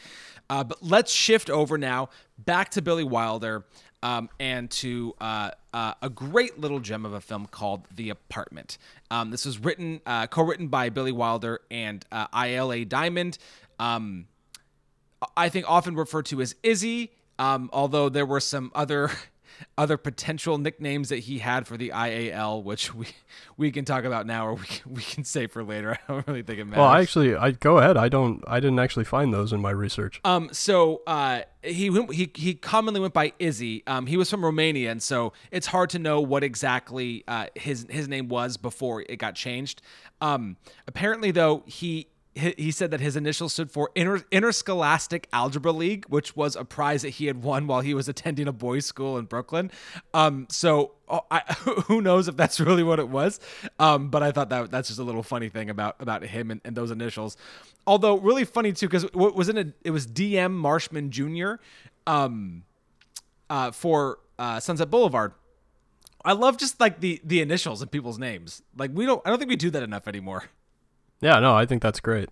Uh, 0.49 0.63
but 0.65 0.83
let's 0.83 1.13
shift 1.13 1.51
over 1.51 1.77
now 1.79 2.11
back 2.39 2.71
to 2.71 2.83
Billy 2.83 3.05
Wilder. 3.05 3.65
Um, 4.03 4.29
and 4.41 4.69
to 4.73 5.15
uh, 5.21 5.53
uh, 5.73 5.95
a 6.03 6.11
great 6.11 6.59
little 6.59 6.81
gem 6.81 7.07
of 7.07 7.13
a 7.13 7.21
film 7.21 7.47
called 7.47 7.87
The 7.95 8.11
Apartment. 8.11 8.77
Um, 9.13 9.31
this 9.31 9.47
was 9.47 9.59
written, 9.59 10.01
uh, 10.05 10.27
co-written 10.27 10.67
by 10.69 10.89
Billy 10.89 11.13
Wilder 11.13 11.61
and 11.71 12.05
uh, 12.11 12.27
ILA 12.35 12.85
Diamond. 12.85 13.39
Um, 13.79 14.27
I 15.37 15.49
think 15.49 15.71
often 15.71 15.95
referred 15.95 16.27
to 16.27 16.41
as 16.41 16.57
Izzy, 16.63 17.13
um, 17.39 17.71
although 17.73 18.09
there 18.09 18.27
were 18.27 18.41
some 18.41 18.73
other 18.75 19.11
other 19.77 19.97
potential 19.97 20.59
nicknames 20.59 21.09
that 21.09 21.21
he 21.21 21.39
had 21.39 21.67
for 21.67 21.77
the 21.77 21.91
IAL, 21.91 22.63
which 22.63 22.95
we 22.95 23.09
we 23.57 23.71
can 23.71 23.85
talk 23.85 24.05
about 24.05 24.27
now 24.27 24.47
or 24.47 24.55
we 24.55 24.67
can, 24.67 24.93
we 24.95 25.03
can 25.03 25.25
say 25.25 25.47
for 25.47 25.63
later. 25.63 25.99
I 26.09 26.13
don't 26.13 26.27
really 26.27 26.43
think 26.43 26.59
it 26.59 26.65
matters. 26.65 26.79
Well, 26.79 26.89
I 26.89 27.01
actually, 27.01 27.35
I 27.35 27.53
go 27.53 27.79
ahead. 27.79 27.97
I 27.97 28.09
don't, 28.09 28.43
I 28.47 28.61
didn't 28.61 28.79
actually 28.79 29.05
find 29.05 29.33
those 29.33 29.53
in 29.53 29.61
my 29.61 29.71
research. 29.71 30.21
Um, 30.25 30.49
so 30.53 31.03
uh, 31.07 31.43
he 31.63 31.91
went, 31.91 32.13
he 32.13 32.31
he 32.35 32.55
commonly 32.55 33.01
went 33.01 33.15
by 33.15 33.33
Izzy. 33.39 33.83
Um, 33.87 34.07
he 34.07 34.17
was 34.17 34.31
from 34.31 34.45
Romania, 34.45 34.91
and 34.91 35.03
so 35.03 35.33
it's 35.51 35.67
hard 35.67 35.91
to 35.91 35.99
know 35.99 36.21
what 36.21 36.45
exactly 36.45 37.25
uh, 37.29 37.47
his 37.55 37.87
his 37.89 38.09
name 38.09 38.29
was 38.29 38.57
before 38.57 39.03
it 39.03 39.17
got 39.17 39.35
changed. 39.35 39.83
Um, 40.21 40.57
apparently, 40.87 41.31
though, 41.33 41.63
he 41.67 42.09
he 42.35 42.71
said 42.71 42.91
that 42.91 43.01
his 43.01 43.15
initials 43.15 43.53
stood 43.53 43.71
for 43.71 43.91
Inter- 43.95 44.25
Interscholastic 44.31 45.29
Algebra 45.33 45.73
League, 45.73 46.07
which 46.09 46.35
was 46.35 46.57
a 46.57 46.65
prize 46.65 47.03
that 47.03 47.11
he 47.11 47.27
had 47.27 47.43
won 47.43 47.67
while 47.67 47.81
he 47.81 47.93
was 47.93 48.09
attending 48.09 48.49
a 48.49 48.53
boys' 48.53 48.87
school 48.87 49.19
in 49.19 49.27
Brooklyn. 49.27 49.71
Um, 50.15 50.47
so 50.51 50.93
oh, 51.09 51.21
I, 51.31 51.41
who 51.87 52.01
knows 52.01 52.29
if 52.29 52.37
that's 52.37 52.59
really 52.59 52.83
what 52.83 52.99
it 52.99 53.09
was? 53.09 53.39
Um, 53.79 54.09
but 54.09 54.23
I 54.23 54.33
thought 54.33 54.49
that 54.49 54.71
that's 54.71 54.89
just 54.89 54.99
a 54.99 55.05
little 55.05 55.23
funny 55.23 55.49
thing 55.49 55.69
about 55.69 55.97
about 56.01 56.25
him 56.25 56.51
and, 56.51 56.61
and 56.65 56.75
those 56.75 56.91
initials. 56.91 57.37
Although 57.87 58.17
really 58.19 58.45
funny 58.45 58.73
too, 58.73 58.87
because 58.87 59.05
what 59.13 59.35
was 59.35 59.49
in 59.49 59.59
it? 59.59 59.75
It 59.85 59.91
was 59.91 60.07
DM 60.07 60.53
Marshman 60.53 61.11
Jr. 61.11 61.55
Um, 62.07 62.65
uh, 63.51 63.71
for 63.71 64.19
uh, 64.39 64.59
Sunset 64.59 64.91
Boulevard 64.91 65.35
I 66.25 66.33
love 66.33 66.57
just 66.57 66.81
like 66.81 67.01
the 67.01 67.21
the 67.25 67.41
initials 67.41 67.83
in 67.83 67.89
people's 67.89 68.19
names. 68.19 68.63
Like 68.77 68.91
we 68.95 69.07
don't 69.07 69.21
I 69.25 69.31
don't 69.31 69.39
think 69.39 69.49
we 69.49 69.57
do 69.57 69.71
that 69.71 69.83
enough 69.83 70.07
anymore. 70.09 70.45
Yeah, 71.23 71.39
no, 71.39 71.55
I 71.55 71.65
think 71.65 71.81
that's 71.81 72.01
great. 72.01 72.29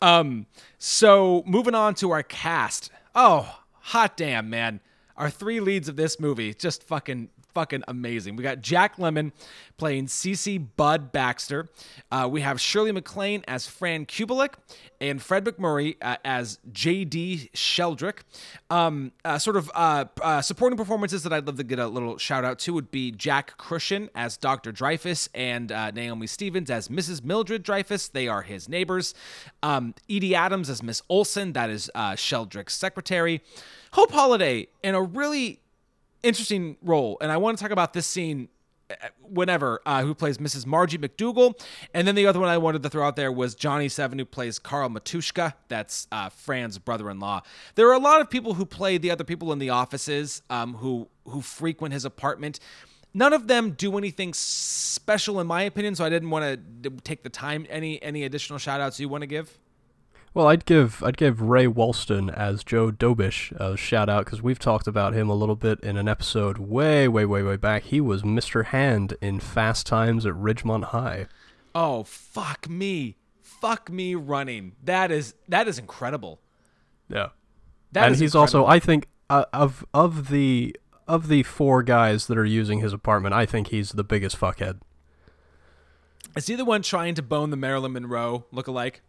Um 0.00 0.46
so 0.78 1.42
moving 1.46 1.74
on 1.74 1.94
to 1.96 2.12
our 2.12 2.22
cast. 2.22 2.90
Oh, 3.14 3.58
hot 3.80 4.16
damn, 4.16 4.48
man. 4.48 4.80
Our 5.16 5.28
three 5.28 5.60
leads 5.60 5.88
of 5.88 5.96
this 5.96 6.20
movie 6.20 6.54
just 6.54 6.84
fucking 6.84 7.28
fucking 7.54 7.84
amazing. 7.88 8.36
We 8.36 8.42
got 8.42 8.60
Jack 8.60 8.96
Lemmon 8.96 9.32
playing 9.76 10.06
CC 10.06 10.64
Bud 10.76 11.12
Baxter. 11.12 11.68
Uh, 12.10 12.28
we 12.30 12.40
have 12.42 12.60
Shirley 12.60 12.92
MacLaine 12.92 13.42
as 13.48 13.66
Fran 13.66 14.06
Kubelik 14.06 14.54
and 15.00 15.22
Fred 15.22 15.44
MacMurray 15.44 15.96
uh, 16.02 16.16
as 16.24 16.58
J.D. 16.70 17.50
Sheldrick. 17.54 18.18
Um, 18.68 19.12
uh, 19.24 19.38
sort 19.38 19.56
of 19.56 19.70
uh, 19.74 20.04
uh, 20.22 20.42
supporting 20.42 20.76
performances 20.76 21.22
that 21.22 21.32
I'd 21.32 21.46
love 21.46 21.56
to 21.56 21.64
get 21.64 21.78
a 21.78 21.86
little 21.86 22.18
shout 22.18 22.44
out 22.44 22.58
to 22.60 22.74
would 22.74 22.90
be 22.90 23.10
Jack 23.10 23.56
Kruschen 23.58 24.10
as 24.14 24.36
Dr. 24.36 24.72
Dreyfus 24.72 25.28
and 25.34 25.72
uh, 25.72 25.90
Naomi 25.90 26.26
Stevens 26.26 26.70
as 26.70 26.88
Mrs. 26.88 27.24
Mildred 27.24 27.62
Dreyfus. 27.62 28.08
They 28.08 28.28
are 28.28 28.42
his 28.42 28.68
neighbors. 28.68 29.14
Um, 29.62 29.94
Edie 30.08 30.34
Adams 30.34 30.68
as 30.68 30.82
Miss 30.82 31.02
Olson. 31.08 31.54
That 31.54 31.70
is 31.70 31.90
Sheldrick's 31.94 32.74
secretary. 32.74 33.42
Hope 33.92 34.12
Holiday 34.12 34.68
in 34.82 34.94
a 34.94 35.02
really 35.02 35.60
interesting 36.22 36.76
role, 36.82 37.18
and 37.20 37.30
I 37.30 37.36
want 37.36 37.58
to 37.58 37.62
talk 37.62 37.70
about 37.70 37.92
this 37.92 38.06
scene 38.06 38.48
uh, 38.90 38.94
whenever 39.22 39.80
uh, 39.86 40.02
who 40.02 40.14
plays 40.14 40.38
Mrs. 40.38 40.66
Margie 40.66 40.98
McDougal, 40.98 41.60
and 41.94 42.06
then 42.06 42.14
the 42.14 42.26
other 42.26 42.40
one 42.40 42.48
I 42.48 42.58
wanted 42.58 42.82
to 42.82 42.90
throw 42.90 43.06
out 43.06 43.16
there 43.16 43.30
was 43.30 43.54
Johnny 43.54 43.88
Seven, 43.88 44.18
who 44.18 44.24
plays 44.24 44.58
Carl 44.58 44.88
Matushka. 44.88 45.54
That's 45.68 46.08
uh, 46.10 46.28
Fran's 46.28 46.78
brother-in-law. 46.78 47.42
There 47.76 47.88
are 47.88 47.94
a 47.94 47.98
lot 47.98 48.20
of 48.20 48.28
people 48.28 48.54
who 48.54 48.66
play 48.66 48.98
the 48.98 49.10
other 49.10 49.24
people 49.24 49.52
in 49.52 49.58
the 49.58 49.70
offices 49.70 50.42
um, 50.50 50.74
who 50.74 51.08
who 51.26 51.40
frequent 51.40 51.94
his 51.94 52.04
apartment. 52.04 52.58
None 53.12 53.32
of 53.32 53.48
them 53.48 53.72
do 53.72 53.98
anything 53.98 54.34
special, 54.34 55.40
in 55.40 55.46
my 55.46 55.62
opinion. 55.62 55.94
So 55.94 56.04
I 56.04 56.08
didn't 56.08 56.30
want 56.30 56.60
to 56.82 56.90
take 57.02 57.22
the 57.22 57.28
time. 57.28 57.66
Any 57.68 58.02
any 58.02 58.24
additional 58.24 58.58
shout 58.58 58.80
outs 58.80 58.98
you 59.00 59.08
want 59.08 59.22
to 59.22 59.26
give? 59.26 59.58
Well, 60.32 60.46
I'd 60.46 60.64
give 60.64 61.02
I'd 61.02 61.16
give 61.16 61.40
Ray 61.42 61.66
Walston 61.66 62.32
as 62.32 62.62
Joe 62.62 62.92
Dobisch 62.92 63.50
a 63.60 63.76
shout 63.76 64.08
out 64.08 64.24
because 64.26 64.40
we've 64.40 64.60
talked 64.60 64.86
about 64.86 65.12
him 65.12 65.28
a 65.28 65.34
little 65.34 65.56
bit 65.56 65.80
in 65.80 65.96
an 65.96 66.06
episode 66.08 66.58
way, 66.58 67.08
way, 67.08 67.24
way, 67.24 67.42
way 67.42 67.56
back. 67.56 67.82
He 67.84 68.00
was 68.00 68.22
Mr. 68.22 68.66
Hand 68.66 69.16
in 69.20 69.40
Fast 69.40 69.86
Times 69.86 70.24
at 70.24 70.34
Ridgemont 70.34 70.84
High. 70.84 71.26
Oh 71.74 72.04
fuck 72.04 72.68
me, 72.68 73.16
fuck 73.42 73.90
me 73.90 74.14
running. 74.14 74.76
That 74.84 75.10
is 75.10 75.34
that 75.48 75.66
is 75.66 75.78
incredible. 75.78 76.40
Yeah, 77.08 77.30
That 77.92 78.06
and 78.06 78.14
he's 78.16 78.34
incredible. 78.34 78.60
also 78.60 78.66
I 78.66 78.78
think 78.78 79.08
uh, 79.28 79.46
of 79.52 79.84
of 79.92 80.28
the 80.28 80.76
of 81.08 81.26
the 81.26 81.42
four 81.42 81.82
guys 81.82 82.28
that 82.28 82.38
are 82.38 82.44
using 82.44 82.78
his 82.78 82.92
apartment, 82.92 83.34
I 83.34 83.46
think 83.46 83.68
he's 83.68 83.90
the 83.90 84.04
biggest 84.04 84.38
fuckhead. 84.38 84.78
Is 86.36 86.46
he 86.46 86.54
the 86.54 86.64
one 86.64 86.82
trying 86.82 87.16
to 87.16 87.22
bone 87.22 87.50
the 87.50 87.56
Marilyn 87.56 87.92
Monroe 87.94 88.44
look-alike? 88.52 89.02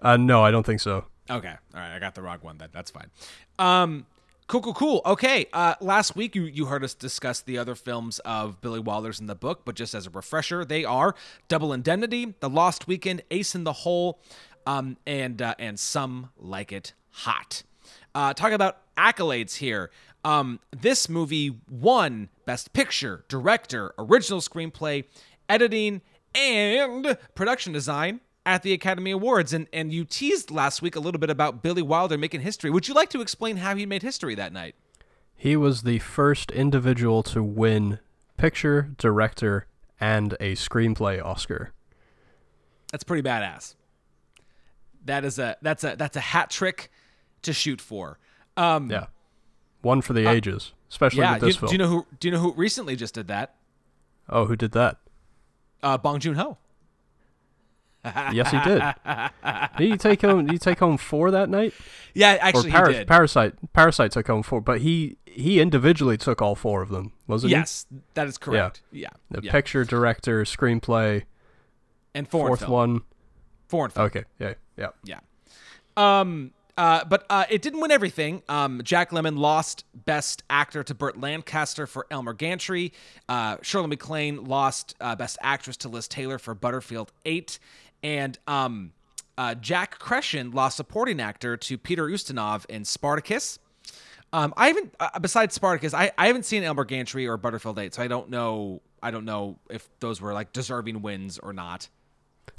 Uh, 0.00 0.16
no, 0.16 0.42
I 0.42 0.50
don't 0.50 0.64
think 0.64 0.80
so. 0.80 1.04
Okay, 1.30 1.54
all 1.74 1.80
right, 1.80 1.94
I 1.94 1.98
got 1.98 2.14
the 2.14 2.22
wrong 2.22 2.38
one. 2.42 2.58
Then 2.58 2.68
that's 2.72 2.90
fine. 2.90 3.10
Um, 3.58 4.06
cool, 4.48 4.60
cool, 4.60 4.74
cool. 4.74 5.02
Okay, 5.06 5.46
uh, 5.52 5.74
last 5.80 6.16
week 6.16 6.34
you 6.34 6.42
you 6.44 6.66
heard 6.66 6.84
us 6.84 6.94
discuss 6.94 7.40
the 7.40 7.58
other 7.58 7.74
films 7.74 8.18
of 8.20 8.60
Billy 8.60 8.80
Wilder's 8.80 9.20
in 9.20 9.26
the 9.26 9.34
book, 9.34 9.62
but 9.64 9.74
just 9.74 9.94
as 9.94 10.06
a 10.06 10.10
refresher, 10.10 10.64
they 10.64 10.84
are 10.84 11.14
Double 11.48 11.72
Indemnity, 11.72 12.34
The 12.40 12.50
Lost 12.50 12.88
Weekend, 12.88 13.22
Ace 13.30 13.54
in 13.54 13.64
the 13.64 13.72
Hole, 13.72 14.20
um, 14.66 14.96
and 15.06 15.40
uh, 15.40 15.54
and 15.58 15.78
Some 15.78 16.30
Like 16.36 16.72
It 16.72 16.92
Hot. 17.10 17.62
Uh, 18.14 18.34
talking 18.34 18.54
about 18.54 18.78
accolades 18.96 19.56
here. 19.56 19.90
Um, 20.24 20.60
this 20.70 21.08
movie 21.08 21.58
won 21.68 22.28
Best 22.44 22.72
Picture, 22.72 23.24
Director, 23.28 23.92
Original 23.98 24.40
Screenplay, 24.40 25.04
Editing, 25.48 26.00
and 26.34 27.18
Production 27.34 27.72
Design 27.72 28.20
at 28.44 28.62
the 28.62 28.72
Academy 28.72 29.10
Awards. 29.10 29.52
And 29.52 29.66
and 29.72 29.92
you 29.92 30.04
teased 30.04 30.50
last 30.50 30.82
week 30.82 30.96
a 30.96 31.00
little 31.00 31.18
bit 31.18 31.30
about 31.30 31.62
Billy 31.62 31.82
Wilder 31.82 32.18
making 32.18 32.40
history. 32.40 32.70
Would 32.70 32.88
you 32.88 32.94
like 32.94 33.10
to 33.10 33.20
explain 33.20 33.58
how 33.58 33.74
he 33.76 33.86
made 33.86 34.02
history 34.02 34.34
that 34.34 34.52
night? 34.52 34.74
He 35.36 35.56
was 35.56 35.82
the 35.82 35.98
first 35.98 36.50
individual 36.52 37.22
to 37.24 37.42
win 37.42 37.98
picture, 38.36 38.90
director, 38.96 39.66
and 40.00 40.34
a 40.34 40.54
screenplay 40.54 41.24
Oscar. 41.24 41.72
That's 42.90 43.04
pretty 43.04 43.28
badass. 43.28 43.74
That 45.04 45.24
is 45.24 45.38
a 45.38 45.56
that's 45.62 45.82
a 45.82 45.96
that's 45.96 46.16
a 46.16 46.20
hat 46.20 46.50
trick 46.50 46.90
to 47.42 47.52
shoot 47.52 47.80
for. 47.80 48.18
Um, 48.56 48.90
Yeah, 48.90 49.06
one 49.80 50.00
for 50.02 50.12
the 50.12 50.28
ages, 50.28 50.72
especially 50.90 51.20
yeah. 51.20 51.34
with 51.34 51.42
You, 51.42 51.48
this 51.48 51.70
do 51.70 51.72
you 51.72 51.78
know 51.78 51.88
who 51.88 52.06
do 52.20 52.28
you 52.28 52.32
know 52.32 52.40
who 52.40 52.52
recently 52.52 52.94
just 52.96 53.14
did 53.14 53.28
that? 53.28 53.54
oh, 54.28 54.44
who 54.46 54.54
did 54.56 54.72
that? 54.72 54.98
Uh, 55.82 55.98
Bong 55.98 56.20
Joon 56.20 56.36
Ho. 56.36 56.58
Yes, 58.04 58.50
he 58.50 58.58
did. 58.60 58.82
did 59.78 59.92
he 59.92 59.96
take 59.96 60.22
home? 60.22 60.46
Did 60.46 60.52
he 60.52 60.58
take 60.58 60.78
home 60.78 60.96
four 60.96 61.30
that 61.30 61.48
night? 61.48 61.72
Yeah, 62.14 62.36
actually, 62.40 62.70
or 62.70 62.72
Par- 62.72 62.88
he 62.88 62.94
did. 62.94 63.06
Parasite. 63.06 63.72
Parasite 63.72 64.10
took 64.10 64.26
home 64.26 64.42
four, 64.42 64.60
but 64.60 64.80
he 64.80 65.18
he 65.24 65.60
individually 65.60 66.16
took 66.16 66.42
all 66.42 66.54
four 66.54 66.82
of 66.82 66.88
them, 66.88 67.12
wasn't 67.26 67.52
yes, 67.52 67.86
that 68.14 68.26
is 68.26 68.38
correct. 68.38 68.82
Yeah, 68.90 69.08
he? 69.30 69.36
The 69.36 69.46
yeah. 69.46 69.52
picture, 69.52 69.84
director, 69.84 70.42
screenplay, 70.44 71.24
and 72.14 72.28
fourth 72.28 72.60
film. 72.60 72.72
one. 72.72 73.00
Foreign 73.68 73.90
film. 73.90 74.06
Okay, 74.06 74.24
yeah, 74.38 74.54
yeah. 74.76 74.88
Yeah. 75.04 75.20
Um. 75.96 76.52
Uh. 76.76 77.04
But 77.04 77.24
uh, 77.30 77.44
it 77.48 77.62
didn't 77.62 77.80
win 77.80 77.90
everything. 77.90 78.42
Um. 78.48 78.82
Jack 78.84 79.10
Lemmon 79.12 79.38
lost 79.38 79.84
Best 79.94 80.42
Actor 80.50 80.82
to 80.84 80.94
Burt 80.94 81.18
Lancaster 81.18 81.86
for 81.86 82.06
Elmer 82.10 82.34
Gantry. 82.34 82.92
Uh. 83.28 83.56
Shirley 83.62 83.86
MacLaine 83.86 84.44
lost 84.44 84.94
uh, 85.00 85.16
Best 85.16 85.38
Actress 85.40 85.78
to 85.78 85.88
Liz 85.88 86.06
Taylor 86.08 86.38
for 86.38 86.54
Butterfield 86.54 87.12
Eight, 87.24 87.58
and 88.02 88.38
um. 88.46 88.92
Uh, 89.38 89.54
Jack 89.54 89.98
Kruschen 89.98 90.52
lost 90.52 90.76
supporting 90.76 91.18
actor 91.18 91.56
to 91.56 91.78
Peter 91.78 92.06
Ustinov 92.06 92.66
in 92.66 92.84
Spartacus. 92.84 93.58
Um, 94.32 94.54
I 94.56 94.68
haven't, 94.68 94.94
uh, 94.98 95.18
besides 95.20 95.54
Spartacus, 95.54 95.92
I, 95.92 96.10
I 96.16 96.26
haven't 96.26 96.44
seen 96.44 96.62
Elmer 96.62 96.84
Gantry 96.84 97.26
or 97.26 97.36
Butterfield 97.36 97.78
8, 97.78 97.94
so 97.94 98.02
I 98.02 98.08
don't 98.08 98.30
know. 98.30 98.80
I 99.02 99.10
don't 99.10 99.24
know 99.24 99.58
if 99.68 99.88
those 100.00 100.20
were 100.20 100.32
like 100.32 100.52
deserving 100.52 101.02
wins 101.02 101.38
or 101.38 101.52
not. 101.52 101.88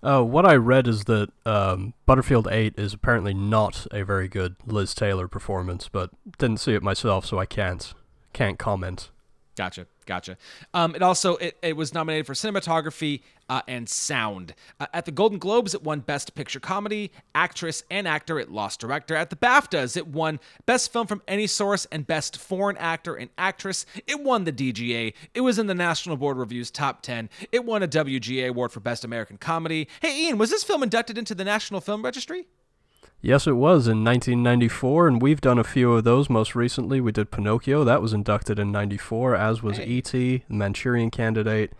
Uh, 0.02 0.22
what 0.22 0.46
I 0.46 0.56
read 0.56 0.88
is 0.88 1.06
that 1.06 1.30
um, 1.46 1.94
Butterfield 2.06 2.48
8 2.48 2.74
is 2.78 2.94
apparently 2.94 3.34
not 3.34 3.88
a 3.91 4.04
very 4.04 4.28
good 4.28 4.56
Liz 4.66 4.94
Taylor 4.94 5.28
performance, 5.28 5.88
but 5.89 6.10
didn't 6.38 6.60
see 6.60 6.74
it 6.74 6.84
myself, 6.84 7.26
so 7.26 7.39
I 7.39 7.46
can't 7.46 7.94
can't 8.34 8.60
comment. 8.60 9.10
Gotcha, 9.56 9.86
gotcha. 10.08 10.38
Um, 10.74 10.95
it 10.95 11.04
also 11.04 11.36
it, 11.36 11.58
it 11.62 11.78
was 11.78 11.93
nominated 11.93 12.26
for 12.26 12.34
cinematography 12.34 13.22
uh, 13.49 13.62
and 13.68 13.88
sound 13.88 14.56
uh, 14.80 14.88
at 14.93 15.06
the 15.06 15.12
Golden 15.12 15.38
Globes. 15.38 15.76
It 15.76 15.84
won 15.84 15.99
Best 15.99 16.34
Picture 16.34 16.60
Comedy, 16.60 17.12
Actress, 17.36 17.84
and 17.91 18.08
Actor. 18.08 18.39
It 18.39 18.49
lost 18.49 18.80
Director. 18.80 19.16
At 19.16 19.30
the 19.30 19.36
BAFTAs, 19.36 19.95
it 19.95 20.08
won 20.08 20.39
Best 20.66 20.91
Film 20.91 21.06
from 21.06 21.22
Any 21.28 21.45
Source 21.45 21.86
and 21.91 22.08
Best 22.08 22.38
Foreign 22.38 22.78
Actor 22.78 23.14
and 23.14 23.30
Actress. 23.38 23.86
It 24.08 24.22
won 24.22 24.45
the 24.45 24.54
DGA. 24.54 25.14
It 25.36 25.41
was 25.41 25.60
in 25.60 25.68
the 25.68 25.76
National 25.76 26.18
Board 26.18 26.38
Review's 26.38 26.72
top 26.72 27.04
ten. 27.04 27.30
It 27.51 27.64
won 27.64 27.84
a 27.84 27.88
WGA 27.88 28.49
award 28.49 28.72
for 28.72 28.80
Best 28.80 29.06
American 29.06 29.38
Comedy. 29.38 29.88
Hey, 30.01 30.26
Ian, 30.26 30.39
was 30.39 30.49
this 30.49 30.64
film 30.64 30.82
inducted 30.82 31.18
into 31.18 31.36
the 31.36 31.43
National 31.43 31.80
Film 31.80 32.01
Registry? 32.01 32.47
Yes, 33.26 33.47
it 33.47 33.53
was 33.53 33.88
in 33.88 34.03
1994, 34.03 35.07
and 35.07 35.21
we've 35.21 35.39
done 35.39 35.57
a 35.57 35.63
few 35.63 35.93
of 35.93 36.03
those. 36.03 36.30
Most 36.30 36.55
recently, 36.55 36.99
we 36.99 37.13
did 37.13 37.32
Pinocchio. 37.32 37.86
That 37.86 38.01
was 38.01 38.11
inducted 38.11 38.59
in 38.59 38.69
94, 38.74 39.34
as 39.34 39.63
was 39.63 39.80
E.T., 39.80 40.43
The 40.45 40.53
Manchurian 40.53 41.09
Candidate, 41.09 41.71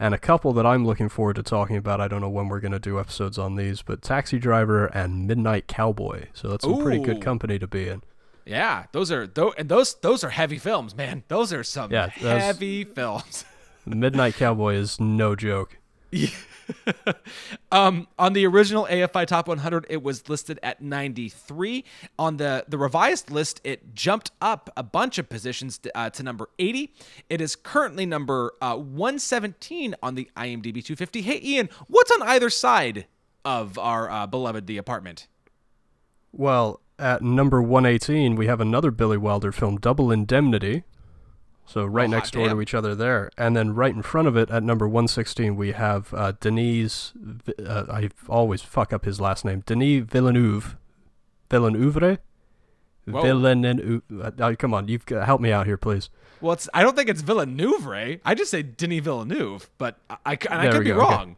and 0.00 0.12
a 0.12 0.18
couple 0.18 0.52
that 0.54 0.66
I'm 0.66 0.84
looking 0.84 1.08
forward 1.08 1.36
to 1.36 1.44
talking 1.44 1.76
about. 1.76 2.00
I 2.00 2.08
don't 2.08 2.20
know 2.20 2.28
when 2.28 2.48
we're 2.48 2.58
going 2.58 2.72
to 2.72 2.80
do 2.80 2.98
episodes 2.98 3.38
on 3.38 3.54
these, 3.54 3.80
but 3.80 4.02
Taxi 4.02 4.40
Driver 4.40 4.86
and 4.86 5.24
Midnight 5.28 5.68
Cowboy. 5.68 6.26
So 6.32 6.48
that's 6.48 6.64
some 6.64 6.82
pretty 6.82 7.00
good 7.00 7.22
company 7.22 7.60
to 7.60 7.68
be 7.68 7.86
in. 7.88 8.02
Yeah, 8.44 8.86
those 8.90 9.12
are 9.12 9.26
those 9.28 9.52
and 9.56 9.68
those 9.68 9.94
those 9.96 10.24
are 10.24 10.30
heavy 10.30 10.58
films, 10.58 10.96
man. 10.96 11.22
Those 11.28 11.52
are 11.52 11.62
some 11.62 11.92
Yeah, 11.92 12.08
heavy 12.08 12.82
films. 12.82 13.44
Midnight 13.86 14.34
Cowboy 14.34 14.74
is 14.74 14.98
no 14.98 15.36
joke. 15.36 15.76
um, 17.72 18.08
on 18.18 18.32
the 18.32 18.46
original 18.46 18.86
AFI 18.86 19.26
Top 19.26 19.48
100, 19.48 19.86
it 19.88 20.02
was 20.02 20.28
listed 20.28 20.58
at 20.62 20.80
93. 20.82 21.84
On 22.18 22.36
the 22.36 22.64
the 22.68 22.78
revised 22.78 23.30
list, 23.30 23.60
it 23.64 23.94
jumped 23.94 24.30
up 24.40 24.70
a 24.76 24.82
bunch 24.82 25.18
of 25.18 25.28
positions 25.28 25.78
to, 25.78 25.96
uh, 25.96 26.10
to 26.10 26.22
number 26.22 26.48
80. 26.58 26.92
It 27.28 27.40
is 27.40 27.56
currently 27.56 28.06
number 28.06 28.52
uh, 28.60 28.76
117 28.76 29.94
on 30.02 30.14
the 30.14 30.30
IMDb 30.36 30.84
250. 30.84 31.22
Hey, 31.22 31.40
Ian, 31.42 31.68
what's 31.88 32.10
on 32.10 32.22
either 32.22 32.50
side 32.50 33.06
of 33.44 33.78
our 33.78 34.10
uh, 34.10 34.26
beloved 34.26 34.66
The 34.66 34.76
Apartment? 34.76 35.26
Well, 36.32 36.80
at 36.98 37.22
number 37.22 37.62
118, 37.62 38.36
we 38.36 38.46
have 38.46 38.60
another 38.60 38.90
Billy 38.90 39.16
Wilder 39.16 39.52
film, 39.52 39.78
Double 39.78 40.10
Indemnity. 40.10 40.84
So 41.68 41.84
right 41.84 42.08
Oh, 42.08 42.10
next 42.10 42.32
door 42.32 42.46
damn. 42.46 42.56
to 42.56 42.62
each 42.62 42.74
other 42.74 42.94
there. 42.94 43.30
And 43.36 43.54
then 43.54 43.74
right 43.74 43.94
in 43.94 44.02
front 44.02 44.26
of 44.26 44.36
it 44.36 44.50
at 44.50 44.62
number 44.62 44.88
116, 44.88 45.54
we 45.54 45.72
have 45.72 46.12
uh, 46.14 46.32
Denis, 46.40 47.12
uh, 47.64 47.84
I 47.90 48.08
always 48.28 48.62
fuck 48.62 48.92
up 48.92 49.04
his 49.04 49.20
last 49.20 49.44
name, 49.44 49.62
Denis 49.66 50.04
Villeneuve. 50.08 50.76
Villeneuve? 51.50 52.18
Whoa. 53.06 53.44
And 53.46 54.02
uh, 54.22 54.30
uh, 54.44 54.54
come 54.56 54.74
on, 54.74 54.88
you've 54.88 55.06
got, 55.06 55.26
help 55.26 55.40
me 55.40 55.52
out 55.52 55.66
here, 55.66 55.76
please. 55.76 56.10
Well, 56.40 56.52
it's 56.52 56.68
I 56.72 56.82
don't 56.82 56.94
think 56.96 57.08
it's 57.08 57.22
Villeneuve. 57.22 57.86
I 58.24 58.34
just 58.34 58.50
say 58.50 58.62
Denis 58.62 59.00
Villeneuve, 59.00 59.68
but 59.78 59.98
I, 60.08 60.16
I, 60.24 60.38
and 60.50 60.60
I 60.60 60.70
could 60.70 60.84
be 60.84 60.90
go, 60.90 61.00
okay. 61.00 61.14
wrong. 61.14 61.36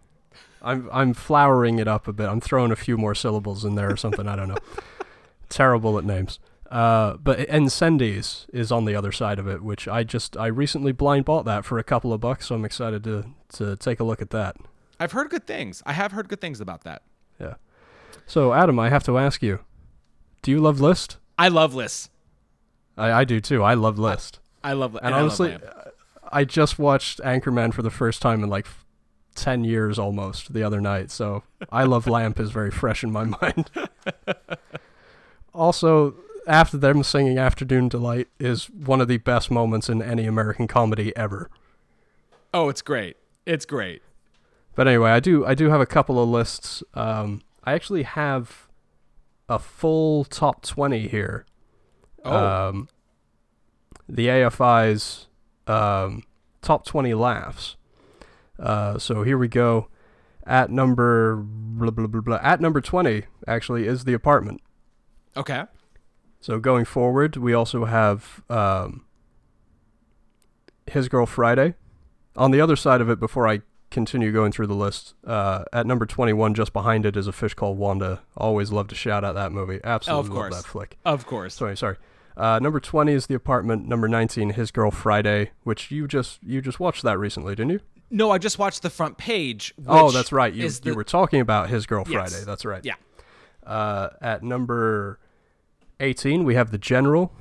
I'm 0.63 0.89
I'm 0.93 1.15
flowering 1.15 1.79
it 1.79 1.89
up 1.89 2.07
a 2.07 2.13
bit. 2.13 2.29
I'm 2.29 2.41
throwing 2.41 2.71
a 2.71 2.77
few 2.77 2.99
more 2.99 3.15
syllables 3.15 3.65
in 3.65 3.77
there 3.77 3.91
or 3.91 3.97
something. 3.97 4.29
I 4.29 4.37
don't 4.37 4.49
know. 4.49 4.59
Terrible 5.49 5.97
at 5.99 6.05
names. 6.05 6.39
Uh, 6.71 7.17
but 7.17 7.41
Incendies 7.49 8.47
is 8.53 8.71
on 8.71 8.85
the 8.85 8.95
other 8.95 9.11
side 9.11 9.39
of 9.39 9.49
it, 9.49 9.63
which 9.63 9.89
I 9.89 10.05
just 10.05 10.37
I 10.37 10.47
recently 10.47 10.93
blind 10.93 11.25
bought 11.25 11.45
that 11.45 11.65
for 11.65 11.79
a 11.79 11.85
couple 11.85 12.13
of 12.13 12.21
bucks, 12.21 12.47
so 12.47 12.55
I'm 12.55 12.65
excited 12.65 13.03
to 13.05 13.27
to 13.55 13.77
take 13.77 13.99
a 13.99 14.05
look 14.05 14.23
at 14.23 14.31
that. 14.31 14.57
I've 15.01 15.13
heard 15.13 15.31
good 15.31 15.47
things. 15.47 15.83
I 15.85 15.95
have 15.95 16.13
heard 16.13 16.29
good 16.29 16.41
things 16.41 16.61
about 16.61 16.85
that. 16.85 17.03
Yeah. 17.41 17.55
So 18.27 18.53
Adam, 18.53 18.79
I 18.79 18.89
have 18.89 19.03
to 19.05 19.19
ask 19.19 19.43
you, 19.43 19.61
do 20.43 20.51
you 20.53 20.61
love 20.61 20.81
List? 20.81 21.17
I 21.37 21.49
love 21.49 21.75
List. 21.75 22.11
I, 22.97 23.13
I 23.13 23.25
do 23.25 23.41
too. 23.41 23.63
I 23.63 23.75
love 23.75 23.99
List. 23.99 24.39
I 24.63 24.75
love 24.75 24.95
List. 24.95 25.05
And 25.05 25.15
honestly, 25.15 25.59
I 26.31 26.45
just 26.45 26.79
watched 26.79 27.19
Anchorman 27.21 27.73
for 27.73 27.83
the 27.83 27.91
first 27.91 28.23
time 28.23 28.45
in 28.45 28.51
like 28.51 28.67
10 29.35 29.65
years 29.65 29.99
almost 29.99 30.53
the 30.53 30.63
other 30.63 30.81
night. 30.81 31.11
So 31.11 31.43
I 31.71 31.85
Love 31.85 32.07
Lamp 32.09 32.39
is 32.39 32.51
very 32.51 32.71
fresh 32.71 33.03
in 33.03 33.11
my 33.11 33.25
mind. 33.25 33.71
also, 35.55 36.15
after 36.51 36.77
them 36.77 37.03
singing 37.05 37.39
Afternoon 37.39 37.89
Delight 37.89 38.29
is 38.41 38.69
one 38.69 39.01
of 39.01 39.07
the 39.07 39.19
best 39.19 39.51
moments 39.51 39.89
in 39.89 40.03
any 40.03 40.27
American 40.27 40.67
comedy 40.67 41.17
ever. 41.17 41.49
oh, 42.53 42.69
it's 42.69 42.83
great. 42.83 43.17
It's 43.47 43.65
great. 43.65 44.03
But 44.75 44.89
anyway, 44.89 45.11
I 45.11 45.21
do 45.21 45.47
I 45.47 45.55
do 45.55 45.71
have 45.71 45.81
a 45.81 45.87
couple 45.87 46.23
of 46.23 46.29
lists. 46.29 46.83
Um, 46.95 47.43
I 47.65 47.73
actually 47.73 48.03
have 48.03 48.69
a 49.49 49.59
full 49.59 50.25
top 50.25 50.63
20 50.63 51.09
here. 51.09 51.47
Oh, 52.25 52.69
um, 52.69 52.89
the 54.09 54.27
AFI's 54.27 55.29
um, 55.67 56.25
top 56.63 56.85
20 56.85 57.15
laughs. 57.15 57.77
Uh, 58.59 58.99
so 58.99 59.23
here 59.23 59.39
we 59.39 59.49
go. 59.49 59.89
At 60.47 60.71
number 60.71 61.37
blah, 61.37 61.91
blah, 61.91 62.07
blah, 62.07 62.21
blah. 62.21 62.41
at 62.43 62.61
number 62.61 62.81
20 62.81 63.25
actually 63.47 63.87
is 63.87 64.05
the 64.05 64.15
apartment. 64.15 64.61
okay. 65.37 65.65
So 66.41 66.59
going 66.59 66.85
forward, 66.85 67.37
we 67.37 67.53
also 67.53 67.85
have 67.85 68.43
um, 68.49 69.05
his 70.87 71.09
girl 71.09 71.27
Friday. 71.27 71.75
On 72.37 72.51
the 72.51 72.61
other 72.61 72.77
side 72.77 73.01
of 73.01 73.11
it, 73.11 73.21
before 73.21 73.47
I 73.47 73.61
continue 73.91 74.33
going 74.33 74.53
through 74.53 74.69
the 74.69 74.75
list, 74.75 75.15
uh, 75.27 75.65
at 75.73 75.87
number 75.87 76.07
21, 76.07 76.55
just 76.55 76.73
behind 76.73 77.05
it, 77.05 77.17
is 77.17 77.27
a 77.27 77.33
fish 77.33 77.55
called 77.55 77.77
Wanda. 77.77 78.23
Always 78.37 78.73
love 78.73 78.89
to 78.89 78.95
shout 78.95 79.25
out 79.25 79.35
that 79.35 79.53
movie. 79.53 79.81
Absolutely 79.85 80.29
love 80.31 80.37
course. 80.37 80.57
that 80.57 80.69
flick. 80.69 80.97
Of 81.05 81.27
course. 81.27 81.55
Sorry, 81.55 81.77
sorry. 81.77 81.97
Uh, 82.37 82.59
number 82.63 82.81
twenty 82.81 83.13
is 83.13 83.27
the 83.27 83.35
apartment. 83.35 83.87
Number 83.87 84.09
nineteen, 84.09 84.51
his 84.51 84.71
girl 84.71 84.91
Friday, 84.91 85.51
which 85.65 85.91
you 85.91 86.07
just 86.09 86.43
you 86.43 86.63
just 86.63 86.81
watched 86.81 87.03
that 87.03 87.19
recently, 87.19 87.55
didn't 87.55 87.73
you? 87.73 87.81
No, 88.11 88.31
I 88.31 88.39
just 88.39 88.59
watched 88.59 88.83
the 88.83 88.89
front 88.91 89.19
page. 89.19 89.75
oh, 89.87 90.11
that's 90.11 90.33
right. 90.33 90.53
You 90.55 90.65
you 90.65 90.71
the- 90.71 90.95
were 90.95 91.05
talking 91.05 91.41
about 91.41 91.69
his 91.69 91.85
girl 91.87 92.05
Yes. 92.09 92.31
Friday. 92.33 92.45
That's 92.47 92.65
right. 92.65 92.83
Yeah. 92.85 92.95
Uh, 93.67 94.09
at 94.23 94.43
number 94.43 95.19
eighteen, 96.01 96.45
we 96.45 96.55
have 96.55 96.71
the 96.71 96.79
General. 96.79 97.33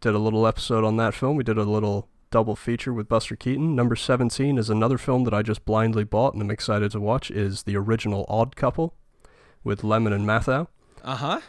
Did 0.00 0.14
a 0.14 0.18
little 0.18 0.46
episode 0.46 0.84
on 0.84 0.96
that 0.98 1.14
film. 1.14 1.36
We 1.36 1.44
did 1.44 1.58
a 1.58 1.64
little 1.64 2.08
double 2.30 2.54
feature 2.56 2.92
with 2.92 3.08
Buster 3.08 3.36
Keaton. 3.36 3.74
Number 3.74 3.96
seventeen 3.96 4.58
is 4.58 4.70
another 4.70 4.98
film 4.98 5.24
that 5.24 5.34
I 5.34 5.42
just 5.42 5.64
blindly 5.64 6.04
bought 6.04 6.34
and 6.34 6.42
I'm 6.42 6.50
excited 6.50 6.92
to 6.92 7.00
watch. 7.00 7.30
Is 7.30 7.64
the 7.64 7.76
original 7.76 8.26
Odd 8.28 8.56
Couple 8.56 8.94
with 9.64 9.82
Lemmon 9.82 10.12
and 10.12 10.26
Matthau. 10.26 10.68
Uh-huh. 11.02 11.40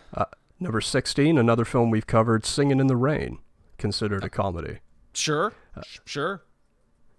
Number 0.60 0.82
sixteen, 0.82 1.38
another 1.38 1.66
film 1.66 1.90
we've 1.90 2.08
covered, 2.08 2.46
Singing 2.46 2.80
in 2.80 2.88
the 2.88 2.96
Rain, 2.98 3.40
considered 3.78 4.24
a 4.24 4.30
comedy. 4.30 4.80
Sure. 5.14 5.54
Uh, 5.76 5.82
sure. 6.06 6.44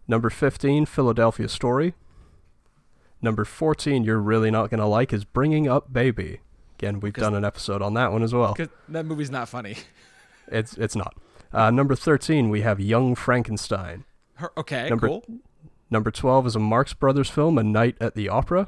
Number 0.07 0.31
15, 0.31 0.87
Philadelphia 0.87 1.49
Story. 1.49 1.95
Number 3.23 3.45
14, 3.45 4.03
you're 4.03 4.19
really 4.19 4.51
not 4.51 4.71
going 4.71 4.81
to 4.81 4.87
like, 4.87 5.13
is 5.13 5.25
Bringing 5.25 5.69
Up 5.69 5.93
Baby. 5.93 6.41
Again, 6.81 7.01
we've 7.01 7.13
done 7.13 7.35
an 7.35 7.45
episode 7.45 7.83
on 7.83 7.93
that 7.95 8.11
one 8.11 8.23
as 8.23 8.33
well. 8.33 8.57
That 8.89 9.05
movie's 9.05 9.31
not 9.31 9.49
funny. 9.49 9.77
It's 10.53 10.77
it's 10.77 10.97
not. 10.97 11.15
Uh, 11.53 11.71
number 11.71 11.95
13, 11.95 12.49
we 12.51 12.63
have 12.63 12.81
Young 12.81 13.15
Frankenstein. 13.15 14.05
Her, 14.35 14.51
okay, 14.59 14.89
Number- 14.89 15.07
cool. 15.07 15.25
Number 15.91 16.11
12 16.11 16.49
is 16.49 16.57
a 16.57 16.59
Marx 16.59 16.93
Brothers 16.93 17.31
film, 17.31 17.57
A 17.57 17.63
Night 17.63 17.97
at 18.01 18.17
the 18.17 18.29
Opera. 18.29 18.67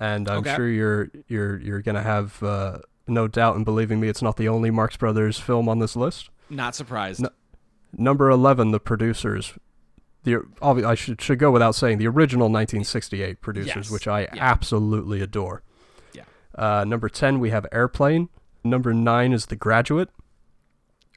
And 0.00 0.30
I'm 0.30 0.38
Okay. 0.38 0.54
sure 0.54 0.66
you're 0.68 1.10
you're 1.28 1.58
you're 1.60 1.82
going 1.82 1.96
to 1.96 2.02
have 2.02 2.42
uh, 2.42 2.78
no 3.06 3.28
doubt 3.28 3.56
in 3.56 3.64
believing 3.64 4.00
me 4.00 4.08
it's 4.08 4.22
not 4.22 4.38
the 4.38 4.48
only 4.48 4.70
Marx 4.70 4.96
Brothers 4.96 5.38
film 5.38 5.68
on 5.68 5.78
this 5.78 5.94
list. 5.94 6.30
Not 6.48 6.74
surprised. 6.74 7.20
No. 7.20 7.28
Number 7.98 8.30
11, 8.30 8.70
the 8.70 8.80
producers. 8.80 9.52
The 10.22 10.36
obvi- 10.62 10.86
I 10.86 10.94
should 10.94 11.20
should 11.20 11.38
go 11.38 11.50
without 11.50 11.74
saying 11.74 11.98
the 11.98 12.06
original 12.08 12.46
1968 12.48 13.42
producers, 13.42 13.76
Yes. 13.76 13.90
which 13.90 14.08
I 14.08 14.20
Yeah. 14.22 14.28
absolutely 14.38 15.20
adore. 15.20 15.62
Uh, 16.54 16.84
number 16.86 17.08
10, 17.08 17.40
we 17.40 17.50
have 17.50 17.66
Airplane. 17.72 18.28
Number 18.62 18.94
9 18.94 19.32
is 19.32 19.46
The 19.46 19.56
Graduate, 19.56 20.08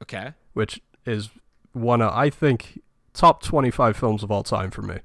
Okay. 0.02 0.34
which 0.54 0.82
is 1.06 1.30
one 1.74 2.02
of, 2.02 2.12
I 2.14 2.30
think, 2.30 2.82
top 3.14 3.42
25 3.44 3.96
films 3.96 4.24
of 4.24 4.32
all 4.32 4.44
time 4.44 4.72
for 4.72 4.82
me. 4.82 5.00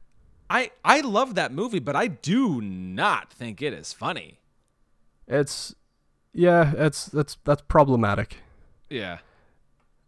I 0.50 0.70
I 0.84 1.00
love 1.00 1.34
that 1.36 1.52
movie, 1.52 1.78
but 1.78 1.96
I 1.96 2.08
do 2.08 2.60
not 2.60 3.32
think 3.32 3.62
it 3.62 3.72
is 3.72 3.92
funny. 3.92 4.40
It's, 5.26 5.74
yeah, 6.34 6.72
it's 6.76 7.06
that's 7.06 7.38
that's 7.44 7.62
problematic. 7.62 8.38
Yeah. 8.90 9.18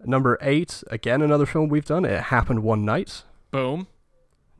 Number 0.04 0.36
8, 0.42 0.82
again, 0.90 1.22
another 1.22 1.46
film 1.46 1.68
we've 1.70 1.84
done. 1.86 2.04
It 2.04 2.24
Happened 2.24 2.62
One 2.62 2.84
Night. 2.84 3.22
Boom. 3.50 3.86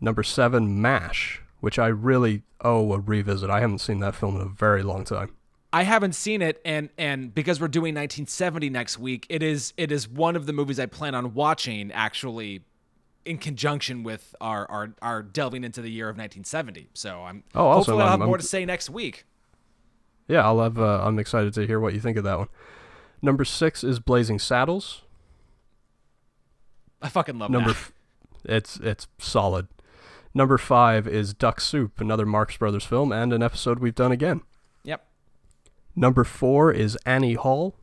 Number 0.01 0.23
7, 0.23 0.81
MASH, 0.81 1.43
which 1.61 1.79
I 1.79 1.89
really 1.89 2.43
owe 2.63 2.93
a 2.95 2.99
revisit. 3.01 3.51
I 3.51 3.61
haven't 3.61 3.81
seen 3.81 4.01
that 4.01 4.15
film 4.15 4.37
in 4.37 4.43
a 4.43 4.49
very 4.49 4.83
long 4.83 5.05
time. 5.05 5.35
I 5.75 5.83
haven't 5.83 6.15
seen 6.15 6.41
it, 6.41 6.61
and 6.65 6.89
and 6.97 7.35
because 7.35 7.61
we're 7.61 7.67
doing 7.69 7.95
1970 7.95 8.71
next 8.71 8.99
week, 8.99 9.27
it 9.29 9.43
is 9.43 9.73
it 9.77 9.91
is 9.91 10.09
one 10.09 10.37
of 10.37 10.47
the 10.47 10.53
movies 10.53 10.79
I 10.79 10.87
plan 10.87 11.15
on 11.17 11.35
watching 11.35 11.91
actually, 11.93 12.63
in 13.25 13.39
conjunction 13.39 14.05
with 14.05 14.35
our 14.41 14.71
our, 14.71 14.95
our 15.03 15.23
delving 15.23 15.65
into 15.65 15.83
the 15.83 15.91
year 15.91 16.09
of 16.09 16.15
1970. 16.17 16.89
So 16.95 17.23
I'm 17.23 17.43
Oh, 17.55 17.67
awesome. 17.67 17.77
hopefully 17.79 18.03
I'll 18.03 18.11
have 18.11 18.21
I'm- 18.21 18.29
more 18.29 18.37
I'm- 18.37 18.41
to 18.43 18.47
say 18.47 18.65
next 18.65 18.89
week. 18.89 19.25
Yeah, 20.29 20.45
I'll 20.45 20.61
have. 20.61 20.79
Uh, 20.79 21.03
I'm 21.05 21.19
excited 21.19 21.53
to 21.55 21.67
hear 21.67 21.81
what 21.81 21.93
you 21.93 22.01
think 22.01 22.17
of 22.17 22.25
that 22.25 22.39
one. 22.39 22.49
Number 23.21 23.45
six 23.45 23.83
is 23.83 23.99
Blazing 23.99 24.39
Saddles. 24.39 25.03
I 27.03 27.09
fucking 27.09 27.39
love 27.39 27.51
Number, 27.51 27.71
that. 27.71 27.77
f- 27.77 27.93
it's 28.45 28.77
it's 28.79 29.07
solid. 29.19 29.67
Number 30.33 30.57
five 30.59 31.07
is 31.07 31.35
Duck 31.35 31.61
Soup, 31.61 32.01
another 32.01 32.27
Marx 32.27 32.57
Brothers 32.57 32.85
film, 32.85 33.13
and 33.13 33.33
an 33.33 33.43
episode 33.43 33.79
we've 33.81 33.95
done 33.95 34.13
again. 34.13 34.41
Number 35.97 36.25
four 36.25 36.73
is 36.73 36.97
Annie 37.07 37.35
Hall. 37.35 37.75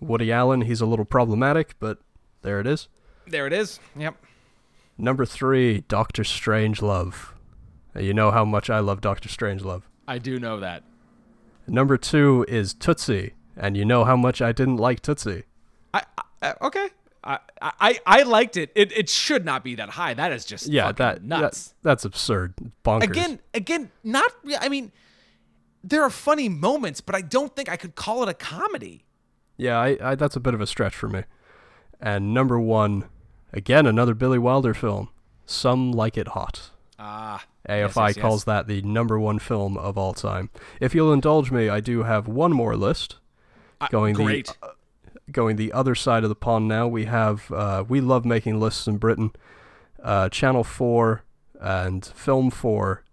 Woody 0.00 0.32
Allen. 0.32 0.62
He's 0.62 0.80
a 0.80 0.86
little 0.86 1.04
problematic, 1.04 1.76
but 1.78 1.98
there 2.42 2.60
it 2.60 2.66
is. 2.66 2.88
There 3.26 3.46
it 3.46 3.52
is. 3.52 3.80
Yep. 3.96 4.16
Number 4.98 5.24
three, 5.24 5.80
Doctor 5.88 6.22
Strangelove. 6.22 7.32
You 7.98 8.12
know 8.14 8.30
how 8.30 8.44
much 8.44 8.70
I 8.70 8.80
love 8.80 9.00
Doctor 9.00 9.28
Strangelove. 9.28 9.82
I 10.06 10.18
do 10.18 10.38
know 10.38 10.60
that. 10.60 10.82
Number 11.66 11.96
two 11.96 12.44
is 12.48 12.74
Tootsie, 12.74 13.34
and 13.56 13.76
you 13.76 13.84
know 13.84 14.04
how 14.04 14.16
much 14.16 14.42
I 14.42 14.52
didn't 14.52 14.76
like 14.76 15.00
Tootsie. 15.00 15.44
I, 15.94 16.02
I 16.18 16.48
uh, 16.48 16.54
okay. 16.62 16.88
I, 17.22 17.38
I 17.62 17.98
I 18.04 18.22
liked 18.24 18.58
it. 18.58 18.70
It 18.74 18.92
it 18.92 19.08
should 19.08 19.46
not 19.46 19.64
be 19.64 19.74
that 19.76 19.88
high. 19.90 20.12
That 20.12 20.30
is 20.32 20.44
just 20.44 20.66
Yeah, 20.66 20.92
that, 20.92 21.22
nuts. 21.24 21.68
that 21.68 21.74
that's 21.82 22.04
absurd. 22.04 22.54
Bonkers. 22.84 23.04
again 23.04 23.38
again 23.54 23.90
not 24.02 24.30
I 24.60 24.68
mean 24.68 24.92
there 25.84 26.02
are 26.02 26.10
funny 26.10 26.48
moments, 26.48 27.00
but 27.00 27.14
I 27.14 27.20
don't 27.20 27.54
think 27.54 27.68
I 27.68 27.76
could 27.76 27.94
call 27.94 28.22
it 28.22 28.28
a 28.28 28.34
comedy. 28.34 29.04
Yeah, 29.56 29.78
I, 29.78 29.98
I 30.00 30.14
that's 30.14 30.34
a 30.34 30.40
bit 30.40 30.54
of 30.54 30.60
a 30.60 30.66
stretch 30.66 30.94
for 30.96 31.08
me. 31.08 31.24
And 32.00 32.34
number 32.34 32.58
one, 32.58 33.04
again 33.52 33.86
another 33.86 34.14
Billy 34.14 34.38
Wilder 34.38 34.74
film. 34.74 35.10
Some 35.46 35.92
like 35.92 36.16
it 36.16 36.28
hot. 36.28 36.70
Ah. 36.98 37.44
AFI 37.68 38.08
yes, 38.08 38.16
yes. 38.16 38.18
calls 38.18 38.44
that 38.44 38.66
the 38.66 38.82
number 38.82 39.18
one 39.18 39.38
film 39.38 39.76
of 39.76 39.96
all 39.98 40.12
time. 40.14 40.50
If 40.80 40.94
you'll 40.94 41.12
indulge 41.12 41.50
me, 41.50 41.68
I 41.68 41.80
do 41.80 42.02
have 42.02 42.28
one 42.28 42.52
more 42.52 42.76
list. 42.76 43.16
Uh, 43.80 43.88
Going 43.90 44.14
great. 44.14 44.46
the 44.46 44.72
going 45.30 45.56
the 45.56 45.72
other 45.72 45.94
side 45.94 46.22
of 46.22 46.28
the 46.28 46.34
pond 46.34 46.68
now. 46.68 46.86
We 46.86 47.04
have 47.06 47.50
uh, 47.52 47.84
we 47.86 48.00
love 48.00 48.24
making 48.24 48.58
lists 48.60 48.86
in 48.86 48.98
Britain. 48.98 49.32
Uh, 50.02 50.28
Channel 50.28 50.64
Four 50.64 51.24
and 51.60 52.04
Film 52.04 52.50
Four. 52.50 53.04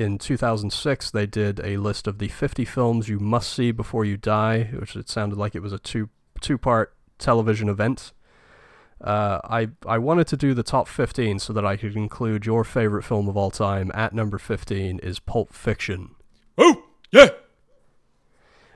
In 0.00 0.16
2006, 0.16 1.10
they 1.10 1.26
did 1.26 1.60
a 1.60 1.76
list 1.76 2.06
of 2.06 2.16
the 2.16 2.28
50 2.28 2.64
films 2.64 3.10
you 3.10 3.18
must 3.18 3.52
see 3.52 3.70
before 3.70 4.06
you 4.06 4.16
die, 4.16 4.70
which 4.72 4.96
it 4.96 5.10
sounded 5.10 5.38
like 5.38 5.54
it 5.54 5.60
was 5.60 5.74
a 5.74 5.78
two 5.78 6.08
two 6.40 6.56
part 6.56 6.94
television 7.18 7.68
event. 7.68 8.14
Uh, 8.98 9.40
I 9.44 9.68
I 9.84 9.98
wanted 9.98 10.26
to 10.28 10.38
do 10.38 10.54
the 10.54 10.62
top 10.62 10.88
15 10.88 11.38
so 11.38 11.52
that 11.52 11.66
I 11.66 11.76
could 11.76 11.96
include 11.96 12.46
your 12.46 12.64
favorite 12.64 13.02
film 13.02 13.28
of 13.28 13.36
all 13.36 13.50
time. 13.50 13.90
At 13.92 14.14
number 14.14 14.38
15 14.38 15.00
is 15.00 15.20
Pulp 15.20 15.52
Fiction. 15.52 16.14
Oh, 16.56 16.82
yeah. 17.12 17.28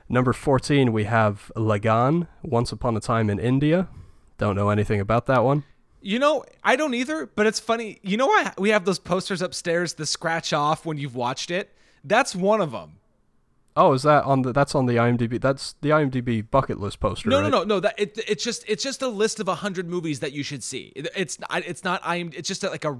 Number 0.07 0.31
14, 0.31 0.93
we 0.93 1.05
have 1.05 1.51
Lagaan, 1.55 2.27
Once 2.43 2.71
Upon 2.71 2.95
a 2.95 2.99
Time 2.99 3.31
in 3.31 3.39
India. 3.39 3.87
Don't 4.37 4.55
know 4.55 4.69
anything 4.69 4.99
about 4.99 5.25
that 5.25 5.43
one. 5.43 5.63
You 6.05 6.19
know, 6.19 6.45
I 6.63 6.75
don't 6.75 6.93
either, 6.93 7.25
but 7.25 7.47
it's 7.47 7.59
funny. 7.59 7.97
You 8.03 8.15
know 8.15 8.27
why 8.27 8.53
we 8.59 8.69
have 8.69 8.85
those 8.85 8.99
posters 8.99 9.41
upstairs, 9.41 9.95
the 9.95 10.05
scratch 10.05 10.53
off 10.53 10.85
when 10.85 10.99
you've 10.99 11.15
watched 11.15 11.49
it? 11.49 11.73
That's 12.03 12.35
one 12.35 12.61
of 12.61 12.71
them. 12.71 12.97
Oh, 13.75 13.91
is 13.93 14.03
that 14.03 14.23
on 14.23 14.43
the? 14.43 14.53
That's 14.53 14.75
on 14.75 14.85
the 14.85 14.97
IMDb. 14.97 15.41
That's 15.41 15.73
the 15.81 15.89
IMDb 15.89 16.47
bucket 16.47 16.79
list 16.79 16.99
poster. 16.99 17.27
No, 17.27 17.41
right? 17.41 17.49
no, 17.49 17.63
no, 17.63 17.63
no. 17.63 17.79
That 17.79 17.99
it, 17.99 18.19
it's 18.27 18.43
just 18.43 18.63
it's 18.67 18.83
just 18.83 19.01
a 19.01 19.07
list 19.07 19.39
of 19.39 19.47
hundred 19.47 19.89
movies 19.89 20.19
that 20.19 20.31
you 20.31 20.43
should 20.43 20.61
see. 20.63 20.93
It, 20.95 21.07
it's 21.15 21.39
not 21.39 21.65
it's 21.65 21.83
not 21.83 22.01
I'm 22.03 22.29
it's 22.35 22.47
just 22.47 22.61
like 22.61 22.85
a 22.85 22.95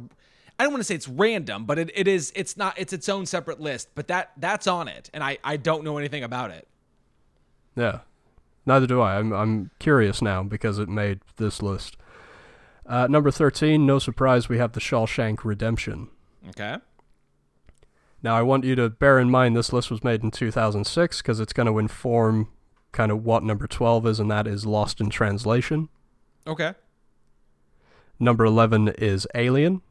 I 0.58 0.64
don't 0.64 0.74
want 0.74 0.80
to 0.80 0.86
say 0.86 0.96
it's 0.96 1.08
random, 1.08 1.66
but 1.66 1.78
it, 1.78 1.92
it 1.94 2.08
is 2.08 2.34
it's 2.36 2.58
not 2.58 2.74
it's 2.76 2.92
its 2.92 3.08
own 3.08 3.28
separate 3.28 3.62
list. 3.62 3.90
But 3.94 4.08
that 4.08 4.32
that's 4.38 4.66
on 4.66 4.88
it, 4.88 5.12
and 5.14 5.24
I 5.24 5.38
I 5.44 5.58
don't 5.58 5.84
know 5.84 6.00
anything 6.00 6.24
about 6.24 6.50
it. 6.50 6.68
Yeah, 7.76 8.00
neither 8.66 8.88
do 8.88 9.00
I. 9.00 9.20
I'm 9.20 9.32
I'm 9.32 9.70
curious 9.78 10.24
now 10.24 10.42
because 10.42 10.80
it 10.80 10.90
made 10.90 11.20
this 11.38 11.62
list. 11.62 11.98
Uh, 12.86 13.08
number 13.08 13.32
thirteen, 13.32 13.86
no 13.86 14.00
surprise, 14.00 14.48
we 14.48 14.58
have 14.58 14.74
the 14.74 14.80
Shawshank 14.80 15.44
Redemption. 15.44 16.10
Okay. 16.50 16.78
Now 18.22 18.36
I 18.36 18.42
want 18.42 18.64
you 18.64 18.76
to 18.76 18.90
bear 18.90 19.20
in 19.20 19.30
mind 19.30 19.56
this 19.56 19.72
list 19.74 19.92
was 19.92 20.04
made 20.04 20.24
in 20.24 20.32
2006 20.32 21.22
because 21.22 21.40
it's 21.40 21.54
going 21.54 21.68
to 21.68 21.78
inform 21.78 22.48
kind 22.92 23.12
of 23.12 23.24
what 23.24 23.44
number 23.44 23.68
12 23.68 24.08
is, 24.08 24.20
and 24.20 24.32
that 24.32 24.48
is 24.48 24.66
Lost 24.66 25.00
in 25.00 25.10
Translation. 25.10 25.90
Okay. 26.48 26.74
Number 28.20 28.46
11 28.46 28.90
is 28.98 29.28
Alien. 29.36 29.82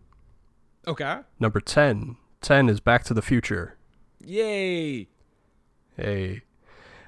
Okay. 0.86 1.18
Number 1.38 1.60
10, 1.60 2.16
10 2.40 2.68
is 2.68 2.80
Back 2.80 3.04
to 3.04 3.14
the 3.14 3.22
Future. 3.22 3.76
Yay. 4.24 5.08
Hey. 5.96 6.42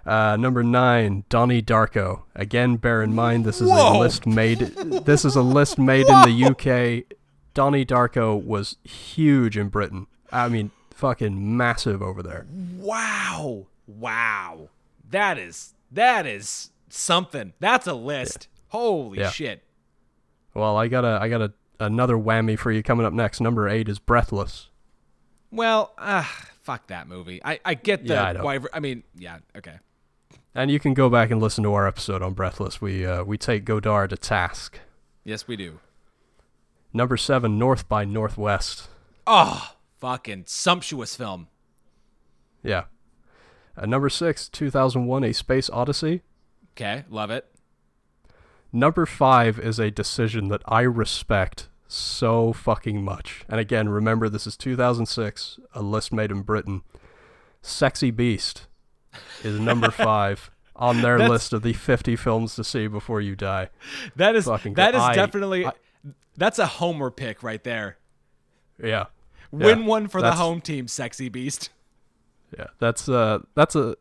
Uh, 0.07 0.37
number 0.37 0.63
nine, 0.63 1.25
Donnie 1.29 1.63
Darko. 1.63 2.23
Again, 2.35 2.77
bear 2.77 3.03
in 3.03 3.15
mind 3.15 3.45
this 3.45 3.61
is 3.61 3.69
Whoa! 3.69 3.97
a 3.97 3.99
list 3.99 4.27
made. 4.27 4.59
This 4.61 5.25
is 5.25 5.35
a 5.35 5.43
list 5.43 5.79
made 5.79 6.07
in 6.09 6.23
the 6.23 6.45
UK. 7.05 7.17
Donnie 7.55 7.85
Darko 7.85 8.41
was 8.41 8.77
huge 8.85 9.57
in 9.59 9.69
Britain. 9.69 10.07
I 10.31 10.49
mean, 10.49 10.71
fucking 10.91 11.57
massive 11.57 12.03
over 12.03 12.23
there. 12.23 12.47
Wow. 12.77 13.67
Wow. 13.87 14.69
That 15.11 15.39
is 15.39 15.75
that 15.91 16.27
is 16.27 16.71
something. 16.89 17.53
That's 17.59 17.87
a 17.87 17.95
list. 17.95 18.49
Holy 18.69 19.19
Yeah. 19.19 19.31
shit. 19.31 19.63
Well, 20.55 20.77
I 20.77 20.89
got 20.89 21.05
a, 21.05 21.19
I 21.21 21.29
got 21.29 21.43
a, 21.43 21.53
another 21.81 22.17
whammy 22.17 22.59
for 22.59 22.71
you 22.73 22.83
coming 22.83 23.05
up 23.07 23.13
next. 23.13 23.41
Number 23.41 23.69
eight 23.69 23.89
is 23.89 23.99
Breathless. 23.99 24.69
Well, 25.51 25.93
ah, 25.99 26.49
fuck 26.63 26.87
that 26.89 27.09
movie. 27.09 27.41
I 27.45 27.61
I 27.65 27.75
get 27.75 28.07
the 28.07 28.15
Yeah, 28.15 28.25
I 28.39 28.43
why 28.43 28.61
I 28.73 28.81
mean, 28.81 29.03
yeah, 29.17 29.39
okay. 29.57 29.79
And 30.57 30.71
you 30.71 30.81
can 30.81 30.95
go 30.95 31.11
back 31.11 31.31
and 31.31 31.39
listen 31.39 31.63
to 31.65 31.75
our 31.75 31.87
episode 31.87 32.23
on 32.23 32.33
Breathless. 32.33 32.81
We 32.81 33.05
uh, 33.05 33.25
we 33.25 33.37
take 33.37 33.67
Godard 33.67 34.09
to 34.09 34.17
task. 34.17 34.81
Yes, 35.23 35.47
we 35.47 35.55
do. 35.55 35.81
Number 36.95 37.19
seven, 37.19 37.59
North 37.59 37.87
by 37.91 38.07
Northwest. 38.07 38.89
Oh, 39.27 39.75
fucking 39.99 40.45
sumptuous 40.47 41.15
film. 41.15 41.49
Yeah. 42.63 42.85
Uh, 43.77 43.85
number 43.85 44.09
six, 44.09 44.49
2001, 44.49 45.25
A 45.25 45.35
Space 45.35 45.69
Odyssey. 45.69 46.23
Okay, 46.73 47.05
love 47.11 47.31
it. 47.31 47.55
Number 48.73 49.05
five 49.05 49.59
is 49.59 49.79
a 49.79 49.91
decision 49.91 50.49
that 50.49 50.63
I 50.65 50.81
respect 50.81 51.69
so 51.87 52.55
fucking 52.55 53.05
much. 53.05 53.45
And 53.47 53.61
again, 53.61 53.91
remember 53.91 54.31
this 54.31 54.47
is 54.47 54.57
2006, 54.57 55.61
a 55.75 55.83
list 55.83 56.15
made 56.15 56.31
in 56.31 56.41
Britain. 56.41 56.81
Sexy 57.61 58.11
Beast 58.11 58.69
is 59.45 59.59
number 59.61 59.91
five 59.91 60.51
on 60.75 61.01
their 61.03 61.17
That's- 61.19 61.31
list 61.31 61.53
of 61.53 61.63
the 61.63 61.73
50 61.73 62.17
films 62.17 62.55
to 62.57 62.65
see 62.65 62.87
before 62.87 63.21
you 63.21 63.35
die. 63.37 63.71
That 64.17 64.35
is 64.37 64.45
Fucking 64.47 64.75
that 64.75 64.93
good. 64.93 64.99
is 64.99 65.03
I- 65.03 65.15
definitely 65.15 65.67
I- 65.67 65.73
that's 66.37 66.59
a 66.59 66.67
homer 66.67 67.11
pick 67.11 67.43
right 67.43 67.63
there. 67.65 67.97
Yeah. 68.83 69.07
Win 69.51 69.81
Yeah, 69.81 69.87
one 69.87 70.09
for 70.09 70.21
the 70.21 70.33
home 70.33 70.61
team, 70.61 70.87
sexy 70.89 71.29
beast. 71.29 71.71
Yeah, 72.59 72.67
that's 72.79 73.09
uh 73.09 73.41
that's 73.55 73.75
a 73.75 73.97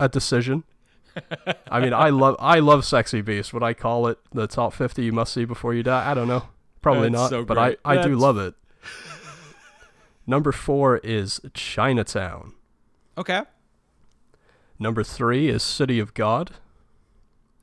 a 0.00 0.08
decision. 0.08 0.64
I 1.70 1.80
mean, 1.80 1.92
I 1.92 2.08
love 2.10 2.36
I 2.40 2.58
love 2.58 2.84
Sexy 2.84 3.20
Beast. 3.20 3.52
Would 3.54 3.62
I 3.62 3.72
call 3.72 4.08
it 4.08 4.18
the 4.32 4.48
top 4.48 4.72
50 4.72 5.04
you 5.04 5.12
must 5.12 5.32
see 5.32 5.44
before 5.44 5.72
you 5.72 5.84
die? 5.84 6.10
I 6.10 6.12
don't 6.14 6.26
know. 6.26 6.48
Probably 6.82 7.08
That's 7.08 7.20
not, 7.22 7.30
so 7.30 7.44
but 7.44 7.56
I. 7.56 7.76
I 7.84 8.02
do 8.02 8.16
love 8.16 8.36
it. 8.36 8.54
Number 10.26 10.52
4 10.52 10.98
is 10.98 11.40
Chinatown. 11.54 12.54
Okay. 13.18 13.42
Number 14.78 15.04
3 15.04 15.48
is 15.48 15.62
City 15.62 15.98
of 15.98 16.14
God. 16.14 16.52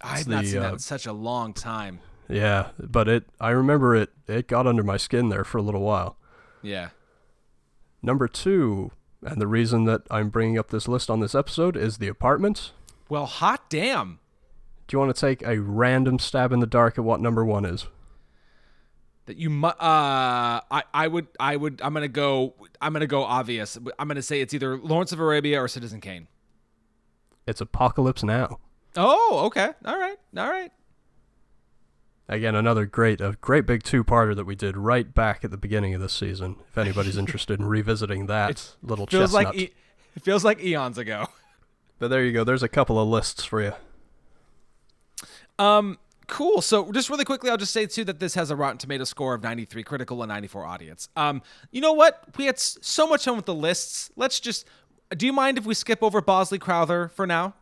I've 0.02 0.28
not 0.28 0.44
the, 0.44 0.50
seen 0.50 0.62
that 0.62 0.70
uh, 0.70 0.74
in 0.74 0.80
such 0.80 1.06
a 1.06 1.14
long 1.14 1.54
time. 1.54 2.00
Yeah, 2.28 2.70
but 2.80 3.08
it 3.08 3.26
I 3.40 3.50
remember 3.50 3.96
it 3.96 4.10
it 4.28 4.48
got 4.48 4.66
under 4.66 4.84
my 4.84 4.98
skin 4.98 5.30
there 5.30 5.44
for 5.44 5.58
a 5.58 5.62
little 5.62 5.82
while. 5.82 6.18
Yeah. 6.62 6.90
Number 8.02 8.28
2, 8.28 8.92
and 9.24 9.40
the 9.40 9.48
reason 9.48 9.86
that 9.86 10.02
I'm 10.10 10.30
bringing 10.30 10.58
up 10.58 10.70
this 10.70 10.88
list 10.88 11.10
on 11.10 11.20
this 11.20 11.36
episode 11.36 11.78
is 11.78 11.98
The 11.98 12.08
Apartment. 12.08 12.72
Well, 13.10 13.28
hot 13.28 13.70
damn. 13.70 14.20
Do 14.88 14.96
you 14.96 15.00
want 15.00 15.16
to 15.16 15.22
take 15.22 15.44
a 15.44 15.60
random 15.60 16.18
stab 16.18 16.52
in 16.52 16.60
the 16.60 16.66
dark 16.66 16.98
at 16.98 17.04
what 17.04 17.22
number 17.22 17.46
1 17.46 17.66
is? 17.66 17.88
That 19.26 19.38
you 19.38 19.50
mu- 19.50 19.68
uh 19.68 20.62
I 20.72 20.84
I 20.94 21.08
would 21.08 21.28
I 21.40 21.56
would 21.56 21.80
I'm 21.84 21.94
going 21.94 22.04
to 22.04 22.08
go 22.08 22.56
I'm 22.82 22.92
going 22.92 23.02
to 23.02 23.08
go 23.08 23.24
obvious. 23.24 23.78
I'm 24.00 24.08
going 24.08 24.16
to 24.16 24.24
say 24.24 24.42
it's 24.42 24.54
either 24.54 24.78
Lawrence 24.78 25.12
of 25.12 25.20
Arabia 25.20 25.62
or 25.62 25.68
Citizen 25.68 26.02
Kane. 26.02 26.28
It's 27.52 27.62
Apocalypse 27.62 28.24
Now. 28.24 28.60
Oh, 28.96 29.44
okay. 29.46 29.70
All 29.86 30.00
right. 30.00 30.18
All 30.36 30.50
right. 30.50 30.72
Again, 32.28 32.56
another 32.56 32.86
great, 32.86 33.20
a 33.20 33.38
great 33.42 33.66
big 33.66 33.84
two-parter 33.84 34.34
that 34.36 34.46
we 34.46 34.56
did 34.56 34.78
right 34.78 35.14
back 35.14 35.44
at 35.44 35.52
the 35.52 35.58
beginning 35.58 35.94
of 35.94 36.00
this 36.02 36.14
season. 36.14 36.56
If 36.70 36.78
anybody's 36.78 37.18
interested 37.26 37.60
in 37.60 37.66
revisiting 37.66 38.28
that 38.28 38.52
It 38.52 38.76
little 38.82 39.06
Feels 39.06 39.32
chestnut, 39.34 39.54
like 39.54 39.56
e- 39.62 39.74
it 40.16 40.24
feels 40.24 40.44
like 40.46 40.64
eons 40.64 40.98
ago. 40.98 41.28
but 42.00 42.08
there 42.08 42.24
you 42.24 42.32
go. 42.32 42.44
There's 42.46 42.64
a 42.64 42.70
couple 42.70 42.98
of 43.00 43.08
lists 43.10 43.44
for 43.44 43.62
you. 43.62 43.74
Um, 45.60 46.00
cool. 46.28 46.62
So 46.62 46.92
just 46.94 47.10
really 47.10 47.26
quickly, 47.26 47.50
I'll 47.50 47.58
just 47.58 47.74
say 47.74 47.86
too 47.86 48.06
that 48.06 48.20
this 48.20 48.34
has 48.36 48.50
a 48.50 48.56
Rotten 48.56 48.78
Tomato 48.78 49.04
score 49.04 49.34
of 49.34 49.44
93 49.44 49.84
critical 49.84 50.22
and 50.24 50.30
94 50.30 50.66
audience. 50.66 51.10
Um, 51.18 51.42
you 51.72 51.82
know 51.82 51.94
what? 51.94 52.24
We 52.38 52.46
had 52.46 52.58
so 52.60 53.08
much 53.08 53.26
fun 53.26 53.36
with 53.36 53.46
the 53.46 53.56
lists. 53.56 54.10
Let's 54.16 54.40
just. 54.40 54.66
Do 55.16 55.26
you 55.26 55.34
mind 55.34 55.58
if 55.58 55.66
we 55.66 55.74
skip 55.74 56.02
over 56.02 56.22
Bosley 56.22 56.58
Crowther 56.58 57.10
for 57.10 57.28
now? 57.28 57.54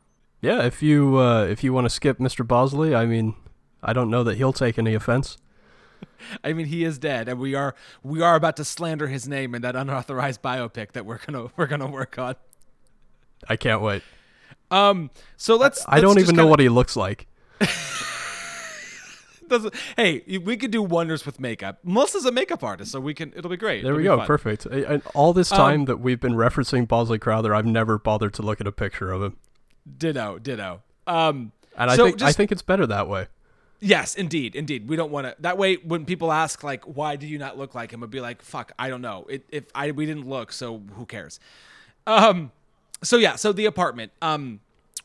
Yeah, 0.41 0.63
if 0.63 0.81
you 0.81 1.17
uh, 1.17 1.45
if 1.45 1.63
you 1.63 1.73
want 1.73 1.85
to 1.85 1.89
skip 1.89 2.17
Mr. 2.19 2.47
Bosley, 2.47 2.95
I 2.95 3.05
mean, 3.05 3.35
I 3.83 3.91
don't 3.93 4.09
know 4.09 4.23
that 4.23 4.37
he'll 4.37 4.53
take 4.53 4.77
any 4.77 4.93
offense. 4.93 5.37
I 6.43 6.53
mean, 6.53 6.67
he 6.67 6.83
is 6.83 6.97
dead, 6.97 7.27
and 7.27 7.39
we 7.39 7.55
are 7.55 7.75
we 8.03 8.21
are 8.21 8.35
about 8.35 8.55
to 8.57 8.65
slander 8.65 9.07
his 9.07 9.27
name 9.27 9.55
in 9.55 9.61
that 9.63 9.75
unauthorized 9.75 10.41
biopic 10.41 10.91
that 10.93 11.05
we're 11.05 11.19
gonna 11.25 11.47
we're 11.57 11.67
gonna 11.67 11.89
work 11.89 12.17
on. 12.19 12.35
I 13.47 13.55
can't 13.55 13.81
wait. 13.81 14.03
Um, 14.71 15.09
so 15.37 15.55
let's. 15.55 15.83
I 15.87 15.95
let's 15.95 16.01
don't 16.03 16.19
even 16.19 16.35
know 16.35 16.43
kinda- 16.43 16.49
what 16.51 16.59
he 16.59 16.69
looks 16.69 16.95
like. 16.95 17.27
doesn't- 19.49 19.73
Hey, 19.97 20.23
we 20.43 20.55
could 20.57 20.71
do 20.71 20.81
wonders 20.81 21.25
with 21.25 21.39
makeup. 21.39 21.79
Melissa's 21.83 22.25
a 22.25 22.31
makeup 22.31 22.63
artist, 22.63 22.91
so 22.91 22.99
we 22.99 23.13
can. 23.13 23.33
It'll 23.35 23.49
be 23.49 23.57
great. 23.57 23.83
There 23.83 23.91
It'll 23.93 23.97
we 23.97 24.03
go. 24.03 24.17
fun. 24.17 24.27
Perfect. 24.27 24.65
And 24.65 25.01
all 25.13 25.33
this 25.33 25.51
Um, 25.51 25.57
time 25.57 25.85
that 25.85 25.97
we've 25.97 26.19
been 26.19 26.33
referencing 26.33 26.87
Bosley 26.87 27.19
Crowther, 27.19 27.53
I've 27.53 27.65
never 27.65 27.97
bothered 27.97 28.33
to 28.35 28.41
look 28.41 28.61
at 28.61 28.67
a 28.67 28.71
picture 28.71 29.11
of 29.11 29.21
him. 29.23 29.37
Ditto, 29.97 30.39
ditto. 30.39 30.81
Um, 31.07 31.51
And 31.75 31.89
I 31.91 31.95
so 31.95 32.05
think 32.05 32.21
I 32.21 32.31
think 32.31 32.51
it's 32.51 32.61
better 32.61 32.85
that 32.87 33.07
way. 33.07 33.27
Yes, 33.81 34.13
indeed, 34.15 34.55
indeed. 34.55 34.89
We 34.89 34.97
don't 34.97 35.09
want 35.11 35.25
to. 35.27 35.35
That 35.39 35.57
way, 35.57 35.75
when 35.75 36.03
people 36.05 36.33
ask 36.33 36.63
like, 36.63 36.83
"Why 36.83 37.15
do 37.15 37.25
you 37.25 37.37
not 37.37 37.57
look 37.57 37.73
like 37.73 37.91
him?" 37.91 38.03
I'd 38.03 38.09
be 38.09 38.19
like, 38.19 38.41
"Fuck, 38.41 38.73
I 38.77 38.89
don't 38.89 39.01
know. 39.01 39.25
It, 39.29 39.45
if 39.49 39.63
I 39.73 39.91
we 39.91 40.05
didn't 40.05 40.27
look, 40.27 40.51
so 40.51 40.81
who 40.95 41.05
cares?" 41.05 41.39
Um, 42.05 42.51
so 43.01 43.15
yeah, 43.17 43.35
so 43.37 43.53
the 43.53 43.65
apartment. 43.65 44.11
Um, 44.21 44.59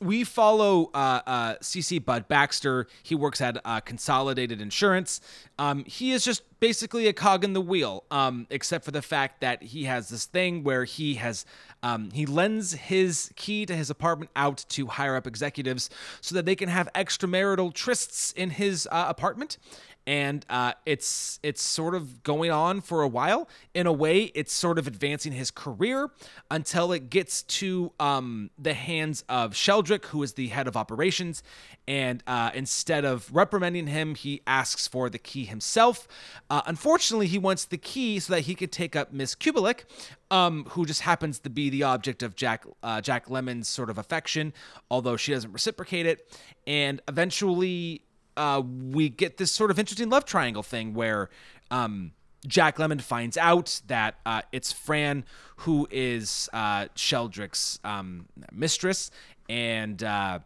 we 0.05 0.22
follow 0.22 0.90
uh, 0.92 1.20
uh, 1.26 1.55
CC 1.57 2.05
Bud 2.05 2.28
Baxter. 2.28 2.86
He 3.02 3.14
works 3.14 3.40
at 3.40 3.59
uh, 3.64 3.80
Consolidated 3.80 4.61
Insurance. 4.61 5.20
Um, 5.59 5.84
he 5.86 6.12
is 6.12 6.24
just 6.24 6.42
basically 6.61 7.07
a 7.09 7.12
cog 7.12 7.42
in 7.42 7.55
the 7.55 7.61
wheel, 7.61 8.05
um, 8.11 8.46
except 8.50 8.84
for 8.84 8.90
the 8.90 9.02
fact 9.02 9.40
that 9.40 9.62
he 9.62 9.84
has 9.84 10.09
this 10.11 10.26
thing 10.26 10.62
where 10.62 10.84
he 10.84 11.14
has 11.14 11.46
um, 11.82 12.11
he 12.12 12.26
lends 12.26 12.72
his 12.72 13.30
key 13.36 13.66
to 13.66 13.76
his 13.76 13.90
apartment 13.90 14.30
out 14.36 14.64
to 14.70 14.86
higher 14.86 15.16
up 15.16 15.26
executives 15.26 15.90
so 16.20 16.34
that 16.34 16.46
they 16.46 16.57
can 16.57 16.68
have 16.68 16.88
extramarital 16.94 17.72
trysts 17.72 18.32
in 18.34 18.50
his 18.50 18.88
uh, 18.90 19.07
apartment. 19.09 19.59
And 20.07 20.44
uh, 20.50 20.72
it's 20.84 21.40
it's 21.42 21.62
sort 21.62 21.94
of 21.94 22.22
going 22.22 22.50
on 22.50 22.82
for 22.82 23.02
a 23.02 23.09
while. 23.09 23.48
In 23.72 23.86
a 23.86 23.92
way, 23.92 24.24
it's 24.34 24.52
sort 24.52 24.78
of 24.78 24.86
advancing 24.86 25.32
his 25.32 25.50
career 25.50 26.11
until 26.50 26.92
it 26.92 27.09
gets 27.09 27.42
to 27.42 27.92
um, 27.98 28.50
the 28.59 28.74
hands 28.74 29.24
of 29.28 29.52
Sheldrick, 29.52 30.07
who 30.07 30.22
is 30.22 30.34
the 30.34 30.48
head 30.48 30.68
of 30.68 30.76
operations. 30.76 31.42
And 31.88 32.22
uh, 32.26 32.50
instead 32.55 33.05
of 33.05 33.34
reprimanding 33.34 33.86
him, 33.86 34.14
he 34.14 34.42
asks 34.46 34.86
for 34.86 35.09
the 35.09 35.18
key 35.18 35.44
himself. 35.44 36.07
Uh, 36.50 36.62
unfortunately, 36.66 37.26
he 37.26 37.38
wants 37.38 37.64
the 37.64 37.78
key 37.78 38.18
so 38.18 38.34
that 38.34 38.42
he 38.42 38.55
could 38.55 38.72
take 38.72 38.96
up 38.96 39.12
Miss 39.12 39.34
Kubelik, 39.34 39.84
um, 40.30 40.66
who 40.70 40.86
just 40.86 41.02
happens 41.02 41.38
to 41.40 41.50
be 41.50 41.70
the 41.70 41.82
object 41.82 42.22
of 42.22 42.36
Jack 42.36 42.66
uh, 42.82 43.00
Jack 43.00 43.28
Lemmon's 43.28 43.68
sort 43.68 43.90
of 43.90 43.98
affection, 43.98 44.52
although 44.90 45.16
she 45.16 45.32
doesn't 45.32 45.52
reciprocate 45.52 46.07
it. 46.07 46.30
And 46.66 47.00
eventually, 47.09 48.02
uh, 48.37 48.62
we 48.64 49.09
get 49.09 49.37
this 49.37 49.53
sort 49.53 49.70
of 49.70 49.78
interesting 49.78 50.11
love 50.11 50.24
triangle 50.24 50.62
thing 50.62 50.95
where 50.95 51.30
um, 51.70 52.12
Jack 52.47 52.76
Lemmon 52.76 53.01
finds 53.01 53.37
out 53.37 53.80
that 53.87 54.16
uh, 54.26 54.43
it's 54.53 54.72
Fran 54.72 55.24
who 55.59 55.89
is 55.91 56.49
uh, 56.53 56.87
Sheldrick's 56.97 57.78
um, 57.85 58.26
mistress, 58.53 59.11
and 59.49 60.03
uh, 60.03 60.41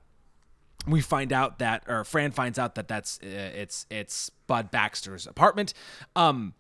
we 0.87 1.01
find 1.01 1.33
out 1.33 1.59
that, 1.59 1.83
or 1.89 2.05
Fran 2.05 2.31
finds 2.31 2.59
out 2.59 2.75
that 2.77 2.89
that's 2.89 3.19
uh, 3.23 3.27
it's 3.27 3.87
it's 3.91 4.31
Bud 4.47 4.71
Baxter's 4.71 5.27
apartment. 5.27 5.75
Um, 6.15 6.55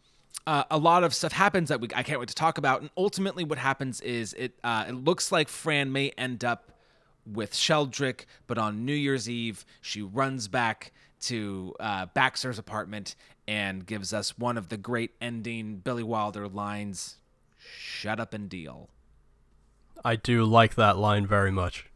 uh, 0.46 0.64
a 0.70 0.78
lot 0.78 1.04
of 1.04 1.14
stuff 1.14 1.32
happens 1.32 1.68
that 1.68 1.80
we 1.80 1.88
I 1.94 2.02
can't 2.02 2.18
wait 2.18 2.28
to 2.30 2.34
talk 2.34 2.58
about, 2.58 2.80
and 2.80 2.90
ultimately, 2.96 3.44
what 3.44 3.58
happens 3.58 4.00
is 4.00 4.32
it 4.34 4.58
it 4.64 4.94
looks 4.94 5.30
like 5.30 5.48
Fran 5.48 5.92
may 5.92 6.10
end 6.16 6.42
up 6.42 6.72
with 7.26 7.52
Sheldrick, 7.52 8.24
but 8.46 8.58
on 8.58 8.84
New 8.84 8.94
Year's 8.94 9.28
Eve, 9.28 9.64
she 9.80 10.02
runs 10.02 10.48
back 10.48 10.92
to 11.20 11.74
uh, 11.80 12.06
Baxter's 12.06 12.58
apartment 12.58 13.14
and 13.46 13.84
gives 13.86 14.12
us 14.12 14.38
one 14.38 14.56
of 14.56 14.68
the 14.68 14.76
great 14.76 15.12
ending 15.20 15.76
Billy 15.76 16.02
Wilder 16.02 16.48
lines 16.48 17.16
Shut 17.58 18.20
up 18.20 18.34
and 18.34 18.48
deal. 18.48 18.88
I 20.04 20.16
do 20.16 20.44
like 20.44 20.76
that 20.76 20.96
line 20.96 21.26
very 21.26 21.50
much. 21.50 21.86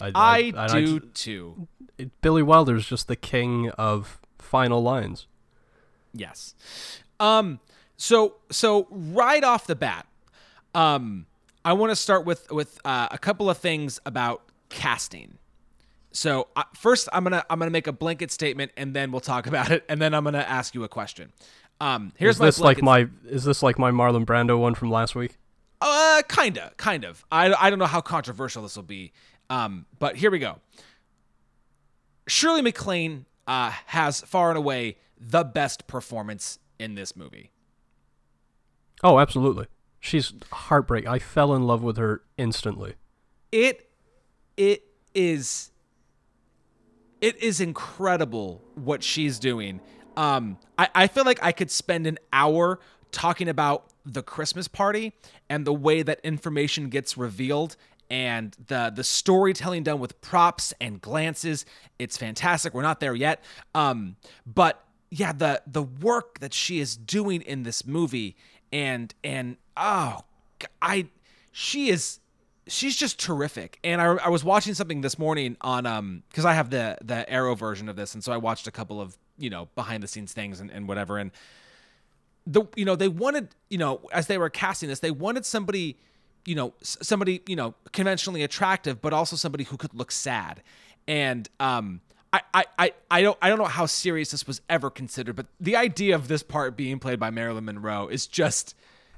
I, 0.00 0.12
I, 0.14 0.38
and 0.56 0.86
do 0.86 1.00
too. 1.00 1.68
it- 1.98 2.20
Billy 2.22 2.42
is 2.42 2.86
just 2.86 3.08
the 3.08 3.16
king 3.16 3.70
of 3.70 4.20
final 4.38 4.82
lines. 4.82 5.26
Yes. 6.14 6.54
Um. 7.18 7.60
So 7.96 8.36
so 8.50 8.86
right 8.90 9.44
off 9.44 9.66
the 9.66 9.76
bat, 9.76 10.06
um, 10.74 11.26
I 11.64 11.74
want 11.74 11.90
to 11.90 11.96
start 11.96 12.24
with 12.24 12.50
with 12.50 12.78
uh, 12.84 13.08
a 13.10 13.18
couple 13.18 13.50
of 13.50 13.58
things 13.58 14.00
about 14.06 14.42
casting. 14.70 15.36
So 16.12 16.48
uh, 16.56 16.64
first, 16.74 17.08
I'm 17.12 17.22
gonna 17.24 17.44
I'm 17.48 17.58
gonna 17.58 17.70
make 17.70 17.86
a 17.86 17.92
blanket 17.92 18.30
statement, 18.30 18.72
and 18.76 18.94
then 18.94 19.12
we'll 19.12 19.20
talk 19.20 19.46
about 19.48 19.70
it, 19.70 19.84
and 19.88 20.00
then 20.00 20.14
I'm 20.14 20.24
gonna 20.24 20.38
ask 20.38 20.74
you 20.74 20.84
a 20.84 20.88
question. 20.88 21.32
Um, 21.80 22.12
here's 22.16 22.36
is 22.36 22.40
this 22.40 22.60
like 22.60 22.82
my 22.82 23.08
is 23.26 23.44
this 23.44 23.62
like 23.62 23.78
my 23.78 23.90
Marlon 23.90 24.26
Brando 24.26 24.58
one 24.58 24.74
from 24.74 24.90
last 24.90 25.14
week? 25.14 25.38
Uh, 25.80 26.22
kinda, 26.28 26.72
kind 26.76 27.04
of. 27.04 27.24
I, 27.32 27.54
I 27.54 27.70
don't 27.70 27.78
know 27.78 27.86
how 27.86 28.02
controversial 28.02 28.62
this 28.62 28.76
will 28.76 28.82
be. 28.82 29.12
Um, 29.48 29.86
but 29.98 30.16
here 30.16 30.30
we 30.30 30.38
go. 30.38 30.58
Shirley 32.28 32.62
MacLaine 32.62 33.24
uh, 33.46 33.72
has 33.86 34.20
far 34.20 34.50
and 34.50 34.58
away 34.58 34.98
the 35.18 35.42
best 35.42 35.86
performance 35.86 36.58
in 36.78 36.94
this 36.94 37.16
movie. 37.16 37.50
Oh, 39.02 39.18
absolutely. 39.18 39.66
She's 39.98 40.32
heartbreak. 40.52 41.06
I 41.06 41.18
fell 41.18 41.54
in 41.54 41.66
love 41.66 41.82
with 41.82 41.96
her 41.96 42.22
instantly. 42.36 42.94
It 43.50 43.90
it 44.56 44.84
is 45.14 45.70
it 47.20 47.42
is 47.42 47.60
incredible 47.60 48.62
what 48.74 49.02
she's 49.02 49.38
doing. 49.38 49.80
Um, 50.16 50.58
I, 50.78 50.88
I 50.94 51.06
feel 51.06 51.24
like 51.24 51.42
I 51.42 51.52
could 51.52 51.70
spend 51.70 52.06
an 52.06 52.18
hour 52.32 52.80
talking 53.12 53.48
about 53.48 53.86
the 54.04 54.22
Christmas 54.22 54.68
party 54.68 55.12
and 55.48 55.66
the 55.66 55.72
way 55.72 56.02
that 56.02 56.20
information 56.24 56.88
gets 56.88 57.16
revealed 57.16 57.76
and 58.10 58.56
the 58.66 58.92
the 58.94 59.04
storytelling 59.04 59.84
done 59.84 60.00
with 60.00 60.20
props 60.20 60.74
and 60.80 61.00
glances. 61.00 61.64
It's 61.98 62.16
fantastic. 62.16 62.74
We're 62.74 62.82
not 62.82 63.00
there 63.00 63.14
yet. 63.14 63.44
Um, 63.74 64.16
but 64.46 64.84
yeah, 65.10 65.32
the 65.32 65.62
the 65.66 65.82
work 65.82 66.40
that 66.40 66.52
she 66.52 66.80
is 66.80 66.96
doing 66.96 67.42
in 67.42 67.62
this 67.62 67.86
movie 67.86 68.36
and 68.72 69.14
and 69.22 69.56
oh, 69.76 70.20
I 70.82 71.08
she 71.52 71.88
is 71.88 72.19
she's 72.70 72.96
just 72.96 73.18
terrific. 73.18 73.78
And 73.84 74.00
I, 74.00 74.14
I 74.14 74.28
was 74.28 74.44
watching 74.44 74.74
something 74.74 75.00
this 75.00 75.18
morning 75.18 75.56
on 75.60 75.86
um 75.86 76.22
because 76.30 76.44
I 76.44 76.54
have 76.54 76.70
the 76.70 76.96
the 77.02 77.28
Arrow 77.30 77.54
version 77.54 77.88
of 77.88 77.96
this, 77.96 78.14
and 78.14 78.22
so 78.24 78.32
I 78.32 78.36
watched 78.36 78.66
a 78.66 78.70
couple 78.70 79.00
of 79.00 79.16
you 79.38 79.50
know 79.50 79.68
behind 79.74 80.02
the 80.02 80.08
scenes 80.08 80.32
things 80.32 80.60
and, 80.60 80.70
and 80.70 80.88
whatever. 80.88 81.18
And 81.18 81.30
the 82.46 82.64
you 82.76 82.84
know 82.84 82.96
they 82.96 83.08
wanted 83.08 83.48
you 83.68 83.78
know 83.78 84.00
as 84.12 84.26
they 84.26 84.38
were 84.38 84.50
casting 84.50 84.88
this, 84.88 85.00
they 85.00 85.10
wanted 85.10 85.44
somebody 85.44 85.98
you 86.46 86.54
know 86.54 86.72
somebody 86.80 87.42
you 87.46 87.56
know 87.56 87.74
conventionally 87.92 88.42
attractive, 88.42 89.00
but 89.02 89.12
also 89.12 89.36
somebody 89.36 89.64
who 89.64 89.76
could 89.76 89.94
look 89.94 90.12
sad. 90.12 90.62
And 91.06 91.48
um. 91.58 92.00
I, 92.32 92.42
I, 92.54 92.64
I, 92.78 92.92
I 93.10 93.22
don't 93.22 93.38
I 93.42 93.48
don't 93.48 93.58
know 93.58 93.64
how 93.64 93.86
serious 93.86 94.30
this 94.30 94.46
was 94.46 94.60
ever 94.70 94.88
considered, 94.88 95.34
but 95.34 95.46
the 95.58 95.74
idea 95.74 96.14
of 96.14 96.28
this 96.28 96.44
part 96.44 96.76
being 96.76 97.00
played 97.00 97.18
by 97.18 97.30
Marilyn 97.30 97.64
Monroe 97.64 98.06
is 98.06 98.28
just 98.28 98.76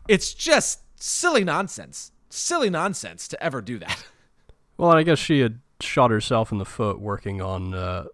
it's 0.08 0.32
just 0.32 0.80
silly 0.96 1.44
nonsense. 1.44 2.11
Silly 2.32 2.70
nonsense 2.70 3.28
to 3.28 3.42
ever 3.42 3.60
do 3.60 3.78
that. 3.78 4.04
Well, 4.78 4.90
I 4.90 5.02
guess 5.04 5.18
she 5.18 5.40
had 5.40 5.60
shot 5.80 6.10
herself 6.10 6.50
in 6.50 6.58
the 6.58 6.64
foot 6.64 6.98
working 6.98 7.40
on 7.40 7.72
uh, 7.74 8.06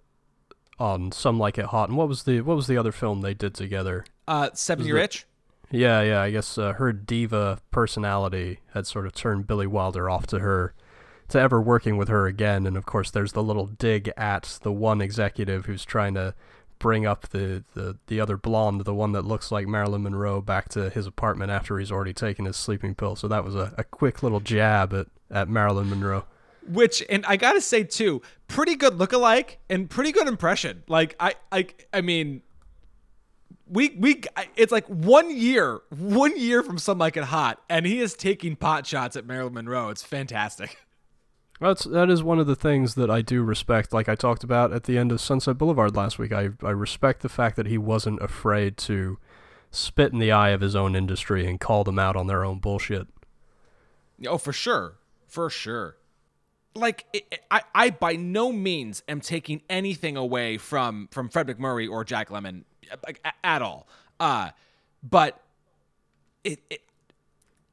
on 0.78 1.12
Some 1.12 1.38
Like 1.38 1.56
It 1.56 1.66
Hot. 1.66 1.88
And 1.88 1.96
what 1.96 2.08
was 2.08 2.24
the 2.24 2.40
what 2.42 2.56
was 2.56 2.66
the 2.66 2.76
other 2.76 2.92
film 2.92 3.20
they 3.20 3.32
did 3.32 3.54
together? 3.54 4.04
Uh, 4.26 4.50
Seven 4.52 4.84
Year 4.84 4.98
Itch. 4.98 5.24
Yeah, 5.70 6.02
yeah. 6.02 6.20
I 6.20 6.30
guess 6.30 6.58
uh, 6.58 6.74
her 6.74 6.92
diva 6.92 7.60
personality 7.70 8.60
had 8.74 8.86
sort 8.86 9.06
of 9.06 9.14
turned 9.14 9.46
Billy 9.46 9.66
Wilder 9.66 10.10
off 10.10 10.26
to 10.26 10.40
her, 10.40 10.74
to 11.28 11.40
ever 11.40 11.60
working 11.60 11.96
with 11.96 12.08
her 12.08 12.26
again. 12.26 12.66
And 12.66 12.76
of 12.76 12.84
course, 12.84 13.10
there's 13.10 13.32
the 13.32 13.42
little 13.42 13.66
dig 13.66 14.12
at 14.16 14.58
the 14.62 14.72
one 14.72 15.00
executive 15.00 15.66
who's 15.66 15.84
trying 15.84 16.14
to 16.14 16.34
bring 16.78 17.06
up 17.06 17.28
the, 17.28 17.64
the, 17.74 17.96
the 18.06 18.20
other 18.20 18.36
blonde, 18.36 18.82
the 18.84 18.94
one 18.94 19.12
that 19.12 19.24
looks 19.24 19.50
like 19.50 19.66
Marilyn 19.66 20.02
Monroe, 20.02 20.40
back 20.40 20.68
to 20.70 20.90
his 20.90 21.06
apartment 21.06 21.50
after 21.50 21.78
he's 21.78 21.92
already 21.92 22.12
taken 22.12 22.44
his 22.44 22.56
sleeping 22.56 22.94
pill. 22.94 23.16
So 23.16 23.28
that 23.28 23.44
was 23.44 23.54
a, 23.54 23.74
a 23.76 23.84
quick 23.84 24.22
little 24.22 24.40
jab 24.40 24.92
at, 24.94 25.06
at 25.30 25.48
Marilyn 25.48 25.90
Monroe. 25.90 26.24
Which, 26.68 27.02
and 27.08 27.24
I 27.26 27.36
gotta 27.36 27.60
say 27.60 27.82
too, 27.82 28.20
pretty 28.46 28.76
good 28.76 28.94
lookalike 28.94 29.56
and 29.70 29.88
pretty 29.88 30.12
good 30.12 30.28
impression. 30.28 30.82
Like 30.86 31.16
I, 31.18 31.34
I, 31.50 31.66
I 31.94 32.02
mean, 32.02 32.42
we 33.70 33.90
we 33.98 34.22
it's 34.56 34.72
like 34.72 34.86
one 34.86 35.34
year, 35.34 35.80
one 35.90 36.38
year 36.38 36.62
from 36.62 36.78
Some 36.78 36.98
Like 36.98 37.16
It 37.16 37.24
Hot, 37.24 37.62
and 37.68 37.86
he 37.86 38.00
is 38.00 38.14
taking 38.14 38.56
pot 38.56 38.86
shots 38.86 39.16
at 39.16 39.26
Marilyn 39.26 39.54
Monroe. 39.54 39.88
It's 39.90 40.02
fantastic. 40.02 40.78
That's 41.60 41.84
that 41.84 42.08
is 42.08 42.22
one 42.22 42.38
of 42.38 42.46
the 42.46 42.54
things 42.56 42.94
that 42.94 43.10
I 43.10 43.20
do 43.20 43.42
respect. 43.42 43.92
Like 43.92 44.08
I 44.08 44.14
talked 44.14 44.44
about 44.44 44.72
at 44.72 44.84
the 44.84 44.96
end 44.96 45.10
of 45.10 45.20
Sunset 45.20 45.58
Boulevard 45.58 45.96
last 45.96 46.18
week, 46.18 46.32
I 46.32 46.50
I 46.62 46.70
respect 46.70 47.22
the 47.22 47.28
fact 47.28 47.56
that 47.56 47.66
he 47.66 47.78
wasn't 47.78 48.22
afraid 48.22 48.76
to 48.78 49.18
spit 49.70 50.12
in 50.12 50.18
the 50.18 50.30
eye 50.32 50.50
of 50.50 50.60
his 50.60 50.76
own 50.76 50.94
industry 50.94 51.46
and 51.46 51.60
call 51.60 51.84
them 51.84 51.98
out 51.98 52.16
on 52.16 52.26
their 52.28 52.44
own 52.44 52.58
bullshit. 52.58 53.08
Oh, 54.26 54.38
for 54.38 54.52
sure, 54.52 54.94
for 55.26 55.50
sure. 55.50 55.96
Like 56.74 57.06
it, 57.12 57.26
it- 57.30 57.44
I, 57.50 57.62
I 57.74 57.90
by 57.90 58.14
no 58.14 58.52
means 58.52 59.02
am 59.08 59.20
taking 59.20 59.62
anything 59.68 60.16
away 60.16 60.58
from 60.58 61.08
from 61.10 61.28
Fred 61.28 61.48
MacMurray 61.48 61.90
or 61.90 62.04
Jack 62.04 62.28
Lemmon, 62.30 62.62
like 63.04 63.20
at 63.42 63.62
all. 63.62 63.88
Uh, 64.20 64.50
but 65.02 65.40
it, 66.44 66.60
it, 66.70 66.82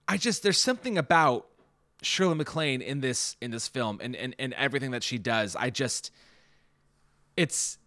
I 0.07 0.17
just 0.17 0.41
there's 0.43 0.57
something 0.59 0.97
about 0.97 1.45
Shirley 2.05 2.35
MacLaine 2.35 2.81
in 2.81 3.01
this 3.01 3.35
in 3.41 3.51
this 3.51 3.67
film 3.67 3.99
and 4.01 4.15
and 4.15 4.35
and 4.37 4.53
everything 4.53 4.91
that 4.91 5.03
she 5.03 5.17
does. 5.17 5.55
I 5.55 5.69
just, 5.69 6.11
it's 7.35 7.77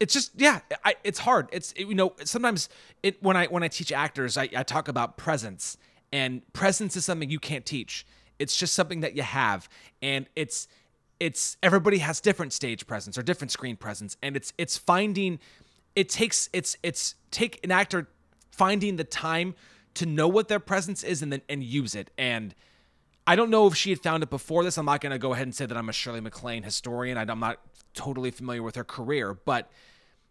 it's 0.00 0.14
just 0.14 0.32
yeah 0.36 0.60
I, 0.84 0.96
it's 1.04 1.20
hard 1.20 1.48
it's 1.52 1.72
you 1.76 1.94
know 1.94 2.14
sometimes 2.24 2.68
it 3.04 3.22
when 3.22 3.36
i 3.36 3.46
when 3.46 3.62
i 3.62 3.68
teach 3.68 3.92
actors 3.92 4.36
I, 4.36 4.48
I 4.56 4.64
talk 4.64 4.88
about 4.88 5.16
presence 5.16 5.76
and 6.12 6.42
presence 6.52 6.96
is 6.96 7.04
something 7.04 7.30
you 7.30 7.38
can't 7.38 7.64
teach 7.64 8.04
it's 8.40 8.56
just 8.56 8.74
something 8.74 9.00
that 9.00 9.14
you 9.14 9.22
have 9.22 9.68
and 10.00 10.26
it's 10.34 10.66
it's 11.20 11.56
everybody 11.62 11.98
has 11.98 12.20
different 12.20 12.52
stage 12.52 12.84
presence 12.84 13.16
or 13.16 13.22
different 13.22 13.52
screen 13.52 13.76
presence 13.76 14.16
and 14.22 14.34
it's 14.34 14.52
it's 14.58 14.76
finding 14.76 15.38
it 15.94 16.08
takes 16.08 16.48
it's 16.52 16.76
it's 16.82 17.14
take 17.30 17.60
an 17.62 17.70
actor 17.70 18.08
finding 18.50 18.96
the 18.96 19.04
time 19.04 19.54
to 19.94 20.04
know 20.04 20.26
what 20.26 20.48
their 20.48 20.58
presence 20.58 21.04
is 21.04 21.22
and 21.22 21.32
then 21.32 21.42
and 21.48 21.62
use 21.62 21.94
it 21.94 22.10
and 22.18 22.56
I 23.26 23.36
don't 23.36 23.50
know 23.50 23.66
if 23.66 23.76
she 23.76 23.90
had 23.90 24.00
found 24.00 24.22
it 24.22 24.30
before 24.30 24.64
this. 24.64 24.76
I'm 24.76 24.86
not 24.86 25.00
going 25.00 25.12
to 25.12 25.18
go 25.18 25.32
ahead 25.32 25.46
and 25.46 25.54
say 25.54 25.66
that 25.66 25.76
I'm 25.76 25.88
a 25.88 25.92
Shirley 25.92 26.20
MacLaine 26.20 26.64
historian. 26.64 27.16
I'm 27.16 27.40
not 27.40 27.60
totally 27.94 28.30
familiar 28.30 28.62
with 28.62 28.74
her 28.74 28.84
career, 28.84 29.34
but 29.34 29.70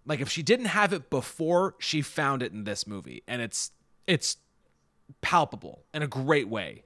like 0.06 0.20
if 0.20 0.30
she 0.30 0.44
didn't 0.44 0.66
have 0.66 0.94
it 0.94 1.10
before, 1.10 1.76
she 1.80 2.02
found 2.02 2.42
it 2.44 2.52
in 2.52 2.64
this 2.64 2.88
movie, 2.88 3.24
and 3.28 3.42
it's 3.42 3.72
it's 4.08 4.38
palpable 5.22 5.84
in 5.94 6.02
a 6.02 6.08
great 6.08 6.50
way. 6.50 6.84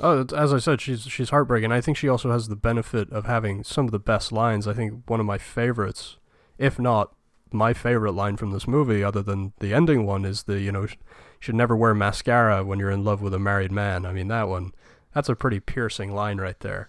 Oh, 0.00 0.26
as 0.36 0.52
I 0.52 0.58
said, 0.58 0.80
she's 0.80 1.02
she's 1.02 1.30
heartbreaking. 1.30 1.70
I 1.70 1.80
think 1.80 1.96
she 1.96 2.08
also 2.08 2.30
has 2.32 2.48
the 2.48 2.56
benefit 2.56 3.10
of 3.10 3.26
having 3.26 3.62
some 3.62 3.84
of 3.84 3.92
the 3.92 4.00
best 4.00 4.32
lines. 4.32 4.66
I 4.66 4.72
think 4.72 5.08
one 5.08 5.20
of 5.20 5.26
my 5.26 5.38
favorites, 5.38 6.16
if 6.58 6.78
not 6.78 7.14
my 7.52 7.72
favorite 7.72 8.12
line 8.12 8.36
from 8.36 8.50
this 8.50 8.66
movie, 8.66 9.04
other 9.04 9.22
than 9.22 9.52
the 9.60 9.72
ending 9.72 10.04
one, 10.04 10.24
is 10.24 10.44
the 10.44 10.60
you 10.60 10.72
know, 10.72 10.86
sh- 10.86 10.96
should 11.38 11.54
never 11.54 11.76
wear 11.76 11.94
mascara 11.94 12.64
when 12.64 12.80
you're 12.80 12.90
in 12.90 13.04
love 13.04 13.22
with 13.22 13.32
a 13.32 13.38
married 13.38 13.70
man. 13.70 14.04
I 14.04 14.12
mean 14.12 14.26
that 14.28 14.48
one, 14.48 14.72
that's 15.14 15.28
a 15.28 15.34
pretty 15.36 15.60
piercing 15.60 16.12
line 16.14 16.38
right 16.38 16.58
there. 16.60 16.88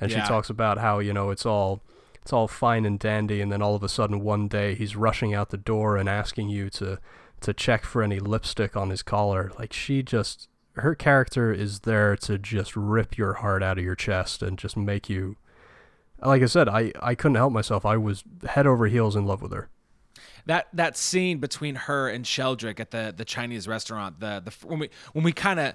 And 0.00 0.10
Yeah. 0.10 0.22
she 0.22 0.28
talks 0.28 0.50
about 0.50 0.78
how 0.78 0.98
you 0.98 1.12
know 1.12 1.30
it's 1.30 1.46
all 1.46 1.82
it's 2.22 2.32
all 2.32 2.48
fine 2.48 2.84
and 2.86 2.98
dandy, 2.98 3.40
and 3.40 3.50
then 3.52 3.60
all 3.62 3.74
of 3.74 3.82
a 3.82 3.88
sudden 3.88 4.20
one 4.20 4.48
day 4.48 4.74
he's 4.74 4.96
rushing 4.96 5.34
out 5.34 5.50
the 5.50 5.56
door 5.58 5.96
and 5.96 6.08
asking 6.08 6.48
you 6.48 6.70
to 6.70 6.98
to 7.40 7.52
check 7.52 7.84
for 7.84 8.02
any 8.02 8.18
lipstick 8.20 8.76
on 8.76 8.90
his 8.90 9.02
collar. 9.02 9.52
Like 9.58 9.72
she 9.72 10.02
just 10.02 10.48
her 10.76 10.94
character 10.94 11.52
is 11.52 11.80
there 11.80 12.16
to 12.16 12.36
just 12.38 12.74
rip 12.74 13.16
your 13.16 13.34
heart 13.34 13.62
out 13.62 13.78
of 13.78 13.84
your 13.84 13.94
chest 13.94 14.42
and 14.42 14.58
just 14.58 14.76
make 14.76 15.08
you 15.08 15.36
like 16.22 16.42
I 16.42 16.46
said, 16.46 16.68
I, 16.70 16.90
I 17.02 17.14
couldn't 17.14 17.34
help 17.34 17.52
myself. 17.52 17.84
I 17.84 17.96
was 17.98 18.24
head 18.48 18.66
over 18.66 18.86
heels 18.86 19.14
in 19.14 19.26
love 19.26 19.42
with 19.42 19.52
her. 19.52 19.68
that 20.46 20.68
that 20.72 20.96
scene 20.96 21.38
between 21.38 21.74
her 21.74 22.08
and 22.08 22.24
Sheldrick 22.24 22.80
at 22.80 22.90
the 22.90 23.12
the 23.14 23.24
Chinese 23.26 23.68
restaurant, 23.68 24.20
the 24.20 24.40
the 24.44 24.66
when 24.66 24.78
we 24.78 24.90
when 25.12 25.22
we 25.24 25.32
kind 25.32 25.60
of 25.60 25.74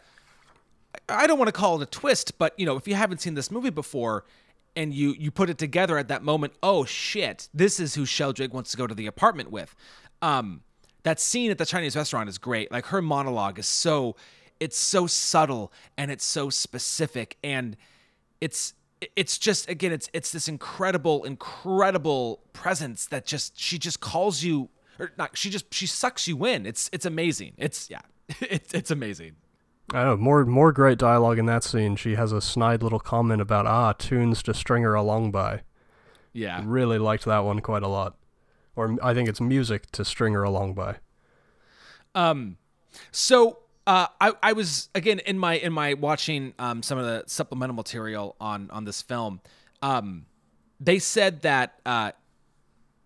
I 1.07 1.27
don't 1.27 1.37
want 1.37 1.47
to 1.49 1.53
call 1.53 1.81
it 1.81 1.83
a 1.83 1.85
twist, 1.85 2.37
but 2.37 2.53
you 2.59 2.65
know, 2.65 2.75
if 2.75 2.87
you 2.87 2.95
haven't 2.95 3.21
seen 3.21 3.35
this 3.35 3.51
movie 3.51 3.69
before 3.69 4.25
and 4.75 4.93
you 4.93 5.13
you 5.17 5.31
put 5.31 5.49
it 5.49 5.57
together 5.57 5.97
at 5.97 6.07
that 6.07 6.23
moment, 6.23 6.53
oh 6.63 6.85
shit, 6.85 7.49
this 7.53 7.79
is 7.79 7.95
who 7.95 8.03
Sheldrick 8.03 8.51
wants 8.51 8.71
to 8.71 8.77
go 8.77 8.87
to 8.87 8.95
the 8.95 9.07
apartment 9.07 9.51
with. 9.51 9.75
Um 10.21 10.61
that 11.03 11.19
scene 11.19 11.49
at 11.49 11.57
the 11.57 11.65
Chinese 11.65 11.95
restaurant 11.95 12.27
is 12.27 12.37
great. 12.37 12.71
Like 12.71 12.87
her 12.87 13.01
monologue 13.01 13.59
is 13.59 13.67
so 13.67 14.15
it's 14.59 14.77
so 14.77 15.07
subtle 15.07 15.71
and 15.97 16.11
it's 16.11 16.25
so 16.25 16.49
specific 16.49 17.37
and 17.43 17.77
it's 18.41 18.73
it's 19.15 19.37
just 19.37 19.69
again 19.69 19.91
it's 19.91 20.09
it's 20.13 20.31
this 20.31 20.47
incredible 20.47 21.23
incredible 21.23 22.41
presence 22.51 23.05
that 23.07 23.25
just 23.25 23.57
she 23.57 23.79
just 23.79 24.01
calls 24.01 24.43
you 24.43 24.69
or 24.99 25.11
not 25.17 25.37
she 25.37 25.49
just 25.49 25.73
she 25.73 25.87
sucks 25.87 26.27
you 26.27 26.45
in 26.45 26.65
it's 26.65 26.89
it's 26.91 27.05
amazing 27.05 27.53
it's 27.57 27.89
yeah 27.89 28.01
it's 28.41 28.73
it's 28.73 28.91
amazing 28.91 29.35
I 29.93 30.03
know 30.03 30.17
more 30.17 30.45
more 30.45 30.71
great 30.71 30.97
dialogue 30.97 31.39
in 31.39 31.45
that 31.47 31.63
scene. 31.63 31.95
She 31.95 32.15
has 32.15 32.31
a 32.31 32.41
snide 32.41 32.83
little 32.83 32.99
comment 32.99 33.41
about 33.41 33.65
ah 33.65 33.93
tunes 33.93 34.43
to 34.43 34.53
string 34.53 34.83
her 34.83 34.93
along 34.93 35.31
by. 35.31 35.61
yeah 36.33 36.61
Really 36.65 36.97
liked 36.99 37.25
that 37.25 37.39
one 37.39 37.59
quite 37.59 37.83
a 37.83 37.87
lot. 37.87 38.15
Or 38.75 38.97
I 39.01 39.13
think 39.13 39.27
it's 39.27 39.41
music 39.41 39.91
to 39.91 40.05
string 40.05 40.33
her 40.33 40.43
along 40.43 40.73
by. 40.73 40.97
Um, 42.15 42.57
so 43.11 43.59
uh, 43.87 44.07
I 44.21 44.33
I 44.43 44.53
was 44.53 44.89
again 44.93 45.19
in 45.19 45.37
my 45.37 45.55
in 45.55 45.73
my 45.73 45.95
watching 45.95 46.53
um 46.59 46.83
some 46.83 46.97
of 46.97 47.05
the 47.05 47.23
supplemental 47.27 47.75
material 47.75 48.35
on 48.39 48.69
on 48.71 48.85
this 48.85 49.01
film. 49.01 49.41
Um, 49.81 50.25
they 50.79 50.99
said 50.99 51.41
that 51.41 51.79
uh, 51.85 52.11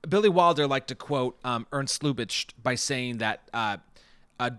Billy 0.07 0.29
Wilder 0.29 0.67
liked 0.67 0.89
to 0.89 0.95
quote 0.95 1.37
um, 1.43 1.65
Ernst 1.71 2.01
Lubitsch 2.03 2.47
by 2.61 2.75
saying 2.75 3.17
that 3.17 3.49
uh, 3.53 3.77
uh, 4.39 4.51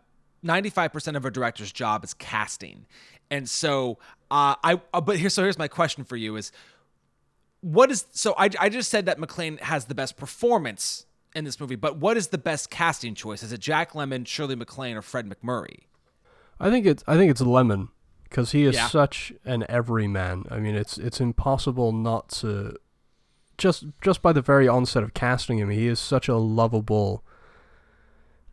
95% 0.45 1.17
of 1.17 1.25
a 1.25 1.31
director's 1.31 1.73
job 1.73 2.05
is 2.05 2.15
casting. 2.15 2.87
And 3.31 3.49
so 3.49 3.99
uh, 4.31 4.55
I 4.63 4.81
uh, 4.93 5.01
but 5.01 5.19
here 5.19 5.31
so 5.31 5.43
here's 5.43 5.59
my 5.59 5.69
question 5.69 6.05
for 6.05 6.17
you 6.17 6.37
is 6.37 6.53
what 7.61 7.91
is 7.91 8.07
so 8.13 8.35
I, 8.37 8.51
I 8.61 8.69
just 8.69 8.91
said 8.91 9.07
that 9.07 9.19
MacLaine 9.19 9.59
has 9.59 9.87
the 9.87 9.95
best 9.95 10.17
performance 10.17 11.07
in 11.35 11.45
this 11.45 11.59
movie, 11.59 11.77
but 11.77 11.97
what 11.97 12.17
is 12.17 12.29
the 12.29 12.39
best 12.39 12.71
casting 12.71 13.15
choice? 13.15 13.43
Is 13.43 13.53
it 13.53 13.61
Jack 13.61 13.93
Lemmon, 13.93 14.27
Shirley 14.27 14.55
MacLaine, 14.55 14.97
or 14.97 15.03
Fred 15.03 15.29
MacMurray? 15.29 15.81
I 16.61 16.71
think 16.71 16.87
it's 16.87 17.03
I 17.07 17.17
think 17.17 17.31
it's 17.31 17.41
Lemmon 17.43 17.89
because 18.25 18.53
he 18.53 18.65
is 18.65 18.75
Yeah. 18.75 18.89
such 18.89 19.33
an 19.45 19.65
everyman. 19.69 20.45
I 20.51 20.59
mean, 20.59 20.75
it's 20.75 20.99
it's 20.99 21.21
impossible 21.21 21.93
not 21.93 22.29
to 22.41 22.77
just 23.57 23.85
just 24.03 24.21
by 24.23 24.33
the 24.33 24.43
very 24.43 24.69
onset 24.69 25.03
of 25.03 25.15
casting 25.15 25.59
him, 25.59 25.71
he 25.71 25.87
is 25.87 25.99
such 25.99 26.29
a 26.29 26.37
lovable. 26.37 27.25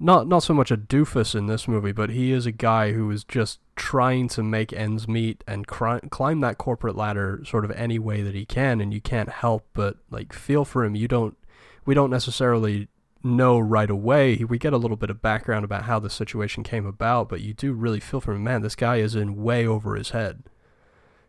Not 0.03 0.27
not 0.27 0.39
so 0.43 0.53
much 0.53 0.71
a 0.71 0.77
doofus 0.77 1.35
in 1.35 1.45
this 1.45 1.67
movie, 1.67 1.91
but 1.91 2.09
he 2.09 2.31
is 2.31 2.45
a 2.47 2.51
guy 2.51 2.91
who 2.93 3.09
is 3.11 3.23
just 3.23 3.59
trying 3.75 4.27
to 4.29 4.41
make 4.41 4.73
ends 4.73 5.07
meet 5.07 5.43
and 5.47 5.67
cri- 5.67 5.99
climb 6.09 6.39
that 6.41 6.57
corporate 6.57 6.95
ladder 6.95 7.41
sort 7.45 7.63
of 7.65 7.71
any 7.71 7.99
way 7.99 8.21
that 8.23 8.33
he 8.33 8.43
can, 8.45 8.81
and 8.81 8.93
you 8.93 8.99
can't 9.01 9.29
help 9.29 9.67
but 9.73 9.97
like 10.09 10.33
feel 10.33 10.65
for 10.65 10.83
him. 10.83 10.95
You 10.95 11.07
don't 11.07 11.37
we 11.85 11.93
don't 11.93 12.09
necessarily 12.09 12.87
know 13.23 13.59
right 13.59 13.91
away. 13.91 14.37
We 14.37 14.57
get 14.57 14.73
a 14.73 14.77
little 14.77 14.97
bit 14.97 15.11
of 15.11 15.21
background 15.21 15.63
about 15.65 15.83
how 15.83 15.99
the 15.99 16.09
situation 16.09 16.63
came 16.63 16.87
about, 16.87 17.29
but 17.29 17.41
you 17.41 17.53
do 17.53 17.71
really 17.71 17.99
feel 17.99 18.21
for 18.21 18.33
him. 18.33 18.43
Man, 18.43 18.63
this 18.63 18.75
guy 18.75 18.95
is 18.97 19.13
in 19.15 19.43
way 19.43 19.67
over 19.67 19.95
his 19.95 20.09
head. 20.09 20.43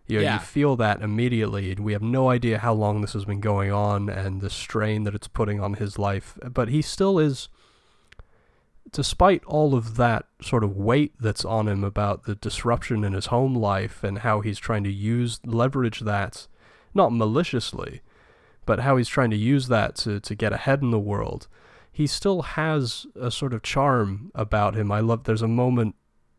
You, 0.07 0.17
know, 0.19 0.23
Yeah. 0.25 0.35
you 0.35 0.41
feel 0.41 0.77
that 0.77 1.03
immediately, 1.03 1.71
and 1.71 1.81
we 1.81 1.93
have 1.93 2.01
no 2.03 2.31
idea 2.31 2.59
how 2.59 2.73
long 2.73 3.03
this 3.03 3.13
has 3.13 3.27
been 3.27 3.41
going 3.41 3.71
on 3.71 4.09
and 4.09 4.41
the 4.41 4.49
strain 4.51 5.05
that 5.05 5.15
it's 5.15 5.29
putting 5.29 5.61
on 5.61 5.75
his 5.75 5.99
life. 5.99 6.39
But 6.51 6.69
he 6.71 6.81
still 6.81 7.19
is, 7.19 7.49
despite 8.91 9.45
all 9.45 9.75
of 9.75 9.97
that 9.97 10.27
sort 10.41 10.65
of 10.65 10.77
weight 10.77 11.15
that's 11.21 11.45
on 11.45 11.69
him 11.69 11.85
about 11.85 12.25
the 12.25 12.35
disruption 12.35 13.05
in 13.05 13.13
his 13.13 13.27
home 13.27 13.55
life 13.55 14.03
and 14.03 14.19
how 14.19 14.41
he's 14.41 14.59
trying 14.59 14.85
to 14.85 14.93
use 14.93 15.41
leverage 15.45 16.01
that, 16.01 16.47
not 16.95 17.13
maliciously, 17.13 18.01
but 18.67 18.81
how 18.81 18.97
he's 18.97 19.09
trying 19.09 19.31
to 19.31 19.37
use 19.37 19.69
that 19.69 19.95
to, 19.97 20.21
to 20.21 20.35
get 20.35 20.53
ahead 20.53 20.83
in 20.83 20.91
the 20.91 20.99
world. 20.99 21.49
He 21.91 22.07
still 22.07 22.43
has 22.43 23.07
a 23.15 23.31
sort 23.31 23.53
of 23.53 23.63
charm 23.63 24.31
about 24.35 24.75
him. 24.75 24.91
I 24.91 25.01
love 25.01 25.25
there's 25.25 25.43
a 25.43 25.49
moment 25.49 25.95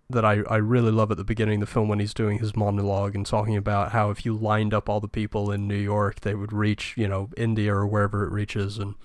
that 0.09 0.25
I, 0.25 0.41
I 0.49 0.57
really 0.57 0.91
love 0.91 1.11
at 1.11 1.17
the 1.17 1.23
beginning 1.23 1.61
of 1.61 1.67
the 1.67 1.73
film 1.73 1.87
when 1.87 1.99
he's 1.99 2.13
doing 2.13 2.39
his 2.39 2.55
monologue 2.55 3.15
and 3.15 3.25
talking 3.25 3.55
about 3.55 3.91
how 3.91 4.09
if 4.09 4.25
you 4.25 4.35
lined 4.35 4.73
up 4.73 4.89
all 4.89 4.99
the 4.99 5.07
people 5.07 5.51
in 5.51 5.67
New 5.67 5.75
York 5.75 6.21
they 6.21 6.35
would 6.35 6.53
reach, 6.53 6.93
you 6.97 7.07
know, 7.07 7.29
India 7.37 7.73
or 7.73 7.87
wherever 7.87 8.25
it 8.25 8.31
reaches 8.31 8.77
and 8.77 8.95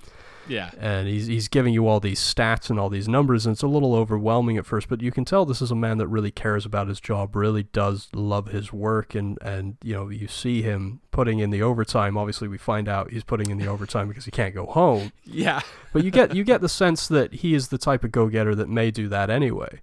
Yeah. 0.48 0.70
and 0.80 1.06
he's 1.08 1.26
he's 1.26 1.48
giving 1.48 1.72
you 1.74 1.86
all 1.86 2.00
these 2.00 2.18
stats 2.20 2.70
and 2.70 2.78
all 2.80 2.88
these 2.88 3.08
numbers 3.08 3.46
and 3.46 3.52
it's 3.54 3.62
a 3.62 3.66
little 3.68 3.94
overwhelming 3.94 4.56
at 4.56 4.66
first 4.66 4.88
but 4.88 5.00
you 5.02 5.10
can 5.12 5.24
tell 5.24 5.44
this 5.44 5.60
is 5.62 5.70
a 5.70 5.74
man 5.76 5.98
that 5.98 6.08
really 6.08 6.30
cares 6.30 6.64
about 6.66 6.88
his 6.88 7.00
job 7.00 7.36
really 7.36 7.62
does 7.64 8.08
love 8.14 8.48
his 8.48 8.72
work 8.72 9.14
and 9.14 9.38
and 9.42 9.76
you 9.82 9.94
know 9.94 10.08
you 10.08 10.26
see 10.28 10.62
him 10.62 11.00
putting 11.10 11.38
in 11.38 11.50
the 11.50 11.62
overtime 11.62 12.16
obviously 12.16 12.48
we 12.48 12.58
find 12.58 12.88
out 12.88 13.10
he's 13.10 13.24
putting 13.24 13.50
in 13.50 13.58
the 13.58 13.66
overtime 13.66 14.08
because 14.08 14.24
he 14.24 14.30
can't 14.30 14.54
go 14.54 14.66
home 14.66 15.12
Yeah. 15.24 15.60
but 15.92 16.04
you 16.04 16.10
get 16.10 16.34
you 16.34 16.44
get 16.44 16.60
the 16.60 16.68
sense 16.68 17.08
that 17.08 17.32
he 17.34 17.54
is 17.54 17.68
the 17.68 17.78
type 17.78 18.04
of 18.04 18.12
go-getter 18.12 18.54
that 18.54 18.68
may 18.68 18.90
do 18.90 19.08
that 19.08 19.30
anyway 19.30 19.80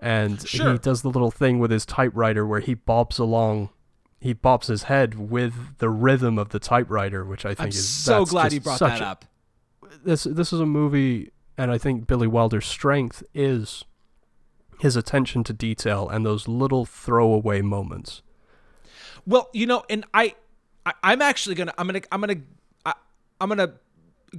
and 0.00 0.46
Sure. 0.46 0.72
he 0.72 0.78
does 0.78 1.02
the 1.02 1.08
little 1.10 1.30
thing 1.30 1.58
with 1.58 1.70
his 1.70 1.84
typewriter 1.84 2.46
where 2.46 2.60
he 2.60 2.74
bobs 2.74 3.18
along 3.18 3.70
he 4.20 4.34
bops 4.34 4.66
his 4.66 4.84
head 4.84 5.14
with 5.30 5.78
the 5.78 5.88
rhythm 5.88 6.38
of 6.38 6.48
the 6.50 6.58
typewriter 6.58 7.24
which 7.24 7.44
i 7.44 7.50
think 7.50 7.60
I'm 7.60 7.68
is 7.68 7.88
so 7.88 8.24
glad 8.24 8.52
you 8.52 8.60
brought 8.60 8.78
that 8.80 9.00
up. 9.00 9.24
This 10.08 10.24
this 10.24 10.52
is 10.52 10.60
a 10.60 10.66
movie, 10.66 11.30
and 11.58 11.70
I 11.70 11.76
think 11.76 12.06
Billy 12.06 12.26
Wilder's 12.26 12.66
strength 12.66 13.22
is 13.34 13.84
his 14.80 14.96
attention 14.96 15.44
to 15.44 15.52
detail 15.52 16.08
and 16.08 16.24
those 16.24 16.48
little 16.48 16.86
throwaway 16.86 17.60
moments. 17.60 18.22
Well, 19.26 19.50
you 19.52 19.66
know, 19.66 19.84
and 19.90 20.06
I, 20.14 20.34
I 20.86 20.94
I'm 21.02 21.20
actually 21.20 21.56
gonna 21.56 21.74
I'm 21.76 21.86
gonna 21.86 22.00
I'm 22.10 22.20
gonna 22.20 22.40
I'm 23.38 23.48
gonna 23.48 23.74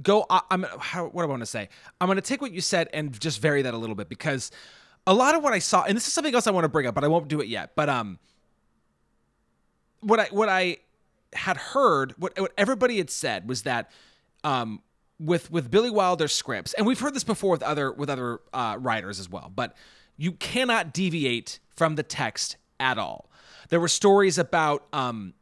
go 0.02 0.26
I'm 0.28 0.66
how, 0.80 1.06
what 1.06 1.22
do 1.22 1.28
I 1.28 1.30
want 1.30 1.42
to 1.42 1.46
say? 1.46 1.68
I'm 2.00 2.08
gonna 2.08 2.20
take 2.20 2.42
what 2.42 2.52
you 2.52 2.60
said 2.60 2.88
and 2.92 3.18
just 3.18 3.40
vary 3.40 3.62
that 3.62 3.72
a 3.72 3.78
little 3.78 3.94
bit 3.94 4.08
because 4.08 4.50
a 5.06 5.14
lot 5.14 5.36
of 5.36 5.42
what 5.42 5.52
I 5.52 5.60
saw, 5.60 5.84
and 5.84 5.96
this 5.96 6.06
is 6.08 6.12
something 6.12 6.34
else 6.34 6.48
I 6.48 6.50
want 6.50 6.64
to 6.64 6.68
bring 6.68 6.86
up, 6.86 6.96
but 6.96 7.04
I 7.04 7.08
won't 7.08 7.28
do 7.28 7.40
it 7.40 7.46
yet. 7.46 7.76
But 7.76 7.88
um, 7.88 8.18
what 10.00 10.18
I 10.18 10.24
what 10.32 10.48
I 10.48 10.78
had 11.32 11.56
heard, 11.56 12.14
what 12.18 12.38
what 12.40 12.52
everybody 12.58 12.98
had 12.98 13.08
said 13.08 13.48
was 13.48 13.62
that 13.62 13.88
um 14.42 14.82
with 15.20 15.50
with 15.50 15.70
Billy 15.70 15.90
Wilder's 15.90 16.32
scripts, 16.32 16.72
and 16.74 16.86
we've 16.86 16.98
heard 16.98 17.14
this 17.14 17.24
before 17.24 17.50
with 17.50 17.62
other 17.62 17.92
with 17.92 18.10
other 18.10 18.40
uh, 18.52 18.76
writers 18.80 19.20
as 19.20 19.28
well, 19.28 19.52
but 19.54 19.76
you 20.16 20.32
cannot 20.32 20.92
deviate 20.92 21.60
from 21.76 21.94
the 21.94 22.02
text 22.02 22.56
at 22.78 22.98
all. 22.98 23.30
There 23.68 23.80
were 23.80 23.88
stories 23.88 24.36
about 24.38 24.86
um, 24.92 25.34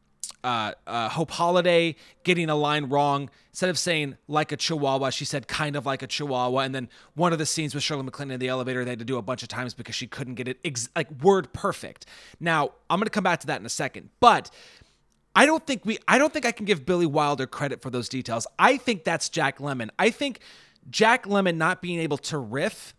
uh, 0.43 0.73
uh, 0.87 1.09
Hope 1.09 1.31
Holiday 1.31 1.95
getting 2.23 2.49
a 2.49 2.55
line 2.55 2.85
wrong. 2.85 3.29
Instead 3.51 3.69
of 3.69 3.77
saying 3.77 4.15
like 4.27 4.51
a 4.51 4.57
chihuahua, 4.57 5.09
she 5.09 5.25
said 5.25 5.47
kind 5.47 5.75
of 5.75 5.85
like 5.85 6.01
a 6.01 6.07
chihuahua. 6.07 6.59
And 6.59 6.73
then 6.73 6.87
one 7.15 7.33
of 7.33 7.39
the 7.39 7.45
scenes 7.45 7.73
with 7.75 7.83
Shirley 7.83 8.03
MacLaine 8.03 8.31
in 8.31 8.39
the 8.39 8.47
elevator, 8.47 8.85
they 8.85 8.91
had 8.91 8.99
to 8.99 9.05
do 9.05 9.17
a 9.17 9.21
bunch 9.21 9.43
of 9.43 9.49
times 9.49 9.73
because 9.73 9.95
she 9.95 10.07
couldn't 10.07 10.35
get 10.35 10.47
it 10.47 10.59
ex- 10.63 10.89
like 10.95 11.11
word 11.23 11.51
perfect. 11.51 12.05
Now, 12.39 12.71
I'm 12.89 12.99
going 12.99 13.05
to 13.05 13.11
come 13.11 13.23
back 13.23 13.41
to 13.41 13.47
that 13.47 13.59
in 13.59 13.65
a 13.65 13.69
second. 13.69 14.09
But 14.19 14.49
I 15.35 15.45
don't 15.45 15.65
think 15.65 15.85
we 15.85 15.99
I 16.07 16.17
don't 16.17 16.33
think 16.33 16.45
I 16.45 16.51
can 16.51 16.65
give 16.65 16.85
Billy 16.85 17.05
Wilder 17.05 17.47
credit 17.47 17.81
for 17.81 17.89
those 17.89 18.09
details. 18.09 18.47
I 18.57 18.77
think 18.77 19.03
that's 19.03 19.29
Jack 19.29 19.59
Lemmon. 19.59 19.89
I 19.97 20.09
think 20.09 20.39
Jack 20.89 21.25
Lemmon 21.25 21.55
not 21.55 21.81
being 21.81 21.99
able 21.99 22.17
to 22.17 22.37
riff 22.37 22.93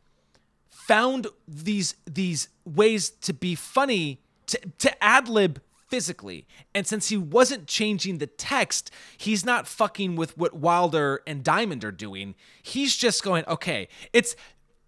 found 0.69 1.27
these 1.47 1.95
these 2.07 2.49
ways 2.65 3.11
to 3.11 3.33
be 3.33 3.55
funny 3.55 4.21
to 4.47 4.59
to 4.79 5.05
ad 5.05 5.29
lib 5.29 5.61
physically. 5.89 6.47
And 6.75 6.87
since 6.87 7.09
he 7.09 7.17
wasn't 7.17 7.67
changing 7.67 8.19
the 8.19 8.29
text, 8.29 8.91
he's 9.19 9.45
not 9.45 9.67
fucking 9.67 10.15
with 10.15 10.39
what 10.39 10.55
Wilder 10.55 11.21
and 11.27 11.43
Diamond 11.43 11.85
are 11.85 11.93
doing. 11.93 12.37
He's 12.63 12.97
just 12.97 13.25
going, 13.25 13.45
okay, 13.49 13.89
it's 14.13 14.37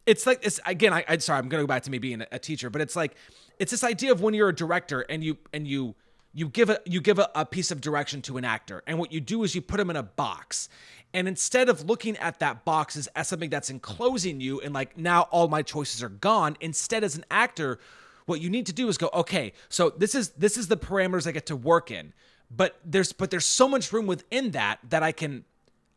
it's 0.07 0.27
like 0.27 0.45
it's 0.45 0.61
again, 0.65 0.93
I, 0.93 1.05
I'm 1.09 1.21
sorry, 1.21 1.39
I'm 1.39 1.49
gonna 1.49 1.65
go 1.65 1.67
back 1.67 1.83
to 1.85 1.91
me 1.91 1.99
being 1.99 2.25
a 2.31 2.39
teacher, 2.39 2.71
but 2.71 2.81
it's 2.81 2.97
like 2.97 3.15
it's 3.59 3.71
this 3.71 3.85
idea 3.85 4.13
of 4.13 4.21
when 4.21 4.33
you're 4.35 4.49
a 4.49 4.55
director 4.55 5.01
and 5.03 5.23
you 5.23 5.39
and 5.53 5.67
you 5.67 5.95
you 6.35 6.49
give 6.49 6.71
a 6.71 6.81
you 6.85 7.01
give 7.01 7.19
a, 7.19 7.31
a 7.35 7.45
piece 7.45 7.71
of 7.71 7.81
direction 7.81 8.23
to 8.23 8.37
an 8.37 8.45
actor 8.45 8.83
and 8.87 8.99
what 8.99 9.13
you 9.13 9.21
do 9.21 9.45
is 9.45 9.55
you 9.55 9.61
put 9.61 9.77
them 9.77 9.91
in 9.91 9.97
a 9.97 10.03
box. 10.03 10.69
And 11.15 11.29
instead 11.29 11.69
of 11.69 11.85
looking 11.85 12.17
at 12.17 12.39
that 12.39 12.65
box 12.65 12.97
as, 12.97 13.07
as 13.09 13.29
something 13.29 13.51
that's 13.51 13.69
enclosing 13.69 14.41
you 14.41 14.61
and 14.61 14.73
like 14.73 14.97
now 14.97 15.23
all 15.31 15.49
my 15.49 15.63
choices 15.63 16.03
are 16.03 16.09
gone 16.09 16.57
instead 16.61 17.05
as 17.05 17.17
an 17.17 17.25
actor 17.31 17.79
what 18.25 18.41
you 18.41 18.49
need 18.49 18.67
to 18.67 18.73
do 18.73 18.89
is 18.89 18.97
go 18.97 19.11
okay 19.13 19.53
so 19.69 19.91
this 19.91 20.15
is 20.15 20.31
this 20.31 20.57
is 20.57 20.69
the 20.69 20.77
parameters 20.77 21.27
i 21.27 21.33
get 21.33 21.47
to 21.47 21.57
work 21.57 21.91
in. 21.91 22.13
But 22.51 22.79
there's 22.85 23.13
but 23.13 23.31
there's 23.31 23.47
so 23.47 23.69
much 23.69 23.93
room 23.93 24.07
within 24.07 24.53
that 24.53 24.79
that 24.89 25.03
i 25.03 25.13
can 25.13 25.45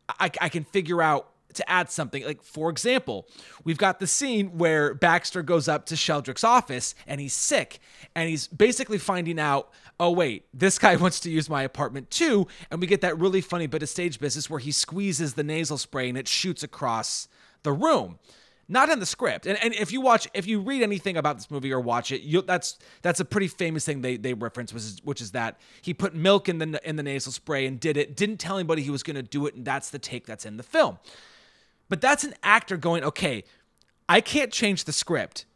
i, 0.08 0.30
I 0.40 0.48
can 0.48 0.64
figure 0.64 1.02
out 1.02 1.30
to 1.56 1.70
add 1.70 1.90
something. 1.90 2.24
Like 2.24 2.42
for 2.42 2.70
example, 2.70 3.28
we've 3.64 3.78
got 3.78 4.00
the 4.00 4.06
scene 4.06 4.58
where 4.58 4.94
Baxter 4.94 5.42
goes 5.42 5.68
up 5.68 5.86
to 5.86 5.96
Sheldrake's 5.96 6.44
office 6.44 6.94
and 7.06 7.20
he's 7.20 7.34
sick 7.34 7.80
and 8.14 8.28
he's 8.28 8.48
basically 8.48 8.98
finding 8.98 9.38
out, 9.38 9.70
oh 9.98 10.10
wait, 10.10 10.46
this 10.54 10.78
guy 10.78 10.96
wants 11.04 11.20
to 11.20 11.30
use 11.30 11.50
my 11.50 11.62
apartment 11.62 12.10
too, 12.10 12.46
and 12.70 12.80
we 12.80 12.86
get 12.86 13.00
that 13.00 13.18
really 13.18 13.40
funny 13.40 13.66
bit 13.66 13.82
of 13.82 13.88
stage 13.88 14.18
business 14.18 14.48
where 14.48 14.60
he 14.60 14.72
squeezes 14.72 15.34
the 15.34 15.44
nasal 15.44 15.78
spray 15.78 16.08
and 16.08 16.18
it 16.18 16.28
shoots 16.28 16.62
across 16.62 17.28
the 17.62 17.72
room 17.72 18.18
not 18.68 18.88
in 18.88 18.98
the 18.98 19.06
script. 19.06 19.46
And, 19.46 19.62
and 19.62 19.74
if 19.74 19.92
you 19.92 20.00
watch, 20.00 20.28
if 20.34 20.46
you 20.46 20.60
read 20.60 20.82
anything 20.82 21.16
about 21.16 21.36
this 21.36 21.50
movie 21.50 21.72
or 21.72 21.80
watch 21.80 22.10
it, 22.10 22.22
you 22.22 22.42
that's 22.42 22.78
that's 23.02 23.20
a 23.20 23.24
pretty 23.24 23.48
famous 23.48 23.84
thing 23.84 24.00
they 24.00 24.16
they 24.16 24.34
reference, 24.34 24.72
which 24.72 24.82
is 24.82 25.00
which 25.04 25.20
is 25.20 25.32
that 25.32 25.58
he 25.82 25.94
put 25.94 26.14
milk 26.14 26.48
in 26.48 26.58
the 26.58 26.88
in 26.88 26.96
the 26.96 27.02
nasal 27.02 27.32
spray 27.32 27.66
and 27.66 27.78
did 27.78 27.96
it, 27.96 28.16
didn't 28.16 28.38
tell 28.38 28.56
anybody 28.56 28.82
he 28.82 28.90
was 28.90 29.02
going 29.02 29.16
to 29.16 29.22
do 29.22 29.46
it, 29.46 29.54
and 29.54 29.64
that's 29.64 29.90
the 29.90 29.98
take 29.98 30.26
that's 30.26 30.44
in 30.44 30.56
the 30.56 30.62
film. 30.62 30.98
But 31.88 32.00
that's 32.00 32.24
an 32.24 32.34
actor 32.42 32.76
going, 32.76 33.04
okay, 33.04 33.44
I 34.08 34.20
can't 34.20 34.52
change 34.52 34.84
the 34.84 34.92
script, 34.92 35.46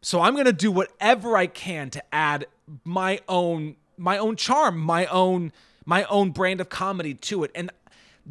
so 0.00 0.20
I'm 0.20 0.34
going 0.34 0.46
to 0.46 0.52
do 0.52 0.70
whatever 0.70 1.36
I 1.36 1.46
can 1.46 1.90
to 1.90 2.14
add 2.14 2.46
my 2.84 3.20
own 3.28 3.76
my 3.96 4.16
own 4.18 4.36
charm, 4.36 4.78
my 4.78 5.06
own 5.06 5.52
my 5.84 6.04
own 6.04 6.30
brand 6.30 6.60
of 6.60 6.68
comedy 6.68 7.14
to 7.14 7.44
it, 7.44 7.50
and 7.54 7.70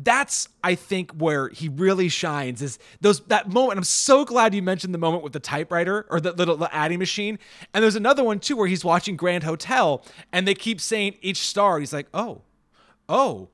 that's 0.04 0.48
I 0.64 0.76
think 0.76 1.12
where 1.12 1.50
he 1.50 1.70
really 1.70 2.08
shines 2.10 2.62
is 2.62 2.78
those 3.02 3.22
that 3.26 3.50
moment. 3.50 3.78
I'm 3.78 3.84
so 3.84 4.26
glad 4.26 4.54
you 4.54 4.62
mentioned 4.62 4.94
the 4.94 5.00
moment 5.00 5.24
with 5.24 5.34
the 5.34 5.40
typewriter 5.40 6.06
or 6.10 6.22
the 6.22 6.34
little 6.34 6.56
the 6.56 6.74
adding 6.74 7.00
machine. 7.00 7.40
And 7.74 7.84
there's 7.84 7.96
another 7.96 8.24
one 8.24 8.40
too 8.40 8.56
where 8.56 8.68
he's 8.68 8.86
watching 8.86 9.16
Grand 9.16 9.44
Hotel 9.44 10.04
and 10.32 10.48
they 10.48 10.54
keep 10.54 10.80
saying 10.80 11.16
each 11.22 11.40
star. 11.40 11.80
He's 11.80 11.94
like, 11.94 12.08
oh, 12.14 12.42
oh, 13.10 13.50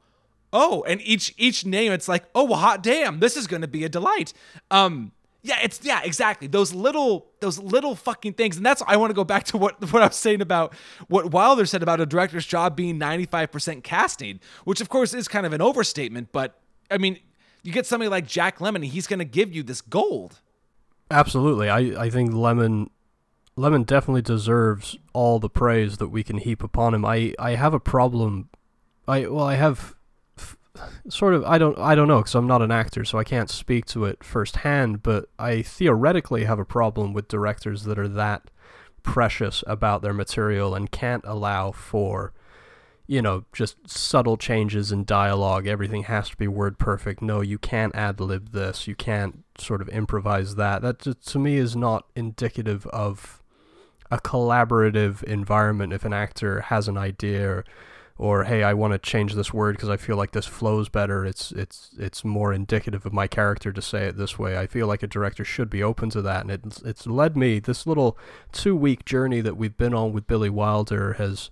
oh, 0.53 0.83
and 0.83 1.01
each 1.01 1.33
each 1.37 1.65
name 1.65 1.91
it's 1.91 2.07
like, 2.07 2.23
oh, 2.33 2.45
well, 2.45 2.59
hot 2.59 2.83
damn, 2.83 3.19
this 3.19 3.35
is 3.35 3.47
going 3.47 3.63
to 3.63 3.67
be 3.67 3.83
a 3.83 3.89
delight. 3.89 4.31
Um, 4.71 5.11
yeah, 5.41 5.57
it's 5.61 5.81
yeah, 5.83 6.01
exactly. 6.03 6.47
Those 6.47 6.73
little 6.73 7.27
those 7.41 7.59
little 7.59 7.95
fucking 7.95 8.33
things. 8.33 8.55
And 8.55 8.65
that's 8.65 8.81
I 8.87 8.95
want 8.95 9.09
to 9.09 9.13
go 9.13 9.25
back 9.25 9.43
to 9.45 9.57
what 9.57 9.81
what 9.91 10.01
I 10.01 10.07
was 10.07 10.15
saying 10.15 10.41
about 10.41 10.73
what 11.09 11.31
Wilder 11.31 11.65
said 11.65 11.83
about 11.83 11.99
a 11.99 12.05
director's 12.05 12.45
job 12.45 12.77
being 12.77 12.97
95% 12.97 13.83
casting, 13.83 14.39
which 14.63 14.79
of 14.79 14.87
course 14.87 15.13
is 15.13 15.27
kind 15.27 15.45
of 15.45 15.51
an 15.51 15.61
overstatement, 15.61 16.29
but 16.31 16.59
I 16.89 16.97
mean, 16.97 17.19
you 17.63 17.73
get 17.73 17.85
somebody 17.85 18.09
like 18.09 18.27
Jack 18.27 18.59
Lemmon, 18.59 18.85
he's 18.85 19.07
going 19.07 19.19
to 19.19 19.25
give 19.25 19.53
you 19.53 19.63
this 19.63 19.81
gold. 19.81 20.39
Absolutely. 21.11 21.69
I 21.69 22.05
I 22.05 22.09
think 22.09 22.31
Lemmon 22.31 22.89
Lemmon 23.57 23.85
definitely 23.85 24.21
deserves 24.21 24.97
all 25.11 25.39
the 25.39 25.49
praise 25.49 25.97
that 25.97 26.07
we 26.07 26.23
can 26.23 26.37
heap 26.37 26.63
upon 26.63 26.93
him. 26.93 27.03
I 27.03 27.33
I 27.37 27.55
have 27.55 27.73
a 27.73 27.79
problem 27.81 28.49
I 29.07 29.27
well, 29.27 29.45
I 29.45 29.55
have 29.55 29.95
sort 31.09 31.33
of 31.33 31.43
I 31.43 31.57
don't 31.57 31.77
I 31.77 31.95
don't 31.95 32.07
know 32.07 32.19
because 32.19 32.35
I'm 32.35 32.47
not 32.47 32.61
an 32.61 32.71
actor, 32.71 33.05
so 33.05 33.17
I 33.17 33.23
can't 33.23 33.49
speak 33.49 33.85
to 33.87 34.05
it 34.05 34.23
firsthand. 34.23 35.03
But 35.03 35.29
I 35.37 35.61
theoretically 35.61 36.45
have 36.45 36.59
a 36.59 36.65
problem 36.65 37.13
with 37.13 37.27
directors 37.27 37.83
that 37.83 37.99
are 37.99 38.07
that 38.07 38.49
precious 39.03 39.63
about 39.67 40.01
their 40.01 40.13
material 40.13 40.73
and 40.73 40.89
can't 40.89 41.23
allow 41.25 41.71
for 41.71 42.31
you 43.05 43.21
know 43.21 43.43
just 43.53 43.87
subtle 43.87 44.37
changes 44.37 44.91
in 44.91 45.03
dialogue. 45.03 45.67
Everything 45.67 46.03
has 46.03 46.29
to 46.29 46.37
be 46.37 46.47
word 46.47 46.79
perfect. 46.79 47.21
No, 47.21 47.41
you 47.41 47.57
can't 47.57 47.95
ad 47.95 48.19
lib 48.19 48.51
this. 48.51 48.87
You 48.87 48.95
can't 48.95 49.43
sort 49.57 49.81
of 49.81 49.89
improvise 49.89 50.55
that. 50.55 50.81
That 50.81 50.99
to 50.99 51.39
me 51.39 51.57
is 51.57 51.75
not 51.75 52.07
indicative 52.15 52.87
of 52.87 53.41
a 54.09 54.17
collaborative 54.17 55.23
environment. 55.23 55.93
If 55.93 56.05
an 56.05 56.13
actor 56.13 56.61
has 56.61 56.87
an 56.87 56.97
idea. 56.97 57.49
Or, 57.49 57.65
or 58.23 58.45
hey, 58.45 58.63
I 58.63 58.73
want 58.73 58.93
to 58.93 58.97
change 58.97 59.33
this 59.33 59.53
word 59.53 59.75
because 59.75 59.89
I 59.89 59.97
feel 59.97 60.15
like 60.15 60.31
this 60.31 60.45
flows 60.45 60.87
better. 60.87 61.25
It's 61.25 61.51
it's 61.51 61.89
it's 61.99 62.23
more 62.23 62.53
indicative 62.53 63.05
of 63.05 63.11
my 63.11 63.27
character 63.27 63.73
to 63.73 63.81
say 63.81 64.05
it 64.05 64.15
this 64.15 64.39
way. 64.39 64.57
I 64.57 64.65
feel 64.65 64.87
like 64.87 65.03
a 65.03 65.07
director 65.07 65.43
should 65.43 65.69
be 65.69 65.83
open 65.83 66.09
to 66.11 66.21
that, 66.21 66.43
and 66.43 66.49
it's 66.49 66.81
it's 66.83 67.05
led 67.05 67.35
me 67.35 67.59
this 67.59 67.85
little 67.85 68.17
two 68.53 68.77
week 68.77 69.03
journey 69.03 69.41
that 69.41 69.57
we've 69.57 69.75
been 69.75 69.93
on 69.93 70.13
with 70.13 70.25
Billy 70.25 70.49
Wilder 70.49 71.13
has. 71.13 71.49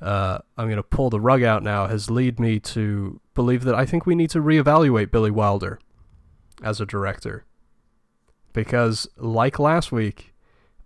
Uh, 0.00 0.38
I'm 0.56 0.68
going 0.68 0.76
to 0.78 0.82
pull 0.82 1.10
the 1.10 1.20
rug 1.20 1.42
out 1.42 1.62
now. 1.62 1.86
Has 1.86 2.08
led 2.08 2.40
me 2.40 2.58
to 2.60 3.20
believe 3.34 3.64
that 3.64 3.74
I 3.74 3.84
think 3.84 4.06
we 4.06 4.14
need 4.14 4.30
to 4.30 4.40
reevaluate 4.40 5.10
Billy 5.10 5.30
Wilder 5.30 5.78
as 6.62 6.80
a 6.80 6.86
director 6.86 7.44
because, 8.54 9.06
like 9.18 9.58
last 9.58 9.92
week, 9.92 10.32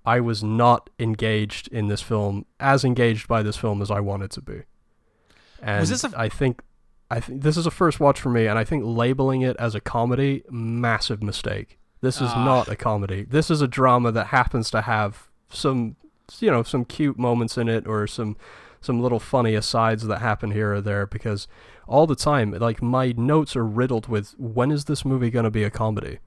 I 0.04 0.18
was 0.18 0.42
not 0.42 0.90
engaged 0.98 1.68
in 1.68 1.86
this 1.86 2.02
film 2.02 2.46
as 2.58 2.84
engaged 2.84 3.28
by 3.28 3.44
this 3.44 3.56
film 3.56 3.80
as 3.80 3.92
I 3.92 4.00
wanted 4.00 4.32
to 4.32 4.42
be. 4.42 4.62
And 5.64 5.80
was 5.80 5.88
this 5.88 6.04
a- 6.04 6.12
I 6.16 6.28
think 6.28 6.62
I 7.10 7.20
think 7.20 7.42
this 7.42 7.56
is 7.56 7.66
a 7.66 7.70
first 7.70 7.98
watch 8.00 8.20
for 8.20 8.28
me, 8.28 8.46
and 8.46 8.58
I 8.58 8.64
think 8.64 8.84
labeling 8.84 9.42
it 9.42 9.56
as 9.58 9.74
a 9.74 9.80
comedy, 9.80 10.42
massive 10.50 11.22
mistake. 11.22 11.78
This 12.00 12.16
is 12.16 12.30
uh. 12.30 12.44
not 12.44 12.68
a 12.68 12.76
comedy. 12.76 13.24
This 13.24 13.50
is 13.50 13.62
a 13.62 13.68
drama 13.68 14.12
that 14.12 14.26
happens 14.26 14.70
to 14.70 14.82
have 14.82 15.28
some, 15.48 15.96
you 16.38 16.50
know, 16.50 16.62
some 16.62 16.84
cute 16.84 17.18
moments 17.18 17.56
in 17.56 17.68
it, 17.68 17.86
or 17.86 18.06
some, 18.06 18.36
some 18.80 19.00
little 19.00 19.18
funny 19.20 19.54
asides 19.54 20.06
that 20.06 20.20
happen 20.20 20.50
here 20.50 20.74
or 20.74 20.80
there. 20.82 21.06
Because 21.06 21.48
all 21.86 22.06
the 22.06 22.16
time, 22.16 22.52
like 22.52 22.82
my 22.82 23.14
notes 23.16 23.56
are 23.56 23.64
riddled 23.64 24.06
with, 24.06 24.34
when 24.38 24.70
is 24.70 24.84
this 24.84 25.04
movie 25.04 25.30
going 25.30 25.44
to 25.44 25.50
be 25.50 25.64
a 25.64 25.70
comedy? 25.70 26.18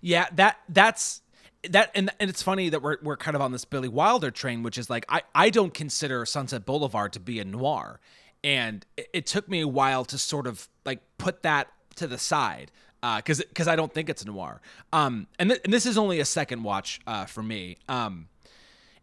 Yeah, 0.00 0.26
that 0.32 0.58
that's 0.68 1.22
that 1.70 1.90
and, 1.94 2.10
and 2.20 2.30
it's 2.30 2.42
funny 2.42 2.68
that 2.68 2.82
we're, 2.82 2.98
we're 3.02 3.16
kind 3.16 3.34
of 3.34 3.40
on 3.40 3.52
this 3.52 3.64
Billy 3.64 3.88
Wilder 3.88 4.30
train, 4.30 4.62
which 4.62 4.78
is 4.78 4.88
like 4.88 5.04
I, 5.08 5.22
I 5.34 5.50
don't 5.50 5.74
consider 5.74 6.24
Sunset 6.24 6.64
Boulevard 6.64 7.12
to 7.14 7.20
be 7.20 7.40
a 7.40 7.44
noir. 7.44 8.00
And 8.44 8.86
it, 8.96 9.08
it 9.12 9.26
took 9.26 9.48
me 9.48 9.60
a 9.60 9.68
while 9.68 10.04
to 10.06 10.18
sort 10.18 10.46
of 10.46 10.68
like 10.84 11.00
put 11.18 11.42
that 11.42 11.68
to 11.96 12.06
the 12.06 12.18
side 12.18 12.70
because 13.16 13.40
uh, 13.40 13.44
because 13.48 13.68
I 13.68 13.76
don't 13.76 13.92
think 13.92 14.08
it's 14.08 14.24
noir. 14.24 14.60
Um, 14.92 15.26
and, 15.38 15.50
th- 15.50 15.60
and 15.64 15.72
this 15.72 15.86
is 15.86 15.98
only 15.98 16.20
a 16.20 16.24
second 16.24 16.62
watch 16.62 17.00
uh, 17.06 17.26
for 17.26 17.42
me. 17.42 17.78
Um, 17.88 18.28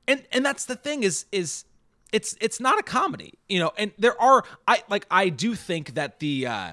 and 0.07 0.23
and 0.31 0.45
that's 0.45 0.65
the 0.65 0.75
thing 0.75 1.03
is 1.03 1.25
is 1.31 1.65
it's 2.11 2.37
it's 2.39 2.59
not 2.59 2.79
a 2.79 2.83
comedy, 2.83 3.33
you 3.49 3.59
know. 3.59 3.71
And 3.77 3.91
there 3.97 4.19
are 4.21 4.43
I 4.67 4.83
like 4.89 5.05
I 5.11 5.29
do 5.29 5.55
think 5.55 5.95
that 5.95 6.19
the 6.19 6.47
uh, 6.47 6.71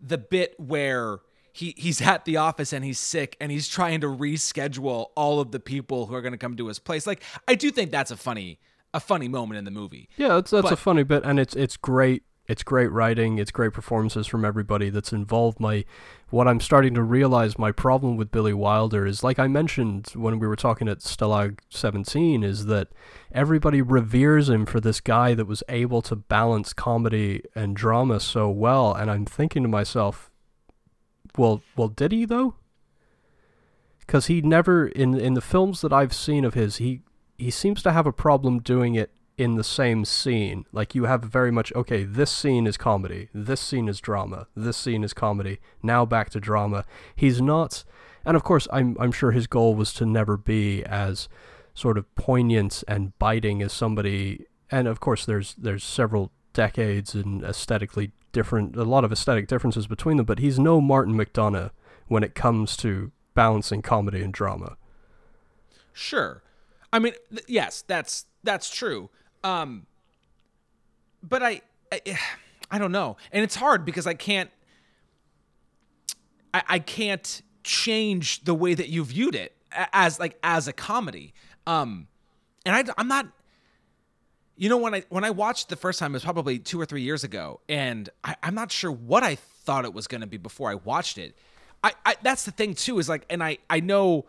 the 0.00 0.18
bit 0.18 0.58
where 0.58 1.20
he 1.52 1.74
he's 1.76 2.00
at 2.00 2.24
the 2.24 2.38
office 2.38 2.72
and 2.72 2.84
he's 2.84 2.98
sick 2.98 3.36
and 3.40 3.52
he's 3.52 3.68
trying 3.68 4.00
to 4.00 4.06
reschedule 4.06 5.08
all 5.14 5.38
of 5.38 5.52
the 5.52 5.60
people 5.60 6.06
who 6.06 6.14
are 6.14 6.22
going 6.22 6.32
to 6.32 6.38
come 6.38 6.56
to 6.56 6.68
his 6.68 6.78
place. 6.78 7.06
Like 7.06 7.22
I 7.46 7.54
do 7.54 7.70
think 7.70 7.90
that's 7.90 8.10
a 8.10 8.16
funny 8.16 8.58
a 8.94 9.00
funny 9.00 9.28
moment 9.28 9.58
in 9.58 9.64
the 9.64 9.70
movie. 9.70 10.08
Yeah, 10.16 10.28
that's 10.28 10.50
that's 10.50 10.62
but, 10.62 10.72
a 10.72 10.76
funny 10.76 11.02
bit 11.02 11.24
and 11.24 11.38
it's 11.38 11.54
it's 11.54 11.76
great. 11.76 12.24
It's 12.48 12.64
great 12.64 12.90
writing, 12.90 13.38
it's 13.38 13.52
great 13.52 13.72
performances 13.72 14.26
from 14.26 14.44
everybody 14.44 14.90
that's 14.90 15.12
involved. 15.12 15.60
My 15.60 15.84
what 16.30 16.48
I'm 16.48 16.58
starting 16.58 16.92
to 16.94 17.02
realize 17.02 17.56
my 17.56 17.70
problem 17.70 18.16
with 18.16 18.32
Billy 18.32 18.52
Wilder 18.52 19.06
is 19.06 19.22
like 19.22 19.38
I 19.38 19.46
mentioned 19.46 20.08
when 20.14 20.38
we 20.38 20.48
were 20.48 20.56
talking 20.56 20.88
at 20.88 20.98
Stalag 20.98 21.58
17 21.68 22.42
is 22.42 22.66
that 22.66 22.88
everybody 23.30 23.80
reveres 23.80 24.48
him 24.48 24.66
for 24.66 24.80
this 24.80 25.00
guy 25.00 25.34
that 25.34 25.46
was 25.46 25.62
able 25.68 26.02
to 26.02 26.16
balance 26.16 26.72
comedy 26.72 27.42
and 27.54 27.76
drama 27.76 28.18
so 28.18 28.50
well 28.50 28.92
and 28.92 29.10
I'm 29.10 29.24
thinking 29.24 29.62
to 29.62 29.68
myself 29.68 30.31
well, 31.36 31.62
well, 31.76 31.88
did 31.88 32.12
he 32.12 32.24
though? 32.24 32.54
Because 34.00 34.26
he 34.26 34.40
never 34.40 34.86
in 34.86 35.18
in 35.18 35.34
the 35.34 35.40
films 35.40 35.80
that 35.80 35.92
I've 35.92 36.12
seen 36.12 36.44
of 36.44 36.54
his, 36.54 36.76
he 36.76 37.02
he 37.38 37.50
seems 37.50 37.82
to 37.82 37.92
have 37.92 38.06
a 38.06 38.12
problem 38.12 38.60
doing 38.60 38.94
it 38.94 39.10
in 39.38 39.56
the 39.56 39.64
same 39.64 40.04
scene. 40.04 40.66
Like 40.72 40.94
you 40.94 41.04
have 41.04 41.22
very 41.22 41.50
much 41.50 41.72
okay, 41.74 42.04
this 42.04 42.30
scene 42.30 42.66
is 42.66 42.76
comedy, 42.76 43.28
this 43.32 43.60
scene 43.60 43.88
is 43.88 44.00
drama, 44.00 44.46
this 44.54 44.76
scene 44.76 45.04
is 45.04 45.12
comedy. 45.12 45.58
Now 45.82 46.04
back 46.04 46.30
to 46.30 46.40
drama. 46.40 46.84
He's 47.16 47.40
not, 47.40 47.84
and 48.24 48.36
of 48.36 48.44
course, 48.44 48.68
I'm 48.72 48.96
I'm 49.00 49.12
sure 49.12 49.30
his 49.30 49.46
goal 49.46 49.74
was 49.74 49.92
to 49.94 50.06
never 50.06 50.36
be 50.36 50.84
as 50.84 51.28
sort 51.74 51.96
of 51.96 52.12
poignant 52.14 52.84
and 52.86 53.18
biting 53.18 53.62
as 53.62 53.72
somebody. 53.72 54.46
And 54.70 54.86
of 54.86 55.00
course, 55.00 55.24
there's 55.24 55.54
there's 55.54 55.84
several 55.84 56.32
decades 56.52 57.14
and 57.14 57.42
aesthetically 57.42 58.12
different, 58.32 58.76
a 58.76 58.84
lot 58.84 59.04
of 59.04 59.12
aesthetic 59.12 59.46
differences 59.46 59.86
between 59.86 60.16
them, 60.16 60.26
but 60.26 60.38
he's 60.38 60.58
no 60.58 60.80
Martin 60.80 61.14
McDonagh 61.14 61.70
when 62.08 62.22
it 62.22 62.34
comes 62.34 62.76
to 62.78 63.12
balancing 63.34 63.82
comedy 63.82 64.22
and 64.22 64.32
drama. 64.32 64.76
Sure. 65.92 66.42
I 66.92 66.98
mean, 66.98 67.14
th- 67.30 67.44
yes, 67.46 67.84
that's 67.86 68.26
that's 68.42 68.68
true. 68.68 69.10
Um, 69.44 69.86
but 71.22 71.42
I, 71.42 71.62
I, 71.90 72.00
I 72.70 72.78
don't 72.78 72.92
know, 72.92 73.16
and 73.32 73.44
it's 73.44 73.54
hard 73.54 73.84
because 73.84 74.06
I 74.06 74.14
can't, 74.14 74.50
I, 76.52 76.62
I 76.68 76.78
can't 76.78 77.42
change 77.64 78.44
the 78.44 78.54
way 78.54 78.74
that 78.74 78.88
you 78.88 79.04
viewed 79.04 79.34
it 79.34 79.56
as 79.92 80.18
like 80.18 80.38
as 80.42 80.68
a 80.68 80.72
comedy. 80.72 81.32
Um, 81.66 82.08
and 82.66 82.76
I, 82.76 82.92
I'm 82.98 83.08
not 83.08 83.28
you 84.62 84.68
know, 84.68 84.76
when 84.76 84.94
I 84.94 85.02
when 85.08 85.24
I 85.24 85.30
watched 85.30 85.70
the 85.70 85.76
first 85.76 85.98
time, 85.98 86.12
it 86.12 86.14
was 86.14 86.22
probably 86.22 86.60
two 86.60 86.80
or 86.80 86.86
three 86.86 87.02
years 87.02 87.24
ago, 87.24 87.58
and 87.68 88.08
I, 88.22 88.36
am 88.44 88.54
not 88.54 88.70
sure 88.70 88.92
what 88.92 89.24
I 89.24 89.34
thought 89.34 89.84
it 89.84 89.92
was 89.92 90.06
going 90.06 90.20
to 90.20 90.28
be 90.28 90.36
before 90.36 90.70
I 90.70 90.76
watched 90.76 91.18
it. 91.18 91.36
I, 91.82 91.94
I 92.06 92.14
that's 92.22 92.44
the 92.44 92.52
thing 92.52 92.74
too 92.74 93.00
is 93.00 93.08
like, 93.08 93.26
and 93.28 93.42
I 93.42 93.58
I 93.68 93.80
know, 93.80 94.24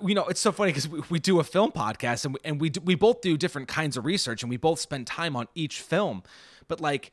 you 0.00 0.14
know, 0.14 0.26
it's 0.26 0.38
so 0.38 0.52
funny 0.52 0.70
because 0.70 0.88
we, 0.88 1.02
we 1.10 1.18
do 1.18 1.40
a 1.40 1.44
film 1.44 1.72
podcast 1.72 2.24
and 2.24 2.34
we, 2.34 2.40
and 2.44 2.60
we 2.60 2.70
do, 2.70 2.82
we 2.84 2.94
both 2.94 3.20
do 3.20 3.36
different 3.36 3.66
kinds 3.66 3.96
of 3.96 4.04
research 4.04 4.44
and 4.44 4.50
we 4.50 4.56
both 4.56 4.78
spend 4.78 5.08
time 5.08 5.34
on 5.34 5.48
each 5.56 5.80
film, 5.80 6.22
but 6.68 6.80
like 6.80 7.10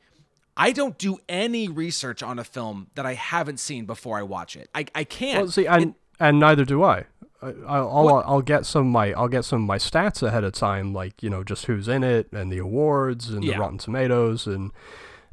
I 0.56 0.70
don't 0.70 0.96
do 0.96 1.18
any 1.28 1.66
research 1.66 2.22
on 2.22 2.38
a 2.38 2.44
film 2.44 2.90
that 2.94 3.04
I 3.04 3.14
haven't 3.14 3.58
seen 3.58 3.86
before 3.86 4.18
I 4.18 4.22
watch 4.22 4.54
it. 4.54 4.70
I, 4.72 4.86
I 4.94 5.02
can't. 5.02 5.42
Well, 5.42 5.50
see, 5.50 5.66
and 5.66 5.96
and 6.20 6.38
neither 6.38 6.64
do 6.64 6.84
I. 6.84 7.06
I 7.42 7.48
I'll, 7.66 8.08
I'll, 8.08 8.24
I'll 8.26 8.42
get 8.42 8.64
some 8.66 8.86
of 8.86 8.92
my 8.92 9.12
I'll 9.14 9.28
get 9.28 9.44
some 9.44 9.62
of 9.62 9.66
my 9.66 9.78
stats 9.78 10.22
ahead 10.22 10.44
of 10.44 10.52
time, 10.52 10.92
like 10.94 11.22
you 11.22 11.30
know 11.30 11.42
just 11.44 11.66
who's 11.66 11.88
in 11.88 12.04
it 12.04 12.28
and 12.32 12.52
the 12.52 12.58
awards 12.58 13.30
and 13.30 13.42
Yeah. 13.44 13.54
the 13.54 13.60
Rotten 13.60 13.78
Tomatoes 13.78 14.46
and 14.46 14.70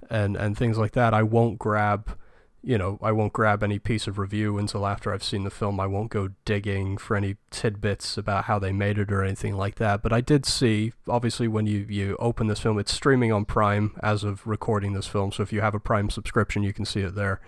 and 0.10 0.36
and 0.36 0.58
things 0.58 0.78
like 0.78 0.94
that. 0.94 1.14
I 1.14 1.22
won't 1.24 1.60
grab, 1.60 2.18
you 2.64 2.78
know, 2.80 2.98
I 3.02 3.12
won't 3.12 3.32
grab 3.32 3.62
any 3.64 3.78
piece 3.78 4.08
of 4.08 4.18
review 4.18 4.58
until 4.58 4.88
after 4.88 5.14
I've 5.14 5.24
seen 5.24 5.44
the 5.44 5.52
film. 5.52 5.80
I 5.80 5.86
won't 5.86 6.10
go 6.10 6.30
digging 6.46 6.98
for 6.98 7.16
any 7.16 7.36
tidbits 7.52 8.18
about 8.18 8.46
how 8.46 8.58
they 8.58 8.72
made 8.72 8.98
it 8.98 9.12
or 9.12 9.24
anything 9.24 9.56
like 9.56 9.76
that. 9.76 10.02
But 10.02 10.12
I 10.12 10.22
did 10.22 10.46
see, 10.48 10.94
obviously, 11.08 11.48
when 11.48 11.68
you 11.68 11.86
you 11.88 12.18
open 12.20 12.48
this 12.48 12.60
film, 12.60 12.80
it's 12.80 12.92
streaming 12.94 13.32
on 13.32 13.46
Prime 13.46 13.92
as 14.02 14.24
of 14.24 14.48
recording 14.48 14.94
this 14.94 15.06
film. 15.08 15.32
So 15.32 15.44
if 15.44 15.54
you 15.54 15.62
have 15.62 15.76
a 15.76 15.80
Prime 15.80 16.10
subscription, 16.10 16.64
you 16.64 16.74
can 16.74 16.86
see 16.86 17.02
it 17.02 17.14
there. 17.14 17.40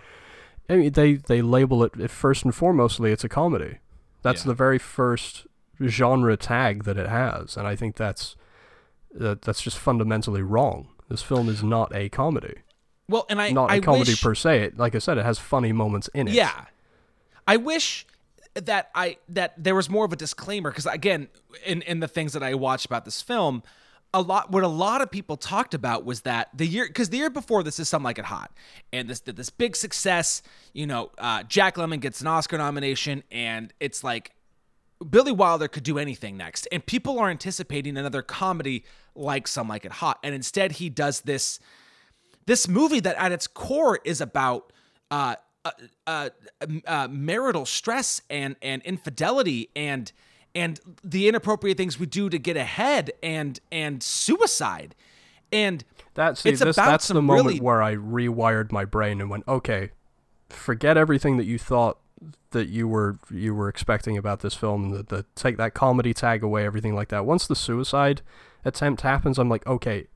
I 0.68 0.76
mean, 0.76 0.92
they 0.92 1.14
they 1.14 1.42
label 1.42 1.82
it 1.82 2.10
first 2.10 2.44
and 2.44 2.54
foremostly 2.54 3.12
it's 3.12 3.24
a 3.24 3.28
comedy. 3.28 3.78
That's 4.22 4.42
Yeah. 4.42 4.48
the 4.48 4.54
very 4.54 4.78
first 4.78 5.46
genre 5.84 6.36
tag 6.36 6.84
that 6.84 6.96
it 6.96 7.08
has, 7.08 7.56
and 7.56 7.66
I 7.66 7.76
think 7.76 7.96
that's 7.96 8.36
that, 9.14 9.42
that's 9.42 9.60
just 9.60 9.76
fundamentally 9.78 10.42
wrong. 10.42 10.88
This 11.08 11.22
film 11.22 11.48
is 11.48 11.62
not 11.62 11.94
a 11.94 12.08
comedy, 12.08 12.54
well, 13.08 13.26
and 13.28 13.40
I 13.42 13.50
not 13.50 13.70
a 13.70 13.74
I 13.74 13.80
comedy 13.80 14.12
wish, 14.12 14.22
per 14.22 14.34
se. 14.34 14.62
It, 14.62 14.78
like 14.78 14.94
I 14.94 14.98
said, 14.98 15.18
it 15.18 15.24
has 15.24 15.38
funny 15.38 15.72
moments 15.72 16.08
in 16.14 16.28
it. 16.28 16.34
Yeah. 16.34 16.64
I 17.46 17.56
wish 17.56 18.06
that 18.54 18.90
I 18.94 19.16
that 19.28 19.54
there 19.62 19.74
was 19.74 19.90
more 19.90 20.04
of 20.04 20.12
a 20.12 20.16
disclaimer 20.16 20.70
because 20.70 20.86
again, 20.86 21.28
in 21.66 21.82
in 21.82 22.00
the 22.00 22.08
things 22.08 22.32
that 22.34 22.42
I 22.42 22.54
watched 22.54 22.86
about 22.86 23.04
this 23.04 23.20
film, 23.20 23.62
a 24.14 24.20
lot 24.20 24.50
what 24.50 24.62
a 24.62 24.68
lot 24.68 25.00
of 25.00 25.10
people 25.10 25.36
talked 25.36 25.74
about 25.74 26.04
was 26.04 26.22
that 26.22 26.48
the 26.54 26.66
year 26.66 26.86
because 26.86 27.08
the 27.08 27.16
year 27.16 27.30
before 27.30 27.62
this 27.62 27.78
is 27.78 27.88
Some 27.88 28.02
Like 28.02 28.18
It 28.18 28.26
Hot, 28.26 28.52
and 28.92 29.08
this 29.08 29.20
this 29.20 29.50
big 29.50 29.74
success. 29.76 30.42
You 30.72 30.86
know, 30.86 31.10
uh, 31.18 31.42
Jack 31.44 31.76
Lemmon 31.76 32.00
gets 32.00 32.20
an 32.20 32.26
Oscar 32.26 32.58
nomination, 32.58 33.22
and 33.30 33.72
it's 33.80 34.04
like 34.04 34.32
Billy 35.08 35.32
Wilder 35.32 35.68
could 35.68 35.82
do 35.82 35.98
anything 35.98 36.36
next, 36.36 36.68
and 36.70 36.84
people 36.84 37.18
are 37.18 37.30
anticipating 37.30 37.96
another 37.96 38.22
comedy 38.22 38.84
like 39.14 39.48
Some 39.48 39.68
Like 39.68 39.84
It 39.84 39.92
Hot, 39.92 40.18
and 40.22 40.34
instead 40.34 40.72
he 40.72 40.90
does 40.90 41.22
this 41.22 41.58
this 42.46 42.68
movie 42.68 43.00
that 43.00 43.16
at 43.16 43.32
its 43.32 43.46
core 43.46 44.00
is 44.04 44.20
about 44.20 44.72
uh, 45.10 45.36
uh, 45.64 45.70
uh, 46.06 46.28
uh, 46.86 47.08
marital 47.10 47.64
stress 47.64 48.20
and 48.28 48.56
and 48.60 48.82
infidelity 48.82 49.70
and 49.74 50.12
and 50.54 50.80
the 51.02 51.28
inappropriate 51.28 51.76
things 51.76 51.98
we 51.98 52.06
do 52.06 52.28
to 52.28 52.38
get 52.38 52.56
ahead 52.56 53.10
and 53.22 53.58
and 53.70 54.02
suicide 54.02 54.94
and 55.52 55.84
That 56.14 56.38
see, 56.38 56.50
It's 56.50 56.60
this 56.60 56.76
about 56.76 56.86
that's 56.90 57.08
the 57.08 57.14
some 57.14 57.24
moment 57.26 57.46
really- 57.46 57.60
where 57.60 57.82
I 57.82 57.94
rewired 57.96 58.72
my 58.72 58.84
brain 58.84 59.20
and 59.20 59.28
went, 59.30 59.44
okay, 59.46 59.90
forget 60.48 60.96
everything 60.96 61.36
that 61.38 61.44
you 61.44 61.58
thought 61.58 61.98
that 62.52 62.68
you 62.68 62.86
were 62.86 63.18
you 63.30 63.54
were 63.54 63.68
expecting 63.68 64.16
about 64.16 64.40
this 64.40 64.54
film. 64.54 64.90
The, 64.90 65.02
the 65.02 65.26
take 65.34 65.56
that 65.56 65.74
comedy 65.74 66.14
tag 66.14 66.42
away, 66.42 66.64
everything 66.64 66.94
like 66.94 67.08
that. 67.08 67.24
Once 67.26 67.46
the 67.46 67.56
suicide 67.56 68.22
attempt 68.64 69.00
happens, 69.02 69.38
I'm 69.38 69.48
like, 69.48 69.66
okay, 69.66 70.06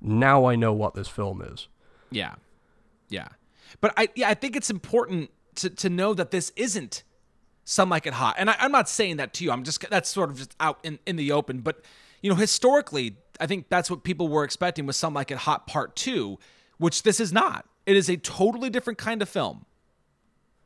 now 0.00 0.44
I 0.44 0.56
know 0.56 0.72
what 0.72 0.94
this 0.94 1.08
film 1.08 1.40
is. 1.42 1.68
Yeah. 2.10 2.34
Yeah. 3.08 3.28
But 3.80 3.94
I 3.96 4.08
yeah, 4.14 4.28
I 4.28 4.34
think 4.34 4.54
it's 4.56 4.70
important 4.70 5.30
to 5.56 5.70
to 5.70 5.88
know 5.88 6.12
that 6.14 6.30
this 6.30 6.52
isn't 6.56 7.02
some 7.66 7.90
like 7.90 8.06
it 8.06 8.14
hot. 8.14 8.36
And 8.38 8.48
I, 8.48 8.56
I'm 8.58 8.72
not 8.72 8.88
saying 8.88 9.18
that 9.18 9.34
to 9.34 9.44
you. 9.44 9.50
I'm 9.50 9.64
just 9.64 9.84
that's 9.90 10.08
sort 10.08 10.30
of 10.30 10.38
just 10.38 10.56
out 10.58 10.78
in, 10.82 10.98
in 11.04 11.16
the 11.16 11.32
open. 11.32 11.60
But 11.60 11.84
you 12.22 12.30
know, 12.30 12.36
historically, 12.36 13.16
I 13.38 13.46
think 13.46 13.68
that's 13.68 13.90
what 13.90 14.04
people 14.04 14.28
were 14.28 14.44
expecting 14.44 14.86
with 14.86 14.96
some 14.96 15.12
like 15.12 15.30
it 15.30 15.38
hot 15.38 15.66
part 15.66 15.94
two, 15.96 16.38
which 16.78 17.02
this 17.02 17.20
is 17.20 17.32
not. 17.32 17.66
It 17.84 17.96
is 17.96 18.08
a 18.08 18.16
totally 18.16 18.70
different 18.70 18.98
kind 18.98 19.20
of 19.20 19.28
film. 19.28 19.66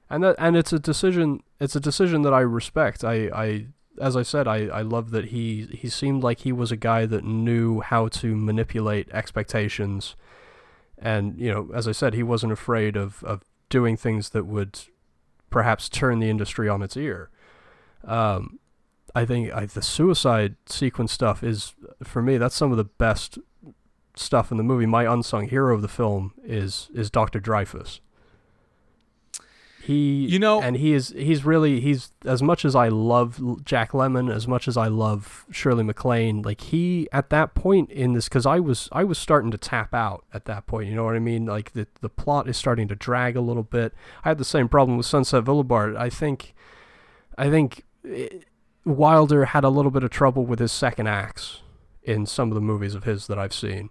and 0.09 0.23
that 0.23 0.37
and 0.39 0.57
it's 0.57 0.73
a 0.73 0.79
decision 0.79 1.43
it's 1.59 1.75
a 1.75 1.81
decision 1.81 2.23
that 2.23 2.35
I 2.35 2.41
respect. 2.41 3.03
I 3.03 3.31
I 3.35 3.67
as 4.01 4.17
I 4.17 4.23
said, 4.23 4.47
I, 4.47 4.67
I 4.67 4.83
love 4.83 5.11
that 5.11 5.27
he 5.27 5.69
he 5.73 5.89
seemed 5.89 6.23
like 6.23 6.41
he 6.41 6.53
was 6.53 6.71
a 6.71 6.77
guy 6.77 7.07
that 7.07 7.25
knew 7.25 7.81
how 7.81 8.09
to 8.09 8.37
manipulate 8.37 9.11
expectations 9.11 10.15
and 10.99 11.39
you 11.41 11.51
know, 11.51 11.71
as 11.75 11.89
I 11.89 11.93
said, 11.93 12.13
he 12.13 12.23
wasn't 12.23 12.53
afraid 12.53 12.95
of, 12.97 13.25
of 13.25 13.43
doing 13.71 13.97
things 13.97 14.31
that 14.31 14.45
would 14.45 14.81
perhaps 15.51 15.89
turn 15.89 16.21
the 16.21 16.31
industry 16.31 16.69
on 16.69 16.83
its 16.83 16.97
ear. 16.97 17.31
Um, 18.05 18.59
I 19.15 19.25
think 19.25 19.53
I, 19.53 19.67
the 19.67 19.83
suicide 19.83 20.57
sequence 20.67 21.13
stuff 21.13 21.43
is 21.43 21.75
for 22.05 22.23
me 22.23 22.39
that's 22.39 22.55
some 22.55 22.71
of 22.71 22.77
the 22.77 22.85
best 22.85 23.39
stuff 24.15 24.51
in 24.51 24.57
the 24.57 24.63
movie. 24.63 24.87
My 24.87 25.13
unsung 25.13 25.49
hero 25.49 25.75
of 25.75 25.83
the 25.83 25.89
film 25.89 26.33
is 26.45 26.91
is 26.95 27.11
Dr. 27.11 27.41
Dreyfuss. 27.41 28.01
He 29.83 30.27
You 30.27 30.39
know- 30.39 30.61
and 30.61 30.77
he 30.77 30.93
is 30.93 31.09
he's 31.17 31.45
really 31.45 31.81
he's 31.81 32.13
as 32.27 32.43
much 32.43 32.65
as 32.65 32.77
I 32.77 32.89
love 32.89 33.65
Jack 33.65 33.93
Lemmon, 33.93 34.31
as 34.33 34.47
much 34.47 34.69
as 34.69 34.77
I 34.77 34.89
love 34.89 35.47
Shirley 35.51 35.83
MacLaine, 35.85 36.43
like 36.43 36.61
he 36.61 37.09
at 37.13 37.31
that 37.31 37.55
point 37.55 37.91
in 37.91 38.13
this 38.13 38.29
cuz 38.29 38.45
I 38.45 38.61
was 38.61 38.89
I 38.93 39.05
was 39.05 39.19
starting 39.19 39.51
to 39.53 39.59
tap 39.59 39.95
out 39.95 40.25
at 40.35 40.45
that 40.45 40.67
point, 40.67 40.89
you 40.89 40.95
know 40.95 41.05
what 41.05 41.17
I 41.17 41.21
mean? 41.21 41.47
Like 41.47 41.73
the 41.73 41.87
the 42.03 42.11
plot 42.11 42.47
is 42.49 42.57
starting 42.59 42.89
to 42.89 42.95
drag 42.95 43.37
a 43.37 43.41
little 43.41 43.63
bit. 43.63 43.95
I 44.25 44.29
had 44.29 44.39
the 44.39 44.45
same 44.45 44.69
problem 44.69 44.99
with 44.99 45.07
Sunset 45.07 45.45
Boulevard. 45.45 45.97
I 45.97 46.11
think 46.11 46.55
I 47.39 47.49
think 47.49 47.85
eh, 48.07 48.29
Wilder 48.85 49.47
had 49.47 49.65
a 49.65 49.71
little 49.71 49.91
bit 49.91 50.05
of 50.05 50.11
trouble 50.11 50.45
with 50.45 50.59
his 50.59 50.73
second 50.73 51.07
acts 51.07 51.63
in 52.03 52.27
some 52.27 52.51
of 52.51 52.55
the 52.55 52.61
movies 52.61 52.95
of 52.95 53.05
his 53.05 53.27
that 53.29 53.39
I've 53.39 53.55
seen. 53.55 53.89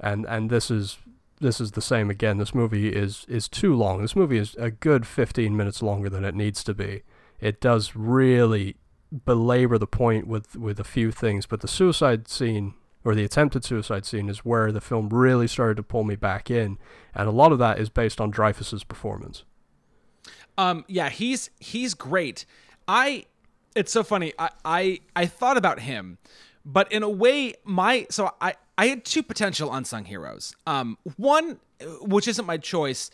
And 0.00 0.24
and 0.26 0.48
this 0.48 0.70
is 0.70 0.96
this 1.40 1.60
is 1.60 1.72
the 1.72 1.82
same 1.82 2.10
again. 2.10 2.38
This 2.38 2.54
movie 2.54 2.88
is 2.88 3.24
is 3.28 3.48
too 3.48 3.74
long. 3.74 4.02
This 4.02 4.16
movie 4.16 4.38
is 4.38 4.54
a 4.58 4.70
good 4.70 5.06
15 5.06 5.56
minutes 5.56 5.82
longer 5.82 6.08
than 6.08 6.24
it 6.24 6.34
needs 6.34 6.62
to 6.64 6.74
be. 6.74 7.02
It 7.40 7.60
does 7.60 7.94
really 7.94 8.76
belabor 9.24 9.78
the 9.78 9.86
point 9.86 10.26
with 10.26 10.56
with 10.56 10.78
a 10.78 10.84
few 10.84 11.10
things, 11.10 11.46
but 11.46 11.60
the 11.60 11.68
suicide 11.68 12.28
scene 12.28 12.74
or 13.04 13.14
the 13.14 13.24
attempted 13.24 13.64
suicide 13.64 14.04
scene 14.04 14.28
is 14.28 14.44
where 14.44 14.72
the 14.72 14.80
film 14.80 15.08
really 15.08 15.46
started 15.46 15.76
to 15.76 15.82
pull 15.82 16.04
me 16.04 16.16
back 16.16 16.50
in, 16.50 16.78
and 17.14 17.28
a 17.28 17.32
lot 17.32 17.52
of 17.52 17.58
that 17.58 17.78
is 17.78 17.88
based 17.88 18.20
on 18.20 18.32
Dreyfuss's 18.32 18.84
performance. 18.84 19.44
Um, 20.56 20.84
yeah, 20.88 21.08
he's 21.08 21.50
he's 21.60 21.94
great. 21.94 22.44
I 22.86 23.26
it's 23.74 23.92
so 23.92 24.02
funny. 24.02 24.32
I 24.38 24.50
I, 24.64 25.00
I 25.14 25.26
thought 25.26 25.56
about 25.56 25.80
him, 25.80 26.18
but 26.64 26.90
in 26.92 27.02
a 27.02 27.08
way, 27.08 27.54
my 27.64 28.06
so 28.10 28.34
I 28.40 28.54
I 28.78 28.86
had 28.86 29.04
two 29.04 29.24
potential 29.24 29.74
unsung 29.74 30.04
heroes. 30.04 30.54
Um, 30.64 30.96
one 31.16 31.58
which 32.00 32.28
isn't 32.28 32.46
my 32.46 32.56
choice, 32.56 33.10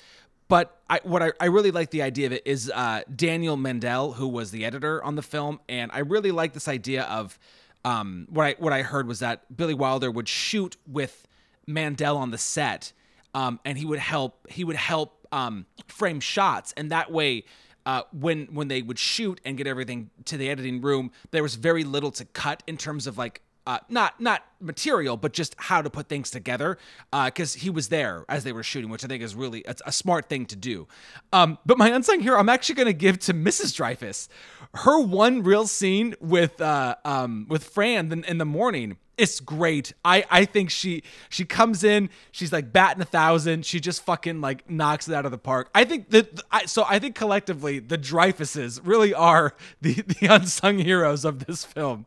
but 0.47 0.78
I 0.91 1.01
what 1.05 1.23
I, 1.23 1.32
I 1.41 1.47
really 1.47 1.70
like 1.70 1.91
the 1.91 2.03
idea 2.03 2.27
of 2.27 2.32
it 2.32 2.43
is 2.45 2.70
uh, 2.70 3.03
Daniel 3.15 3.57
Mandell, 3.57 4.15
who 4.15 4.28
was 4.28 4.51
the 4.51 4.65
editor 4.65 5.03
on 5.03 5.16
the 5.16 5.23
film, 5.23 5.61
and 5.69 5.91
I 5.93 6.01
really 6.01 6.31
like 6.31 6.53
this 6.53 6.69
idea 6.69 7.05
of 7.05 7.39
um, 7.85 8.27
what 8.31 8.47
I 8.47 8.55
what 8.59 8.73
I 8.74 8.82
heard 8.82 9.09
was 9.09 9.20
that 9.20 9.57
Billy 9.57 9.74
Wilder 9.74 10.11
would 10.11 10.28
shoot 10.28 10.77
with 10.86 11.27
Mandell 11.66 12.16
on 12.16 12.31
the 12.31 12.39
set, 12.39 12.93
um, 13.32 13.59
and 13.65 13.78
he 13.78 13.86
would 13.86 13.99
help 13.99 14.47
he 14.51 14.65
would 14.65 14.77
help 14.77 15.27
um, 15.32 15.65
frame 15.89 16.20
shots, 16.20 16.74
and 16.77 16.91
that 16.93 17.11
way. 17.11 17.45
Uh, 17.86 18.01
when 18.19 18.47
when 18.47 18.69
they 18.69 18.81
would 18.81 18.99
shoot 18.99 19.43
and 19.45 19.59
get 19.59 19.66
everything 19.66 20.09
to 20.24 20.39
the 20.39 20.49
editing 20.49 20.81
room, 20.81 21.11
there 21.32 21.43
was 21.43 21.57
very 21.57 21.85
little 21.85 22.11
to 22.11 22.24
cut 22.24 22.62
in 22.66 22.78
terms 22.78 23.07
of 23.07 23.19
like 23.19 23.43
uh, 23.66 23.78
not 23.89 24.20
not 24.20 24.43
material, 24.61 25.16
but 25.16 25.32
just 25.32 25.55
how 25.59 25.81
to 25.82 25.91
put 25.91 26.09
things 26.09 26.31
together. 26.31 26.78
Because 27.12 27.55
he 27.55 27.70
was 27.70 27.89
there 27.89 28.24
as 28.28 28.45
they 28.45 28.53
were 28.53 28.62
shooting, 28.62 28.91
which 28.91 29.05
I 29.05 29.09
think 29.09 29.23
is 29.23 29.35
really 29.35 29.65
a, 29.66 29.74
a 29.86 29.93
smart 29.93 30.28
thing 30.28 30.47
to 30.47 30.57
do. 30.57 30.86
Um, 31.32 31.59
but 31.65 31.78
my 31.78 31.89
unsung 31.89 32.20
hero, 32.20 32.39
I'm 32.39 32.49
actually 32.49 32.77
going 32.77 32.86
to 32.86 32.93
give 32.93 33.19
to 33.20 33.35
Mrs. 33.35 33.74
Dreyfuss. 33.74 34.28
Her 34.74 35.01
one 35.01 35.43
real 35.43 35.66
scene 35.66 36.15
with 36.20 36.61
uh, 36.61 36.97
um, 37.05 37.47
with 37.49 37.65
Fran 37.65 38.12
in, 38.12 38.24
in 38.24 38.39
the 38.39 38.45
morning. 38.45 38.97
It's 39.16 39.39
great. 39.39 39.93
I, 40.05 40.24
I 40.28 40.45
think 40.45 40.70
she 40.70 41.05
she 41.28 41.45
comes 41.45 41.85
in, 41.85 42.11
she's 42.32 42.53
like 42.53 42.73
batting 42.73 43.01
a 43.01 43.07
thousand. 43.07 43.65
She 43.65 43.78
just 43.78 44.05
fucking 44.05 44.41
like 44.41 44.69
knocks 44.69 45.09
it 45.09 45.15
out 45.15 45.24
of 45.24 45.31
the 45.31 45.39
park. 45.39 45.70
I 45.74 45.85
think 45.85 46.11
that 46.11 46.41
I, 46.51 46.66
so. 46.66 46.85
I 46.89 46.99
think 46.99 47.15
collectively 47.15 47.78
the 47.78 47.97
Dreyfusses 47.97 48.81
really 48.82 49.15
are 49.15 49.55
the 49.81 49.95
the 50.03 50.27
unsung 50.27 50.78
heroes 50.78 51.24
of 51.24 51.47
this 51.47 51.65
film. 51.65 52.07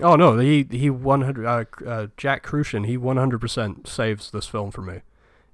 Oh 0.00 0.16
no, 0.16 0.38
he 0.38 0.66
he 0.70 0.88
100 0.90 1.44
uh, 1.46 1.64
uh, 1.86 2.06
Jack 2.16 2.44
Kruschen, 2.44 2.86
he 2.86 2.96
100% 2.96 3.86
saves 3.86 4.30
this 4.30 4.46
film 4.46 4.70
for 4.70 4.82
me. 4.82 5.00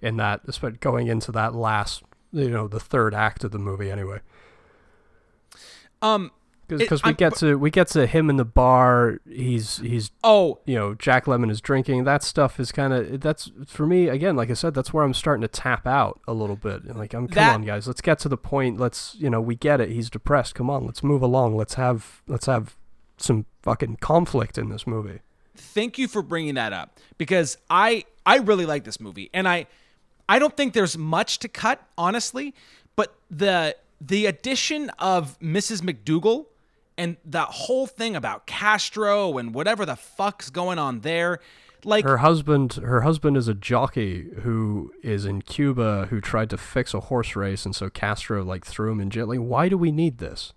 In 0.01 0.17
that, 0.19 0.43
especially 0.47 0.79
going 0.79 1.09
into 1.09 1.33
that 1.33 1.55
last, 1.57 2.05
you 2.33 2.49
know, 2.51 2.69
the 2.69 2.79
third 2.79 3.15
act 3.15 3.43
of 3.43 3.51
the 3.51 3.59
movie 3.59 3.91
anyway. 3.91 4.21
Um. 6.03 6.31
Because 6.69 7.03
we 7.03 7.09
I'm- 7.09 7.15
get 7.15 7.35
to 7.37 7.55
we 7.55 7.71
get 7.71 7.89
to 7.89 8.07
him 8.07 8.29
in 8.29 8.37
the 8.37 8.45
bar. 8.45 9.21
He's 9.27 9.79
he's 9.79 10.11
Oh, 10.23 10.59
you 10.67 10.75
know 10.75 10.95
Jack 10.95 11.25
Lemmon 11.25 11.51
is 11.51 11.63
drinking. 11.63 12.05
That 12.05 12.23
stuff 12.23 12.61
is 12.61 12.73
kind 12.73 12.93
of 12.93 13.23
that's 13.23 13.51
for 13.67 13.87
me 13.87 14.09
again. 14.09 14.37
Like 14.37 14.51
I 14.51 14.53
said, 14.53 14.75
that's 14.75 14.93
where 14.93 15.03
I'm 15.03 15.15
starting 15.15 15.41
to 15.41 15.49
tap 15.49 15.87
out 15.87 16.21
a 16.29 16.35
little 16.35 16.57
bit. 16.57 16.85
And 16.85 16.97
like 16.99 17.15
I'm 17.15 17.27
come 17.27 17.35
That- 17.37 17.55
on 17.55 17.63
guys, 17.65 17.87
let's 17.87 18.03
get 18.03 18.19
to 18.19 18.29
the 18.29 18.37
point. 18.37 18.79
Let's 18.79 19.17
you 19.19 19.31
know 19.31 19.41
we 19.41 19.57
get 19.57 19.81
it. 19.81 19.89
He's 19.89 20.11
depressed. 20.11 20.55
Come 20.55 20.69
on, 20.69 20.85
let's 20.85 21.03
move 21.03 21.23
along. 21.23 21.57
Let's 21.57 21.75
have 21.75 22.21
let's 22.29 22.45
have 22.45 22.77
some 23.17 23.47
fucking 23.69 23.97
conflict 23.97 24.59
in 24.59 24.69
this 24.69 24.87
movie. 24.87 25.21
thank 25.57 25.99
you 25.99 26.09
for 26.09 26.23
bringing 26.23 26.55
that 26.55 26.73
up 26.73 26.99
because 27.19 27.59
I 27.69 28.05
I 28.25 28.37
really 28.39 28.67
like 28.67 28.85
this 28.85 29.01
movie 29.01 29.29
and 29.33 29.49
I 29.49 29.67
I 30.29 30.39
don't 30.39 30.57
think 30.57 30.75
there's 30.75 30.99
much 30.99 31.39
to 31.39 31.49
cut, 31.49 31.81
honestly, 31.97 32.55
but 32.97 33.15
the 33.31 33.77
the 34.01 34.27
addition 34.27 34.91
of 34.99 35.39
Mrs. 35.41 35.81
McDougal 35.81 36.47
and 36.97 37.17
that 37.25 37.49
whole 37.49 37.87
thing 37.87 38.15
about 38.15 38.47
Castro 38.47 39.39
and 39.39 39.55
whatever 39.55 39.87
the 39.87 39.97
fuck's 39.97 40.51
going 40.51 40.79
on 40.79 41.01
there, 41.01 41.41
like 41.85 42.05
Her 42.05 42.19
husband, 42.19 42.75
her 42.75 43.01
husband 43.03 43.37
is 43.37 43.49
a 43.49 43.55
jockey 43.55 44.29
who 44.43 44.93
is 45.03 45.25
in 45.25 45.43
Cuba 45.43 46.07
who 46.11 46.21
tried 46.21 46.51
to 46.51 46.57
fix 46.59 46.93
a 46.93 47.01
horse 47.01 47.35
race, 47.35 47.65
and 47.65 47.75
so 47.75 47.89
Castro 47.89 48.45
like 48.45 48.67
threw 48.67 48.93
him 48.93 49.01
in 49.01 49.11
jail. 49.11 49.27
Like, 49.27 49.39
why 49.39 49.69
do 49.69 49.79
we 49.79 49.91
need 49.91 50.19
this? 50.19 50.53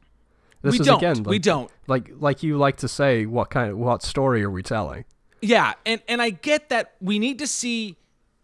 This 0.61 0.73
We 0.73 0.79
is 0.81 0.85
don't. 0.85 0.97
again, 0.97 1.23
We 1.23 1.39
don't. 1.39 1.71
Like, 1.87 2.11
like 2.19 2.43
you 2.43 2.57
like 2.57 2.77
to 2.77 2.87
say, 2.87 3.25
what 3.25 3.49
kind 3.49 3.71
of 3.71 3.77
what 3.77 4.03
story 4.03 4.43
are 4.43 4.49
we 4.51 4.61
telling? 4.63 5.05
Yeah, 5.41 5.73
and 5.85 6.01
and 6.07 6.21
I 6.21 6.29
get 6.29 6.69
that 6.69 6.93
we 7.01 7.17
need 7.17 7.39
to 7.39 7.47
see 7.47 7.97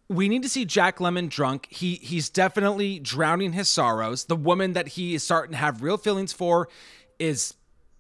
we 0.10 0.30
need 0.30 0.42
to 0.44 0.50
see 0.50 0.66
Jack 0.66 0.98
Lemmon 0.98 1.30
drunk. 1.30 1.68
He 1.70 1.96
he's 1.96 2.30
definitely 2.30 3.00
drowning 3.00 3.54
his 3.54 3.70
sorrows. 3.70 4.26
The 4.26 4.36
woman 4.36 4.74
that 4.74 4.90
he 4.90 5.14
is 5.14 5.24
starting 5.24 5.52
to 5.52 5.58
have 5.58 5.84
real 5.84 5.98
feelings 5.98 6.34
for 6.34 6.70
is 7.20 7.54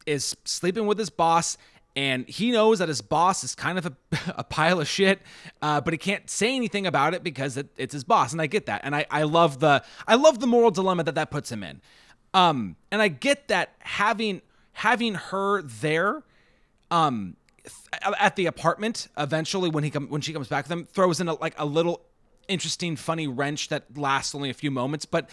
is 0.07 0.35
sleeping 0.45 0.87
with 0.87 0.97
his 0.97 1.09
boss 1.09 1.57
and 1.95 2.29
he 2.29 2.51
knows 2.51 2.77
that 2.79 2.87
his 2.87 3.01
boss 3.01 3.43
is 3.43 3.55
kind 3.55 3.77
of 3.77 3.87
a, 3.87 3.93
a 4.37 4.43
pile 4.43 4.79
of 4.79 4.87
shit 4.87 5.19
uh, 5.61 5.81
but 5.81 5.93
he 5.93 5.97
can't 5.97 6.29
say 6.29 6.55
anything 6.55 6.87
about 6.87 7.13
it 7.13 7.23
because 7.23 7.57
it, 7.57 7.67
it's 7.75 7.91
his 7.93 8.03
boss 8.05 8.31
and 8.31 8.41
i 8.41 8.47
get 8.47 8.67
that 8.67 8.81
and 8.83 8.95
I, 8.95 9.05
I 9.11 9.23
love 9.23 9.59
the 9.59 9.83
i 10.07 10.15
love 10.15 10.39
the 10.39 10.47
moral 10.47 10.71
dilemma 10.71 11.03
that 11.03 11.15
that 11.15 11.29
puts 11.29 11.51
him 11.51 11.61
in 11.63 11.81
um, 12.33 12.75
and 12.91 13.01
i 13.01 13.07
get 13.07 13.47
that 13.47 13.73
having 13.79 14.41
having 14.73 15.15
her 15.15 15.61
there 15.61 16.23
um 16.91 17.35
th- 17.63 18.15
at 18.19 18.35
the 18.35 18.45
apartment 18.45 19.07
eventually 19.17 19.69
when 19.69 19.83
he 19.83 19.89
come 19.89 20.07
when 20.07 20.21
she 20.21 20.33
comes 20.33 20.47
back 20.47 20.65
to 20.65 20.69
them 20.69 20.85
throws 20.85 21.19
in 21.19 21.27
a, 21.27 21.33
like 21.35 21.55
a 21.57 21.65
little 21.65 22.01
interesting 22.47 22.95
funny 22.95 23.27
wrench 23.27 23.67
that 23.69 23.97
lasts 23.97 24.33
only 24.33 24.49
a 24.49 24.53
few 24.53 24.71
moments 24.71 25.05
but 25.05 25.29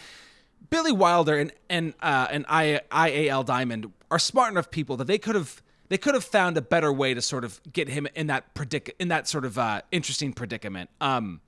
Billy 0.69 0.91
Wilder 0.91 1.37
and 1.37 1.51
and 1.69 1.93
uh, 2.01 2.27
and 2.29 2.45
I, 2.49 2.81
IAL 2.91 3.45
Diamond 3.45 3.91
are 4.09 4.19
smart 4.19 4.51
enough 4.51 4.71
people 4.71 4.97
that 4.97 5.05
they 5.05 5.17
could 5.17 5.35
have 5.35 5.61
they 5.89 5.97
could 5.97 6.13
have 6.13 6.23
found 6.23 6.57
a 6.57 6.61
better 6.61 6.91
way 6.91 7.13
to 7.13 7.21
sort 7.21 7.43
of 7.43 7.61
get 7.71 7.89
him 7.89 8.07
in 8.15 8.27
that 8.27 8.53
predic 8.55 8.91
in 8.99 9.09
that 9.09 9.27
sort 9.27 9.45
of 9.45 9.57
uh, 9.57 9.81
interesting 9.91 10.33
predicament. 10.33 10.89
Um, 11.01 11.41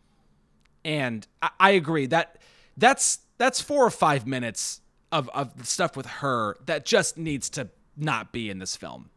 and 0.85 1.25
I, 1.41 1.49
I 1.59 1.69
agree 1.71 2.05
that 2.07 2.37
that's 2.75 3.19
that's 3.37 3.61
four 3.61 3.85
or 3.85 3.91
five 3.91 4.27
minutes 4.27 4.81
of 5.11 5.29
of 5.29 5.65
stuff 5.65 5.95
with 5.95 6.05
her 6.05 6.57
that 6.65 6.85
just 6.85 7.17
needs 7.17 7.49
to 7.51 7.69
not 7.95 8.31
be 8.31 8.49
in 8.49 8.59
this 8.59 8.75
film. 8.75 9.09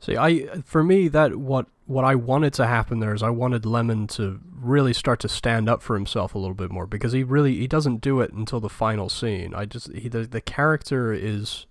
See, 0.00 0.16
I 0.16 0.46
for 0.64 0.82
me 0.82 1.08
that 1.08 1.36
what 1.36 1.66
what 1.86 2.04
I 2.04 2.14
wanted 2.14 2.54
to 2.54 2.66
happen 2.66 3.00
there 3.00 3.14
is 3.14 3.22
I 3.22 3.30
wanted 3.30 3.62
Lemmon 3.62 4.08
to 4.14 4.40
really 4.50 4.92
start 4.92 5.20
to 5.20 5.28
stand 5.28 5.68
up 5.68 5.82
for 5.82 5.94
himself 5.94 6.34
a 6.34 6.38
little 6.38 6.54
bit 6.54 6.70
more 6.70 6.86
because 6.86 7.12
he 7.12 7.22
really 7.22 7.56
he 7.56 7.66
doesn't 7.66 8.00
do 8.00 8.20
it 8.20 8.32
until 8.32 8.60
the 8.60 8.68
final 8.68 9.08
scene. 9.08 9.54
I 9.54 9.66
just 9.66 9.92
he 9.92 10.08
the, 10.08 10.20
the 10.20 10.40
character 10.40 11.12
is 11.12 11.66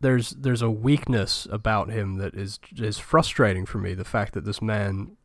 there's 0.00 0.30
there's 0.30 0.62
a 0.62 0.70
weakness 0.70 1.46
about 1.50 1.90
him 1.90 2.16
that 2.16 2.34
is 2.34 2.58
is 2.76 2.98
frustrating 2.98 3.66
for 3.66 3.78
me. 3.78 3.94
The 3.94 4.04
fact 4.04 4.32
that 4.34 4.44
this 4.44 4.62
man 4.62 5.16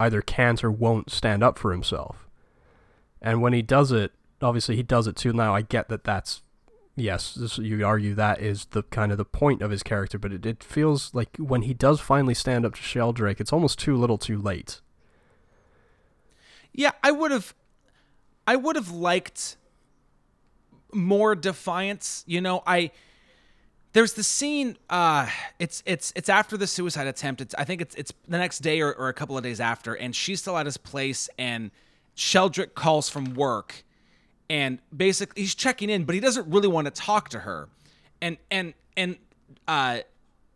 either 0.00 0.22
can't 0.22 0.62
or 0.64 0.70
won't 0.70 1.10
stand 1.10 1.42
up 1.42 1.58
for 1.58 1.72
himself, 1.72 2.28
and 3.20 3.42
when 3.42 3.52
he 3.52 3.62
does 3.62 3.92
it, 3.92 4.12
obviously 4.44 4.76
he 4.76 4.82
does 4.82 5.06
it 5.06 5.16
too. 5.16 5.32
Now 5.32 5.54
I 5.54 5.62
get 5.62 5.88
that 5.88 6.04
that's 6.04 6.42
yes, 6.96 7.34
this, 7.34 7.58
you 7.58 7.84
argue 7.84 8.14
that 8.14 8.40
is 8.40 8.66
the 8.66 8.82
kind 8.84 9.10
of 9.12 9.18
the 9.18 9.24
point 9.24 9.62
of 9.62 9.70
his 9.70 9.82
character, 9.82 10.18
but 10.18 10.32
it, 10.32 10.46
it 10.46 10.62
feels 10.62 11.12
like 11.14 11.36
when 11.38 11.62
he 11.62 11.74
does 11.74 12.00
finally 12.00 12.34
stand 12.34 12.64
up 12.64 12.74
to 12.74 12.82
Sheldrake, 12.82 13.40
it's 13.40 13.52
almost 13.52 13.78
too 13.78 13.96
little, 13.96 14.18
too 14.18 14.38
late. 14.38 14.80
Yeah, 16.72 16.92
I 17.02 17.10
would 17.10 17.30
have 17.30 17.54
I 18.46 18.56
would 18.56 18.76
have 18.76 18.90
liked 18.90 19.56
more 20.92 21.34
defiance. 21.34 22.24
You 22.26 22.40
know, 22.40 22.62
I 22.66 22.90
there's 23.92 24.14
the 24.14 24.24
scene 24.24 24.76
uh 24.90 25.28
it's 25.58 25.82
it's 25.86 26.12
it's 26.16 26.28
after 26.28 26.56
the 26.56 26.66
suicide 26.66 27.06
attempt. 27.06 27.40
It's 27.40 27.54
I 27.56 27.64
think 27.64 27.80
it's 27.80 27.94
it's 27.94 28.12
the 28.26 28.38
next 28.38 28.58
day 28.58 28.80
or, 28.80 28.92
or 28.92 29.08
a 29.08 29.14
couple 29.14 29.36
of 29.36 29.44
days 29.44 29.60
after 29.60 29.94
and 29.94 30.14
she's 30.14 30.40
still 30.40 30.58
at 30.58 30.66
his 30.66 30.76
place 30.76 31.28
and 31.38 31.70
Sheldrake 32.16 32.74
calls 32.74 33.08
from 33.08 33.34
work 33.34 33.84
and 34.50 34.78
basically 34.94 35.42
he's 35.42 35.54
checking 35.54 35.90
in 35.90 36.04
but 36.04 36.14
he 36.14 36.20
doesn't 36.20 36.46
really 36.48 36.68
want 36.68 36.86
to 36.86 36.90
talk 36.90 37.28
to 37.30 37.40
her. 37.40 37.68
And 38.20 38.36
and 38.50 38.74
and 38.96 39.16
uh 39.66 40.00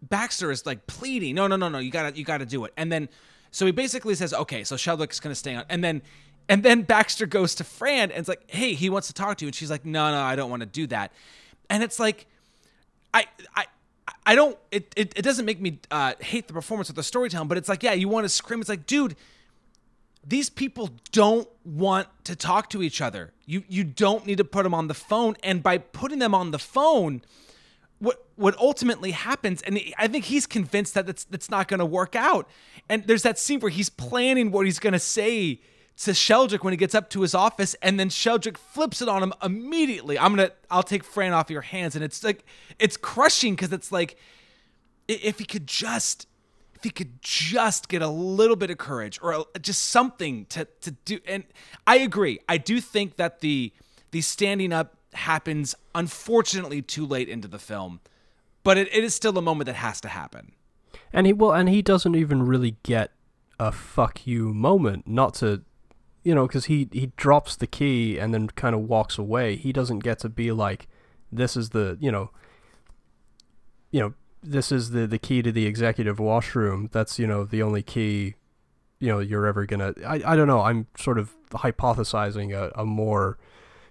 Baxter 0.03 0.51
is 0.51 0.65
like 0.65 0.87
pleading, 0.87 1.35
no, 1.35 1.47
no, 1.47 1.57
no, 1.57 1.69
no, 1.69 1.79
you 1.79 1.91
gotta, 1.91 2.17
you 2.17 2.25
gotta 2.25 2.47
do 2.47 2.65
it. 2.65 2.73
And 2.77 2.91
then, 2.93 3.09
so 3.51 3.67
he 3.67 3.73
basically 3.73 4.15
says, 4.15 4.33
okay, 4.33 4.63
so 4.65 4.77
Sheldrake's 4.77 5.21
gonna 5.21 5.35
stay 5.35 5.55
on. 5.55 5.65
And 5.69 5.83
then, 5.83 6.03
and 6.49 6.63
then 6.63 6.83
Baxter 6.83 7.27
goes 7.27 7.55
to 7.57 7.65
Fran 7.65 8.11
and 8.11 8.21
it's 8.21 8.29
like, 8.29 8.49
hey, 8.49 8.75
he 8.75 8.91
wants 8.91 9.09
to 9.09 9.15
talk 9.15 9.39
to 9.39 9.45
you. 9.45 9.49
And 9.49 9.55
she's 9.55 9.71
like, 9.71 9.85
no, 9.85 10.11
no, 10.11 10.21
I 10.21 10.37
don't 10.37 10.51
want 10.51 10.61
to 10.61 10.67
do 10.67 10.87
that. 10.89 11.13
And 11.69 11.83
it's 11.83 11.99
like, 11.99 12.27
I, 13.13 13.27
I, 13.55 13.67
I 14.25 14.35
don't. 14.35 14.57
It, 14.71 14.93
it, 14.97 15.13
it 15.19 15.23
doesn't 15.23 15.45
make 15.45 15.61
me 15.61 15.81
uh, 15.91 16.15
hate 16.21 16.47
the 16.47 16.55
performance 16.55 16.89
or 16.89 16.95
the 16.95 17.03
storytelling, 17.03 17.49
but 17.49 17.59
it's 17.59 17.69
like, 17.69 17.83
yeah, 17.83 17.93
you 17.93 18.09
want 18.09 18.25
to 18.25 18.29
scream. 18.29 18.61
It's 18.61 18.69
like, 18.69 18.87
dude, 18.87 19.17
these 20.27 20.51
people 20.51 20.91
don't 21.13 21.49
want 21.65 22.09
to 22.25 22.37
talk 22.37 22.71
to 22.71 22.83
each 22.83 23.01
other. 23.01 23.33
You 23.47 23.65
you 23.69 23.85
don't 23.85 24.27
need 24.27 24.39
to 24.39 24.45
put 24.45 24.65
them 24.65 24.75
on 24.75 24.89
the 24.89 24.95
phone, 24.95 25.37
and 25.43 25.63
by 25.63 25.79
putting 25.79 26.19
them 26.19 26.35
on 26.35 26.51
the 26.51 26.59
phone, 26.59 27.23
what 27.99 28.27
what 28.37 28.57
ultimately 28.59 29.13
happens, 29.13 29.63
and 29.63 29.81
I 29.99 30.07
think 30.09 30.27
he's 30.27 30.47
convinced 30.47 30.95
that 30.95 31.07
that's 31.07 31.25
that's 31.25 31.51
not 31.51 31.69
going 31.69 31.81
to 31.81 31.87
work 31.87 32.15
out. 32.15 32.49
And 32.89 33.07
there's 33.07 33.23
that 33.23 33.39
scene 33.39 33.61
where 33.61 33.71
he's 33.71 33.91
planning 33.91 34.51
what 34.51 34.67
he's 34.67 34.79
going 34.79 34.93
to 34.93 34.99
say 34.99 35.61
to 35.99 36.15
Sheldrake 36.15 36.63
when 36.63 36.73
he 36.73 36.77
gets 36.77 36.95
up 36.95 37.11
to 37.11 37.23
his 37.23 37.35
office, 37.35 37.75
and 37.83 37.99
then 37.99 38.09
Sheldrake 38.09 38.59
flips 38.59 39.03
it 39.03 39.09
on 39.09 39.23
him 39.23 39.33
immediately. 39.43 40.19
I'm 40.19 40.37
gonna 40.37 40.53
I'll 40.71 40.83
take 40.83 41.05
Fran 41.05 41.33
off 41.33 41.51
your 41.51 41.63
hands, 41.63 41.97
and 41.97 42.05
it's 42.05 42.23
like 42.23 42.45
it's 42.79 42.97
crushing 42.97 43.55
because 43.55 43.73
it's 43.73 43.91
like 43.91 44.17
if 45.09 45.39
he 45.39 45.45
could 45.45 45.67
just 45.67 46.27
if 46.79 46.85
he 46.85 46.91
could 46.91 47.21
just 47.21 47.89
get 47.89 48.03
a 48.03 48.09
little 48.09 48.55
bit 48.55 48.71
of 48.71 48.79
courage 48.79 49.19
or 49.21 49.45
a- 49.55 49.59
just 49.59 49.87
something 49.87 50.47
to 50.47 50.65
to 50.81 50.93
do 50.93 51.19
and 51.27 51.43
I 51.87 51.99
agree. 51.99 52.39
I 52.49 52.57
do 52.57 52.81
think 52.81 53.17
that 53.17 53.41
the 53.41 53.73
the 54.13 54.21
standing 54.21 54.73
up 54.73 54.97
happens 55.15 55.75
unfortunately 55.95 56.81
too 56.81 57.05
late 57.05 57.29
into 57.29 57.49
the 57.49 57.59
film, 57.59 58.01
but 58.63 58.79
it, 58.79 58.89
it 58.95 59.03
is 59.03 59.13
still 59.13 59.37
a 59.37 59.43
moment 59.43 59.67
that 59.67 59.75
has 59.75 60.01
to 60.03 60.09
happen. 60.09 60.53
And 61.13 61.27
he 61.27 61.33
well, 61.33 61.53
and 61.53 61.69
he 61.69 61.83
doesn't 61.83 62.15
even 62.15 62.45
really 62.45 62.77
get 62.85 63.11
a 63.59 63.73
fuck 63.73 64.25
you 64.25 64.55
moment. 64.55 65.09
Not 65.09 65.35
to, 65.35 65.63
you 66.23 66.33
know, 66.33 66.47
because 66.47 66.67
he 66.67 66.89
he 66.93 67.11
drops 67.17 67.57
the 67.57 67.67
key 67.67 68.19
and 68.19 68.33
then 68.33 68.49
kind 68.49 68.77
of 68.77 68.83
walks 68.83 69.19
away. 69.19 69.57
He 69.57 69.73
doesn't 69.73 70.01
get 70.01 70.21
to 70.21 70.29
be 70.29 70.53
like, 70.53 70.87
this 71.33 71.57
is 71.57 71.71
the 71.71 71.99
you 72.01 72.13
know, 72.13 72.31
you 73.91 73.99
know, 73.99 74.15
this 74.43 74.73
is 74.73 74.91
the 74.91 75.07
the 75.07 75.19
key 75.19 75.43
to 75.43 75.53
the 75.53 75.67
executive 75.67 76.19
washroom. 76.19 76.89
That's 76.93 77.19
you 77.19 77.27
know 77.27 77.45
the 77.45 77.63
only 77.63 77.83
key, 77.83 78.35
you 79.01 79.09
know, 79.09 79.19
you're 79.19 79.47
ever 79.47 79.67
gonna. 79.67 79.95
I 80.07 80.23
I 80.25 80.37
don't 80.37 80.49
know. 80.49 80.61
I'm 80.63 80.87
sort 80.97 81.19
of 81.19 81.35
hypothesizing 81.51 82.55
a, 82.55 82.73
a 82.81 82.85
more 82.85 83.39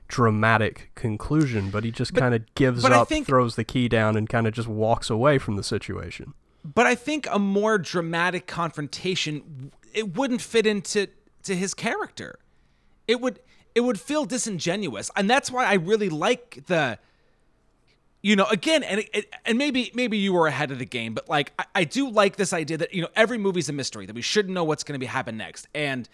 dramatic 0.07 0.91
conclusion, 0.95 1.69
but 1.69 1.83
he 1.83 1.91
just 1.91 2.13
kind 2.13 2.33
of 2.33 2.43
gives 2.55 2.81
but 2.81 2.91
up, 2.91 3.09
think- 3.09 3.27
throws 3.27 3.55
the 3.55 3.63
key 3.63 3.87
down, 3.89 4.15
and 4.15 4.29
kind 4.29 4.47
of 4.47 4.53
just 4.53 4.67
walks 4.67 5.09
away 5.09 5.37
from 5.37 5.55
the 5.55 5.63
situation. 5.63 6.33
But 6.63 6.85
I 6.85 6.95
think 6.95 7.27
a 7.31 7.39
more 7.39 7.77
dramatic 7.77 8.47
confrontation 8.47 9.71
it 9.93 10.15
wouldn't 10.15 10.41
fit 10.41 10.65
into 10.65 11.07
to 11.43 11.55
his 11.55 11.73
character. 11.73 12.39
It 13.07 13.21
would 13.21 13.39
it 13.75 13.81
would 13.81 13.99
feel 13.99 14.25
disingenuous, 14.25 15.11
and 15.15 15.29
that's 15.29 15.51
why 15.51 15.65
I 15.65 15.75
really 15.75 16.09
like 16.09 16.63
the. 16.67 16.99
You 18.23 18.35
know, 18.35 18.45
again, 18.45 18.83
and 18.83 19.01
it, 19.01 19.09
it- 19.13 19.33
and 19.45 19.57
maybe 19.57 19.91
maybe 19.93 20.17
you 20.17 20.33
were 20.33 20.47
ahead 20.47 20.71
of 20.71 20.79
the 20.79 20.85
game, 20.85 21.13
but 21.13 21.29
like 21.29 21.53
I, 21.59 21.65
I 21.75 21.83
do 21.83 22.09
like 22.09 22.35
this 22.35 22.51
idea 22.51 22.77
that 22.77 22.93
you 22.93 23.01
know 23.01 23.09
every 23.15 23.37
movie's 23.37 23.69
a 23.69 23.73
mystery 23.73 24.05
that 24.05 24.15
we 24.15 24.21
shouldn't 24.21 24.53
know 24.53 24.63
what's 24.63 24.83
going 24.83 24.93
to 24.95 24.99
be 24.99 25.05
happen 25.05 25.37
next, 25.37 25.67
and 25.75 26.09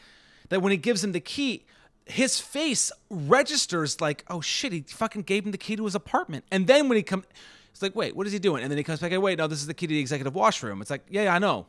that 0.50 0.62
when 0.62 0.72
he 0.72 0.78
gives 0.78 1.04
him 1.04 1.14
the 1.14 1.20
key, 1.22 1.66
his 2.06 2.40
face 2.40 2.92
registers 3.10 4.02
like, 4.02 4.26
oh 4.30 4.42
shit, 4.42 4.74
he 4.74 4.82
fucking 4.82 5.22
gave 5.24 5.46
him 5.46 5.52
the 5.52 5.58
key 5.58 5.76
to 5.76 5.86
his 5.86 5.96
apartment, 5.96 6.44
and 6.52 6.68
then 6.68 6.90
when 6.90 6.98
he 6.98 7.04
comes, 7.04 7.24
it's 7.72 7.82
like, 7.82 7.96
wait, 7.96 8.16
what 8.16 8.28
is 8.28 8.34
he 8.34 8.40
doing? 8.40 8.62
And 8.62 8.70
then 8.70 8.78
he 8.78 8.84
comes 8.84 9.00
back, 9.00 9.12
hey, 9.12 9.18
wait, 9.18 9.38
no, 9.40 9.48
this 9.48 9.60
is 9.60 9.68
the 9.68 9.74
key 9.74 9.88
to 9.88 9.94
the 9.94 10.00
executive 10.00 10.36
washroom. 10.36 10.82
It's 10.82 10.92
like, 10.92 11.06
yeah, 11.10 11.24
yeah 11.24 11.34
I 11.36 11.40
know. 11.40 11.66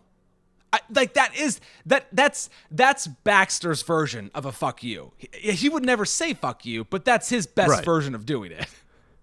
I, 0.73 0.81
like 0.93 1.15
that 1.15 1.36
is 1.36 1.61
that 1.86 2.09
that's 2.12 2.51
that's 2.73 3.06
Baxter's 3.06 3.82
version 3.82 4.32
of 4.35 4.44
a 4.44 4.51
fuck 4.52 4.82
you. 4.82 5.12
He, 5.16 5.52
he 5.52 5.69
would 5.69 5.85
never 5.85 6.05
say 6.05 6.35
fuck 6.35 6.66
you, 6.66 6.85
but 6.85 7.05
that's 7.05 7.28
his 7.28 7.47
best 7.47 7.70
Right. 7.70 7.85
version 7.85 8.15
of 8.16 8.27
doing 8.27 8.51
it. 8.52 8.66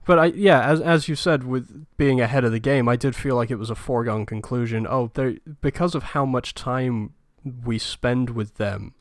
But 0.05 0.19
I 0.19 0.25
yeah, 0.27 0.61
as 0.61 0.81
as 0.81 1.07
you 1.07 1.15
said, 1.15 1.43
with 1.43 1.85
being 1.97 2.19
ahead 2.19 2.43
of 2.43 2.51
the 2.51 2.59
game, 2.59 2.89
I 2.89 2.95
did 2.95 3.15
feel 3.15 3.35
like 3.35 3.51
it 3.51 3.59
was 3.59 3.69
a 3.69 3.75
foregone 3.75 4.25
conclusion. 4.25 4.87
Oh, 4.89 5.11
there 5.13 5.35
because 5.61 5.93
of 5.95 6.03
how 6.03 6.25
much 6.25 6.55
time 6.55 7.13
we 7.43 7.77
spend 7.77 8.31
with 8.31 8.55
them, 8.55 8.93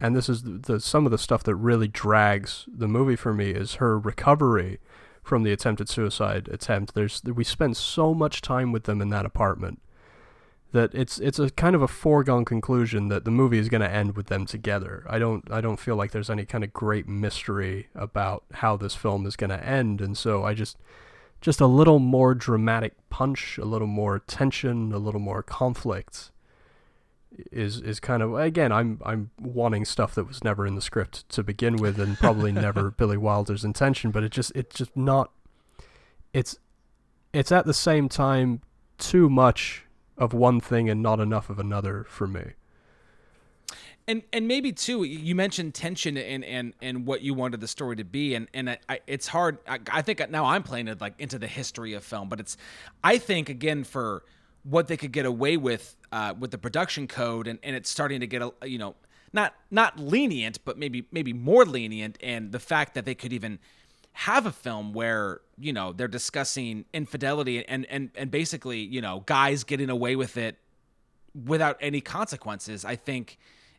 and 0.00 0.14
this 0.14 0.28
is 0.28 0.42
the, 0.42 0.50
the 0.58 0.80
some 0.80 1.06
of 1.06 1.12
the 1.12 1.18
stuff 1.18 1.42
that 1.44 1.54
really 1.54 1.88
drags 1.88 2.66
the 2.68 2.88
movie 2.88 3.16
for 3.16 3.32
me 3.32 3.50
is 3.50 3.74
her 3.74 3.98
recovery 3.98 4.78
from 5.22 5.42
the 5.42 5.52
attempted 5.52 5.88
suicide 5.88 6.48
attempt. 6.48 6.94
There's 6.94 7.22
we 7.24 7.44
spend 7.44 7.76
so 7.76 8.12
much 8.12 8.42
time 8.42 8.72
with 8.72 8.84
them 8.84 9.00
in 9.00 9.08
that 9.08 9.24
apartment 9.24 9.80
that 10.72 10.94
it's 10.94 11.18
it's 11.18 11.38
a 11.38 11.50
kind 11.50 11.74
of 11.74 11.82
a 11.82 11.88
foregone 11.88 12.44
conclusion 12.44 13.08
that 13.08 13.24
the 13.24 13.30
movie 13.30 13.58
is 13.58 13.68
going 13.68 13.82
to 13.82 13.90
end 13.90 14.16
with 14.16 14.26
them 14.26 14.46
together. 14.46 15.04
I 15.08 15.18
don't 15.18 15.50
I 15.50 15.60
don't 15.60 15.78
feel 15.78 15.96
like 15.96 16.10
there's 16.10 16.30
any 16.30 16.44
kind 16.44 16.64
of 16.64 16.72
great 16.72 17.06
mystery 17.06 17.88
about 17.94 18.44
how 18.54 18.76
this 18.76 18.94
film 18.94 19.26
is 19.26 19.36
going 19.36 19.50
to 19.50 19.64
end, 19.64 20.00
and 20.00 20.16
so 20.16 20.44
I 20.44 20.54
just 20.54 20.76
just 21.40 21.60
a 21.60 21.66
little 21.66 21.98
more 21.98 22.34
dramatic 22.34 22.94
punch, 23.10 23.58
a 23.58 23.64
little 23.64 23.86
more 23.86 24.18
tension, 24.20 24.92
a 24.92 24.98
little 24.98 25.20
more 25.20 25.42
conflict 25.42 26.30
is 27.50 27.80
is 27.80 27.98
kind 28.00 28.22
of 28.22 28.34
again 28.34 28.72
I'm 28.72 29.00
I'm 29.04 29.30
wanting 29.40 29.84
stuff 29.84 30.14
that 30.14 30.24
was 30.24 30.44
never 30.44 30.66
in 30.66 30.74
the 30.74 30.82
script 30.82 31.28
to 31.30 31.42
begin 31.42 31.76
with 31.76 31.98
and 31.98 32.18
probably 32.18 32.52
never 32.52 32.90
Billy 32.90 33.16
Wilder's 33.16 33.64
intention 33.64 34.10
but 34.10 34.22
it 34.22 34.32
just 34.32 34.52
it's 34.54 34.76
just 34.76 34.94
not 34.94 35.30
it's 36.34 36.58
it's 37.32 37.50
at 37.50 37.64
the 37.64 37.72
same 37.72 38.08
time 38.10 38.60
too 38.98 39.30
much 39.30 39.86
of 40.18 40.32
one 40.32 40.60
thing 40.60 40.88
and 40.88 41.02
not 41.02 41.20
enough 41.20 41.50
of 41.50 41.58
another 41.58 42.04
for 42.08 42.26
me. 42.26 42.52
And 44.08 44.22
and 44.32 44.48
maybe 44.48 44.72
too, 44.72 45.04
you 45.04 45.34
mentioned 45.34 45.74
tension 45.74 46.16
and 46.16 46.44
and 46.44 46.74
and 46.82 47.06
what 47.06 47.22
you 47.22 47.34
wanted 47.34 47.60
the 47.60 47.68
story 47.68 47.94
to 47.96 48.04
be, 48.04 48.34
and 48.34 48.48
and 48.52 48.76
I, 48.88 49.00
it's 49.06 49.28
hard. 49.28 49.58
I, 49.66 49.78
I 49.92 50.02
think 50.02 50.28
now 50.28 50.44
I'm 50.44 50.64
playing 50.64 50.88
it 50.88 51.00
like 51.00 51.14
into 51.20 51.38
the 51.38 51.46
history 51.46 51.94
of 51.94 52.02
film, 52.02 52.28
but 52.28 52.40
it's 52.40 52.56
I 53.04 53.18
think 53.18 53.48
again 53.48 53.84
for 53.84 54.24
what 54.64 54.88
they 54.88 54.96
could 54.96 55.12
get 55.12 55.24
away 55.24 55.56
with 55.56 55.96
uh, 56.10 56.34
with 56.38 56.50
the 56.50 56.58
production 56.58 57.06
code, 57.06 57.46
and, 57.46 57.60
and 57.62 57.76
it's 57.76 57.88
starting 57.88 58.20
to 58.20 58.26
get 58.26 58.42
a 58.42 58.52
you 58.66 58.78
know 58.78 58.96
not 59.32 59.54
not 59.70 60.00
lenient, 60.00 60.58
but 60.64 60.76
maybe 60.78 61.06
maybe 61.12 61.32
more 61.32 61.64
lenient, 61.64 62.18
and 62.22 62.50
the 62.50 62.60
fact 62.60 62.94
that 62.94 63.04
they 63.04 63.14
could 63.14 63.32
even 63.32 63.60
have 64.12 64.46
a 64.46 64.52
film 64.52 64.92
where 64.92 65.40
you 65.58 65.72
know 65.72 65.92
they're 65.92 66.08
discussing 66.08 66.84
infidelity 66.92 67.66
and 67.66 67.86
and 67.86 68.10
and 68.14 68.30
basically 68.30 68.80
you 68.80 69.00
know 69.00 69.22
guys 69.26 69.64
getting 69.64 69.90
away 69.90 70.16
with 70.16 70.36
it 70.36 70.56
without 71.46 71.76
any 71.80 72.00
consequences. 72.00 72.84
I 72.84 72.96
think 72.96 73.38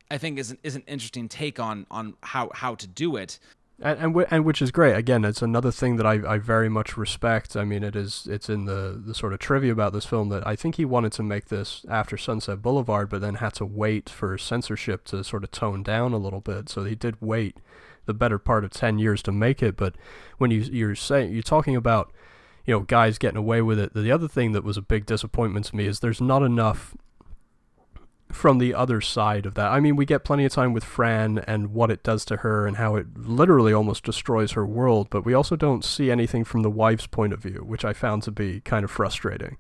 I 0.09 0.17
think 0.17 0.39
is 0.39 0.51
an, 0.51 0.57
is 0.63 0.75
an 0.75 0.83
interesting 0.87 1.29
take 1.29 1.59
on 1.59 1.85
on 1.91 2.15
how 2.23 2.49
how 2.53 2.75
to 2.75 2.87
do 2.87 3.15
it. 3.15 3.39
And 3.81 3.99
and, 3.99 4.13
w- 4.13 4.27
and 4.29 4.45
which 4.45 4.61
is 4.61 4.71
great. 4.71 4.95
Again, 4.95 5.25
it's 5.25 5.41
another 5.41 5.71
thing 5.71 5.97
that 5.97 6.05
I, 6.05 6.13
I 6.33 6.37
very 6.37 6.69
much 6.69 6.97
respect. 6.97 7.55
I 7.55 7.63
mean, 7.63 7.83
it 7.83 7.95
is 7.95 8.27
it's 8.29 8.49
in 8.49 8.65
the 8.65 9.01
the 9.03 9.13
sort 9.13 9.33
of 9.33 9.39
trivia 9.39 9.71
about 9.71 9.93
this 9.93 10.05
film 10.05 10.29
that 10.29 10.45
I 10.47 10.55
think 10.55 10.75
he 10.75 10.85
wanted 10.85 11.11
to 11.13 11.23
make 11.23 11.45
this 11.45 11.85
after 11.89 12.17
Sunset 12.17 12.61
Boulevard, 12.61 13.09
but 13.09 13.21
then 13.21 13.35
had 13.35 13.53
to 13.55 13.65
wait 13.65 14.09
for 14.09 14.37
censorship 14.37 15.03
to 15.05 15.23
sort 15.23 15.43
of 15.43 15.51
tone 15.51 15.83
down 15.83 16.13
a 16.13 16.17
little 16.17 16.41
bit. 16.41 16.69
So 16.69 16.83
he 16.83 16.95
did 16.95 17.17
wait 17.19 17.57
the 18.05 18.13
better 18.13 18.37
part 18.37 18.63
of 18.63 18.71
ten 18.71 18.99
years 18.99 19.21
to 19.23 19.31
make 19.31 19.61
it. 19.63 19.75
But 19.77 19.95
when 20.37 20.51
you 20.51 20.59
you're 20.61 20.95
saying 20.95 21.31
you're 21.33 21.41
talking 21.43 21.75
about 21.75 22.11
you 22.65 22.73
know 22.73 22.81
guys 22.81 23.17
getting 23.17 23.37
away 23.37 23.61
with 23.61 23.79
it, 23.79 23.93
the 23.93 24.11
other 24.11 24.27
thing 24.27 24.51
that 24.53 24.63
was 24.63 24.77
a 24.77 24.81
big 24.81 25.05
disappointment 25.05 25.65
to 25.67 25.75
me 25.75 25.85
is 25.85 25.99
there's 25.99 26.21
not 26.21 26.43
enough 26.43 26.95
from 28.31 28.57
the 28.57 28.73
other 28.73 28.99
side 28.99 29.45
of 29.45 29.53
that. 29.53 29.67
I 29.71 29.79
mean, 29.79 29.95
we 29.95 30.05
get 30.05 30.23
plenty 30.23 30.43
of 30.43 30.51
time 30.51 30.73
with 30.73 30.83
Fran 30.83 31.37
and 31.39 31.71
what 31.71 31.91
it 31.91 32.01
does 32.01 32.25
to 32.25 32.37
her 32.37 32.65
and 32.65 32.77
how 32.77 32.95
it 32.95 33.05
literally 33.15 33.71
almost 33.73 34.03
destroys 34.03 34.53
her 34.53 34.65
world, 34.65 35.07
but 35.11 35.23
we 35.23 35.35
also 35.35 35.55
don't 35.55 35.85
see 35.85 36.09
anything 36.09 36.43
from 36.43 36.63
the 36.63 36.69
wife's 36.71 37.05
point 37.05 37.31
of 37.31 37.39
view, 37.43 37.63
which 37.63 37.85
I 37.85 37.93
found 37.93 38.23
to 38.23 38.31
be 38.31 38.59
kind 38.61 38.83
of 38.83 38.89
frustrating. 38.89 39.57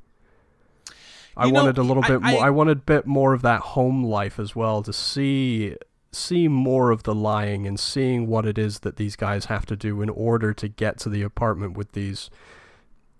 I 1.37 1.51
know, 1.51 1.61
wanted 1.61 1.77
a 1.77 1.83
little 1.83 2.03
I- 2.03 2.07
bit 2.07 2.21
more 2.23 2.43
I- 2.43 2.47
I 2.47 2.49
wanted 2.49 2.77
a 2.79 2.81
bit 2.81 3.05
more 3.05 3.33
of 3.33 3.43
that 3.43 3.59
home 3.61 4.03
life 4.03 4.39
as 4.39 4.55
well 4.55 4.81
to 4.81 4.93
see 4.93 5.75
see 6.15 6.47
more 6.47 6.91
of 6.91 7.03
the 7.03 7.15
lying 7.15 7.65
and 7.67 7.79
seeing 7.79 8.27
what 8.27 8.45
it 8.45 8.57
is 8.57 8.79
that 8.79 8.97
these 8.97 9.15
guys 9.15 9.45
have 9.45 9.65
to 9.65 9.75
do 9.75 10.01
in 10.01 10.09
order 10.09 10.53
to 10.53 10.67
get 10.67 10.97
to 10.99 11.09
the 11.09 11.21
apartment 11.23 11.75
with 11.75 11.91
these 11.93 12.29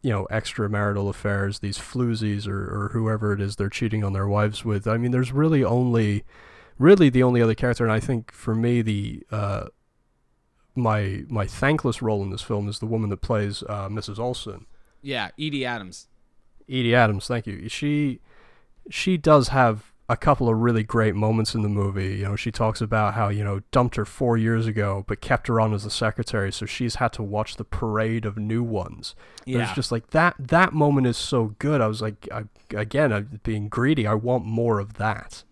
you 0.02 0.10
know 0.12 0.28
extramarital 0.32 1.10
affairs 1.10 1.60
these 1.60 1.78
floozies 1.78 2.48
or, 2.48 2.86
or 2.86 2.90
whoever 2.94 3.34
it 3.34 3.42
is 3.42 3.56
they're 3.56 3.70
cheating 3.70 4.04
on 4.04 4.14
their 4.14 4.28
wives 4.28 4.64
with 4.64 4.88
i 4.88 4.98
mean 4.98 5.12
there's 5.12 5.32
really 5.32 5.64
only 5.64 6.24
really 6.78 7.10
the 7.10 7.24
only 7.24 7.42
other 7.42 7.56
character 7.56 7.84
and 7.84 7.94
i 7.94 8.00
think 8.00 8.32
for 8.32 8.54
me 8.54 8.82
the 8.82 9.24
uh 9.32 9.66
my 10.76 11.24
my 11.30 11.46
thankless 11.46 12.02
role 12.02 12.22
in 12.22 12.30
this 12.32 12.42
film 12.42 12.68
is 12.68 12.80
the 12.80 12.86
woman 12.86 13.10
that 13.10 13.22
plays 13.22 13.64
uh, 13.70 13.88
mrs 13.90 14.20
olsen 14.20 14.66
Yeah, 15.02 15.30
Edie 15.38 15.66
Adams. 15.66 16.08
Edie 16.70 16.96
Adams, 16.96 17.28
thank 17.28 17.46
you. 17.46 17.68
She 17.70 18.22
she 18.90 19.18
does 19.18 19.50
have 19.50 19.93
a 20.10 20.18
couple 20.18 20.50
of 20.50 20.58
really 20.58 20.84
great 20.84 21.16
moments 21.16 21.56
in 21.56 21.62
the 21.62 21.70
movie. 21.70 22.18
You 22.18 22.24
know, 22.26 22.36
she 22.36 22.52
talks 22.52 22.82
about 22.82 23.14
how, 23.14 23.30
you 23.30 23.44
know, 23.44 23.62
dumped 23.72 23.96
her 23.96 24.06
four 24.06 24.38
years 24.38 24.68
ago 24.68 25.06
but 25.08 25.22
kept 25.22 25.48
her 25.48 25.60
on 25.60 25.74
as 25.74 25.86
a 25.86 25.90
secretary, 25.90 26.52
so 26.52 26.66
she's 26.66 26.96
had 26.96 27.14
to 27.14 27.24
watch 27.24 27.56
the 27.56 27.64
parade 27.64 28.26
of 28.26 28.38
new 28.38 28.64
ones. 28.64 29.16
But 29.40 29.48
Yeah. 29.48 29.64
It's 29.64 29.74
just 29.74 29.92
like 29.92 30.08
that 30.12 30.36
that 30.40 30.74
moment 30.74 31.08
is 31.08 31.18
so 31.18 31.56
good. 31.60 31.80
I 31.82 31.88
was 31.88 32.02
like 32.02 32.28
I, 32.32 32.44
again, 32.76 33.14
I'm 33.14 33.40
being 33.44 33.70
greedy. 33.70 34.06
I 34.06 34.14
want 34.16 34.46
more 34.46 34.80
of 34.80 34.96
that. 34.96 35.44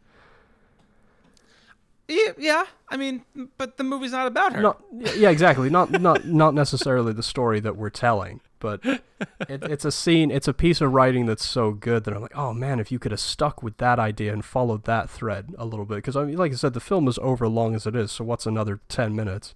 Yeah, 2.07 2.33
yeah. 2.37 2.65
I 2.89 2.97
mean, 2.97 3.23
but 3.57 3.77
the 3.77 3.85
movie's 3.85 4.11
not 4.11 4.27
about 4.27 4.53
her. 4.53 4.61
Not 4.61 4.83
yeah, 5.15 5.29
exactly. 5.29 5.69
Not 5.69 5.91
not 5.91 6.25
not 6.25 6.53
necessarily 6.53 7.13
the 7.13 7.23
story 7.23 7.61
that 7.61 7.77
we're 7.77 7.89
telling, 7.89 8.41
but 8.61 8.79
it, 8.85 9.01
it's 9.49 9.83
a 9.83 9.91
scene. 9.91 10.31
It's 10.31 10.47
a 10.47 10.53
piece 10.53 10.79
of 10.79 10.93
writing 10.93 11.25
that's 11.25 11.45
so 11.45 11.71
good 11.71 12.05
that 12.05 12.13
I'm 12.13 12.21
like, 12.21 12.37
oh 12.37 12.53
man, 12.53 12.79
if 12.79 12.91
you 12.91 12.99
could 12.99 13.11
have 13.11 13.19
stuck 13.19 13.61
with 13.61 13.75
that 13.77 13.99
idea 13.99 14.31
and 14.31 14.45
followed 14.45 14.85
that 14.85 15.09
thread 15.09 15.53
a 15.57 15.65
little 15.65 15.85
bit, 15.85 15.95
because 15.95 16.15
I 16.15 16.23
mean, 16.23 16.37
like 16.37 16.53
I 16.53 16.55
said, 16.55 16.73
the 16.73 16.79
film 16.79 17.09
is 17.09 17.19
over 17.19 17.49
long 17.49 17.75
as 17.75 17.85
it 17.85 17.95
is. 17.95 18.13
So 18.13 18.23
what's 18.23 18.45
another 18.45 18.79
ten 18.87 19.13
minutes? 19.13 19.53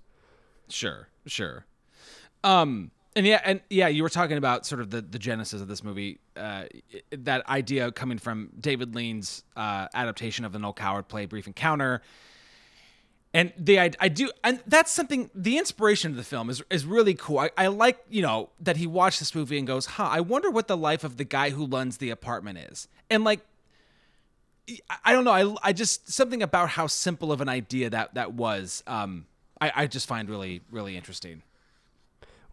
Sure, 0.68 1.07
sure. 1.26 1.65
Um, 2.44 2.91
and 3.15 3.26
yeah, 3.26 3.40
and 3.45 3.61
yeah, 3.69 3.88
you 3.88 4.03
were 4.03 4.10
talking 4.10 4.38
about 4.38 4.65
sort 4.65 4.82
of 4.82 4.90
the, 4.90 5.02
the 5.02 5.19
genesis 5.19 5.61
of 5.61 5.69
this 5.69 5.84
movie, 5.84 6.19
uh, 6.36 6.65
that 7.11 7.48
idea 7.48 7.91
coming 7.91 8.18
from 8.18 8.49
David 8.60 8.94
Lean's 8.94 9.44
uh, 9.56 9.88
adaptation 9.94 10.44
of 10.44 10.52
the 10.52 10.60
Noel 10.60 10.73
Coward 10.73 11.07
play 11.07 11.26
Brief 11.26 11.48
Encounter. 11.48 12.02
And 13.35 13.51
the 13.57 13.81
I, 13.81 13.91
I 13.99 14.07
do, 14.07 14.31
and 14.45 14.61
that's 14.65 14.91
something. 14.91 15.29
The 15.35 15.57
inspiration 15.57 16.09
of 16.11 16.15
the 16.17 16.23
film 16.23 16.49
is 16.49 16.63
is 16.69 16.85
really 16.85 17.13
cool. 17.15 17.39
I, 17.39 17.49
I 17.57 17.67
like 17.67 17.97
you 18.09 18.21
know 18.21 18.49
that 18.61 18.77
he 18.77 18.87
watched 18.87 19.19
this 19.19 19.35
movie 19.35 19.57
and 19.57 19.67
goes, 19.67 19.85
"Huh, 19.85 20.07
I 20.09 20.21
wonder 20.21 20.49
what 20.49 20.69
the 20.69 20.77
life 20.77 21.03
of 21.03 21.17
the 21.17 21.25
guy 21.25 21.49
who 21.49 21.67
runs 21.67 21.97
the 21.97 22.11
apartment 22.11 22.59
is." 22.59 22.87
And 23.09 23.25
like, 23.25 23.41
I- 24.89 24.97
I 25.05 25.11
don't 25.11 25.25
know. 25.25 25.31
I, 25.63 25.69
I 25.69 25.73
just 25.73 26.09
something 26.11 26.41
about 26.41 26.69
how 26.69 26.87
simple 26.87 27.31
of 27.33 27.41
an 27.41 27.49
idea 27.49 27.89
that 27.89 28.13
that 28.13 28.33
was. 28.33 28.83
Um, 28.87 29.25
I, 29.59 29.71
I 29.75 29.87
just 29.87 30.07
find 30.07 30.29
really 30.29 30.61
really 30.71 30.95
interesting. 30.95 31.43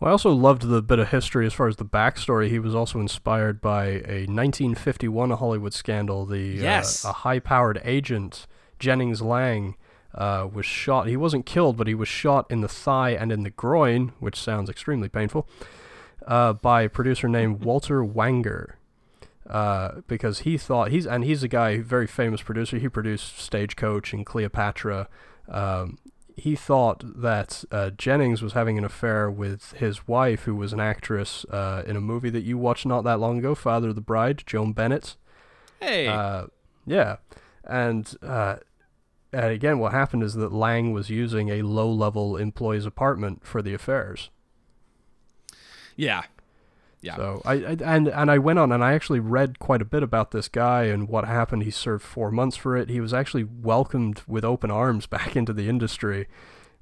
Well, 0.00 0.09
I 0.09 0.10
also 0.12 0.32
loved 0.32 0.62
the 0.62 0.82
bit 0.82 0.98
of 0.98 1.10
history 1.10 1.46
as 1.46 1.52
far 1.54 1.68
as 1.68 1.76
the 1.76 1.84
backstory. 1.84 2.48
He 2.48 2.59
was 2.59 2.74
also 2.74 2.98
inspired 2.98 3.60
by 3.60 3.84
a 3.86 4.26
1951 4.26 5.30
Hollywood 5.30 5.72
scandal. 5.74 6.26
The 6.26 6.40
Yes. 6.40 7.04
uh, 7.04 7.10
a 7.10 7.12
high-powered 7.12 7.80
agent 7.84 8.48
Jennings 8.80 9.22
Lang 9.22 9.76
uh, 10.14 10.48
was 10.52 10.66
shot. 10.66 11.06
He 11.09 11.16
wasn't 11.16 11.47
killed, 11.47 11.76
but 11.76 11.86
he 11.86 11.94
was 11.94 12.09
shot 12.09 12.51
in 12.51 12.60
the 12.60 12.68
thigh 12.68 13.10
and 13.10 13.32
in 13.32 13.43
the 13.43 13.51
groin, 13.51 14.12
which 14.20 14.36
sounds 14.40 14.68
extremely 14.68 15.09
painful, 15.09 15.48
uh, 16.26 16.52
by 16.52 16.82
a 16.82 16.89
producer 16.89 17.28
named 17.28 17.64
Walter 17.64 18.02
Wanger. 18.05 18.74
Uh, 19.48 20.01
because 20.06 20.40
he 20.40 20.56
thought 20.56 20.90
he's 20.93 21.05
and 21.06 21.24
he's 21.24 21.43
a 21.43 21.48
guy, 21.48 21.78
very 21.78 22.06
famous 22.06 22.40
producer. 22.40 22.78
He 22.78 22.89
produced 22.89 23.39
Stagecoach 23.39 24.12
and 24.12 24.24
Cleopatra. 24.24 25.09
Um, 25.48 25.98
he 26.36 26.55
thought 26.55 27.02
that 27.20 27.64
uh, 27.70 27.90
Jennings 27.90 28.40
was 28.40 28.52
having 28.55 28.78
an 28.78 28.84
affair 28.84 29.30
with 29.30 29.72
his 29.72 30.06
wife, 30.09 30.44
who 30.44 30.55
was 30.55 30.72
an 30.72 30.80
actress 30.80 31.44
uh, 31.51 31.82
in 31.86 31.97
a 31.97 32.01
movie 32.01 32.30
that 32.30 32.43
you 32.44 32.56
watched 32.56 32.86
not 32.86 33.02
that 33.05 33.18
long 33.20 33.39
ago, 33.39 33.55
Father 33.55 33.90
of 33.90 33.97
the 33.97 34.01
Bride, 34.01 34.43
Joan 34.47 34.72
Bennett. 34.72 35.16
Hey, 35.80 36.06
Uh, 36.06 36.47
yeah, 36.86 37.16
and 37.64 38.14
uh, 38.22 38.56
and 39.32 39.46
again, 39.46 39.78
what 39.78 39.92
happened 39.92 40.22
is 40.22 40.34
that 40.34 40.52
Lang 40.52 40.92
was 40.92 41.10
using 41.10 41.48
a 41.48 41.62
low-level 41.62 42.36
employee's 42.36 42.86
apartment 42.86 43.44
for 43.44 43.62
the 43.62 43.74
affairs. 43.74 44.30
yeah, 45.96 46.22
yeah. 47.02 47.16
So 47.16 47.42
I, 47.44 47.54
I 47.54 47.76
and 47.84 48.09
and 48.09 48.30
I 48.30 48.38
went 48.38 48.60
on 48.60 48.70
and 48.70 48.82
I 48.82 48.94
actually 48.94 49.18
read 49.20 49.59
quite 49.59 49.82
a 49.82 49.84
bit 49.84 50.04
about 50.04 50.30
this 50.30 50.48
guy 50.48 50.84
and 50.84 51.09
what 51.09 51.24
happened. 51.24 51.64
He 51.64 51.70
served 51.70 52.04
four 52.04 52.30
months 52.30 52.56
for 52.56 52.76
it. 52.76 52.88
He 52.88 53.00
was 53.00 53.12
actually 53.12 53.44
welcomed 53.44 54.22
with 54.26 54.44
open 54.44 54.70
arms 54.70 55.06
back 55.09 55.34
into 55.36 55.52
the 55.52 55.68
industry. 55.68 56.28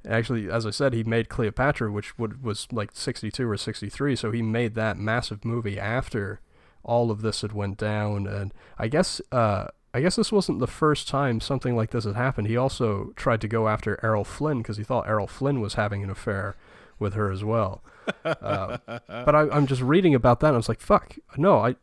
Actually, 0.07 0.51
as 0.51 0.65
I 0.65 0.71
said, 0.71 0.95
he 0.95 1.05
made 1.05 1.29
Cleopatra, 1.29 1.93
which 1.93 2.19
would, 2.19 2.43
was 2.43 2.67
like 2.73 2.91
62 2.95 3.49
or 3.49 3.57
63. 3.57 4.17
So 4.17 4.31
he 4.31 4.41
made 4.41 4.75
that 4.75 4.97
massive 4.97 5.45
movie 5.45 5.79
after 5.79 6.41
all 6.83 7.11
of 7.11 7.21
this 7.21 7.43
had 7.43 7.53
went 7.53 7.77
down. 7.77 8.27
And 8.27 8.55
I 8.79 8.89
guess 8.89 9.21
uh, 9.31 9.69
I 9.93 10.01
guess 10.01 10.17
this 10.17 10.31
wasn't 10.31 10.61
the 10.61 10.67
first 10.67 11.09
time 11.09 11.41
something 11.41 11.75
like 11.75 11.91
this 11.91 12.05
had 12.05 12.15
happened. 12.15 12.47
He 12.47 12.57
also 12.57 13.13
tried 13.17 13.41
to 13.41 13.49
go 13.49 13.69
after 13.69 13.99
Errol 14.05 14.25
Flynn 14.25 14.59
because 14.59 14.77
he 14.77 14.85
thought 14.85 15.09
Errol 15.09 15.27
Flynn 15.27 15.61
was 15.61 15.75
having 15.75 16.05
an 16.05 16.11
affair 16.11 16.57
with 16.99 17.15
her 17.15 17.31
as 17.31 17.43
well. 17.43 17.83
Uh, 18.25 18.79
but 18.87 19.35
I, 19.35 19.49
I'm 19.51 19.67
just 19.67 19.83
reading 19.83 20.15
about 20.15 20.41
that, 20.41 20.49
and 20.49 20.55
I 20.55 20.59
was 20.59 20.69
like, 20.69 20.81
"Fuck, 20.81 21.17
no!" 21.37 21.59
I 21.59 21.77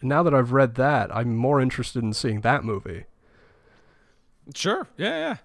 now 0.00 0.22
that 0.22 0.34
I've 0.34 0.52
read 0.52 0.76
that, 0.76 1.14
I'm 1.14 1.36
more 1.36 1.60
interested 1.60 2.02
in 2.02 2.12
seeing 2.12 2.40
that 2.40 2.64
movie. 2.64 3.04
Sure. 4.54 4.88
Yeah, 4.96 5.18
yeah. 5.18 5.36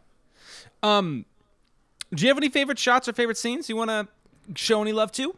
Um, 0.81 1.25
do 2.13 2.23
you 2.23 2.29
have 2.29 2.37
any 2.37 2.49
favorite 2.49 2.79
shots 2.79 3.07
or 3.07 3.13
favorite 3.13 3.37
scenes 3.37 3.69
you 3.69 3.75
want 3.75 3.89
to 3.89 4.07
show 4.55 4.81
any 4.81 4.93
love 4.93 5.11
to? 5.13 5.35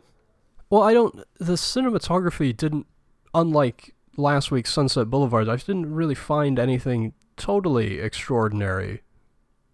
Well, 0.70 0.84
I 0.84 0.94
don't. 0.94 1.24
The 1.40 1.54
cinematography 1.54 2.56
didn't, 2.56 2.86
unlike 3.34 3.96
last 4.20 4.52
week's 4.52 4.74
Sunset 4.74 5.10
Boulevard, 5.10 5.50
I 5.50 5.56
didn't 5.56 5.94
really 5.94 6.16
find 6.16 6.60
anything 6.60 7.14
totally 7.38 8.00
extraordinary 8.00 9.02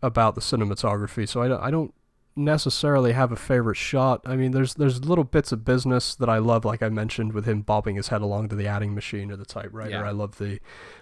about 0.01 0.35
the 0.35 0.41
cinematography. 0.41 1.27
So 1.27 1.41
I 1.41 1.47
don't, 1.47 1.61
I 1.61 1.71
don't 1.71 1.93
necessarily 2.35 3.13
have 3.13 3.31
a 3.31 3.35
favorite 3.35 3.77
shot. 3.77 4.21
I 4.25 4.35
mean, 4.35 4.51
there's 4.51 4.75
there's 4.75 5.03
little 5.05 5.23
bits 5.23 5.51
of 5.51 5.65
business 5.65 6.15
that 6.15 6.29
I 6.29 6.37
love, 6.37 6.65
like 6.65 6.83
I 6.83 6.89
mentioned, 6.89 7.33
with 7.33 7.45
him 7.45 7.61
bobbing 7.61 7.95
his 7.95 8.09
head 8.09 8.21
along 8.21 8.49
to 8.49 8.55
the 8.55 8.67
adding 8.67 8.93
machine 8.93 9.31
or 9.31 9.35
the 9.35 9.45
typewriter. 9.45 9.91
Yeah. 9.91 10.03
I 10.03 10.11
love 10.11 10.37
the, 10.37 10.59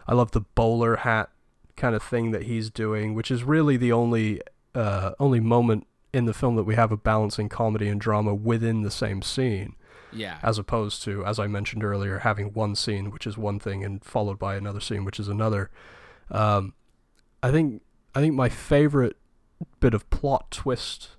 I 0.07 0.13
love 0.13 0.31
the 0.31 0.41
bowler 0.41 0.97
hat 0.97 1.29
kind 1.75 1.95
of 1.95 2.03
thing 2.03 2.31
that 2.31 2.43
he's 2.43 2.69
doing, 2.69 3.13
which 3.13 3.31
is 3.31 3.43
really 3.43 3.77
the 3.77 3.91
only 3.91 4.41
uh, 4.75 5.11
only 5.19 5.39
moment 5.39 5.87
in 6.13 6.25
the 6.25 6.33
film 6.33 6.55
that 6.55 6.63
we 6.63 6.75
have 6.75 6.91
a 6.91 6.97
balancing 6.97 7.49
comedy 7.49 7.87
and 7.87 7.99
drama 7.99 8.33
within 8.33 8.83
the 8.83 8.91
same 8.91 9.21
scene 9.21 9.75
Yeah. 10.15 10.37
as 10.43 10.57
opposed 10.57 11.03
to, 11.03 11.25
as 11.25 11.39
I 11.39 11.47
mentioned 11.47 11.83
earlier, 11.83 12.19
having 12.19 12.53
one 12.53 12.75
scene 12.75 13.11
which 13.11 13.25
is 13.27 13.37
one 13.37 13.59
thing 13.59 13.83
and 13.83 14.03
followed 14.03 14.39
by 14.39 14.55
another 14.55 14.79
scene 14.79 15.05
which 15.05 15.19
is 15.19 15.27
another. 15.27 15.69
Um, 16.31 16.73
I 17.41 17.51
think 17.51 17.81
I 18.15 18.21
think 18.21 18.35
my 18.35 18.49
favorite 18.49 19.17
bit 19.79 19.93
of 19.93 20.09
plot 20.09 20.51
twist, 20.51 21.09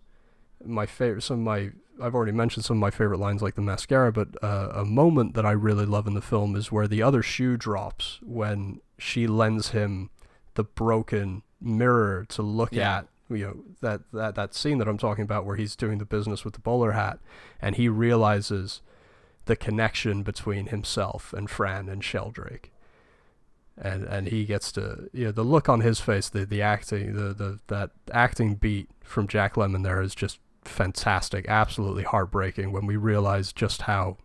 my 0.64 0.86
favorite, 0.86 1.22
some 1.22 1.38
of 1.40 1.44
my 1.44 1.70
I've 2.02 2.14
already 2.14 2.32
mentioned 2.32 2.64
some 2.64 2.76
of 2.78 2.80
my 2.80 2.90
favorite 2.90 3.18
lines 3.20 3.40
like 3.40 3.54
the 3.54 3.60
mascara, 3.62 4.10
but 4.12 4.28
uh, 4.42 4.70
a 4.74 4.84
moment 4.84 5.34
that 5.34 5.46
I 5.46 5.52
really 5.52 5.86
love 5.86 6.06
in 6.08 6.14
the 6.14 6.20
film 6.20 6.56
is 6.56 6.72
where 6.72 6.88
the 6.88 7.02
other 7.02 7.22
shoe 7.22 7.56
drops 7.56 8.18
when 8.22 8.80
she 8.98 9.26
lends 9.28 9.68
him 9.68 10.10
the 10.54 10.64
broken 10.64 11.42
mirror 11.60 12.24
to 12.30 12.42
look 12.42 12.72
Yeah. 12.72 12.98
at 12.98 13.08
you 13.30 13.46
know 13.46 13.64
that, 13.80 14.02
that 14.12 14.34
that 14.34 14.54
scene 14.54 14.78
that 14.78 14.88
I'm 14.88 14.98
talking 14.98 15.24
about 15.24 15.44
where 15.44 15.56
he's 15.56 15.76
doing 15.76 15.98
the 15.98 16.04
business 16.04 16.44
with 16.44 16.54
the 16.54 16.60
bowler 16.60 16.92
hat 16.92 17.18
and 17.60 17.76
he 17.76 17.88
realizes 17.88 18.82
the 19.46 19.56
connection 19.56 20.22
between 20.22 20.66
himself 20.66 21.32
and 21.32 21.48
Fran 21.50 21.88
and 21.88 22.02
Sheldrake. 22.02 22.70
And 23.76 24.04
and 24.04 24.28
he 24.28 24.44
gets 24.44 24.70
to 24.72 25.10
you 25.12 25.26
know 25.26 25.32
the 25.32 25.42
look 25.42 25.68
on 25.68 25.80
his 25.80 25.98
face, 25.98 26.28
the 26.28 26.46
the 26.46 26.62
acting, 26.62 27.14
the, 27.14 27.34
the 27.34 27.58
that 27.66 27.90
acting 28.12 28.54
beat 28.54 28.88
from 29.02 29.26
Jack 29.26 29.54
Lemmon 29.54 29.82
there 29.82 30.00
is 30.00 30.14
just 30.14 30.38
fantastic, 30.62 31.46
absolutely 31.48 32.04
heartbreaking 32.04 32.70
when 32.70 32.86
we 32.86 32.96
realize 32.96 33.52
just 33.52 33.82
how 33.82 34.16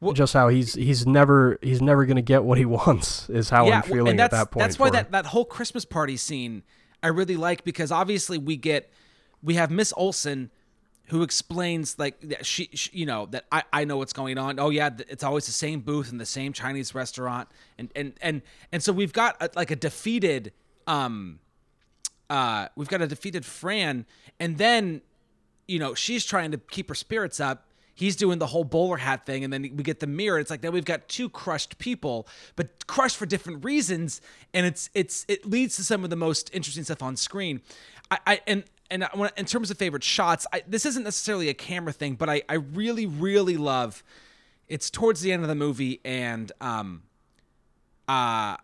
Well- 0.00 0.14
just 0.14 0.32
how 0.32 0.48
he's 0.48 0.74
he's 0.74 1.06
never 1.06 1.58
he's 1.62 1.82
never 1.82 2.06
gonna 2.06 2.22
get 2.22 2.44
what 2.44 2.58
he 2.58 2.64
wants 2.78 3.28
is 3.28 3.50
how 3.50 3.70
I'm 3.70 3.82
feeling 3.82 4.12
and 4.12 4.20
at 4.20 4.30
that 4.30 4.50
point. 4.50 4.64
That's 4.64 4.78
why 4.78 4.90
that, 4.90 5.12
that 5.12 5.26
whole 5.26 5.44
Christmas 5.44 5.84
party 5.84 6.16
scene 6.16 6.62
I 7.02 7.08
really 7.08 7.36
like 7.36 7.64
because 7.64 7.90
obviously 7.92 8.38
we 8.38 8.56
get 8.56 8.90
we 9.42 9.54
have 9.54 9.70
Miss 9.70 9.92
Olsen 9.96 10.50
who 11.10 11.22
explains 11.24 11.98
like 11.98 12.20
that 12.20 12.46
she, 12.46 12.68
she 12.72 12.90
you 12.92 13.06
know 13.06 13.26
that 13.26 13.44
I, 13.50 13.64
I 13.72 13.84
know 13.84 13.96
what's 13.96 14.12
going 14.12 14.38
on. 14.38 14.60
Oh 14.60 14.70
yeah, 14.70 14.90
it's 15.08 15.24
always 15.24 15.46
the 15.46 15.52
same 15.52 15.80
booth 15.80 16.12
in 16.12 16.18
the 16.18 16.26
same 16.26 16.52
Chinese 16.52 16.94
restaurant 16.94 17.48
and 17.78 17.90
and 17.96 18.12
and 18.20 18.42
and 18.70 18.82
so 18.82 18.92
we've 18.92 19.12
got 19.12 19.36
a, 19.40 19.50
like 19.56 19.70
a 19.70 19.76
defeated 19.76 20.52
um 20.86 21.40
uh 22.28 22.68
we've 22.76 22.88
got 22.88 23.02
a 23.02 23.06
defeated 23.06 23.44
Fran 23.44 24.06
and 24.38 24.56
then 24.56 25.02
you 25.66 25.78
know 25.78 25.94
she's 25.94 26.24
trying 26.24 26.52
to 26.52 26.58
keep 26.58 26.88
her 26.88 26.94
spirits 26.94 27.40
up 27.40 27.66
he's 28.00 28.16
doing 28.16 28.38
the 28.38 28.46
whole 28.46 28.64
bowler 28.64 28.96
hat 28.96 29.26
thing 29.26 29.44
and 29.44 29.52
then 29.52 29.62
we 29.62 29.82
get 29.82 30.00
the 30.00 30.06
mirror. 30.06 30.38
It's 30.38 30.50
like 30.50 30.62
now 30.62 30.70
we've 30.70 30.84
got 30.84 31.08
two 31.08 31.28
crushed 31.28 31.78
people 31.78 32.26
but 32.56 32.86
crushed 32.86 33.16
for 33.16 33.26
different 33.26 33.64
reasons 33.64 34.20
and 34.52 34.66
it's 34.66 34.90
it's 34.94 35.24
it 35.28 35.46
leads 35.46 35.76
to 35.76 35.84
some 35.84 36.04
of 36.04 36.10
the 36.10 36.16
most 36.16 36.50
interesting 36.52 36.84
stuff 36.84 37.02
on 37.02 37.16
screen. 37.16 37.60
I, 38.10 38.18
I 38.26 38.40
and 38.46 38.64
and 38.90 39.04
I 39.04 39.10
wanna, 39.14 39.32
in 39.36 39.44
terms 39.44 39.70
of 39.70 39.78
favorite 39.78 40.02
shots 40.02 40.46
I, 40.52 40.62
this 40.66 40.84
isn't 40.84 41.04
necessarily 41.04 41.48
a 41.48 41.54
camera 41.54 41.92
thing 41.92 42.14
but 42.16 42.28
i 42.28 42.42
i 42.48 42.54
really 42.54 43.06
really 43.06 43.56
love 43.56 44.02
it's 44.66 44.90
towards 44.90 45.20
the 45.20 45.30
end 45.30 45.42
of 45.42 45.48
the 45.48 45.54
movie 45.54 46.00
and 46.04 46.50
um 46.60 47.02
uh 48.08 48.56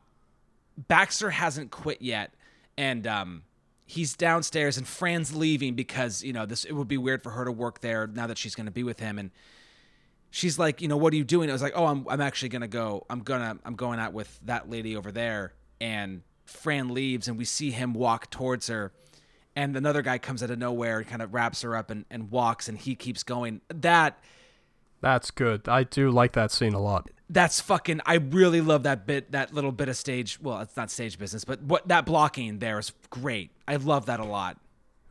Baxter 0.77 1.31
hasn't 1.31 1.71
quit 1.71 2.03
yet, 2.03 2.33
and 2.77 3.07
um, 3.07 3.43
he's 3.87 4.17
downstairs, 4.17 4.77
and 4.77 4.87
Fran's 4.87 5.35
leaving 5.35 5.75
because 5.75 6.23
you 6.23 6.33
know 6.33 6.45
this. 6.45 6.65
It 6.65 6.73
would 6.73 6.89
be 6.89 6.99
weird 6.99 7.23
for 7.23 7.31
her 7.31 7.45
to 7.45 7.53
work 7.53 7.81
there 7.81 8.07
now 8.07 8.27
that 8.27 8.37
she's 8.37 8.55
going 8.55 8.67
to 8.67 8.73
be 8.73 8.83
with 8.83 8.99
him, 8.99 9.19
and 9.19 9.31
she's 10.31 10.59
like, 10.59 10.83
you 10.83 10.89
know, 10.89 10.97
what 10.97 11.13
are 11.13 11.17
you 11.17 11.25
doing? 11.25 11.49
I 11.49 11.53
was 11.53 11.63
like, 11.63 11.73
oh, 11.77 11.87
I'm 11.87 12.07
I'm 12.09 12.21
actually 12.21 12.51
gonna 12.51 12.69
go. 12.69 13.07
I'm 13.09 13.21
gonna 13.21 13.59
I'm 13.65 13.77
going 13.77 13.99
out 13.99 14.13
with 14.13 14.39
that 14.45 14.69
lady 14.69 14.97
over 14.97 15.11
there, 15.13 15.55
and 15.81 16.23
Fran 16.45 16.93
leaves, 16.93 17.29
and 17.29 17.39
we 17.39 17.45
see 17.45 17.71
him 17.71 17.95
walk 17.95 18.31
towards 18.31 18.67
her. 18.67 18.93
And 19.55 19.75
another 19.75 20.03
guy 20.03 20.19
comes 20.19 20.43
out 20.43 20.51
of 20.51 20.59
nowhere 20.59 20.99
and 20.99 21.07
kind 21.07 21.23
of 21.23 21.33
wraps 21.33 21.63
her 21.63 21.75
up 21.75 21.91
and, 21.91 22.05
and 22.11 22.31
walks, 22.31 22.69
and 22.69 22.77
he 22.77 22.95
keeps 22.95 23.23
going. 23.23 23.63
That 23.69 24.19
That's 25.01 25.31
good. 25.31 25.69
I 25.69 25.85
do 25.85 26.11
like 26.11 26.33
that 26.33 26.51
scene 26.51 26.75
a 26.75 26.81
lot. 26.81 27.09
That's 27.29 27.61
fucking 27.61 28.01
I 28.07 28.15
really 28.15 28.61
love 28.61 28.85
that 28.85 29.07
bit 29.07 29.33
that 29.33 29.53
little 29.53 29.73
bit 29.73 29.89
of 29.89 29.97
stage 29.97 30.39
well 30.41 30.61
it's 30.61 30.77
not 30.77 30.91
stage 30.91 31.19
business 31.19 31.45
but 31.45 31.61
what 31.63 31.87
that 31.89 32.07
blocking 32.07 32.59
there 32.59 32.79
is 32.79 32.93
great. 33.11 33.51
I 33.67 33.77
love 33.77 34.07
that 34.07 34.21
a 34.21 34.25
lot. 34.25 34.59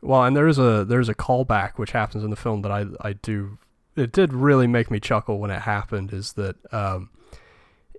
Well, 0.02 0.24
and 0.24 0.36
there's 0.36 0.58
a 0.58 0.84
there's 0.84 1.08
a 1.08 1.14
callback 1.14 1.72
which 1.76 1.92
happens 1.92 2.24
in 2.24 2.30
the 2.30 2.36
film 2.36 2.62
that 2.62 2.72
I 2.72 2.86
I 3.00 3.14
do 3.14 3.58
it 3.96 4.12
did 4.12 4.32
really 4.32 4.66
make 4.66 4.90
me 4.90 5.00
chuckle 5.00 5.38
when 5.38 5.50
it 5.50 5.62
happened 5.62 6.12
is 6.12 6.34
that 6.34 6.56
um 6.72 7.10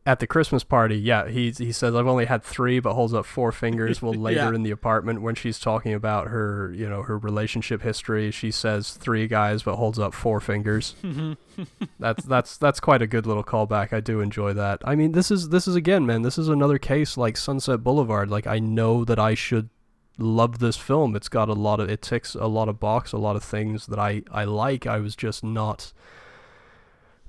at 0.08 0.20
the 0.20 0.26
Christmas 0.26 0.64
party, 0.64 0.96
yeah, 0.98 1.28
he 1.28 1.52
he 1.52 1.72
says 1.74 1.94
I've 1.94 2.08
only 2.08 2.26
had 2.26 2.42
three, 2.42 2.80
but 2.80 2.94
holds 2.94 3.14
up 3.14 3.26
four 3.26 3.52
fingers. 3.52 4.02
Well, 4.02 4.14
later 4.30 4.40
Yeah. 4.40 4.56
in 4.56 4.64
the 4.64 4.72
apartment, 4.72 5.22
when 5.22 5.36
she's 5.36 5.60
talking 5.60 5.94
about 5.94 6.28
her, 6.30 6.72
you 6.74 6.88
know, 6.90 7.04
her 7.04 7.18
relationship 7.18 7.82
history, 7.82 8.32
she 8.32 8.50
says 8.50 8.94
three 8.94 9.28
guys, 9.28 9.64
but 9.64 9.76
holds 9.76 10.00
up 10.00 10.14
four 10.14 10.40
fingers. 10.40 10.96
that's 12.00 12.24
that's 12.24 12.58
that's 12.58 12.80
quite 12.80 13.02
a 13.02 13.08
good 13.08 13.28
little 13.28 13.44
callback. 13.44 13.92
I 13.92 14.00
do 14.00 14.22
enjoy 14.22 14.54
that. 14.54 14.82
I 14.86 14.96
mean, 14.96 15.12
this 15.12 15.30
is 15.30 15.50
this 15.50 15.68
is 15.68 15.76
again, 15.76 16.06
man, 16.06 16.22
this 16.22 16.38
is 16.38 16.48
another 16.48 16.78
case 16.80 17.18
like 17.18 17.36
Sunset 17.36 17.84
Boulevard. 17.84 18.30
Like 18.32 18.48
I 18.48 18.60
know 18.60 19.04
that 19.04 19.20
I 19.20 19.34
should 19.34 19.70
love 20.18 20.60
this 20.60 20.78
film. 20.78 21.18
It's 21.18 21.30
got 21.30 21.50
a 21.50 21.54
lot 21.54 21.82
of 21.82 21.90
it 21.90 22.02
ticks 22.02 22.34
a 22.34 22.48
lot 22.48 22.70
of 22.70 22.80
box, 22.80 23.12
a 23.12 23.18
lot 23.18 23.36
of 23.36 23.44
things 23.44 23.88
that 23.88 24.00
I 24.00 24.24
I 24.32 24.46
like. 24.46 24.88
I 24.88 25.00
was 25.00 25.18
just 25.18 25.44
not 25.44 25.92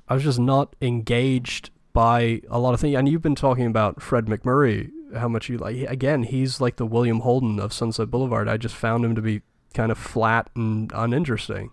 I 0.08 0.14
was 0.14 0.22
just 0.22 0.38
not 0.38 0.76
engaged 0.80 1.70
by 1.98 2.40
a 2.48 2.60
lot 2.60 2.74
of 2.74 2.80
things. 2.80 2.96
And 2.96 3.08
you've 3.08 3.22
been 3.22 3.34
talking 3.34 3.66
about 3.66 4.00
Fred 4.00 4.26
MacMurray, 4.26 4.92
how 5.16 5.26
much 5.26 5.48
you 5.48 5.58
like. 5.58 5.74
Again, 5.90 6.22
he's 6.22 6.60
like 6.60 6.76
the 6.76 6.86
William 6.86 7.20
Holden 7.20 7.58
of 7.58 7.72
Sunset 7.72 8.08
Boulevard. 8.08 8.48
I 8.48 8.56
just 8.56 8.76
found 8.76 9.04
him 9.04 9.16
to 9.16 9.20
be 9.20 9.42
kind 9.74 9.90
of 9.90 9.98
flat 9.98 10.48
and 10.54 10.92
uninteresting. 10.94 11.72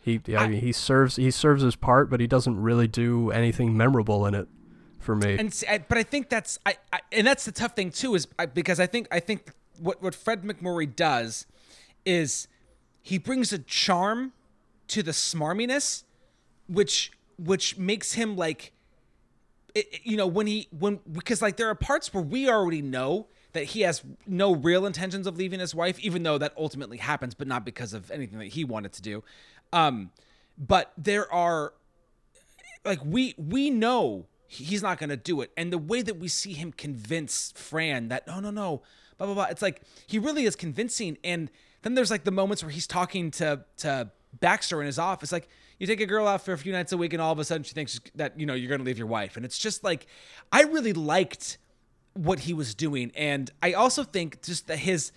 He, 0.00 0.20
I, 0.28 0.44
I- 0.44 0.46
mean, 0.46 0.60
he 0.60 0.70
serves 0.70 1.16
he 1.16 1.28
serves 1.32 1.64
his 1.64 1.74
part, 1.74 2.08
but 2.08 2.20
he 2.20 2.28
doesn't 2.28 2.62
really 2.62 2.86
do 2.86 3.32
anything 3.32 3.76
memorable 3.76 4.26
in 4.26 4.34
it 4.36 4.46
for 5.00 5.16
me. 5.16 5.36
and 5.40 5.52
see, 5.52 5.66
I, 5.66 5.78
but 5.78 5.98
I 5.98 6.04
think 6.04 6.28
that's 6.28 6.56
I, 6.64 6.76
I 6.92 7.00
and 7.10 7.26
that's 7.26 7.44
the 7.44 7.50
tough 7.50 7.74
thing 7.74 7.90
too 7.90 8.14
is 8.14 8.28
I, 8.38 8.46
because 8.46 8.78
I 8.78 8.86
think 8.86 9.08
I 9.10 9.18
think 9.18 9.50
what 9.80 10.00
what 10.00 10.14
Fred 10.14 10.44
MacMurray 10.44 10.94
does 10.94 11.46
is 12.04 12.46
he 13.02 13.18
brings 13.18 13.52
a 13.52 13.58
charm 13.58 14.34
to 14.86 15.02
the 15.02 15.10
smarminess 15.10 16.04
which 16.68 17.10
which 17.38 17.76
makes 17.76 18.12
him 18.12 18.36
like 18.36 18.70
it, 19.74 19.86
it- 19.92 20.00
you 20.04 20.16
know 20.16 20.26
when 20.26 20.46
he 20.46 20.68
when 20.70 21.00
because 21.10 21.42
like 21.42 21.56
there 21.56 21.68
are 21.68 21.74
parts 21.74 22.12
where 22.14 22.22
we 22.22 22.48
already 22.48 22.82
know 22.82 23.26
that 23.52 23.64
he 23.64 23.82
has 23.82 24.02
no 24.26 24.54
real 24.54 24.84
intentions 24.84 25.26
of 25.26 25.36
leaving 25.36 25.60
his 25.60 25.74
wife 25.74 25.98
even 26.00 26.22
though 26.24 26.38
that 26.38 26.52
ultimately 26.58 26.96
happens 26.98 27.34
but 27.34 27.46
not 27.46 27.64
because 27.64 27.92
of 27.94 28.10
anything 28.10 28.38
that 28.38 28.48
he 28.48 28.64
wanted 28.64 28.92
to 28.92 29.02
do. 29.02 29.22
Um 29.72 30.10
but 30.58 30.92
there 30.96 31.32
are 31.32 31.72
like 32.84 33.00
we 33.04 33.34
we 33.38 33.70
know 33.70 34.26
he's 34.46 34.82
not 34.82 34.98
going 34.98 35.10
to 35.10 35.16
do 35.16 35.40
it. 35.40 35.50
And 35.56 35.72
the 35.72 35.78
way 35.78 36.02
that 36.02 36.18
we 36.18 36.28
see 36.28 36.52
him 36.52 36.72
convince 36.72 37.52
Fran 37.56 38.08
that 38.08 38.26
no 38.26 38.40
no 38.40 38.50
no 38.50 38.82
blah 39.18 39.26
blah 39.26 39.34
blah 39.34 39.44
it's 39.44 39.62
like 39.62 39.82
he 40.06 40.18
really 40.18 40.44
is 40.44 40.54
convincing. 40.56 41.16
And 41.24 41.50
then 41.82 41.94
there's 41.94 42.10
like 42.10 42.24
the 42.24 42.30
moments 42.30 42.62
where 42.62 42.70
he's 42.70 42.86
talking 42.86 43.30
to 43.32 43.64
to 43.78 44.10
Baxter 44.40 44.80
in 44.80 44.86
his 44.86 44.98
office 44.98 45.32
like 45.32 45.48
you 45.78 45.86
take 45.86 46.00
a 46.00 46.06
girl 46.06 46.26
out 46.26 46.44
for 46.44 46.52
a 46.52 46.58
few 46.58 46.72
nights 46.72 46.92
a 46.92 46.96
week 46.96 47.12
and 47.12 47.20
all 47.20 47.32
of 47.32 47.38
a 47.38 47.44
sudden 47.44 47.64
she 47.64 47.74
thinks 47.74 48.00
that 48.14 48.38
you 48.38 48.46
know 48.46 48.54
you're 48.54 48.68
going 48.68 48.80
to 48.80 48.84
leave 48.84 48.98
your 48.98 49.06
wife. 49.06 49.36
And 49.36 49.44
it's 49.44 49.58
just 49.58 49.84
like 49.84 50.06
I 50.52 50.62
really 50.62 50.92
liked 50.92 51.58
what 52.14 52.40
he 52.40 52.54
was 52.54 52.74
doing. 52.74 53.12
And 53.16 53.50
I 53.62 53.72
also 53.72 54.04
think 54.04 54.42
just 54.42 54.68
that 54.68 54.78
his 54.78 55.12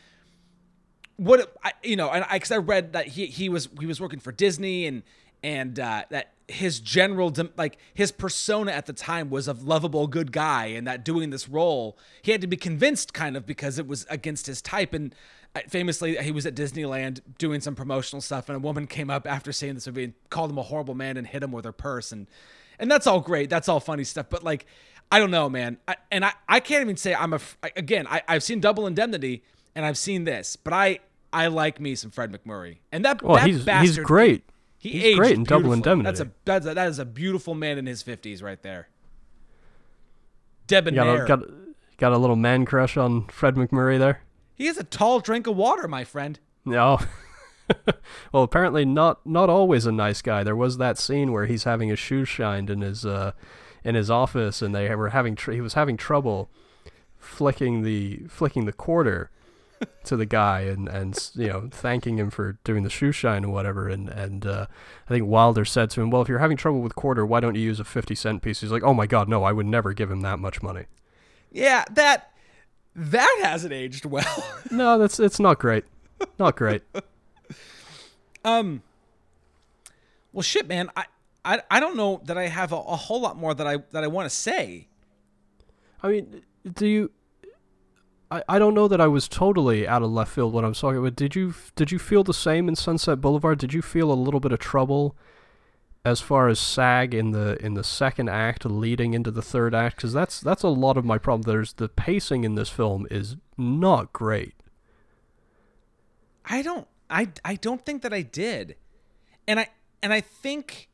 what 1.18 1.56
I, 1.64 1.74
you 1.84 1.96
know, 1.96 2.10
and 2.10 2.26
I 2.30 2.34
because 2.34 2.52
I 2.52 2.58
read 2.58 2.94
that 2.94 3.08
he 3.08 3.28
he 3.28 3.50
was 3.50 3.70
he 3.80 3.86
was 3.86 4.02
working 4.02 4.20
for 4.20 4.32
Disney 4.32 4.88
and 4.88 5.04
and 5.44 5.80
uh, 5.80 6.04
that 6.10 6.34
his 6.48 6.80
general 6.80 7.34
like 7.58 7.78
his 7.94 8.12
persona 8.12 8.72
at 8.72 8.86
the 8.86 8.94
time 8.94 9.30
was 9.30 9.48
a 9.48 9.54
lovable 9.54 10.08
good 10.08 10.32
guy 10.32 10.68
and 10.68 10.88
that 10.88 11.04
doing 11.04 11.30
this 11.30 11.50
role 11.50 11.98
he 12.22 12.32
had 12.32 12.40
to 12.40 12.48
be 12.48 12.56
convinced 12.56 13.14
kind 13.14 13.36
of 13.36 13.46
because 13.46 13.78
it 13.78 13.88
was 13.88 14.06
against 14.10 14.48
his 14.48 14.62
type. 14.62 14.94
And 14.94 15.14
famously 15.68 16.15
he 16.18 16.32
was 16.32 16.45
at 16.45 16.56
Disneyland 16.56 17.22
doing 17.38 17.61
some 17.61 17.76
promotional 17.76 18.22
stuff 18.22 18.49
and 18.49 18.56
a 18.56 18.60
woman 18.60 18.88
came 18.88 19.10
up 19.10 19.28
after 19.28 19.52
seeing 19.52 19.74
this 19.74 19.88
movie 19.88 20.06
and 20.06 20.14
called 20.30 20.52
him 20.52 20.57
a 20.57 20.64
horrible 20.64 20.95
man 20.95 21.18
and 21.18 21.28
hit 21.28 21.44
him 21.44 21.52
with 21.52 21.65
her 21.65 21.72
purse 21.72 22.11
and 22.11 22.28
and 22.80 22.91
that's 22.91 23.07
all 23.07 23.19
great 23.19 23.49
that's 23.49 23.68
all 23.68 23.80
funny 23.80 24.03
stuff 24.03 24.28
but 24.30 24.44
like 24.44 24.65
I 25.11 25.19
don't 25.19 25.32
know 25.32 25.49
man 25.49 25.78
I, 25.88 25.95
and 26.11 26.24
I 26.24 26.34
I 26.48 26.60
can't 26.60 26.82
even 26.82 26.98
say 26.98 27.15
I'm 27.15 27.34
a 27.34 27.40
again 27.76 28.06
I 28.07 28.22
I've 28.28 28.44
seen 28.44 28.60
Double 28.60 28.86
Indemnity 28.86 29.44
and 29.76 29.86
I've 29.86 29.98
seen 29.98 30.26
this 30.26 30.56
but 30.56 30.74
I 30.74 30.99
I 31.34 31.48
like 31.48 31.80
me 31.80 31.95
some 31.95 32.11
Fred 32.11 32.32
MacMurray 32.32 32.78
and 32.91 33.03
that 33.06 33.22
well, 33.22 33.36
that 33.38 33.48
he's 33.48 33.65
he's 33.65 33.98
great. 33.98 34.44
he 34.78 34.91
he's 34.91 35.03
aged 35.03 35.18
great 35.18 35.36
in 35.36 35.44
Double. 35.44 35.74
Indemnity. 35.74 36.06
That's 36.06 36.19
a 36.19 36.32
that's 36.45 36.65
a, 36.65 36.74
that 36.74 36.88
is 36.88 36.99
a 36.99 37.06
beautiful 37.06 37.56
man 37.56 37.78
in 37.78 37.86
his 37.86 38.02
fifties 38.02 38.44
right 38.44 38.61
there. 38.61 38.90
debonair 40.68 41.26
got 41.26 41.41
a, 41.41 41.45
got, 41.45 41.49
got 41.98 42.11
a 42.14 42.18
little 42.18 42.36
man 42.36 42.65
crush 42.65 42.95
on 42.95 43.28
Fred 43.28 43.56
MacMurray 43.56 43.98
there. 43.99 44.22
He 44.58 44.66
has 44.66 44.78
a 44.78 44.84
tall 44.84 45.20
drink 45.20 45.48
of 45.48 45.56
water, 45.56 45.88
my 45.88 46.04
friend. 46.04 46.40
No. 46.66 47.00
well, 48.32 48.44
apparently 48.44 48.86
not 48.86 49.26
not 49.26 49.50
always 49.50 49.86
a 49.86 49.92
nice 49.92 50.22
guy. 50.22 50.44
There 50.44 50.56
was 50.56 50.78
that 50.78 50.98
scene 50.98 51.32
where 51.32 51.46
he's 51.46 51.64
having 51.66 51.90
his 51.90 52.00
shoes 52.00 52.28
shined 52.28 52.70
in 52.70 52.82
his 52.82 53.06
uh, 53.06 53.34
in 53.84 53.96
his 53.96 54.10
office, 54.10 54.62
and 54.62 54.74
they 54.74 54.94
were 54.96 55.10
having 55.10 55.36
tr- 55.36 55.52
he 55.52 55.62
was 55.62 55.74
having 55.74 55.98
trouble 55.98 56.50
flicking 57.18 57.84
the 57.84 58.22
flicking 58.30 58.66
the 58.66 58.74
quarter 58.74 59.30
to 60.04 60.16
the 60.16 60.26
guy, 60.26 60.62
and 60.62 60.88
and 60.88 61.32
you 61.36 61.48
know 61.48 61.70
thanking 61.72 62.18
him 62.18 62.30
for 62.30 62.58
doing 62.64 62.84
the 62.84 62.90
shoe 62.90 63.12
shine 63.12 63.44
and 63.44 63.54
whatever. 63.54 63.88
And 63.88 64.10
and 64.10 64.46
uh, 64.46 64.68
I 65.08 65.10
think 65.10 65.28
Wilder 65.28 65.66
said 65.66 65.90
to 65.92 66.02
him, 66.02 66.10
"Well, 66.10 66.22
if 66.22 66.30
you're 66.30 66.40
having 66.40 66.58
trouble 66.58 66.82
with 66.82 66.96
quarter, 66.96 67.26
why 67.26 67.40
don't 67.40 67.56
you 67.56 67.62
use 67.62 67.80
a 67.80 67.86
fifty 67.86 68.16
cent 68.16 68.42
piece?" 68.42 68.62
He's 68.62 68.72
like, 68.72 68.84
"Oh 68.84 68.94
my 68.94 69.08
God, 69.08 69.28
no! 69.28 69.44
I 69.44 69.52
would 69.52 69.66
never 69.66 69.94
give 69.94 70.10
him 70.10 70.22
that 70.22 70.40
much 70.40 70.62
money." 70.62 70.86
Yeah, 71.52 71.86
that 71.92 72.32
that 72.98 73.40
hasn't 73.44 73.74
aged 73.74 74.06
well. 74.06 74.44
No, 74.72 74.98
that's 74.98 75.18
it's 75.18 75.40
not 75.40 75.60
great, 75.60 75.86
not 76.38 76.57
great. 76.57 76.82
um. 78.44 78.84
Well, 80.34 80.41
shit, 80.41 80.68
man. 80.68 80.90
I, 80.98 81.06
I 81.45 81.61
I 81.72 81.80
don't 81.80 81.95
know 81.95 82.22
that 82.26 82.38
I 82.38 82.48
have 82.48 82.74
a, 82.74 82.76
a 82.76 82.95
whole 82.98 83.22
lot 83.22 83.38
more 83.38 83.53
that 83.53 83.65
I 83.65 83.78
that 83.91 84.03
I 84.03 84.07
want 84.07 84.30
to 84.30 84.36
say. 84.36 84.90
I 86.03 86.10
mean, 86.10 86.41
do 86.74 86.86
you? 86.86 87.11
I, 88.30 88.44
I 88.49 88.60
don't 88.60 88.74
know 88.74 88.90
that 88.90 88.99
I 88.99 89.07
was 89.07 89.30
totally 89.30 89.88
out 89.88 90.03
of 90.03 90.11
left 90.11 90.32
field 90.32 90.53
when 90.53 90.65
I 90.65 90.68
was 90.68 90.80
talking 90.82 91.02
but 91.02 91.15
Did 91.15 91.34
you 91.34 91.53
did 91.76 91.91
you 91.94 91.99
feel 91.99 92.24
the 92.26 92.34
same 92.34 92.68
in 92.68 92.76
Sunset 92.76 93.22
Boulevard? 93.22 93.57
Did 93.57 93.74
you 93.74 93.82
feel 93.82 94.11
a 94.11 94.14
little 94.15 94.41
bit 94.41 94.52
of 94.52 94.60
trouble 94.60 95.15
as 96.08 96.22
far 96.22 96.48
as 96.48 96.58
sag 96.58 97.14
in 97.14 97.32
the 97.32 97.58
in 97.64 97.74
the 97.74 97.84
second 97.84 98.30
act 98.30 98.64
leading 98.66 99.14
into 99.14 99.30
the 99.30 99.42
third 99.42 99.76
act? 99.76 99.98
Because 99.98 100.14
that's 100.14 100.40
that's 100.40 100.64
a 100.64 100.70
lot 100.70 100.98
of 100.98 101.04
my 101.04 101.18
problem. 101.18 101.42
There's 101.42 101.74
the 101.74 101.90
pacing 101.90 102.46
in 102.46 102.56
this 102.56 102.70
film 102.70 103.06
is 103.12 103.36
not 103.58 104.14
great. 104.14 104.56
I 106.46 106.62
don't 106.62 106.88
I 107.10 107.30
I 107.44 107.56
don't 107.56 107.86
think 107.86 108.04
that 108.04 108.14
I 108.14 108.22
did. 108.22 108.78
And 109.50 109.60
I 109.60 109.68
and 110.02 110.14
I 110.14 110.22
think 110.22 110.88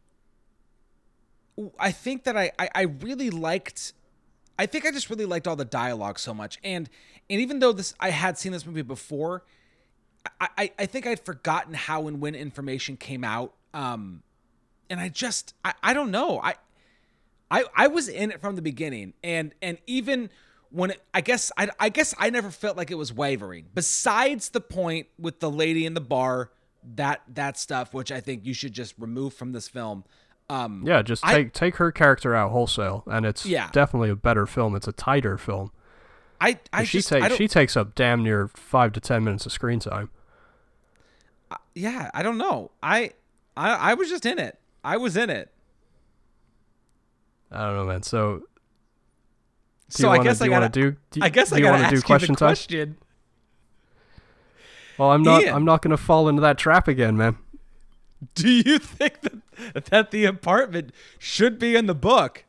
I 1.80 1.92
think 1.92 2.24
that 2.24 2.36
I, 2.36 2.52
I, 2.58 2.70
I 2.74 2.82
really 2.82 3.30
liked 3.30 3.94
I 4.58 4.66
think 4.66 4.86
I 4.86 4.92
just 4.92 5.12
really 5.12 5.26
liked 5.26 5.48
all 5.48 5.56
the 5.56 5.64
dialogue 5.64 6.18
so 6.18 6.34
much. 6.34 6.58
And 6.64 6.90
and 7.30 7.40
even 7.40 7.60
though 7.60 7.72
this 7.72 7.94
I 8.00 8.10
had 8.10 8.40
seen 8.40 8.52
this 8.52 8.66
movie 8.66 8.82
before, 8.82 9.44
I, 10.42 10.48
I, 10.58 10.72
I 10.80 10.86
think 10.88 11.06
I'd 11.06 11.24
forgotten 11.24 11.76
how 11.76 12.08
and 12.08 12.20
when 12.20 12.34
information 12.34 12.98
came 12.98 13.24
out. 13.24 13.54
Um 13.76 14.24
and 14.94 15.02
I 15.02 15.10
just 15.10 15.56
I, 15.66 15.74
I 15.82 15.94
don't 15.96 16.12
know. 16.12 16.40
I 16.42 16.54
I 17.50 17.66
I 17.76 17.88
was 17.88 18.08
in 18.08 18.30
it 18.32 18.40
from 18.40 18.56
the 18.56 18.62
beginning 18.62 19.14
and 19.24 19.54
and 19.62 19.80
even 19.88 20.30
when 20.70 20.92
it, 20.92 21.04
I 21.14 21.22
guess 21.22 21.52
I, 21.58 21.70
I 21.80 21.90
guess 21.90 22.16
I 22.18 22.30
never 22.30 22.50
felt 22.50 22.78
like 22.78 22.90
it 22.92 22.96
was 22.98 23.12
wavering. 23.14 23.66
Besides 23.74 24.50
the 24.50 24.62
point 24.62 25.08
with 25.20 25.40
the 25.40 25.50
lady 25.52 25.86
in 25.86 25.94
the 25.94 26.02
bar, 26.02 26.52
that 26.96 27.22
that 27.34 27.58
stuff, 27.58 27.94
which 27.94 28.12
I 28.12 28.22
think 28.22 28.46
you 28.46 28.54
should 28.54 28.74
just 28.74 28.94
remove 28.98 29.34
from 29.34 29.52
this 29.52 29.68
film. 29.68 30.04
Um, 30.50 30.84
Yeah, 30.86 31.02
just 31.02 31.26
I- 31.26 31.34
take 31.34 31.54
take 31.54 31.76
her 31.78 31.92
character 31.92 32.36
out 32.36 32.52
wholesale, 32.52 33.04
and 33.08 33.26
it's 33.26 33.46
Yeah. 33.46 33.70
definitely 33.72 34.10
a 34.10 34.16
better 34.16 34.46
film. 34.46 34.76
It's 34.76 34.88
a 34.88 34.92
tighter 34.92 35.38
film. 35.38 35.72
I 36.42 36.60
I 36.74 36.84
she 36.84 36.98
just 37.00 37.12
I 37.14 37.22
takes 37.22 37.36
she 37.38 37.48
takes 37.48 37.78
up 37.78 37.96
damn 37.96 38.22
near 38.24 38.48
five 38.50 38.92
to 38.94 39.00
ten 39.00 39.24
minutes 39.24 39.46
of 39.46 39.52
screen 39.52 39.80
time. 39.80 40.10
yeah 41.76 42.10
I 42.14 42.24
don't 42.24 42.38
know 42.38 42.72
I 42.82 43.12
I 43.56 43.92
I 43.92 43.94
was 43.94 44.10
just 44.10 44.26
in 44.26 44.40
it. 44.40 44.60
I 44.84 44.98
was 44.98 45.16
in 45.18 45.30
it. 45.30 45.52
I 47.52 47.66
don't 47.66 47.76
know, 47.78 47.86
man. 47.86 48.04
So 48.04 48.38
Do 48.40 48.46
So 49.90 50.04
you 50.04 50.08
I 50.10 50.18
wanna- 50.18 50.24
guess 50.30 50.40
do 50.40 50.46
I 50.46 50.48
gotta 50.48 50.60
wanna 50.62 50.70
do- 50.70 50.96
do 51.12 51.20
I 51.22 51.30
guess 51.30 51.50
do 51.50 51.56
I 51.56 51.60
gotta 51.60 51.72
wanna 51.74 51.84
ask 51.84 51.90
do 51.92 51.96
you 51.98 52.02
question 52.02 52.34
the 52.34 52.38
time? 52.40 52.48
question. 52.50 52.98
Well, 54.98 55.12
I'm 55.12 55.24
not. 55.24 55.42
Ian. 55.44 55.56
I'm 55.56 55.66
not 55.66 55.82
going 55.82 55.90
to 55.92 55.98
fall 55.98 56.30
into 56.30 56.42
that 56.44 56.58
trap 56.58 56.88
again, 56.88 57.18
man. 57.18 57.38
Do 58.36 58.48
you 58.50 58.78
think 58.80 59.22
that 59.22 59.86
that 59.86 60.12
the 60.12 60.26
apartment 60.26 60.92
should 61.18 61.58
be 61.60 61.76
in 61.76 61.88
the 61.88 61.96
book? 61.96 62.46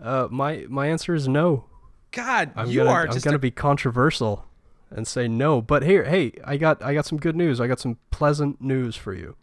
Uh, 0.00 0.26
my 0.30 0.64
my 0.68 0.86
answer 0.88 1.14
is 1.14 1.28
no. 1.28 1.66
God, 2.12 2.50
I'm 2.56 2.68
you 2.70 2.78
gonna 2.78 2.90
are 2.90 3.06
I'm 3.08 3.18
gonna 3.18 3.36
a- 3.36 3.38
be 3.38 3.50
controversial 3.50 4.46
and 4.90 5.06
say 5.06 5.28
no. 5.28 5.60
But 5.62 5.82
here, 5.84 6.04
hey, 6.04 6.32
I 6.44 6.56
got 6.56 6.82
I 6.82 6.92
got 6.94 7.06
some 7.06 7.18
good 7.18 7.36
news. 7.36 7.60
I 7.60 7.66
got 7.68 7.78
some 7.78 7.98
pleasant 8.10 8.60
news 8.60 8.96
for 8.96 9.12
you. 9.14 9.36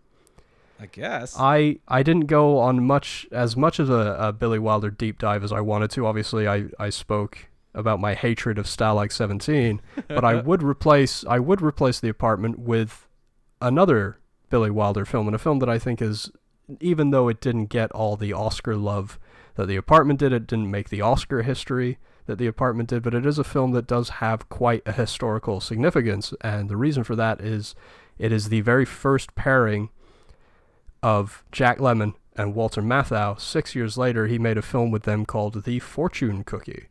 I 0.79 0.85
guess. 0.85 1.35
I 1.37 1.79
I 1.87 2.03
didn't 2.03 2.27
go 2.27 2.59
on 2.59 2.85
much 2.85 3.27
as 3.31 3.57
much 3.57 3.79
of 3.79 3.89
a, 3.89 4.15
a 4.19 4.33
Billy 4.33 4.59
Wilder 4.59 4.89
deep 4.89 5.19
dive 5.19 5.43
as 5.43 5.51
I 5.51 5.61
wanted 5.61 5.91
to. 5.91 6.05
Obviously, 6.05 6.47
I 6.47 6.65
I 6.79 6.89
spoke 6.89 7.49
about 7.73 7.99
my 7.99 8.15
hatred 8.15 8.57
of 8.57 8.65
Stalag 8.65 9.11
17, 9.11 9.81
but 10.07 10.23
I 10.23 10.35
would 10.35 10.63
replace 10.63 11.25
I 11.27 11.39
would 11.39 11.61
replace 11.61 11.99
the 11.99 12.09
apartment 12.09 12.59
with 12.59 13.07
another 13.61 14.19
Billy 14.49 14.71
Wilder 14.71 15.05
film 15.05 15.27
and 15.27 15.35
a 15.35 15.39
film 15.39 15.59
that 15.59 15.69
I 15.69 15.79
think 15.79 16.01
is 16.01 16.31
even 16.79 17.11
though 17.11 17.27
it 17.27 17.41
didn't 17.41 17.67
get 17.67 17.91
all 17.91 18.15
the 18.15 18.33
Oscar 18.33 18.75
love 18.75 19.17
that 19.55 19.67
the 19.67 19.75
apartment 19.75 20.19
did, 20.19 20.33
it 20.33 20.47
didn't 20.47 20.69
make 20.69 20.89
the 20.89 21.01
Oscar 21.01 21.41
history 21.41 21.97
that 22.25 22.37
the 22.37 22.47
apartment 22.47 22.89
did, 22.89 23.01
but 23.01 23.13
it 23.13 23.25
is 23.25 23.39
a 23.39 23.43
film 23.43 23.71
that 23.71 23.87
does 23.87 24.09
have 24.09 24.49
quite 24.49 24.83
a 24.85 24.91
historical 24.91 25.61
significance, 25.61 26.33
and 26.41 26.69
the 26.69 26.77
reason 26.77 27.03
for 27.03 27.15
that 27.15 27.41
is 27.41 27.73
it 28.19 28.31
is 28.31 28.49
the 28.49 28.61
very 28.61 28.85
first 28.85 29.33
pairing 29.35 29.89
of 31.03 31.43
Jack 31.51 31.79
Lemmon 31.79 32.13
and 32.35 32.55
Walter 32.55 32.81
Matthau. 32.81 33.39
Six 33.39 33.75
years 33.75 33.97
later, 33.97 34.27
he 34.27 34.37
made 34.37 34.57
a 34.57 34.61
film 34.61 34.91
with 34.91 35.03
them 35.03 35.25
called 35.25 35.63
The 35.63 35.79
Fortune 35.79 36.43
Cookie. 36.43 36.89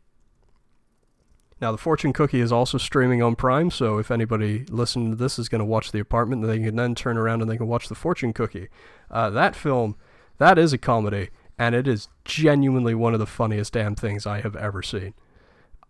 Now, 1.59 1.71
The 1.71 1.77
Fortune 1.77 2.13
Cookie 2.13 2.41
is 2.41 2.51
also 2.51 2.77
streaming 2.77 3.23
on 3.23 3.35
Prime, 3.35 3.71
so 3.71 3.97
if 3.97 4.11
anybody 4.11 4.65
listening 4.69 5.09
to 5.11 5.15
this 5.15 5.39
is 5.39 5.49
going 5.49 5.59
to 5.59 5.65
watch 5.65 5.91
The 5.91 5.99
Apartment, 5.99 6.45
they 6.45 6.59
can 6.59 6.75
then 6.75 6.93
turn 6.93 7.17
around 7.17 7.41
and 7.41 7.49
they 7.49 7.57
can 7.57 7.67
watch 7.67 7.87
The 7.87 7.95
Fortune 7.95 8.33
Cookie. 8.33 8.67
Uh, 9.09 9.29
that 9.31 9.55
film, 9.55 9.95
that 10.37 10.59
is 10.59 10.71
a 10.71 10.77
comedy, 10.77 11.29
and 11.57 11.73
it 11.73 11.87
is 11.87 12.09
genuinely 12.25 12.93
one 12.93 13.13
of 13.13 13.19
the 13.19 13.25
funniest 13.25 13.73
damn 13.73 13.95
things 13.95 14.27
I 14.27 14.41
have 14.41 14.55
ever 14.55 14.83
seen. 14.83 15.15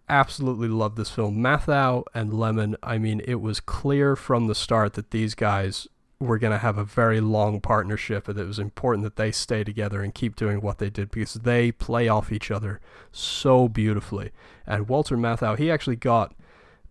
Absolutely 0.08 0.70
love 0.70 0.96
this 0.96 1.10
film. 1.10 1.38
Matthau 1.40 2.04
and 2.14 2.32
Lemmon, 2.32 2.76
I 2.82 2.98
mean, 2.98 3.22
it 3.26 3.42
was 3.42 3.60
clear 3.60 4.16
from 4.16 4.48
the 4.48 4.56
start 4.56 4.94
that 4.94 5.12
these 5.12 5.36
guys 5.36 5.86
were 6.20 6.40
going 6.40 6.52
to 6.52 6.58
have 6.58 6.78
a 6.78 6.84
very 6.84 7.22
long 7.22 7.62
partnership 7.62 8.28
and 8.28 8.40
it 8.40 8.46
was 8.46 8.58
important 8.58 9.04
that 9.04 9.18
they 9.18 9.32
stay 9.32 9.64
together 9.64 10.02
and 10.02 10.16
keep 10.16 10.36
doing 10.36 10.62
what 10.62 10.80
they 10.80 10.90
did 10.90 11.12
because 11.12 11.36
they 11.36 11.72
play 11.72 12.08
off 12.08 12.32
each 12.32 12.50
other 12.50 12.80
so 13.12 13.68
beautifully. 13.68 14.32
And 14.66 14.90
Walter 14.90 15.16
Matthau, 15.16 15.58
he 15.58 15.70
actually 15.70 15.96
got 15.96 16.34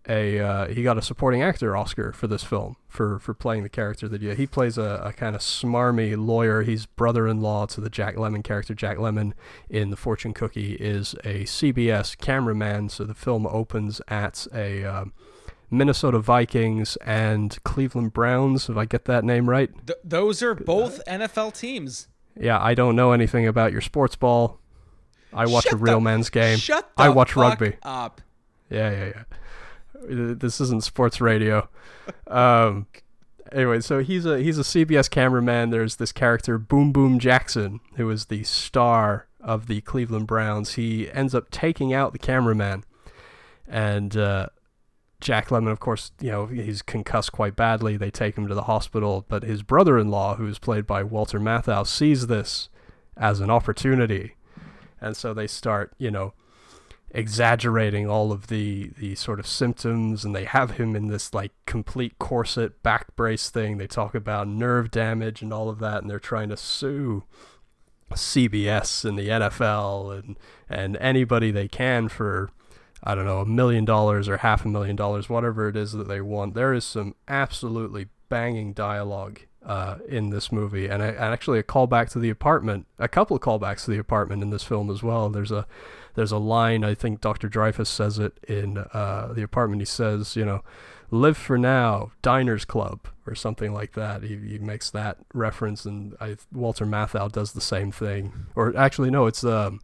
a 0.09 0.39
uh, 0.39 0.67
he 0.67 0.83
got 0.83 0.97
a 0.97 1.01
supporting 1.01 1.41
actor 1.41 1.75
Oscar 1.75 2.13
for 2.13 2.27
this 2.27 2.43
film 2.43 2.77
for 2.87 3.19
for 3.19 3.33
playing 3.33 3.63
the 3.63 3.69
character 3.69 4.07
that 4.07 4.21
he, 4.21 4.47
plays 4.47 4.77
a, 4.77 5.01
a 5.03 5.13
kind 5.13 5.35
of 5.35 5.41
smarmy 5.41 6.15
lawyer. 6.17 6.63
He's 6.63 6.85
brother-in-law 6.85 7.65
to 7.67 7.81
the 7.81 7.89
Jack 7.89 8.15
Lemmon 8.15 8.43
character. 8.43 8.73
Jack 8.73 8.97
Lemmon 8.97 9.33
in 9.69 9.89
The 9.89 9.97
Fortune 9.97 10.33
Cookie 10.33 10.75
is 10.75 11.13
a 11.25 11.43
CBS 11.43 12.17
cameraman, 12.17 12.89
so 12.89 13.03
the 13.03 13.13
film 13.13 13.45
opens 13.45 14.01
at 14.07 14.47
a 14.53 14.85
um, 14.85 15.13
Minnesota 15.69 16.19
Vikings 16.19 16.95
and 16.97 17.61
Cleveland 17.63 18.13
Browns. 18.13 18.69
If 18.69 18.77
I 18.77 18.85
get 18.85 19.05
that 19.05 19.23
name 19.23 19.49
right, 19.49 19.69
Th- 19.85 19.99
those 20.03 20.41
are 20.41 20.55
both 20.55 21.01
NFL 21.05 21.53
teams. 21.57 22.07
yeah, 22.39 22.61
I 22.61 22.73
don't 22.73 22.95
know 22.95 23.11
anything 23.11 23.45
about 23.47 23.71
your 23.71 23.81
sports 23.81 24.15
ball. 24.15 24.59
I 25.33 25.45
watch 25.45 25.65
Shut 25.65 25.73
a 25.73 25.77
real 25.77 25.95
the- 25.95 26.01
man's 26.01 26.29
game. 26.29 26.57
Shut 26.57 26.89
the 26.95 27.03
I 27.03 27.09
watch 27.09 27.33
fuck 27.33 27.59
rugby. 27.59 27.77
up. 27.83 28.21
Yeah, 28.69 28.91
yeah, 28.91 29.05
yeah. 29.15 30.33
This 30.35 30.61
isn't 30.61 30.83
sports 30.83 31.19
radio. 31.21 31.67
Um, 32.27 32.87
anyway, 33.51 33.81
so 33.81 33.99
he's 33.99 34.25
a 34.25 34.39
he's 34.39 34.57
a 34.57 34.61
CBS 34.61 35.09
cameraman. 35.09 35.71
There's 35.71 35.97
this 35.97 36.13
character 36.13 36.57
Boom 36.57 36.93
Boom 36.93 37.19
Jackson, 37.19 37.81
who 37.97 38.09
is 38.09 38.27
the 38.27 38.43
star 38.45 39.27
of 39.41 39.67
the 39.67 39.81
Cleveland 39.81 40.25
Browns. 40.25 40.75
He 40.75 41.11
ends 41.11 41.35
up 41.35 41.51
taking 41.51 41.93
out 41.93 42.13
the 42.13 42.19
cameraman, 42.19 42.85
and 43.67 44.15
uh, 44.15 44.47
Jack 45.19 45.49
Lemmon, 45.49 45.71
of 45.71 45.79
course, 45.79 46.11
you 46.19 46.31
know 46.31 46.45
he's 46.47 46.81
concussed 46.81 47.31
quite 47.31 47.55
badly. 47.55 47.97
They 47.97 48.11
take 48.11 48.37
him 48.37 48.47
to 48.47 48.55
the 48.55 48.63
hospital, 48.63 49.25
but 49.27 49.43
his 49.43 49.63
brother-in-law, 49.63 50.35
who's 50.35 50.59
played 50.59 50.85
by 50.85 51.03
Walter 51.03 51.39
Matthau, 51.39 51.85
sees 51.87 52.27
this 52.27 52.69
as 53.15 53.39
an 53.39 53.49
opportunity, 53.49 54.35
and 55.01 55.17
so 55.17 55.33
they 55.33 55.47
start, 55.47 55.93
you 55.97 56.11
know 56.11 56.33
exaggerating 57.11 58.09
all 58.09 58.31
of 58.33 58.47
the 58.47 58.91
the 58.97 59.15
sort 59.15 59.39
of 59.39 59.47
symptoms 59.47 60.25
and 60.25 60.35
they 60.35 60.43
have 60.43 60.71
him 60.71 60.95
in 60.95 61.07
this 61.07 61.33
like 61.33 61.53
complete 61.65 62.19
corset 62.19 62.83
back 62.83 63.15
brace 63.15 63.49
thing 63.49 63.77
they 63.77 63.87
talk 63.87 64.13
about 64.13 64.47
nerve 64.47 64.91
damage 64.91 65.41
and 65.41 65.53
all 65.53 65.69
of 65.69 65.79
that 65.79 66.01
and 66.01 66.09
they're 66.09 66.19
trying 66.19 66.49
to 66.49 66.57
sue 66.57 67.23
CBS 68.13 69.05
and 69.05 69.17
the 69.17 69.29
NFL 69.29 70.19
and 70.19 70.37
and 70.69 70.97
anybody 70.97 71.49
they 71.49 71.67
can 71.67 72.09
for 72.09 72.49
I 73.07 73.15
don't 73.15 73.25
know 73.25 73.39
a 73.39 73.45
million 73.45 73.85
dollars 73.85 74.27
or 74.27 74.37
half 74.37 74.65
a 74.65 74.67
million 74.67 74.95
dollars 74.95 75.29
whatever 75.29 75.69
it 75.69 75.75
is 75.75 75.93
that 75.93 76.07
they 76.07 76.21
want 76.21 76.53
there 76.53 76.73
is 76.73 76.83
some 76.83 77.15
absolutely 77.27 78.07
banging 78.29 78.73
dialogue 78.73 79.39
uh, 79.65 79.97
in 80.07 80.29
this 80.29 80.51
movie 80.51 80.87
and, 80.87 81.01
and 81.01 81.17
actually 81.17 81.59
a 81.59 81.63
callback 81.63 82.09
to 82.11 82.19
the 82.19 82.29
apartment 82.29 82.85
a 82.99 83.07
couple 83.07 83.35
of 83.35 83.41
callbacks 83.41 83.85
to 83.85 83.91
the 83.91 83.97
apartment 83.97 84.43
in 84.43 84.49
this 84.49 84.63
film 84.63 84.91
as 84.91 85.01
well 85.01 85.29
there's 85.29 85.51
a 85.51 85.65
there's 86.17 86.31
a 86.31 86.37
line 86.39 86.83
I 86.83 86.95
think 86.95 87.21
Dr. 87.21 87.47
Dreyfuss 87.47 87.85
says 87.85 88.17
it 88.17 88.39
in 88.47 88.79
uh, 88.91 89.31
the 89.33 89.43
apartment. 89.43 89.83
He 89.83 89.85
says, 89.85 90.35
you 90.35 90.43
know, 90.43 90.63
live 91.11 91.37
for 91.37 91.59
now, 91.59 92.11
diners 92.23 92.65
club 92.65 93.07
or 93.27 93.35
something 93.35 93.71
like 93.71 93.93
that. 93.93 94.23
He, 94.23 94.35
he 94.35 94.57
makes 94.57 94.89
that 94.89 95.17
reference, 95.35 95.85
and 95.85 96.15
I, 96.19 96.37
Walter 96.51 96.87
Matthau 96.87 97.31
does 97.31 97.53
the 97.53 97.61
same 97.61 97.91
thing. 97.91 98.47
Or 98.55 98.75
actually, 98.75 99.11
no, 99.11 99.27
it's 99.27 99.43
um, 99.43 99.79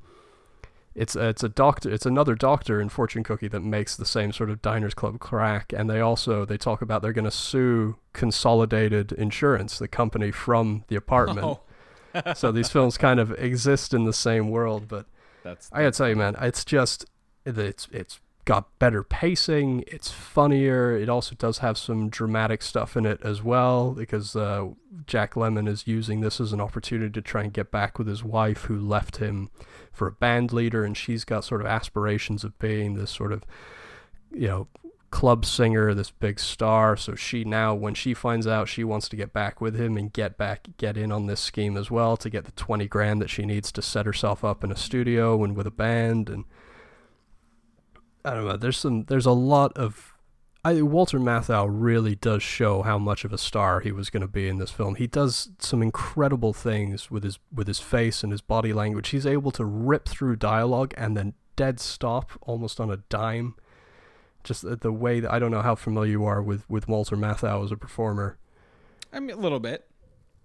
it's 0.96 1.16
it's 1.16 1.44
a 1.44 1.50
doctor, 1.50 1.92
it's 1.92 2.06
another 2.06 2.36
doctor 2.36 2.80
in 2.80 2.90
Fortune 2.90 3.24
Cookie 3.24 3.48
that 3.48 3.62
makes 3.62 3.96
the 3.96 4.06
same 4.06 4.32
sort 4.32 4.50
of 4.50 4.62
diners 4.62 4.94
club 4.94 5.20
crack, 5.20 5.74
and 5.76 5.90
they 5.90 6.00
also 6.00 6.46
they 6.46 6.58
talk 6.58 6.82
about 6.82 7.02
they're 7.02 7.14
going 7.14 7.26
to 7.26 7.32
sue 7.32 7.98
Consolidated 8.14 9.12
Insurance, 9.14 9.80
the 9.80 9.88
company 9.88 10.32
from 10.32 10.84
the 10.88 10.96
apartment. 10.96 11.46
Oh. 11.46 12.34
so 12.36 12.52
these 12.52 12.70
films 12.70 12.98
kind 12.98 13.20
of 13.20 13.32
exist 13.40 13.94
in 13.94 14.06
the 14.06 14.14
same 14.14 14.52
world, 14.52 14.88
but 14.88 15.08
That's 15.44 15.70
I 15.74 15.82
gotta 15.82 15.92
tell 15.98 16.10
you, 16.10 16.16
man, 16.16 16.36
it's 16.40 16.64
just 16.64 17.06
it's 17.46 17.88
it's 17.92 18.20
got 18.46 18.78
better 18.78 19.04
pacing. 19.04 19.84
It's 19.88 20.12
funnier. 20.12 20.96
It 20.96 21.10
also 21.10 21.36
does 21.36 21.60
have 21.60 21.78
some 21.78 22.10
dramatic 22.10 22.62
stuff 22.62 22.98
in 22.98 23.06
it 23.06 23.20
as 23.24 23.42
well 23.42 23.92
because 23.92 24.36
uh, 24.36 24.70
Jack 25.08 25.34
Lemmon 25.34 25.68
is 25.68 25.88
using 25.88 26.22
this 26.22 26.40
as 26.40 26.54
an 26.54 26.62
opportunity 26.62 27.12
to 27.12 27.22
try 27.22 27.44
and 27.44 27.54
get 27.54 27.72
back 27.72 27.98
with 27.98 28.08
his 28.08 28.24
wife 28.24 28.64
who 28.64 28.78
left 28.78 29.18
him 29.18 29.50
for 29.94 30.08
a 30.08 30.12
band 30.12 30.52
leader, 30.52 30.84
and 30.84 30.98
she's 30.98 31.24
got 31.24 31.46
sort 31.46 31.62
of 31.62 31.68
aspirations 31.68 32.44
of 32.44 32.58
being 32.60 32.96
this 32.96 33.12
sort 33.12 33.32
of 33.32 33.44
you 34.34 34.48
know 34.48 34.68
club 35.14 35.46
singer, 35.46 35.94
this 35.94 36.10
big 36.10 36.40
star. 36.40 36.98
So 36.98 37.14
she 37.14 37.44
now, 37.44 37.76
when 37.76 37.94
she 37.94 38.16
finds 38.16 38.48
out, 38.48 38.68
she 38.68 38.84
wants 38.84 39.08
to 39.10 39.16
get 39.16 39.32
back 39.32 39.62
with 39.62 39.80
him 39.80 39.96
and 39.96 40.12
get 40.12 40.40
back, 40.40 40.70
get 40.78 40.98
in 40.98 41.12
on 41.12 41.28
this 41.28 41.40
scheme 41.40 41.78
as 41.78 41.92
well 41.92 42.18
to 42.18 42.32
get 42.32 42.46
the 42.46 42.52
20 42.54 42.88
grand 42.88 43.22
that 43.22 43.30
she 43.30 43.46
needs 43.46 43.72
to 43.74 43.84
set 43.84 44.08
herself 44.08 44.44
up 44.44 44.64
in 44.64 44.72
a 44.72 44.76
studio 44.76 45.44
and 45.44 45.56
with 45.56 45.68
a 45.68 45.72
band. 45.72 46.32
And 46.32 46.46
I 48.26 48.34
don't 48.34 48.48
know, 48.48 48.58
there's 48.58 48.78
some, 48.78 49.04
there's 49.04 49.28
a 49.28 49.32
lot 49.32 49.78
of, 49.78 50.13
I 50.66 50.82
Walter 50.82 51.20
Matthau 51.20 51.68
really 51.70 52.16
does 52.16 52.42
show 52.42 52.84
how 52.84 52.98
much 52.98 53.26
of 53.26 53.34
a 53.34 53.38
star 53.38 53.82
he 53.82 53.92
was 53.92 54.10
going 54.10 54.22
to 54.22 54.28
be 54.28 54.48
in 54.48 54.60
this 54.60 54.72
film. 54.72 54.96
He 54.96 55.08
does 55.08 55.50
some 55.60 55.82
incredible 55.82 56.54
things 56.54 57.12
with 57.12 57.24
his 57.24 57.38
with 57.54 57.68
his 57.68 57.80
face 57.80 58.24
and 58.24 58.32
his 58.32 58.42
body 58.42 58.72
language. 58.72 59.10
He's 59.10 59.26
able 59.26 59.52
to 59.52 59.66
rip 59.66 60.08
through 60.08 60.38
dialogue 60.38 60.94
and 60.96 61.18
then 61.18 61.34
dead 61.58 61.80
stop 61.80 62.32
almost 62.42 62.80
on 62.80 62.90
a 62.90 62.98
dime 62.98 63.56
just 64.44 64.62
the, 64.62 64.76
the 64.76 64.92
way 64.92 65.20
that 65.20 65.32
I 65.32 65.40
don't 65.40 65.52
know 65.52 65.62
how 65.62 65.76
familiar 65.76 66.12
you 66.12 66.26
are 66.26 66.42
with 66.42 66.70
with 66.70 66.88
Walter 66.88 67.16
Matthau 67.16 67.64
as 67.64 67.72
a 67.72 67.78
performer. 67.78 68.38
I 69.12 69.20
mean, 69.20 69.32
a 69.32 69.40
little 69.40 69.60
bit. 69.60 69.88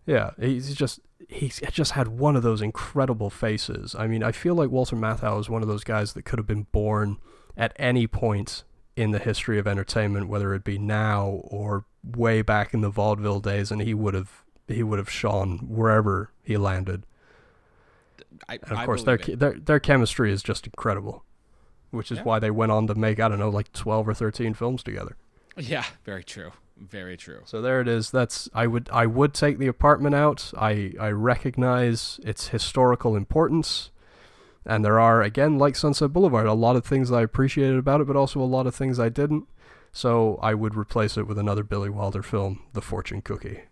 Yeah, 0.06 0.30
he's 0.38 0.74
just 0.74 1.00
he's 1.28 1.60
just 1.70 1.92
had 1.92 2.08
one 2.08 2.36
of 2.36 2.42
those 2.42 2.62
incredible 2.62 3.30
faces. 3.30 3.94
I 3.98 4.06
mean, 4.06 4.22
I 4.22 4.32
feel 4.32 4.54
like 4.54 4.70
Walter 4.70 4.96
Matthau 4.96 5.38
is 5.40 5.50
one 5.50 5.62
of 5.62 5.68
those 5.68 5.84
guys 5.84 6.14
that 6.14 6.24
could 6.24 6.38
have 6.38 6.46
been 6.46 6.66
born 6.72 7.18
at 7.56 7.72
any 7.76 8.06
point 8.06 8.64
in 8.98 9.12
the 9.12 9.18
history 9.18 9.58
of 9.58 9.66
entertainment, 9.66 10.28
whether 10.28 10.52
it 10.54 10.64
be 10.64 10.76
now 10.78 11.40
or 11.44 11.84
way 12.04 12.42
back 12.42 12.74
in 12.74 12.80
the 12.80 12.90
vaudeville 12.90 13.40
days, 13.40 13.70
and 13.70 13.80
he 13.82 13.94
would 13.94 14.14
have 14.14 14.42
he 14.66 14.82
would 14.82 14.98
have 14.98 15.08
shone 15.10 15.58
wherever 15.68 16.30
he 16.42 16.56
landed. 16.56 17.04
I, 18.48 18.54
And 18.54 18.72
of 18.72 18.78
I 18.78 18.84
course, 18.86 19.04
their 19.04 19.16
their 19.18 19.52
their 19.54 19.80
chemistry 19.80 20.32
is 20.32 20.42
just 20.42 20.66
incredible, 20.66 21.24
which 21.90 22.10
is 22.10 22.18
Yeah. 22.18 22.24
why 22.24 22.38
they 22.38 22.50
went 22.50 22.72
on 22.72 22.86
to 22.88 22.94
make 22.94 23.20
I 23.20 23.28
don't 23.28 23.38
know 23.38 23.48
like 23.50 23.72
twelve 23.72 24.08
or 24.08 24.14
thirteen 24.14 24.54
films 24.54 24.82
together. 24.82 25.16
Yeah, 25.56 25.84
very 26.04 26.24
true. 26.24 26.52
Very 26.76 27.16
true. 27.16 27.40
So 27.44 27.60
there 27.60 27.80
it 27.80 27.88
is. 27.88 28.10
That's 28.10 28.48
I 28.54 28.66
would 28.66 28.88
I 28.92 29.06
would 29.06 29.34
take 29.34 29.58
the 29.58 29.66
apartment 29.66 30.14
out. 30.14 30.52
I 30.56 30.92
I 31.00 31.10
recognize 31.10 32.20
its 32.22 32.48
historical 32.48 33.16
importance. 33.16 33.90
And 34.68 34.84
there 34.84 35.00
are 35.00 35.22
again 35.22 35.58
like 35.58 35.74
Sunset 35.74 36.12
Boulevard 36.12 36.46
a 36.46 36.52
lot 36.52 36.76
of 36.76 36.84
things 36.84 37.10
I 37.10 37.22
appreciated 37.22 37.78
about 37.78 38.02
it 38.02 38.06
but 38.06 38.16
also 38.16 38.40
a 38.40 38.44
lot 38.44 38.66
of 38.66 38.74
things 38.74 39.00
I 39.00 39.08
didn't. 39.08 39.48
So 39.90 40.38
I 40.42 40.52
would 40.54 40.76
replace 40.76 41.16
it 41.16 41.26
with 41.26 41.38
another 41.38 41.64
Billy 41.64 41.88
Wilder 41.88 42.22
film, 42.22 42.62
The 42.74 42.82
Fortune 42.82 43.22
Cookie. 43.22 43.62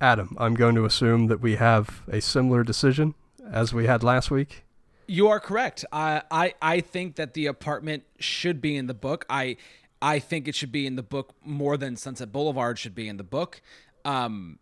Adam, 0.00 0.34
I'm 0.38 0.54
going 0.54 0.74
to 0.74 0.84
assume 0.84 1.26
that 1.26 1.40
we 1.40 1.56
have 1.56 2.02
a 2.08 2.20
similar 2.20 2.64
decision 2.64 3.14
as 3.50 3.72
we 3.72 3.86
had 3.86 4.02
last 4.02 4.30
week. 4.30 4.64
You 5.06 5.28
are 5.28 5.38
correct. 5.38 5.84
I, 5.92 6.22
I 6.30 6.54
I 6.62 6.80
think 6.80 7.16
that 7.16 7.34
the 7.34 7.46
apartment 7.46 8.04
should 8.18 8.62
be 8.62 8.76
in 8.76 8.86
the 8.86 8.94
book. 8.94 9.26
I 9.28 9.58
I 10.00 10.18
think 10.18 10.48
it 10.48 10.54
should 10.54 10.72
be 10.72 10.86
in 10.86 10.96
the 10.96 11.02
book 11.02 11.34
more 11.44 11.76
than 11.76 11.96
Sunset 11.96 12.32
Boulevard 12.32 12.78
should 12.78 12.94
be 12.94 13.08
in 13.08 13.18
the 13.18 13.24
book. 13.24 13.60
Um, 14.04 14.58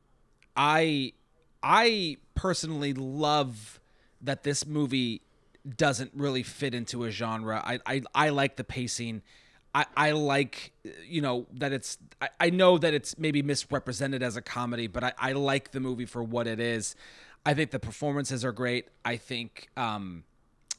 I 0.57 1.13
I 1.63 2.17
personally 2.35 2.93
love 2.93 3.81
that 4.23 4.43
this 4.43 4.67
movie 4.67 5.23
doesn't 5.77 6.11
really 6.15 6.43
fit 6.43 6.75
into 6.75 7.05
a 7.05 7.11
genre. 7.11 7.63
I 7.65 7.79
I, 7.87 8.03
I 8.15 8.29
like 8.31 8.57
the 8.57 8.65
pacing. 8.65 9.23
I, 9.75 9.87
I 9.97 10.11
like 10.13 10.73
you 11.07 11.23
know 11.23 11.47
that 11.55 11.73
it's 11.73 11.99
I, 12.21 12.29
I 12.41 12.51
know 12.51 12.79
that 12.79 12.95
it's 12.95 13.19
maybe 13.19 13.43
misrepresented 13.43 14.23
as 14.23 14.37
a 14.37 14.43
comedy, 14.43 14.87
but 14.87 15.05
I, 15.05 15.13
I 15.19 15.33
like 15.33 15.73
the 15.73 15.81
movie 15.81 16.07
for 16.07 16.23
what 16.23 16.47
it 16.47 16.61
is. 16.61 16.95
I 17.45 17.55
think 17.55 17.71
the 17.71 17.81
performances 17.81 18.45
are 18.45 18.53
great. 18.53 18.89
I 19.05 19.17
think 19.17 19.69
um, 19.77 20.25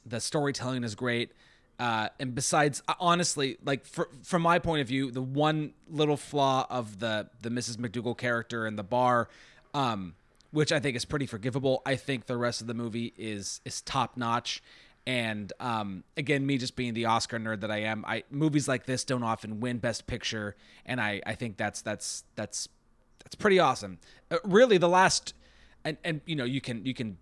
the 0.06 0.20
storytelling 0.20 0.84
is 0.84 0.94
great. 0.94 1.32
Uh, 1.78 2.08
and 2.20 2.34
besides, 2.34 2.82
uh, 2.86 2.94
honestly, 3.00 3.58
like 3.64 3.84
for, 3.84 4.08
from 4.22 4.42
my 4.42 4.58
point 4.58 4.80
of 4.80 4.88
view, 4.88 5.10
the 5.10 5.20
one 5.20 5.72
little 5.90 6.16
flaw 6.16 6.66
of 6.70 7.00
the 7.00 7.28
the 7.42 7.48
Mrs. 7.48 7.76
McDougal 7.76 8.16
character 8.16 8.66
in 8.66 8.76
the 8.76 8.84
bar, 8.84 9.28
um, 9.74 10.14
which 10.54 10.70
I 10.70 10.78
think 10.78 10.96
is 10.96 11.04
pretty 11.04 11.26
forgivable. 11.26 11.82
I 11.84 11.96
think 11.96 12.26
the 12.26 12.36
rest 12.36 12.60
of 12.60 12.68
the 12.68 12.74
movie 12.74 13.12
is 13.18 13.60
is 13.64 13.82
top 13.82 14.16
notch. 14.16 14.62
And 15.06 15.52
um, 15.60 16.04
again, 16.16 16.46
me 16.46 16.56
just 16.56 16.76
being 16.76 16.94
the 16.94 17.06
Oscar 17.06 17.38
nerd 17.38 17.60
that 17.60 17.70
I 17.70 17.80
am, 17.82 18.04
I 18.06 18.22
movies 18.30 18.68
like 18.68 18.86
this 18.86 19.04
don't 19.04 19.24
often 19.24 19.60
win 19.60 19.78
Best 19.78 20.06
Picture, 20.06 20.56
and 20.86 21.00
I 21.00 21.20
I 21.26 21.34
think 21.34 21.56
that's 21.56 21.82
that's 21.82 22.24
that's 22.36 22.68
that's 23.22 23.34
pretty 23.34 23.58
awesome. 23.58 23.98
Uh, 24.30 24.38
really, 24.44 24.78
the 24.78 24.88
last 24.88 25.34
and 25.84 25.98
and 26.04 26.20
you 26.24 26.36
know 26.36 26.44
you 26.44 26.60
can 26.60 26.86
you 26.86 26.94
can 26.94 27.18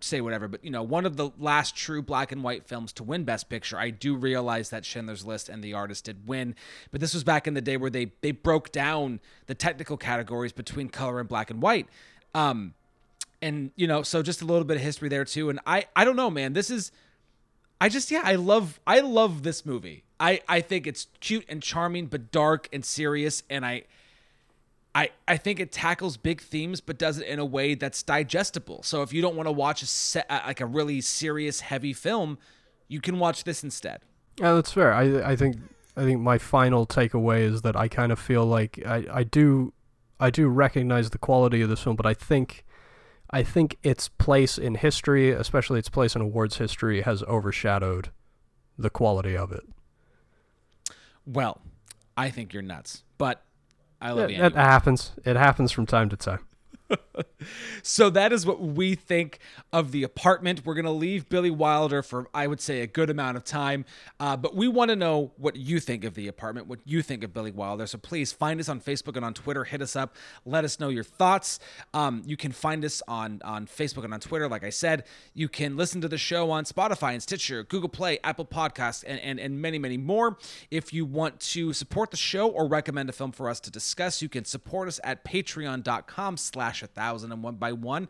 say 0.00 0.20
whatever, 0.20 0.46
but 0.46 0.64
you 0.64 0.70
know, 0.70 0.82
one 0.82 1.06
of 1.06 1.16
the 1.16 1.30
last 1.38 1.74
true 1.74 2.02
black 2.02 2.30
and 2.30 2.42
white 2.42 2.66
films 2.66 2.92
to 2.94 3.02
win 3.02 3.24
Best 3.24 3.48
Picture. 3.48 3.78
I 3.78 3.90
do 3.90 4.14
realize 4.14 4.70
that 4.70 4.84
Schindler's 4.84 5.24
List 5.24 5.48
and 5.48 5.62
The 5.62 5.74
Artist 5.74 6.04
did 6.04 6.28
win, 6.28 6.54
but 6.90 7.00
this 7.00 7.14
was 7.14 7.24
back 7.24 7.46
in 7.46 7.54
the 7.54 7.60
day 7.60 7.76
where 7.76 7.90
they 7.90 8.12
they 8.20 8.30
broke 8.30 8.72
down 8.72 9.20
the 9.46 9.54
technical 9.54 9.96
categories 9.96 10.52
between 10.52 10.88
color 10.88 11.18
and 11.18 11.28
black 11.28 11.50
and 11.50 11.60
white. 11.60 11.88
Um, 12.36 12.74
and 13.40 13.70
you 13.76 13.86
know, 13.86 14.02
so 14.02 14.22
just 14.22 14.42
a 14.42 14.44
little 14.44 14.64
bit 14.64 14.76
of 14.76 14.82
history 14.82 15.08
there 15.08 15.24
too. 15.24 15.48
And 15.48 15.58
I 15.66 15.86
I 15.96 16.04
don't 16.04 16.16
know, 16.16 16.30
man. 16.30 16.52
This 16.52 16.70
is 16.70 16.92
I 17.80 17.88
just 17.88 18.10
yeah, 18.10 18.22
I 18.24 18.34
love 18.34 18.78
I 18.86 19.00
love 19.00 19.42
this 19.42 19.64
movie. 19.64 20.04
I 20.20 20.42
I 20.46 20.60
think 20.60 20.86
it's 20.86 21.08
cute 21.20 21.46
and 21.48 21.62
charming, 21.62 22.06
but 22.06 22.30
dark 22.30 22.68
and 22.72 22.84
serious, 22.84 23.42
and 23.50 23.64
I. 23.64 23.84
I, 24.94 25.10
I 25.28 25.36
think 25.36 25.60
it 25.60 25.72
tackles 25.72 26.16
big 26.16 26.40
themes, 26.40 26.80
but 26.80 26.96
does 26.96 27.18
it 27.18 27.26
in 27.26 27.38
a 27.38 27.44
way 27.44 27.74
that's 27.74 28.02
digestible. 28.02 28.82
So 28.82 29.02
if 29.02 29.12
you 29.12 29.20
don't 29.20 29.36
want 29.36 29.46
to 29.46 29.52
watch 29.52 29.82
a 29.82 29.86
set, 29.86 30.24
like 30.30 30.62
a 30.62 30.64
really 30.64 31.02
serious, 31.02 31.60
heavy 31.60 31.92
film, 31.92 32.38
you 32.88 33.02
can 33.02 33.18
watch 33.18 33.44
this 33.44 33.62
instead. 33.62 34.00
Yeah, 34.40 34.54
that's 34.54 34.72
fair. 34.72 34.94
I 34.94 35.32
I 35.32 35.36
think 35.36 35.58
I 35.98 36.04
think 36.04 36.22
my 36.22 36.38
final 36.38 36.86
takeaway 36.86 37.40
is 37.42 37.60
that 37.60 37.76
I 37.76 37.88
kind 37.88 38.10
of 38.10 38.18
feel 38.18 38.46
like 38.46 38.82
I, 38.86 39.04
I 39.12 39.24
do 39.24 39.74
I 40.18 40.30
do 40.30 40.48
recognize 40.48 41.10
the 41.10 41.18
quality 41.18 41.60
of 41.62 41.68
this 41.68 41.82
film, 41.82 41.96
but 41.96 42.06
I 42.06 42.14
think 42.14 42.64
I 43.30 43.42
think 43.42 43.76
its 43.82 44.08
place 44.08 44.56
in 44.56 44.76
history, 44.76 45.30
especially 45.32 45.78
its 45.78 45.88
place 45.88 46.14
in 46.14 46.22
awards 46.22 46.58
history, 46.58 47.02
has 47.02 47.22
overshadowed 47.24 48.10
the 48.78 48.90
quality 48.90 49.36
of 49.36 49.50
it. 49.52 49.64
Well, 51.26 51.60
I 52.16 52.30
think 52.30 52.52
you're 52.52 52.62
nuts, 52.62 53.02
but 53.18 53.42
I 54.00 54.12
love 54.12 54.30
It, 54.30 54.36
you. 54.36 54.44
it 54.44 54.54
happens. 54.54 55.12
It 55.24 55.36
happens 55.36 55.72
from 55.72 55.86
time 55.86 56.08
to 56.10 56.16
time. 56.16 56.45
So 57.82 58.10
that 58.10 58.32
is 58.32 58.44
what 58.44 58.60
we 58.60 58.94
think 58.94 59.38
of 59.72 59.92
the 59.92 60.02
apartment. 60.02 60.62
We're 60.64 60.74
gonna 60.74 60.90
leave 60.90 61.28
Billy 61.28 61.50
Wilder 61.50 62.02
for 62.02 62.28
I 62.34 62.46
would 62.46 62.60
say 62.60 62.80
a 62.80 62.86
good 62.86 63.10
amount 63.10 63.36
of 63.36 63.44
time, 63.44 63.84
uh, 64.18 64.36
but 64.36 64.54
we 64.54 64.68
want 64.68 64.90
to 64.90 64.96
know 64.96 65.32
what 65.36 65.56
you 65.56 65.80
think 65.80 66.04
of 66.04 66.14
the 66.14 66.28
apartment, 66.28 66.66
what 66.66 66.80
you 66.84 67.02
think 67.02 67.22
of 67.22 67.32
Billy 67.32 67.52
Wilder. 67.52 67.86
So 67.86 67.98
please 67.98 68.32
find 68.32 68.60
us 68.60 68.68
on 68.68 68.80
Facebook 68.80 69.16
and 69.16 69.24
on 69.24 69.34
Twitter. 69.34 69.64
Hit 69.64 69.82
us 69.82 69.96
up. 69.96 70.16
Let 70.44 70.64
us 70.64 70.80
know 70.80 70.88
your 70.88 71.04
thoughts. 71.04 71.60
Um, 71.94 72.22
you 72.26 72.36
can 72.36 72.52
find 72.52 72.84
us 72.84 73.02
on 73.06 73.40
on 73.44 73.66
Facebook 73.66 74.04
and 74.04 74.12
on 74.12 74.20
Twitter. 74.20 74.48
Like 74.48 74.64
I 74.64 74.70
said, 74.70 75.04
you 75.32 75.48
can 75.48 75.76
listen 75.76 76.00
to 76.00 76.08
the 76.08 76.18
show 76.18 76.50
on 76.50 76.64
Spotify 76.64 77.12
and 77.12 77.22
Stitcher, 77.22 77.62
Google 77.62 77.88
Play, 77.88 78.18
Apple 78.24 78.46
Podcasts, 78.46 79.04
and 79.06 79.20
and, 79.20 79.38
and 79.38 79.60
many 79.60 79.78
many 79.78 79.96
more. 79.96 80.38
If 80.70 80.92
you 80.92 81.04
want 81.04 81.40
to 81.40 81.72
support 81.72 82.10
the 82.10 82.16
show 82.16 82.48
or 82.48 82.66
recommend 82.66 83.08
a 83.08 83.12
film 83.12 83.32
for 83.32 83.48
us 83.48 83.60
to 83.60 83.70
discuss, 83.70 84.20
you 84.20 84.28
can 84.28 84.44
support 84.44 84.88
us 84.88 85.00
at 85.04 85.24
Patreon.com/slash 85.24 86.75
a 86.75 86.75
thousand 86.84 87.32
and 87.32 87.42
one 87.42 87.54
by 87.54 87.72
one. 87.72 88.08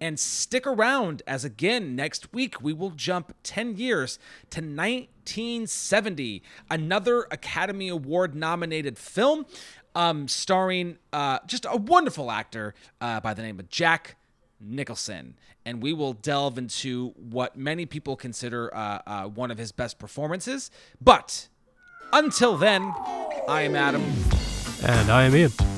And 0.00 0.18
stick 0.18 0.66
around 0.66 1.22
as 1.26 1.44
again 1.44 1.94
next 1.94 2.32
week 2.32 2.60
we 2.62 2.72
will 2.72 2.90
jump 2.90 3.34
10 3.42 3.76
years 3.76 4.18
to 4.50 4.60
1970, 4.60 6.42
another 6.70 7.26
Academy 7.30 7.88
Award 7.88 8.34
nominated 8.34 8.98
film 8.98 9.44
um, 9.94 10.28
starring 10.28 10.98
uh, 11.12 11.40
just 11.46 11.66
a 11.68 11.76
wonderful 11.76 12.30
actor 12.30 12.74
uh, 13.00 13.20
by 13.20 13.34
the 13.34 13.42
name 13.42 13.58
of 13.58 13.68
Jack 13.68 14.16
Nicholson, 14.60 15.34
and 15.64 15.82
we 15.82 15.92
will 15.92 16.12
delve 16.12 16.58
into 16.58 17.10
what 17.16 17.56
many 17.56 17.86
people 17.86 18.16
consider 18.16 18.74
uh, 18.74 19.00
uh, 19.06 19.24
one 19.24 19.50
of 19.50 19.58
his 19.58 19.72
best 19.72 19.98
performances. 19.98 20.70
But 21.00 21.48
until 22.12 22.56
then, 22.56 22.94
I 23.48 23.62
am 23.62 23.76
Adam, 23.76 24.04
And 24.84 25.10
I 25.10 25.24
am 25.24 25.34
Ian. 25.34 25.77